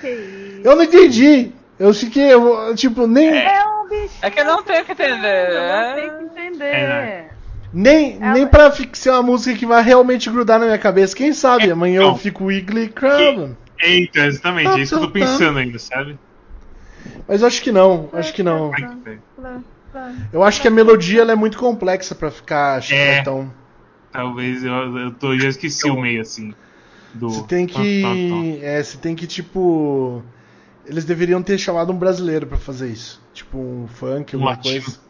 Que 0.00 0.08
isso. 0.08 0.62
Eu 0.64 0.74
não 0.74 0.82
entendi. 0.82 1.52
Eu 1.78 1.94
fiquei, 1.94 2.32
eu, 2.32 2.74
tipo, 2.74 3.06
nem, 3.06 3.28
É 3.28 3.64
um 3.66 3.81
bicho. 4.02 4.14
É 4.22 4.30
que 4.30 4.40
eu 4.40 4.44
não 4.44 4.62
tenho 4.62 4.84
que 4.84 4.92
entender. 4.92 5.48
Não 5.52 5.94
tem 5.94 6.04
É... 6.04 6.10
que 6.16 6.24
entender. 6.24 6.64
É, 6.64 7.30
nem, 7.72 8.16
Ela- 8.20 8.32
nem 8.34 8.46
pra 8.46 8.70
ser 8.92 9.10
uma 9.10 9.22
música 9.22 9.56
que 9.58 9.66
vai 9.66 9.82
realmente 9.82 10.28
grudar 10.30 10.58
na 10.58 10.66
minha 10.66 10.78
cabeça. 10.78 11.14
Quem 11.16 11.32
sabe 11.32 11.70
amanhã 11.70 12.00
eu 12.02 12.08
Não. 12.08 12.16
fico 12.18 12.44
Wiggly 12.44 12.88
Crab. 12.88 13.56
é, 13.80 13.98
então, 13.98 14.24
exatamente, 14.24 14.68
é 14.78 14.80
isso 14.82 14.96
que 14.98 15.02
eu 15.02 15.06
tô 15.06 15.12
pensando 15.12 15.58
ainda, 15.58 15.78
sabe? 15.78 16.18
Mas 17.26 17.40
eu 17.40 17.46
acho 17.46 17.62
que 17.62 17.72
não, 17.72 18.08
acho 18.12 18.32
que 18.32 18.42
não. 18.42 18.70
Eu 20.32 20.42
acho 20.42 20.60
que 20.60 20.68
a 20.68 20.70
melodia 20.70 21.20
ela 21.22 21.32
é 21.32 21.36
muito 21.36 21.58
complexa 21.58 22.14
pra 22.14 22.30
ficar 22.30 22.80
chicletão. 22.82 23.52
Talvez 24.12 24.62
eu, 24.62 24.98
eu 24.98 25.10
tô, 25.12 25.38
já 25.38 25.48
esqueci 25.48 25.88
o 25.90 26.00
meio 26.00 26.20
assim. 26.20 26.54
Do... 27.14 27.28
Você 27.30 27.42
tem 27.44 27.66
que. 27.66 28.60
É, 28.62 28.82
você 28.82 28.96
tem 28.98 29.14
que, 29.14 29.26
tipo. 29.26 30.22
Eles 30.84 31.04
deveriam 31.04 31.42
ter 31.42 31.58
chamado 31.58 31.92
um 31.92 31.96
brasileiro 31.98 32.46
pra 32.46 32.58
fazer 32.58 32.88
isso. 32.88 33.22
Tipo 33.32 33.58
um 33.58 33.86
funk, 33.86 34.34
Um 34.34 34.40
alguma 34.40 34.50
latino. 34.56 34.82
coisa. 34.82 35.00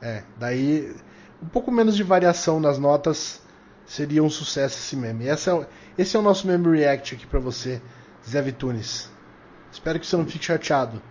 É, 0.00 0.22
daí. 0.38 0.94
Um 1.42 1.46
pouco 1.46 1.70
menos 1.70 1.94
de 1.96 2.02
variação 2.02 2.58
nas 2.58 2.78
notas 2.78 3.42
seria 3.84 4.22
um 4.22 4.30
sucesso 4.30 4.78
esse 4.78 4.96
meme. 4.96 5.26
Esse 5.26 5.50
é, 5.50 5.54
o- 5.54 5.66
esse 5.98 6.16
é 6.16 6.18
o 6.18 6.22
nosso 6.22 6.46
meme 6.46 6.74
react 6.78 7.14
aqui 7.14 7.26
pra 7.26 7.38
você, 7.38 7.82
Zé 8.26 8.40
Vitunes. 8.40 9.10
Espero 9.70 10.00
que 10.00 10.06
você 10.06 10.16
não 10.16 10.24
fique 10.24 10.44
chateado. 10.46 11.02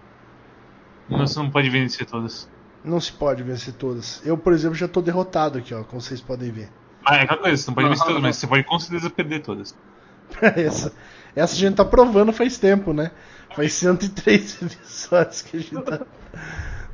Não, 1.09 1.19
Você 1.27 1.37
não 1.37 1.51
pode 1.51 1.69
vencer 1.69 2.05
todas. 2.07 2.49
Não 2.83 2.99
se 2.99 3.11
pode 3.11 3.43
vencer 3.43 3.73
todas. 3.75 4.21
Eu, 4.25 4.37
por 4.37 4.53
exemplo, 4.53 4.75
já 4.75 4.87
tô 4.87 5.01
derrotado 5.01 5.59
aqui, 5.59 5.73
ó, 5.73 5.83
como 5.83 6.01
vocês 6.01 6.19
podem 6.19 6.51
ver. 6.51 6.69
Ah, 7.05 7.17
é 7.17 7.21
aquela 7.23 7.39
coisa, 7.41 7.57
você 7.61 7.67
não 7.69 7.75
pode 7.75 7.89
vencer 7.89 8.05
todas, 8.07 8.21
mas 8.21 8.35
você 8.37 8.47
pode 8.47 8.63
com 8.63 8.79
certeza 8.79 9.09
perder 9.09 9.41
todas. 9.41 9.75
essa, 10.41 10.91
essa 11.35 11.53
a 11.53 11.57
gente 11.57 11.75
tá 11.75 11.85
provando 11.85 12.33
faz 12.33 12.57
tempo, 12.57 12.91
né? 12.93 13.11
Faz 13.55 13.73
103 13.73 14.61
episódios 14.63 15.41
que 15.41 15.57
a 15.57 15.59
gente 15.59 15.81
tá, 15.83 16.05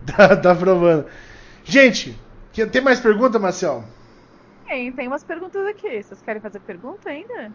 tá, 0.05 0.37
tá 0.37 0.55
provando. 0.55 1.05
Gente, 1.63 2.17
tem 2.71 2.81
mais 2.81 2.99
pergunta, 2.99 3.39
Marcel? 3.39 3.83
Tem, 4.67 4.91
tem 4.91 5.07
umas 5.07 5.23
perguntas 5.23 5.65
aqui. 5.67 6.03
Vocês 6.03 6.21
querem 6.21 6.41
fazer 6.41 6.59
pergunta 6.59 7.09
ainda? 7.09 7.51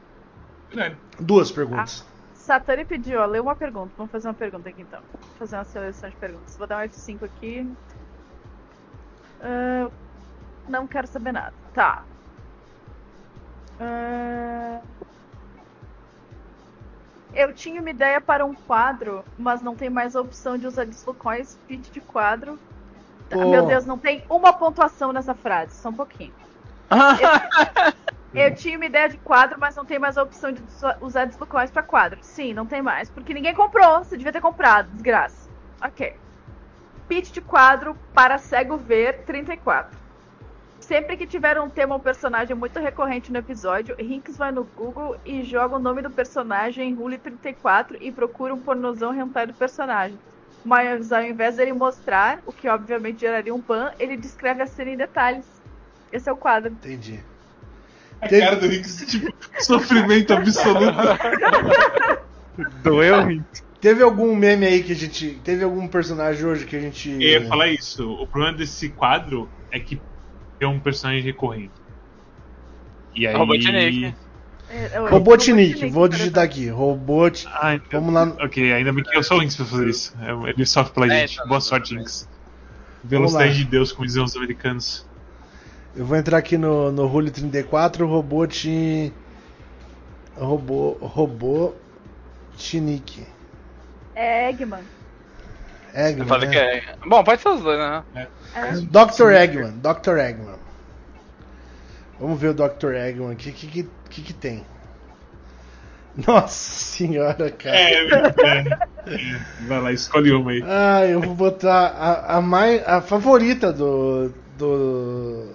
Duas 1.21 1.53
perguntas. 1.53 2.05
Satani 2.35 2.85
pediu, 2.85 3.21
ó, 3.21 3.27
lê 3.27 3.41
uma 3.41 3.55
pergunta. 3.55 3.93
Vamos 3.97 4.13
fazer 4.13 4.29
uma 4.29 4.35
pergunta 4.35 4.69
aqui 4.69 4.83
então. 4.83 5.01
Vou 5.13 5.39
fazer 5.39 5.57
uma 5.57 5.65
seleção 5.65 6.11
de 6.11 6.17
perguntas. 6.17 6.57
Vou 6.57 6.67
dar 6.67 6.85
um 6.85 6.89
F5 6.89 7.25
aqui. 7.25 7.67
Ah, 9.41 9.91
não 10.69 10.87
quero 10.87 11.07
saber 11.07 11.33
nada. 11.33 11.55
Tá. 11.73 12.05
Ah, 13.79 14.81
eu 17.35 17.53
tinha 17.55 17.81
uma 17.81 17.91
ideia 17.91 18.21
para 18.21 18.45
um 18.45 18.55
quadro, 18.55 19.25
mas 19.39 19.63
não 19.63 19.75
tem 19.75 19.91
mais 19.91 20.15
a 20.17 20.21
opção 20.21 20.57
de 20.59 20.67
usar 20.67 20.85
dislocões, 20.85 21.59
fit 21.67 21.91
de 21.91 22.01
quadro. 22.01 22.59
Ah, 23.31 23.37
Pô. 23.37 23.51
Meu 23.51 23.67
Deus, 23.67 23.85
não 23.87 23.99
tem 23.99 24.25
uma 24.29 24.53
pontuação 24.53 25.13
nessa 25.13 25.35
frase, 25.35 25.75
só 25.81 25.89
um 25.89 25.95
pouquinho. 25.95 26.35
Eu 28.35 28.53
tinha 28.53 28.77
uma 28.77 28.87
ideia 28.87 29.09
de 29.09 29.17
quadro, 29.19 29.59
mas 29.61 29.77
não 29.77 29.85
tem 29.85 29.97
mais 29.99 30.19
a 30.19 30.23
opção 30.25 30.51
de 30.51 30.61
usa- 30.65 30.99
usar 31.01 31.25
dislocões 31.25 31.71
para 31.71 31.85
quadro. 31.85 32.19
Sim, 32.21 32.53
não 32.53 32.67
tem 32.67 32.83
mais. 32.83 33.09
Porque 33.09 33.33
ninguém 33.33 33.55
comprou. 33.55 33.99
Você 34.03 34.17
devia 34.17 34.33
ter 34.33 34.41
comprado. 34.41 34.91
Desgraça. 34.91 35.49
Ok. 35.81 36.17
Pitch 37.07 37.31
de 37.33 37.41
quadro 37.41 37.95
para 38.13 38.37
cego 38.39 38.77
ver 38.77 39.25
34. 39.25 39.97
Sempre 40.87 41.17
que 41.17 41.27
tiver 41.27 41.59
um 41.59 41.69
tema 41.71 41.95
ou 41.95 42.01
personagem 42.01 42.55
muito 42.55 42.79
recorrente 42.79 43.33
no 43.33 43.39
episódio, 43.39 43.97
Rinks 43.99 44.37
vai 44.37 44.53
no 44.53 44.65
Google 44.65 45.17
e 45.25 45.43
joga 45.43 45.77
o 45.77 45.79
nome 45.79 46.03
do 46.03 46.11
personagem 46.11 46.91
em 46.91 46.95
Rule 46.95 47.17
34 47.17 47.97
e 48.03 48.13
procura 48.13 48.53
um 48.53 48.61
pornozão 48.61 49.15
hentai 49.19 49.47
do 49.47 49.55
personagem. 49.55 50.19
Mas 50.63 51.11
ao 51.11 51.23
invés 51.23 51.57
dele 51.57 51.73
mostrar, 51.73 52.41
o 52.47 52.53
que 52.53 52.69
obviamente 52.69 53.21
geraria 53.21 53.55
um 53.55 53.61
ban, 53.61 53.93
ele 53.99 54.15
descreve 54.15 54.63
a 54.63 54.67
cena 54.67 54.91
em 54.91 54.97
detalhes. 54.97 55.47
Esse 56.13 56.29
é 56.29 56.33
o 56.33 56.37
quadro. 56.37 56.71
Entendi. 56.73 57.19
A 58.21 58.29
Teve- 58.29 58.43
cara 58.45 58.57
do 58.57 58.67
Rick, 58.69 59.07
tipo, 59.07 59.35
sofrimento 59.61 60.35
absoluto. 60.35 60.97
Doeu, 62.83 63.31
Hint. 63.31 63.45
Teve 63.81 64.03
algum 64.03 64.35
meme 64.37 64.67
aí 64.67 64.83
que 64.83 64.93
a 64.93 64.95
gente. 64.95 65.41
Teve 65.45 65.65
algum 65.65 65.89
personagem 65.89 66.45
hoje 66.47 66.65
que 66.67 66.77
a 66.77 66.81
gente. 66.81 67.11
Eu 67.11 67.21
ia 67.21 67.47
falar 67.49 67.69
isso. 67.69 68.11
O 68.13 68.27
problema 68.27 68.57
desse 68.57 68.89
quadro 68.91 69.49
é 69.71 69.79
que 69.81 70.01
é 70.61 70.67
um 70.67 70.79
personagem 70.81 71.23
recorrente. 71.23 71.73
E 73.15 73.27
aí. 73.27 73.35
Robotnik. 73.37 74.15
É, 74.71 74.85
é 74.95 74.99
Robotnik, 74.99 75.87
vou 75.91 76.09
por 76.09 76.17
digitar 76.17 76.43
aqui. 76.45 76.69
Robot. 76.69 77.47
Ah, 77.53 77.75
então- 77.75 78.01
Vamos 78.01 78.15
lá. 78.15 78.37
Ok, 78.45 78.73
ainda 78.73 78.93
bem 78.93 79.05
que 79.05 79.17
eu 79.17 79.23
sou 79.23 79.39
o 79.39 79.43
Inks 79.43 79.57
pra 79.57 79.67
fazer 79.67 79.89
isso. 79.89 80.15
É, 80.21 80.51
Ele 80.51 80.67
sofre 80.67 80.93
pela 80.95 81.07
É, 81.07 81.21
gente. 81.21 81.35
então, 81.35 81.47
Boa 81.47 81.57
não, 81.57 81.61
sorte, 81.61 81.95
Inks. 81.95 82.29
Velocidade 83.05 83.57
de 83.59 83.65
Deus, 83.65 83.93
como 83.93 84.07
diziam 84.07 84.25
os 84.25 84.35
americanos. 84.37 85.07
Eu 85.95 86.05
vou 86.07 86.17
entrar 86.17 86.39
aqui 86.39 86.57
no, 86.59 86.91
no 86.91 87.07
Rule 87.07 87.31
34, 87.31 88.07
Robot. 88.07 89.13
Robô. 90.37 90.97
Robotnik. 91.01 91.75
É 94.17 94.49
Eggman. 94.51 94.83
Eggman. 95.95 96.25
Eu 96.25 96.27
falei 96.27 96.49
né? 96.49 96.53
que 96.53 96.59
é. 96.59 96.97
Bom, 97.07 97.23
pode 97.23 97.41
ser 97.41 97.49
os 97.49 97.63
dois, 97.63 97.79
né? 97.79 98.03
É. 98.15 98.27
Dr. 98.83 99.31
Eggman, 99.33 99.79
Dr. 99.79 100.19
Eggman. 100.19 100.59
Vamos 102.19 102.41
ver 102.41 102.49
o 102.49 102.55
Dr. 102.55 102.95
Eggman 102.95 103.33
aqui. 103.33 103.51
O 103.51 103.53
que, 103.53 103.67
que, 103.67 103.89
que, 104.11 104.23
que 104.23 104.33
tem? 104.33 104.67
Nossa 106.27 106.49
senhora, 106.49 107.51
cara. 107.51 107.77
É, 107.77 107.95
é, 107.95 108.69
é. 109.07 109.41
Vai 109.67 109.81
lá, 109.81 109.93
escolhe 109.93 110.33
uma 110.33 110.53
aí. 110.53 110.63
Ah, 110.65 111.05
eu 111.07 111.21
vou 111.21 111.35
botar 111.35 111.89
a, 111.89 112.37
a, 112.37 112.41
mais, 112.41 112.87
a 112.87 113.01
favorita 113.01 113.73
do. 113.73 114.33
do. 114.57 115.53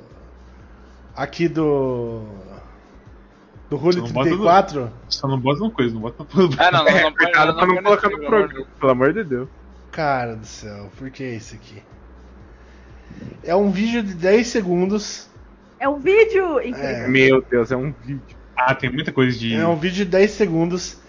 Aqui 1.15 1.47
do. 1.47 2.23
Do 3.69 3.77
Rule 3.77 3.97
Não 3.97 4.07
bota 4.07 4.29
34. 4.29 4.91
Só 5.07 5.27
não 5.27 5.39
bota 5.39 5.61
uma 5.61 5.71
coisa, 5.71 5.93
não 5.93 6.01
bota 6.01 6.25
tudo. 6.25 6.57
Ah, 6.59 6.71
não, 6.71 6.83
não, 6.83 6.91
não, 6.91 7.13
pode 7.13 7.31
Cuidado 7.31 7.55
pra 7.55 7.67
não 7.67 7.83
pode 7.83 7.83
colocar 7.83 8.07
nesse, 8.07 8.21
no 8.21 8.29
pelo 8.29 8.35
amor 8.35 8.47
de 8.47 8.53
programa, 8.53 8.67
pelo 8.79 8.91
amor 8.91 9.13
de 9.13 9.23
Deus. 9.23 9.49
Cara 9.99 10.37
do 10.37 10.45
céu, 10.45 10.89
por 10.97 11.09
que 11.09 11.25
isso 11.25 11.55
aqui? 11.55 11.83
É 13.43 13.53
um 13.53 13.69
vídeo 13.69 14.01
de 14.01 14.13
10 14.13 14.47
segundos. 14.47 15.27
É 15.77 15.89
um 15.89 15.99
vídeo 15.99 16.61
incrível. 16.61 16.89
É. 16.89 17.07
Meu 17.09 17.41
Deus, 17.41 17.69
é 17.69 17.75
um 17.75 17.91
vídeo. 17.91 18.21
Ah, 18.55 18.73
tem 18.73 18.89
muita 18.89 19.11
coisa 19.11 19.37
de. 19.37 19.53
É 19.53 19.67
um 19.67 19.75
vídeo 19.75 20.05
de 20.05 20.11
10 20.11 20.31
segundos. 20.31 21.01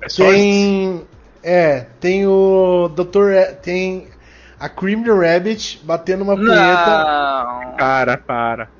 É 0.00 0.08
só 0.08 0.22
Tem. 0.22 1.04
É, 1.42 1.86
tem 1.98 2.28
o 2.28 2.88
Dr. 2.94 3.32
E- 3.32 3.54
Tem 3.54 4.06
a 4.60 4.68
Cream 4.68 5.02
the 5.02 5.10
Rabbit 5.10 5.80
batendo 5.84 6.22
uma 6.22 6.36
punheta 6.36 6.54
Não. 6.54 7.76
Para, 7.76 8.16
para. 8.16 8.70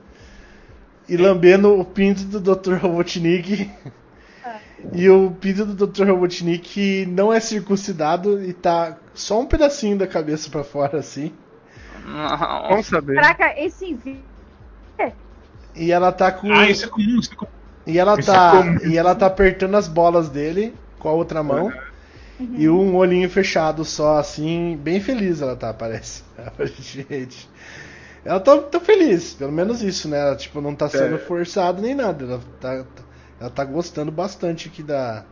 e 1.09 1.17
lambendo 1.17 1.81
o 1.81 1.85
pinto 1.85 2.23
do 2.23 2.39
Dr. 2.41 2.75
Robotnik. 2.75 3.69
E 4.93 5.09
o 5.11 5.31
pinto 5.33 5.65
do 5.67 5.87
Dr. 5.87 6.05
Robotnik 6.09 7.05
não 7.07 7.33
é 7.33 7.41
circuncidado 7.41 8.43
e 8.43 8.53
tá 8.53 8.97
só 9.13 9.41
um 9.41 9.47
pedacinho 9.47 9.99
da 9.99 10.07
cabeça 10.07 10.49
pra 10.51 10.63
fora 10.63 10.99
assim. 10.99 11.33
Não. 12.05 12.69
Vamos 12.69 12.87
saber. 12.87 13.17
Caraca, 13.17 13.55
esse 13.61 13.95
vídeo. 13.95 14.23
E 15.75 15.93
ela 15.93 16.11
tá 16.11 16.33
com. 16.33 16.53
Ah, 16.53 16.69
isso 16.69 16.87
é 16.87 16.89
comum, 16.89 17.19
isso 17.21 17.33
é 17.33 17.37
comum. 17.37 17.51
E 17.87 17.99
ela 17.99 18.19
Isso 18.19 18.31
tá. 18.31 18.53
é 18.55 18.59
comum. 18.59 18.79
E 18.91 18.99
ela 18.99 19.15
tá 19.15 19.27
apertando 19.27 19.75
as 19.77 19.89
bolas 19.89 20.29
dele 20.29 20.75
com 20.99 21.09
a 21.09 21.13
outra 21.13 21.43
mão. 21.43 21.73
E 22.41 22.69
um 22.69 22.95
olhinho 22.97 23.29
fechado 23.29 23.85
só, 23.85 24.19
assim, 24.19 24.77
bem 24.81 25.01
feliz 25.01 25.41
ela 25.41 25.57
tá, 25.57 25.73
parece. 25.75 26.23
Gente. 26.81 27.49
Ela 28.25 28.41
tá, 28.41 28.59
tá 28.59 28.79
feliz, 28.81 29.35
pelo 29.35 29.53
menos 29.53 29.83
isso, 29.83 30.09
né? 30.09 30.19
Ela, 30.21 30.37
tipo, 30.37 30.61
não 30.61 30.75
tá 30.75 30.89
sendo 30.89 31.15
É. 31.17 31.19
forçado 31.19 31.81
nem 31.81 31.95
nada. 31.95 32.25
Ela 32.25 32.41
tá, 32.61 32.85
ela 33.41 33.51
tá 33.51 33.65
gostando 33.65 34.11
bastante 34.11 34.69
aqui 34.69 34.83
da, 34.83 35.25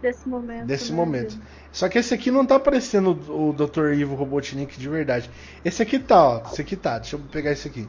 Desse 0.00 0.28
momento. 0.28 0.66
desse 0.66 0.90
né, 0.90 0.96
momento. 0.96 1.38
Só 1.72 1.88
que 1.88 1.98
esse 1.98 2.14
aqui 2.14 2.30
não 2.30 2.46
tá 2.46 2.58
parecendo 2.58 3.10
o 3.28 3.52
Dr. 3.52 3.92
Ivo 3.94 4.14
Robotnik 4.14 4.78
de 4.78 4.88
verdade. 4.88 5.28
Esse 5.64 5.82
aqui 5.82 5.98
tá, 5.98 6.22
ó. 6.24 6.42
Esse 6.52 6.62
aqui 6.62 6.76
tá. 6.76 6.98
Deixa 6.98 7.16
eu 7.16 7.20
pegar 7.20 7.50
esse 7.50 7.66
aqui. 7.66 7.88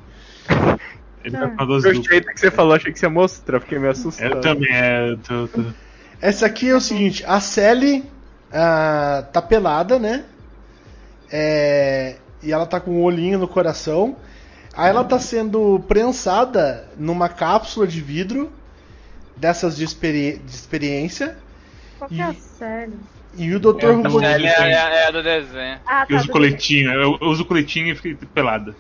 Ele 1.24 1.38
Ah. 1.38 1.42
tá 1.42 1.50
com 1.50 1.62
a 1.62 1.66
dose 1.66 1.92
Do 1.92 2.04
jeito 2.04 2.28
que 2.28 2.40
você 2.40 2.50
falou, 2.50 2.74
achei 2.74 2.92
que 2.92 2.98
você 3.00 3.06
ia 3.06 3.10
mostrar, 3.10 3.60
fiquei 3.60 3.78
meio 3.78 3.92
assustado. 3.92 4.36
Eu 4.36 4.42
também, 4.42 4.74
é. 4.74 5.12
eu 5.12 5.18
Tô, 5.18 5.48
tô... 5.48 5.64
Essa 6.22 6.48
aqui 6.48 6.70
é 6.70 6.76
o 6.76 6.82
seguinte, 6.82 7.24
a 7.26 7.40
Sally 7.40 8.04
ah, 8.52 9.26
tá 9.32 9.42
pelada, 9.42 10.00
né? 10.00 10.26
É, 11.32 12.16
e 12.42 12.52
ela 12.52 12.66
tá 12.66 12.80
com 12.80 12.92
um 12.92 13.04
olhinho 13.04 13.38
no 13.38 13.48
coração. 13.48 14.16
Aí 14.76 14.90
ela 14.90 15.04
tá 15.04 15.20
sendo 15.20 15.80
prensada 15.88 16.88
numa 16.98 17.30
cápsula 17.30 17.86
de 17.86 18.02
vidro 18.02 18.52
dessas 19.40 19.76
de, 19.78 19.84
experi- 19.84 20.38
de 20.38 20.52
experiência. 20.52 21.36
Qual 21.98 22.10
que 22.10 22.22
é 22.22 22.24
a 22.26 22.34
E- 22.34 22.38
série? 22.58 22.98
E 23.38 23.54
o 23.54 23.60
Dr. 23.60 23.92
É, 23.92 23.96
Robotnik. 23.96 24.46
É, 24.46 24.72
é, 24.72 24.74
é, 24.74 25.08
é 25.08 25.12
do 25.12 25.22
desenho. 25.24 25.80
Ah, 25.86 26.06
Eu 26.10 26.16
tá. 26.16 26.18
uso 26.18 26.26
tudo 26.28 26.34
coletinho, 26.34 26.92
eu, 26.92 27.18
eu 27.22 27.28
uso 27.30 27.46
coletinho 27.46 27.88
e 27.92 27.96
fico 27.96 28.26
pelada. 28.28 28.76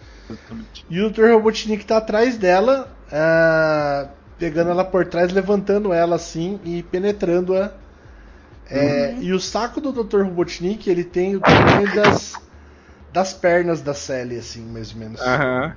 E 0.90 0.99
o 1.02 1.10
Dr. 1.10 1.31
Robotnik 1.31 1.86
tá 1.86 1.98
atrás 1.98 2.38
dela, 2.38 2.88
ah, 3.11 4.07
pegando 4.38 4.72
ela 4.72 4.84
por 4.84 5.06
trás, 5.06 5.31
levantando 5.31 5.94
ela 5.94 6.15
assim 6.15 6.60
e 6.65 6.81
penetrando-a. 6.84 7.72
É, 8.69 9.15
E 9.22 9.34
o 9.34 9.40
saco 9.40 9.81
do 9.81 9.91
Dr. 9.91 10.23
Robotnik, 10.23 10.90
ele 10.90 11.03
tem 11.03 11.36
o 11.36 11.40
tamanho 11.40 11.88
das, 11.95 12.34
das 13.14 13.34
pernas 13.34 13.81
da 13.81 13.94
Sally, 13.94 14.38
assim, 14.38 14.65
mais 14.65 14.91
ou 14.94 14.99
menos. 14.99 15.22
Aham. 15.22 15.73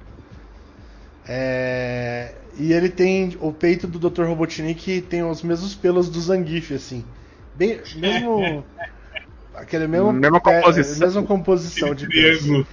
É, 1.27 2.35
e 2.59 2.73
ele 2.73 2.89
tem 2.89 3.37
o 3.41 3.53
peito 3.53 3.87
do 3.87 4.11
Dr. 4.11 4.24
Robotnik 4.24 5.01
tem 5.03 5.23
os 5.23 5.43
mesmos 5.43 5.74
pelos 5.74 6.09
do 6.09 6.20
Zangief, 6.20 6.73
assim. 6.74 7.05
Bem, 7.55 7.81
mesmo. 7.97 8.65
Aquele 9.55 9.87
mesmo. 9.87 10.12
Mesma 10.12 10.41
composição. 10.41 11.07
mesma 11.07 11.23
composição 11.23 11.95
de 11.95 12.07
pelos. 12.09 12.39
Triângulo. 12.39 12.66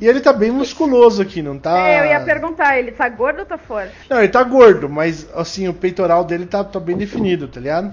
E 0.00 0.06
ele 0.06 0.20
tá 0.20 0.32
bem 0.32 0.50
musculoso 0.50 1.20
aqui, 1.20 1.42
não 1.42 1.58
tá? 1.58 1.88
É, 1.88 2.00
eu 2.00 2.10
ia 2.10 2.20
perguntar, 2.20 2.78
ele 2.78 2.90
tá 2.90 3.08
gordo 3.08 3.40
ou 3.40 3.46
tá 3.46 3.58
forte? 3.58 3.92
Não, 4.08 4.18
ele 4.18 4.28
tá 4.28 4.42
gordo, 4.42 4.88
mas 4.88 5.28
assim, 5.34 5.68
o 5.68 5.74
peitoral 5.74 6.24
dele 6.24 6.46
tá, 6.46 6.64
tá 6.64 6.80
bem 6.80 6.96
definido, 6.96 7.48
tá 7.48 7.60
ligado? 7.60 7.92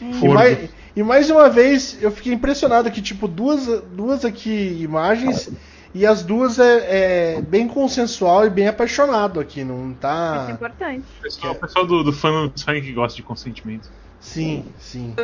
E 0.00 0.18
Gordo. 0.20 0.34
mais, 0.34 0.58
e 0.94 1.02
mais 1.02 1.30
uma 1.30 1.48
vez, 1.48 1.98
eu 2.00 2.10
fiquei 2.12 2.32
impressionado 2.32 2.90
que, 2.90 3.02
tipo, 3.02 3.26
duas, 3.26 3.66
duas 3.92 4.24
aqui 4.24 4.78
imagens 4.80 5.50
e 5.98 6.06
as 6.06 6.22
duas 6.22 6.58
é, 6.58 7.36
é 7.36 7.42
bem 7.42 7.66
consensual 7.66 8.46
e 8.46 8.50
bem 8.50 8.68
apaixonado 8.68 9.40
aqui, 9.40 9.64
não 9.64 9.88
Isso 9.88 9.96
é 9.96 10.00
tá. 10.00 10.48
importante. 10.50 11.04
O 11.18 11.22
pessoal, 11.22 11.52
o 11.52 11.56
pessoal 11.56 11.86
do, 11.86 12.02
do 12.04 12.12
fã 12.12 12.52
Sonic 12.54 12.92
gosta 12.92 13.16
de 13.16 13.22
consentimento. 13.22 13.88
Sim, 14.20 14.64
sim. 14.78 15.14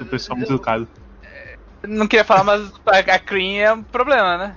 O 0.00 0.04
pessoal 0.06 0.36
muito 0.36 0.52
educado. 0.52 0.88
Não 1.86 2.06
queria 2.06 2.24
falar, 2.24 2.44
mas 2.44 2.72
a 2.86 3.14
a 3.14 3.18
Cream 3.18 3.56
é 3.60 3.72
um 3.72 3.82
problema, 3.82 4.38
né? 4.38 4.56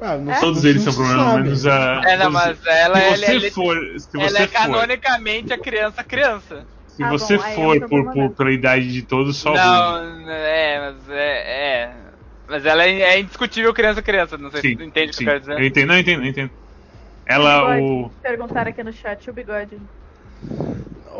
Ah, 0.00 0.16
não, 0.16 0.38
Todos 0.40 0.62
não 0.62 0.70
eles 0.70 0.82
são 0.82 0.92
se 0.92 0.98
problema, 0.98 1.24
sabe. 1.30 1.42
menos 1.42 1.66
a. 1.66 2.02
É, 2.06 2.16
não, 2.16 2.30
todos- 2.30 2.32
mas 2.32 2.66
ela, 2.66 2.96
se 3.00 3.02
ela, 3.04 3.16
você 3.16 3.36
ela- 3.36 3.50
for. 3.50 3.76
Se 3.98 4.20
ela 4.20 4.38
é 4.38 4.46
for. 4.46 4.52
canonicamente 4.52 5.52
a 5.52 5.58
criança 5.58 6.04
criança. 6.04 6.64
Se 6.86 7.02
Ah, 7.02 7.10
você 7.10 7.36
bom, 7.36 7.44
é 7.44 7.48
um 7.48 7.54
for 7.54 7.78
problema 7.80 8.12
por, 8.12 8.28
por, 8.28 8.36
pela 8.36 8.52
idade 8.52 8.92
de 8.92 9.02
todos, 9.02 9.36
só. 9.36 9.52
Não, 9.54 10.28
é, 10.30 10.80
mas 10.92 11.08
é. 11.10 11.82
é. 11.82 12.07
Mas 12.48 12.64
ela 12.64 12.82
é, 12.84 13.00
é 13.00 13.20
indiscutível 13.20 13.74
criança 13.74 14.00
criança, 14.00 14.38
não 14.38 14.50
sei 14.50 14.62
se 14.62 14.68
Sim, 14.68 14.76
tu 14.76 14.82
entende 14.82 15.08
o 15.08 15.10
que 15.10 15.18
sim. 15.18 15.24
eu 15.24 15.28
quero 15.28 15.40
dizer. 15.40 15.60
Eu 15.60 15.66
entendo, 15.66 15.88
não, 15.88 15.94
eu 15.94 16.00
entendo, 16.00 16.22
eu 16.22 16.28
entendo. 16.28 16.50
Ela, 17.26 17.78
o. 17.78 17.96
Bigode. 18.04 18.14
Perguntaram 18.22 18.70
aqui 18.70 18.82
no 18.82 18.92
chat, 18.92 19.30
o 19.30 19.32
bigode. 19.34 19.78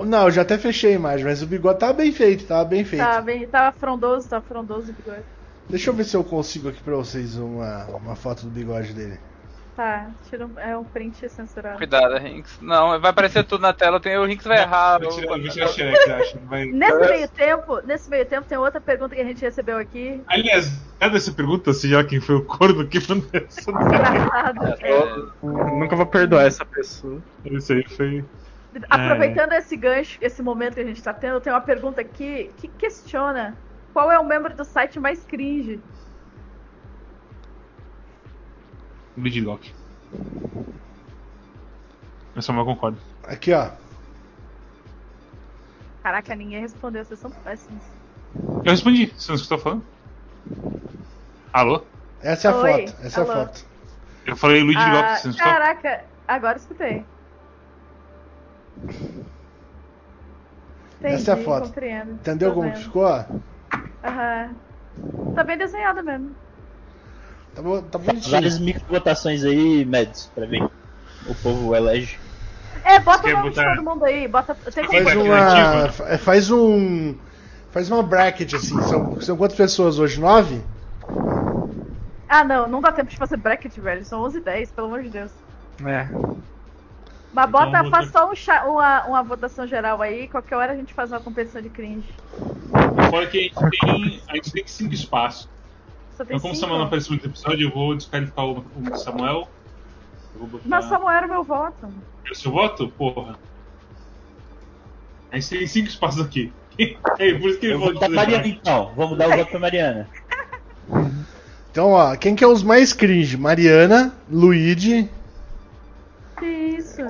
Não, 0.07 0.25
eu 0.25 0.31
já 0.31 0.43
até 0.43 0.57
fechei 0.57 0.93
a 0.93 0.95
imagem, 0.95 1.27
mas 1.27 1.43
o 1.43 1.47
bigode 1.47 1.81
tava 1.81 1.93
bem 1.93 2.13
feito, 2.13 2.47
tava 2.47 2.65
bem 2.65 2.85
feito. 2.85 3.05
Tá 3.05 3.21
bem, 3.21 3.47
tava 3.47 3.77
frondoso, 3.77 4.29
tava 4.29 4.45
frondoso 4.45 4.91
o 4.91 4.95
bigode. 4.95 5.25
Deixa 5.69 5.91
eu 5.91 5.95
ver 5.95 6.05
se 6.05 6.17
eu 6.17 6.25
consigo 6.25 6.69
aqui 6.69 6.83
pra 6.83 6.97
vocês 6.97 7.37
uma, 7.37 7.85
uma 7.87 8.17
foto 8.17 8.45
do 8.45 8.51
bigode 8.51 8.95
dele. 8.95 9.19
Tá, 9.79 10.11
tira 10.29 10.45
um, 10.45 10.59
é 10.59 10.77
um 10.77 10.83
print 10.83 11.29
censurado. 11.29 11.79
Cuidado, 11.79 12.17
Rinks. 12.17 12.59
Não, 12.61 12.99
vai 13.01 13.13
aparecer 13.13 13.45
tudo 13.45 13.61
na 13.61 13.73
tela, 13.73 14.01
tem, 14.01 14.19
o 14.19 14.25
Rinks 14.25 14.45
vai 14.45 14.59
errar. 14.59 14.99
Vou 14.99 15.09
tirar, 15.11 15.37
o- 15.37 15.41
vou 15.41 15.49
tirar 15.49 15.67
a 15.67 15.69
xereca, 15.69 16.17
acho. 16.17 16.39
Vai... 16.47 16.65
Nesse 16.65 16.99
meio 16.99 17.29
tempo, 17.29 17.81
nesse 17.87 18.11
meio 18.11 18.27
tempo 18.27 18.49
tem 18.49 18.59
outra 18.59 18.81
pergunta 18.81 19.15
que 19.15 19.21
a 19.21 19.25
gente 19.25 19.41
recebeu 19.41 19.79
aqui. 19.79 20.21
Aliás, 20.27 20.69
cada 20.99 21.17
essa 21.17 21.31
pergunta, 21.31 21.73
seja 21.73 21.99
lá 21.99 22.03
quem 22.05 22.19
foi 22.21 22.35
o 22.35 22.45
corno 22.45 22.89
que 22.89 22.99
mandou 23.09 23.31
essa. 23.33 23.71
É, 24.83 25.47
Nunca 25.47 25.95
vou 25.95 26.07
perdoar 26.07 26.45
essa 26.47 26.65
pessoa. 26.65 27.23
Isso 27.45 27.73
aí 27.73 27.85
foi. 27.89 28.25
Aproveitando 28.91 29.53
esse 29.53 29.77
gancho, 29.77 30.19
esse 30.21 30.43
momento 30.43 30.75
que 30.75 30.81
a 30.81 30.85
gente 30.85 31.01
tá 31.01 31.13
tendo, 31.13 31.41
tem 31.41 31.53
uma 31.53 31.61
pergunta 31.61 32.01
aqui 32.01 32.51
que 32.57 32.67
questiona 32.67 33.57
qual 33.93 34.11
é 34.11 34.19
o 34.19 34.25
membro 34.25 34.57
do 34.57 34.65
site 34.65 34.99
mais 34.99 35.25
cringe. 35.25 35.81
Gridlock. 39.21 39.73
Eu 42.35 42.43
só 42.43 42.53
mal 42.53 42.65
concordo. 42.65 42.99
Aqui, 43.25 43.53
ó. 43.53 43.71
Caraca, 46.03 46.35
ninguém 46.35 46.61
respondeu, 46.61 47.05
vocês 47.05 47.19
são 47.21 47.31
péssimos. 47.31 47.83
Eu 48.65 48.71
respondi, 48.71 49.07
você 49.17 49.31
não 49.33 49.37
escutou 49.37 49.59
falando? 49.59 49.85
Alô? 51.53 51.83
Essa 52.23 52.49
é 52.49 52.51
a 52.51 52.57
Oi, 52.57 52.87
foto. 52.87 53.05
Essa 53.07 53.21
é 53.21 53.25
alô. 53.25 53.33
a 53.33 53.47
foto. 53.47 53.65
Eu 54.27 54.37
falei 54.37 54.63
Luigi 54.63 54.79
Ah, 54.79 54.93
Locke, 54.93 55.17
você 55.21 55.27
não 55.29 55.31
escutou? 55.35 55.53
caraca, 55.53 56.05
agora 56.27 56.59
escutei. 56.59 57.05
Entendi, 61.01 61.15
Essa 61.15 61.31
é 61.33 61.35
a 61.35 61.45
foto. 61.45 61.67
compreendo. 61.69 62.13
Entendeu 62.13 62.49
Tô 62.51 62.55
como 62.57 62.69
vendo. 62.69 62.79
que 62.79 62.85
ficou? 62.85 63.07
Aham. 64.05 64.55
Tá 65.35 65.45
bem 65.45 65.57
desenhado 65.57 66.03
mesmo. 66.03 66.35
Tá, 67.59 67.63
bo- 67.63 67.83
tá 67.83 67.99
bonitinho. 67.99 68.31
Várias 68.31 68.59
microvotações 68.61 69.43
aí, 69.43 69.85
Mads, 69.85 70.31
pra 70.33 70.47
ver. 70.47 70.63
O 71.27 71.35
povo 71.43 71.75
elege. 71.75 72.17
É, 72.85 73.01
bota 73.01 73.27
o 73.27 73.31
nome 73.33 73.51
de 73.51 73.57
botar- 73.57 73.75
todo 73.75 73.85
mundo 73.85 74.05
aí. 74.05 74.29
Bota, 74.29 74.55
tem 74.55 74.87
como 74.87 75.03
Faz 75.03 75.17
uma. 75.17 75.89
fa- 75.93 76.19
Faz 76.19 76.51
um. 76.53 77.17
Faz 77.73 77.91
uma 77.91 78.03
bracket 78.05 78.55
assim. 78.55 78.81
São, 78.83 79.21
são 79.21 79.37
quantas 79.37 79.57
pessoas 79.57 79.99
hoje? 79.99 80.21
Nove? 80.21 80.63
Ah, 82.29 82.45
não, 82.45 82.69
não 82.69 82.81
dá 82.81 82.93
tempo 82.93 83.11
de 83.11 83.17
fazer 83.17 83.37
bracket, 83.37 83.77
velho. 83.77 84.05
São 84.05 84.23
11 84.23 84.39
e 84.39 84.41
10, 84.41 84.71
pelo 84.71 84.87
amor 84.87 85.03
de 85.03 85.09
Deus. 85.09 85.33
É. 85.85 86.09
Mas 87.33 87.51
bota, 87.51 87.71
vamos 87.71 87.91
faz 87.91 88.11
só 88.11 88.31
um 88.31 88.35
cha- 88.37 88.65
uma, 88.67 89.05
uma 89.07 89.23
votação 89.25 89.67
geral 89.67 90.01
aí. 90.01 90.29
Qualquer 90.29 90.55
hora 90.57 90.73
a 90.73 90.77
gente 90.77 90.95
faz 90.95 91.11
uma 91.11 91.21
competição 91.21 91.61
de 91.61 91.69
cringe. 91.71 92.09
Fora 93.11 93.27
que 93.27 93.39
a 93.39 93.43
gente 93.43 93.81
tem. 93.81 94.23
A 94.29 94.35
gente 94.37 94.53
tem 94.53 94.65
cinco 94.67 94.95
espaços. 94.95 95.49
Só 96.19 96.25
tem 96.25 96.37
Então, 96.37 96.41
como 96.41 96.53
o 96.53 96.57
cinco. 96.57 96.67
Samuel 96.67 96.79
não 96.81 96.87
apareceu 96.87 97.17
no 97.17 97.25
episódio, 97.25 97.69
eu 97.69 97.73
vou 97.73 97.97
desqualificar 97.97 98.45
o, 98.45 98.59
o 98.59 98.97
Samuel. 98.97 99.49
Eu 100.35 100.47
botar. 100.47 100.65
Mas 100.69 100.85
Samuel 100.87 101.17
era 101.17 101.27
o 101.27 101.31
meu 101.31 101.45
voto. 101.45 101.89
O 102.29 102.35
seu 102.35 102.51
voto? 102.51 102.89
Porra. 102.89 103.39
A 105.31 105.39
gente 105.39 105.49
tem 105.49 105.67
cinco 105.67 105.89
espaços 105.89 106.21
aqui. 106.21 106.53
É 107.19 107.35
por 107.35 107.51
isso 107.51 107.59
que 107.59 107.67
Eu 107.67 107.81
vou 107.81 107.99
dar 107.99 108.09
Mariana 108.09 108.45
fazer 108.45 108.55
então. 108.55 108.93
Vamos 108.97 109.19
dar 109.19 109.29
o 109.29 109.37
voto 109.37 109.51
pra 109.51 109.61
Mariana. 109.61 110.09
Então, 111.71 111.91
ó, 111.91 112.17
quem 112.17 112.35
que 112.35 112.43
é 112.43 112.47
os 112.47 112.63
mais 112.63 112.93
cringe? 112.93 113.37
Mariana, 113.37 114.13
Luigi. 114.29 115.09
Que 116.39 116.47
isso? 116.47 117.03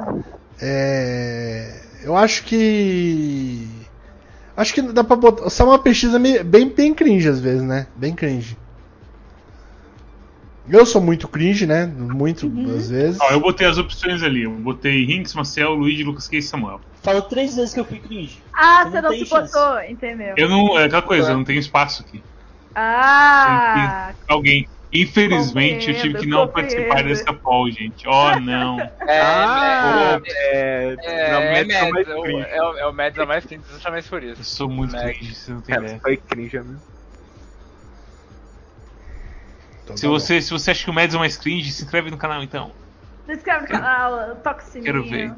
É. 0.61 1.81
Eu 2.03 2.15
acho 2.17 2.45
que. 2.45 3.67
Acho 4.57 4.75
que 4.75 4.83
dá 4.83 5.05
pra 5.05 5.17
botar. 5.17 5.49
Só 5.49 5.65
uma 5.65 5.79
pesquisa 5.79 6.19
bem, 6.19 6.69
bem 6.69 6.93
cringe 6.93 7.29
às 7.29 7.41
vezes, 7.41 7.63
né? 7.63 7.87
Bem 7.97 8.15
cringe. 8.15 8.59
Eu 10.71 10.85
sou 10.87 11.01
muito 11.01 11.29
cringe, 11.29 11.67
né? 11.67 11.87
Muito, 11.87 12.47
às 12.77 12.91
vezes. 12.91 13.19
Ó, 13.21 13.31
eu 13.31 13.41
botei 13.41 13.67
as 13.67 13.79
opções 13.79 14.23
ali. 14.23 14.43
Eu 14.43 14.53
botei 14.53 15.05
Rinks, 15.05 15.35
Marcel, 15.35 15.75
Luigi, 15.75 16.05
Lucas 16.05 16.29
Case 16.29 16.47
e 16.47 16.51
Samuel. 16.51 16.81
Falou 17.03 17.23
três 17.23 17.57
vezes 17.57 17.73
que 17.73 17.81
eu 17.81 17.85
fui 17.85 18.01
cringe. 18.01 18.43
Ah, 18.55 18.83
Você 18.85 18.91
você 18.91 19.01
não 19.01 19.11
não 19.11 19.17
se 19.19 19.27
chance. 19.27 19.53
botou, 19.53 19.83
entendeu? 19.83 20.35
Eu 20.37 20.49
não. 20.49 20.79
É 20.79 20.85
aquela 20.85 21.03
coisa, 21.03 21.31
eu 21.33 21.37
não 21.37 21.45
tenho 21.45 21.59
espaço 21.61 22.03
aqui. 22.03 22.23
Ah! 22.75 24.15
Alguém. 24.29 24.67
Infelizmente, 24.93 25.91
eu 25.91 26.01
tive 26.01 26.19
que 26.19 26.27
não 26.27 26.47
Compreendo, 26.47 26.71
participar 26.73 27.05
dessa 27.05 27.33
poll, 27.35 27.71
gente. 27.71 28.09
Oh, 28.09 28.35
não. 28.41 28.81
É, 28.81 29.21
Ah, 29.21 30.19
é, 30.25 30.57
é. 30.57 30.97
é, 30.97 30.97
é, 31.03 31.31
é 31.31 31.37
o 31.37 31.51
mais 31.53 31.69
Mads, 31.69 32.09
é, 32.09 32.15
o- 32.17 32.23
cringe. 32.23 32.47
é, 32.49 32.63
o- 32.63 32.79
é 32.79 32.87
o 32.87 32.93
Mads 32.95 33.19
é 33.19 33.23
o 33.23 33.27
mais 33.29 33.45
cringe, 33.45 33.65
justamente 33.71 34.09
por 34.09 34.23
Eu 34.23 34.33
isso. 34.33 34.45
sou 34.45 34.71
muito 34.71 34.97
cringe, 34.97 35.35
você 35.35 35.53
não 35.53 35.61
tem 35.61 35.75
Cara, 35.77 35.85
ideia. 35.87 36.01
foi 36.01 36.17
cringe 36.17 36.57
mesmo. 36.59 36.81
Então 39.89 39.97
Se 39.97 40.03
tá 40.03 40.09
bom. 40.09 40.19
você, 40.19 40.43
se 40.43 40.51
você 40.51 40.71
acha 40.71 40.85
que 40.85 40.91
o 40.91 40.93
Mads 40.93 41.15
é 41.15 41.19
mais 41.19 41.37
cringe, 41.39 41.73
se 41.73 41.83
inscreve 41.83 42.11
no 42.11 42.19
canal 42.19 42.43
então. 42.43 42.73
Se 43.25 43.33
inscreve 43.33 43.63
no 43.63 43.69
canal, 43.69 44.37
toca 44.37 44.63
o 44.63 44.67
sininho. 44.67 44.85
Quero 44.85 45.09
ver. 45.09 45.33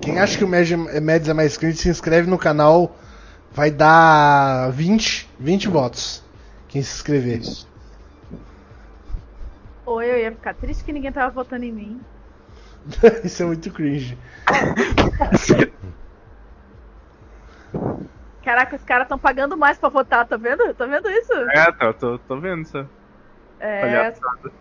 Quem 0.00 0.18
acha 0.18 0.38
que 0.38 0.44
o 0.44 0.48
Mads 0.48 0.72
é 0.72 1.00
Mads 1.00 1.28
é 1.28 1.34
mais 1.34 1.58
cringe, 1.58 1.76
se 1.76 1.90
inscreve 1.90 2.28
no 2.28 2.38
canal 2.38 2.96
vai 3.52 3.70
dar 3.70 4.70
20, 4.72 5.28
20 5.38 5.68
votos. 5.68 6.24
Quem 6.68 6.82
se 6.82 6.94
inscrever. 6.94 7.42
Ou 9.84 10.02
eu 10.02 10.18
ia 10.18 10.30
ficar 10.30 10.54
triste 10.54 10.84
que 10.84 10.92
ninguém 10.92 11.12
tava 11.12 11.30
votando 11.30 11.64
em 11.64 11.72
mim. 11.72 12.00
Isso 13.24 13.42
é 13.42 13.46
muito 13.46 13.70
cringe. 13.70 14.16
Caraca, 18.44 18.74
os 18.76 18.82
caras 18.84 19.04
estão 19.04 19.18
pagando 19.18 19.56
mais 19.56 19.78
pra 19.78 19.88
votar, 19.88 20.26
tá 20.26 20.36
vendo? 20.36 20.72
Tá 20.74 20.86
vendo 20.86 21.08
isso? 21.10 21.32
É, 21.54 21.70
tá, 21.72 21.92
tô, 21.92 22.18
tô 22.18 22.40
vendo 22.40 22.62
isso. 22.62 22.88
É. 23.58 23.80
Palhaçada. 23.80 24.52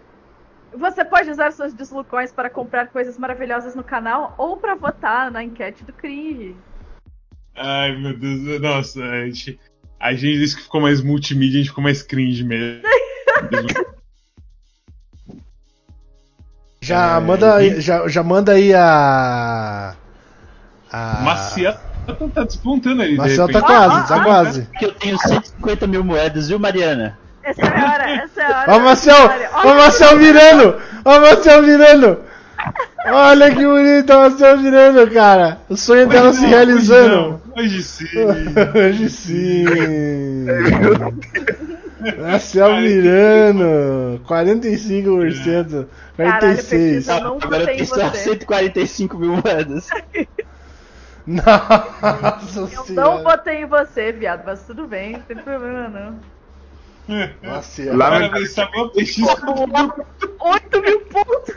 Você 0.74 1.04
pode 1.06 1.32
usar 1.32 1.52
suas 1.52 1.74
deslucões 1.74 2.32
para 2.32 2.50
comprar 2.50 2.88
coisas 2.90 3.18
maravilhosas 3.18 3.74
no 3.76 3.84
canal 3.84 4.36
ou 4.38 4.58
pra 4.58 4.76
votar 4.76 5.32
na 5.32 5.44
enquete 5.44 5.84
do 5.84 5.94
Cringe. 5.94 6.56
Ai, 7.56 7.96
meu 7.98 8.16
Deus. 8.18 8.62
Nossa, 8.62 9.02
a 9.04 9.26
gente, 9.26 9.60
a 10.00 10.14
gente 10.14 10.38
disse 10.38 10.56
que 10.58 10.64
ficou 10.64 10.82
mais 10.82 11.02
multimídia, 11.02 11.58
a 11.60 11.62
gente 11.62 11.70
ficou 11.70 11.84
mais 11.84 12.04
cringe 12.04 12.44
mesmo. 12.44 12.84
Já 16.82 17.18
É, 17.18 17.20
manda 17.20 17.56
aí, 17.56 17.78
e- 17.78 17.82
já, 17.82 18.08
já 18.08 18.24
manda 18.24 18.54
aí 18.54 18.74
a. 18.74 19.96
a 20.92 21.22
Maciel 21.24 21.89
tá 22.14 22.44
despontando 22.44 23.02
aí. 23.02 23.12
de 23.12 23.18
Marcel 23.18 23.48
tá 23.52 23.62
quase, 23.62 24.08
tá 24.08 24.24
quase. 24.24 24.68
Que 24.78 24.86
eu 24.86 24.92
tenho 24.94 25.18
150 25.18 25.88
mil 25.88 26.04
moedas, 26.04 26.50
viu, 26.50 26.60
Mariana? 26.60 27.18
Essa 27.44 27.62
é 27.62 27.68
a 27.68 27.92
hora, 27.92 28.10
essa 28.12 28.42
é 28.42 28.46
a 28.46 28.60
hora. 28.60 28.74
Ó 28.74 28.78
o 28.78 28.82
Marcel! 28.82 29.26
Olha, 29.26 29.50
Ó 29.54 29.72
o 29.72 29.76
Marcel 29.76 30.18
virando! 30.18 30.82
Ó 31.06 31.18
o 31.18 31.22
Marcel 31.22 31.64
virando! 31.64 32.20
Olha 33.08 33.56
que 33.56 33.66
bonito, 33.66 34.14
o 34.14 34.20
Marcel 34.20 34.58
virando, 34.58 35.12
cara! 35.12 35.60
O 35.70 35.78
sonho 35.78 36.08
dela 36.08 36.34
se 36.34 36.42
não, 36.42 36.50
realizando! 36.50 37.42
Hoje 37.58 37.82
sim. 37.82 38.06
Hoje 38.76 39.10
sim! 39.10 39.66
Marcel 42.20 42.76
virando! 42.82 44.22
45%! 44.28 45.88
Caralho, 46.18 46.58
46%! 46.58 46.70
Pepita, 46.70 47.14
eu 47.14 47.24
não 47.24 47.38
Agora 47.38 47.46
eu 47.46 47.60
votei 47.60 47.74
em 47.74 47.78
tenho 47.78 47.88
só 47.88 48.10
você. 48.10 48.18
145 48.18 49.18
mil 49.18 49.38
moedas. 49.44 49.88
Nossa 51.30 52.60
Eu 52.60 52.68
senhora! 52.86 53.16
não 53.18 53.24
votei 53.24 53.62
em 53.62 53.66
você, 53.68 54.12
viado, 54.12 54.44
mas 54.46 54.64
tudo 54.64 54.88
bem, 54.88 55.14
não 55.14 55.20
tem 55.22 55.38
problema 55.38 55.88
não. 55.90 56.20
Marcel. 57.44 57.96
Lá- 57.98 58.10
Parabéns, 58.12 58.52
Samuel 58.52 58.90
PX. 58.90 59.18
8 60.40 60.82
mil 60.82 61.02
pontos! 61.02 61.56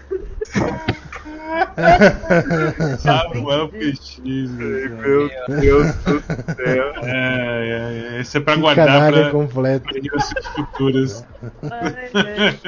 Samuel 2.99 3.69
PX. 3.69 4.19
velho. 4.25 4.97
Meu 4.97 5.29
Deus 5.61 5.95
do 5.95 6.23
céu. 6.55 6.93
É, 7.05 8.13
é, 8.13 8.17
é. 8.17 8.21
Esse 8.21 8.37
é 8.39 8.41
pra 8.41 8.55
Que 8.55 8.61
guardar 8.61 9.13
pra, 9.13 9.31
completo. 9.31 9.85
pra 9.91 10.01
gerações 10.01 10.47
futuras. 10.49 11.25
Ai. 11.71 12.59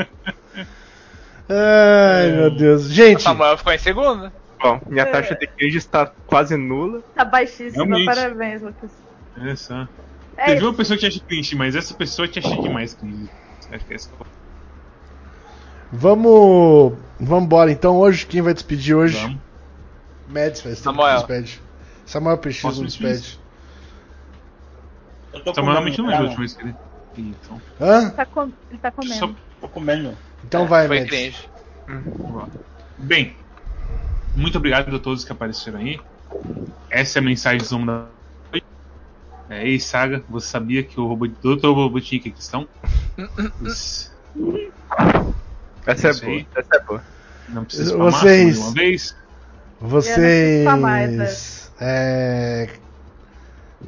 Ai, 1.49 2.31
meu 2.33 2.51
Deus. 2.51 2.87
O 2.87 2.89
Gente, 2.93 3.23
Samuel 3.23 3.57
ficou 3.59 3.73
em 3.73 3.79
segundo. 3.79 4.33
Bom, 4.65 4.81
minha 4.89 5.05
taxa 5.05 5.35
de 5.35 5.47
cringe 5.47 5.77
está 5.77 6.07
quase 6.27 6.57
nula. 6.57 7.03
Tá 7.15 7.23
baixíssima, 7.23 7.85
Realmente. 7.85 8.07
parabéns, 8.07 8.63
Lucas. 8.63 8.91
Olha 9.39 9.57
só. 9.57 9.87
É 10.39 10.47
Teve 10.47 10.57
isso. 10.57 10.67
uma 10.67 10.75
pessoa 10.75 10.97
que 10.99 11.03
te 11.03 11.07
acha 11.07 11.21
cringe, 11.27 11.55
mas 11.55 11.77
essa 11.77 11.93
pessoa 11.93 12.27
te 12.27 12.39
acha 12.39 12.57
demais 12.63 12.95
cringe. 12.95 13.29
Acho 13.71 13.85
que 13.85 13.93
é 13.93 13.97
essa. 13.97 14.11
vamos. 15.93 16.95
Vamos 17.21 17.45
embora. 17.45 17.71
Então, 17.71 17.97
hoje, 17.99 18.25
quem 18.25 18.41
vai 18.41 18.55
despedir 18.55 18.97
hoje? 18.97 19.19
Vamos. 19.21 19.39
Mads 20.29 20.61
faz 20.63 20.63
tempo 20.63 20.75
que 20.77 20.83
Samuel. 20.83 21.17
despede. 21.19 21.63
Samuel 22.07 22.39
PX 22.39 22.61
Posso 22.63 22.79
não 22.79 22.87
despede. 22.87 23.39
Samuel 25.55 25.73
realmente 25.73 25.99
não 26.01 26.09
a 26.09 26.13
calma. 26.13 26.25
última 26.29 26.41
vez 26.41 26.55
que 26.55 26.63
ele. 26.63 26.75
Então, 27.17 27.61
Hã? 27.81 28.11
Tá 28.11 28.25
com... 28.27 28.43
Ele 28.71 28.79
tá 28.81 28.91
comendo. 28.91 29.15
só 29.15 29.31
Tô 29.61 29.69
comendo. 29.69 30.17
Então 30.43 30.67
vai, 30.67 30.89
Foi 30.89 31.01
Mads. 31.01 31.49
lá. 32.33 32.49
Bem, 32.99 33.37
muito 34.37 34.59
obrigado 34.59 34.95
a 34.95 34.99
todos 34.99 35.25
que 35.25 35.33
apareceram 35.33 35.79
aí. 35.79 36.01
Essa 36.91 37.19
é 37.19 37.21
a 37.21 37.25
mensagem 37.25 37.59
do 37.59 37.65
Zoom 37.65 37.87
da. 37.87 38.07
É, 39.51 39.67
Ei, 39.69 39.79
Saga, 39.79 40.23
você 40.29 40.47
sabia 40.49 40.83
que 40.83 40.99
o 40.99 41.07
robô, 41.07 41.27
Dr. 41.29 41.67
Robotnik 41.67 42.31
aqui 42.31 42.41
estão? 42.41 42.67
Essa 45.87 46.09
é 46.09 46.11
Isso 46.11 46.21
boa. 46.25 46.33
aí. 46.37 46.47
Essa 46.57 46.69
é 46.77 46.81
boa. 46.81 47.03
Não 47.51 47.65
precisa 47.65 47.97
Vocês- 47.97 48.59
falar 48.59 48.69
uma 48.71 48.75
vez. 48.75 49.17
Vocês. 49.81 50.65
Mais, 50.81 51.73
é, 51.79 52.71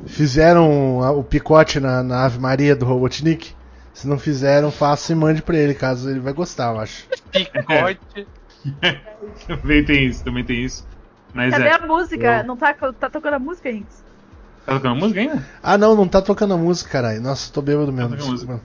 fizeram 0.06 0.98
o 1.18 1.24
picote 1.24 1.80
na, 1.80 2.02
na 2.02 2.24
Ave 2.24 2.38
Maria 2.38 2.76
do 2.76 2.84
Robotnik? 2.84 3.54
Se 3.94 4.06
não 4.06 4.18
fizeram, 4.18 4.70
faça 4.70 5.12
e 5.12 5.14
mande 5.14 5.40
pra 5.40 5.56
ele, 5.56 5.72
caso 5.72 6.10
ele 6.10 6.20
vai 6.20 6.34
gostar, 6.34 6.74
eu 6.74 6.80
acho. 6.80 7.06
Picote. 7.32 8.26
também 9.46 9.84
tem 9.84 10.06
isso, 10.06 10.24
também 10.24 10.44
tem 10.44 10.64
isso. 10.64 10.86
Mas 11.34 11.50
Cadê 11.50 11.64
é. 11.68 11.72
a 11.74 11.86
música? 11.86 12.38
eu- 12.40 12.44
Não 12.46 12.56
tá, 12.56 12.74
tá 12.74 13.10
tocando 13.10 13.34
a 13.34 13.38
música, 13.38 13.70
Hinks? 13.70 14.04
Tá 14.64 14.74
tocando 14.74 14.96
música 14.96 15.20
ainda? 15.20 15.46
Ah, 15.62 15.78
não, 15.78 15.94
não 15.94 16.08
tá 16.08 16.20
tocando 16.22 16.54
a 16.54 16.56
música, 16.56 16.90
caralho. 16.90 17.20
Nossa, 17.20 17.52
tô 17.52 17.62
bêbado 17.62 17.92
mesmo. 17.92 18.60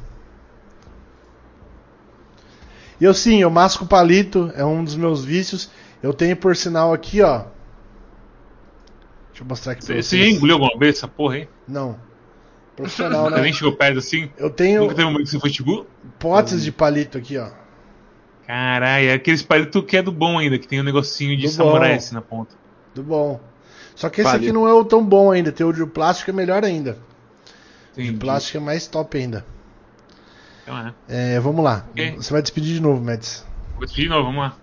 E 2.99 3.03
eu 3.03 3.13
sim, 3.13 3.41
eu 3.41 3.49
masco 3.49 3.85
palito, 3.85 4.51
é 4.55 4.63
um 4.63 4.83
dos 4.83 4.95
meus 4.95 5.23
vícios. 5.25 5.69
Eu 6.01 6.13
tenho 6.13 6.35
por 6.35 6.55
sinal 6.55 6.93
aqui, 6.93 7.21
ó. 7.21 7.39
Deixa 9.29 9.41
eu 9.43 9.45
mostrar 9.45 9.73
aqui 9.73 9.85
pra 9.85 9.95
Você, 9.95 10.01
vocês. 10.03 10.25
você 10.29 10.29
engoliu 10.37 10.55
alguma 10.55 10.77
vez 10.77 10.97
essa 10.97 11.07
porra 11.07 11.35
aí? 11.35 11.49
Não. 11.67 11.99
Profissional, 12.75 13.29
né? 13.29 13.41
nem 13.41 13.53
chegou 13.53 13.75
perto 13.75 13.99
assim? 13.99 14.29
Eu 14.37 14.49
tenho 14.49 14.81
Nunca 14.81 14.95
teve 14.95 15.07
um 15.07 15.11
momento 15.11 15.25
que 15.25 15.31
você 15.31 15.39
foi 15.39 15.49
tipo. 15.49 15.85
potes 16.17 16.63
de 16.63 16.71
palito 16.71 17.17
aqui, 17.17 17.37
ó. 17.37 17.49
Caralho, 18.51 19.07
é 19.07 19.13
aqueles 19.13 19.41
palitos 19.41 19.81
que 19.85 19.95
é 19.95 20.01
do 20.01 20.11
bom 20.11 20.37
ainda, 20.37 20.59
que 20.59 20.67
tem 20.67 20.81
um 20.81 20.83
negocinho 20.83 21.37
de 21.37 21.43
Do 21.43 21.53
samurai 21.53 21.91
bom. 21.91 21.95
assim 21.95 22.13
na 22.13 22.21
ponta. 22.21 22.53
Do 22.93 23.01
bom. 23.01 23.39
Só 23.95 24.09
que 24.09 24.19
esse 24.19 24.35
aqui 24.35 24.51
não 24.51 24.67
é 24.67 24.73
o 24.73 24.83
tão 24.83 25.05
bom 25.05 25.31
ainda. 25.31 25.53
Tem 25.53 25.65
o 25.65 25.71
de 25.71 25.85
plástico 25.85 26.31
é 26.31 26.33
melhor 26.33 26.65
ainda. 26.65 26.97
De 27.95 28.01
Entendi. 28.03 28.17
plástico 28.19 28.57
é 28.57 28.59
mais 28.59 28.87
top 28.87 29.17
ainda. 29.17 29.45
Então 30.63 30.77
é. 30.77 30.93
É, 31.07 31.39
vamos 31.39 31.63
lá. 31.63 31.85
Ok. 31.91 32.15
Você 32.17 32.33
vai 32.33 32.41
despedir 32.41 32.75
de 32.75 32.81
novo, 32.81 33.01
Mads. 33.01 33.47
Vou 33.75 33.85
despedir 33.85 34.09
de 34.09 34.09
novo, 34.09 34.25
vamos 34.25 34.41
lá. 34.41 34.57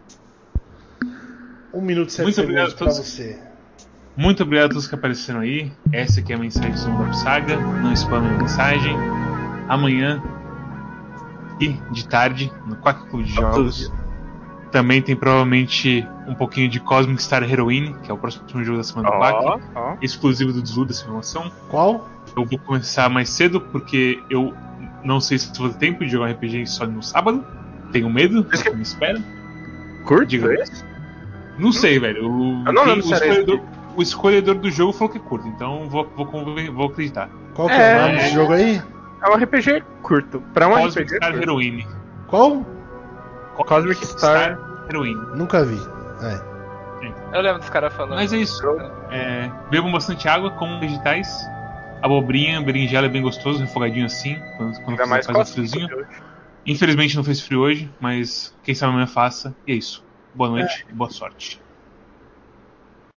Um 1.72 1.80
minuto 1.80 2.10
e 2.10 2.12
sete 2.12 2.24
Muito 2.24 2.42
obrigado 2.42 2.68
a 2.68 2.74
todos. 2.74 2.98
você. 2.98 3.38
Muito 4.14 4.42
obrigado 4.42 4.66
a 4.66 4.68
todos 4.68 4.86
que 4.86 4.94
apareceram 4.94 5.40
aí. 5.40 5.72
Essa 5.90 6.20
aqui 6.20 6.34
é 6.34 6.36
a 6.36 6.38
mensagem 6.38 6.72
do 6.72 7.16
Saga. 7.16 7.56
Não 7.56 7.94
spamem 7.94 8.32
a 8.32 8.36
mensagem. 8.36 8.94
Amanhã 9.66 10.22
e 11.60 11.68
de 11.90 12.06
tarde, 12.06 12.52
no 12.66 12.76
Quack 12.76 13.06
Club 13.08 13.24
de 13.24 13.32
Jogos, 13.32 13.92
também 14.70 15.00
tem 15.00 15.16
provavelmente 15.16 16.06
um 16.26 16.34
pouquinho 16.34 16.68
de 16.68 16.78
Cosmic 16.80 17.22
Star 17.22 17.42
Heroine, 17.42 17.94
que 18.02 18.10
é 18.10 18.14
o 18.14 18.18
próximo 18.18 18.62
jogo 18.64 18.78
da 18.78 18.84
semana 18.84 19.10
do 19.10 19.16
Ó, 19.16 19.18
Quack, 19.18 19.64
ó. 19.74 19.96
exclusivo 20.02 20.52
do 20.52 20.62
Desludo 20.62 20.88
dessa 20.88 21.02
informação. 21.02 21.50
Qual? 21.68 22.08
Eu 22.36 22.44
vou 22.44 22.58
começar 22.58 23.08
mais 23.08 23.30
cedo 23.30 23.60
porque 23.60 24.22
eu 24.28 24.54
não 25.02 25.20
sei 25.20 25.38
se 25.38 25.50
vou 25.58 25.70
ter 25.70 25.78
tempo 25.78 26.04
de 26.04 26.10
jogar 26.10 26.26
um 26.28 26.32
RPG 26.32 26.66
só 26.66 26.86
no 26.86 27.02
sábado. 27.02 27.44
Tenho 27.92 28.10
medo, 28.10 28.46
é 28.52 28.56
que 28.56 28.70
me 28.70 28.82
espera. 28.82 29.18
Curto 30.04 30.26
Diga. 30.26 30.54
Não 31.58 31.72
sei, 31.72 31.98
velho. 31.98 32.30
O, 32.30 32.64
Eu 32.66 32.72
não 32.72 32.84
lembro 32.84 33.06
o 33.08 33.12
escolhedor, 33.14 33.60
o 33.96 34.02
escolhedor 34.02 34.54
do 34.56 34.70
jogo 34.70 34.92
falou 34.92 35.08
que 35.10 35.18
é 35.18 35.20
curto, 35.20 35.48
então 35.48 35.88
vou, 35.88 36.06
vou, 36.14 36.26
vou 36.72 36.86
acreditar. 36.86 37.28
Qual 37.54 37.66
que 37.68 37.74
é, 37.74 37.92
É. 37.92 37.98
o 37.98 38.02
nome 38.02 38.16
desse 38.18 38.34
jogo 38.34 38.52
aí? 38.52 38.82
É 39.22 39.30
um 39.30 39.34
RPG 39.34 39.82
curto. 40.02 40.40
Pra 40.54 40.68
um 40.68 40.72
Cosmic 40.74 41.00
RPG 41.02 41.16
Star 41.16 41.30
curto. 41.32 41.42
Heroine. 41.44 41.86
Qual? 42.28 42.66
Cosmic 43.66 44.06
Star. 44.06 44.58
Heroine. 44.88 45.20
Nunca 45.36 45.64
vi. 45.64 45.78
É. 46.22 46.48
Eu 47.32 47.40
lembro 47.42 47.58
dos 47.60 47.68
caras 47.70 47.92
falando. 47.92 48.14
Mas 48.16 48.32
é 48.32 48.38
isso. 48.38 48.62
É, 49.10 49.50
bebam 49.70 49.92
bastante 49.92 50.28
água, 50.28 50.50
comam 50.52 50.80
vegetais. 50.80 51.28
Abobrinha, 52.02 52.60
berinjela 52.62 53.06
é 53.06 53.10
bem 53.10 53.22
gostoso, 53.22 53.60
refogadinho 53.60 54.06
assim, 54.06 54.36
quando, 54.56 54.74
quando 54.82 54.90
Ainda 54.90 55.02
fizer- 55.02 55.06
mais 55.06 55.26
faz 55.26 55.50
um 55.50 55.52
friozinho. 55.52 55.88
Infelizmente 56.64 57.16
não 57.16 57.24
fez 57.24 57.40
frio 57.40 57.60
hoje, 57.60 57.92
mas 58.00 58.56
quem 58.62 58.74
sabe 58.74 58.92
amanhã 58.92 59.06
faça. 59.06 59.54
E 59.66 59.72
é 59.72 59.74
isso. 59.74 60.04
Boa 60.34 60.50
noite 60.50 60.86
e 60.88 60.92
boa 60.92 61.10
sorte. 61.10 61.60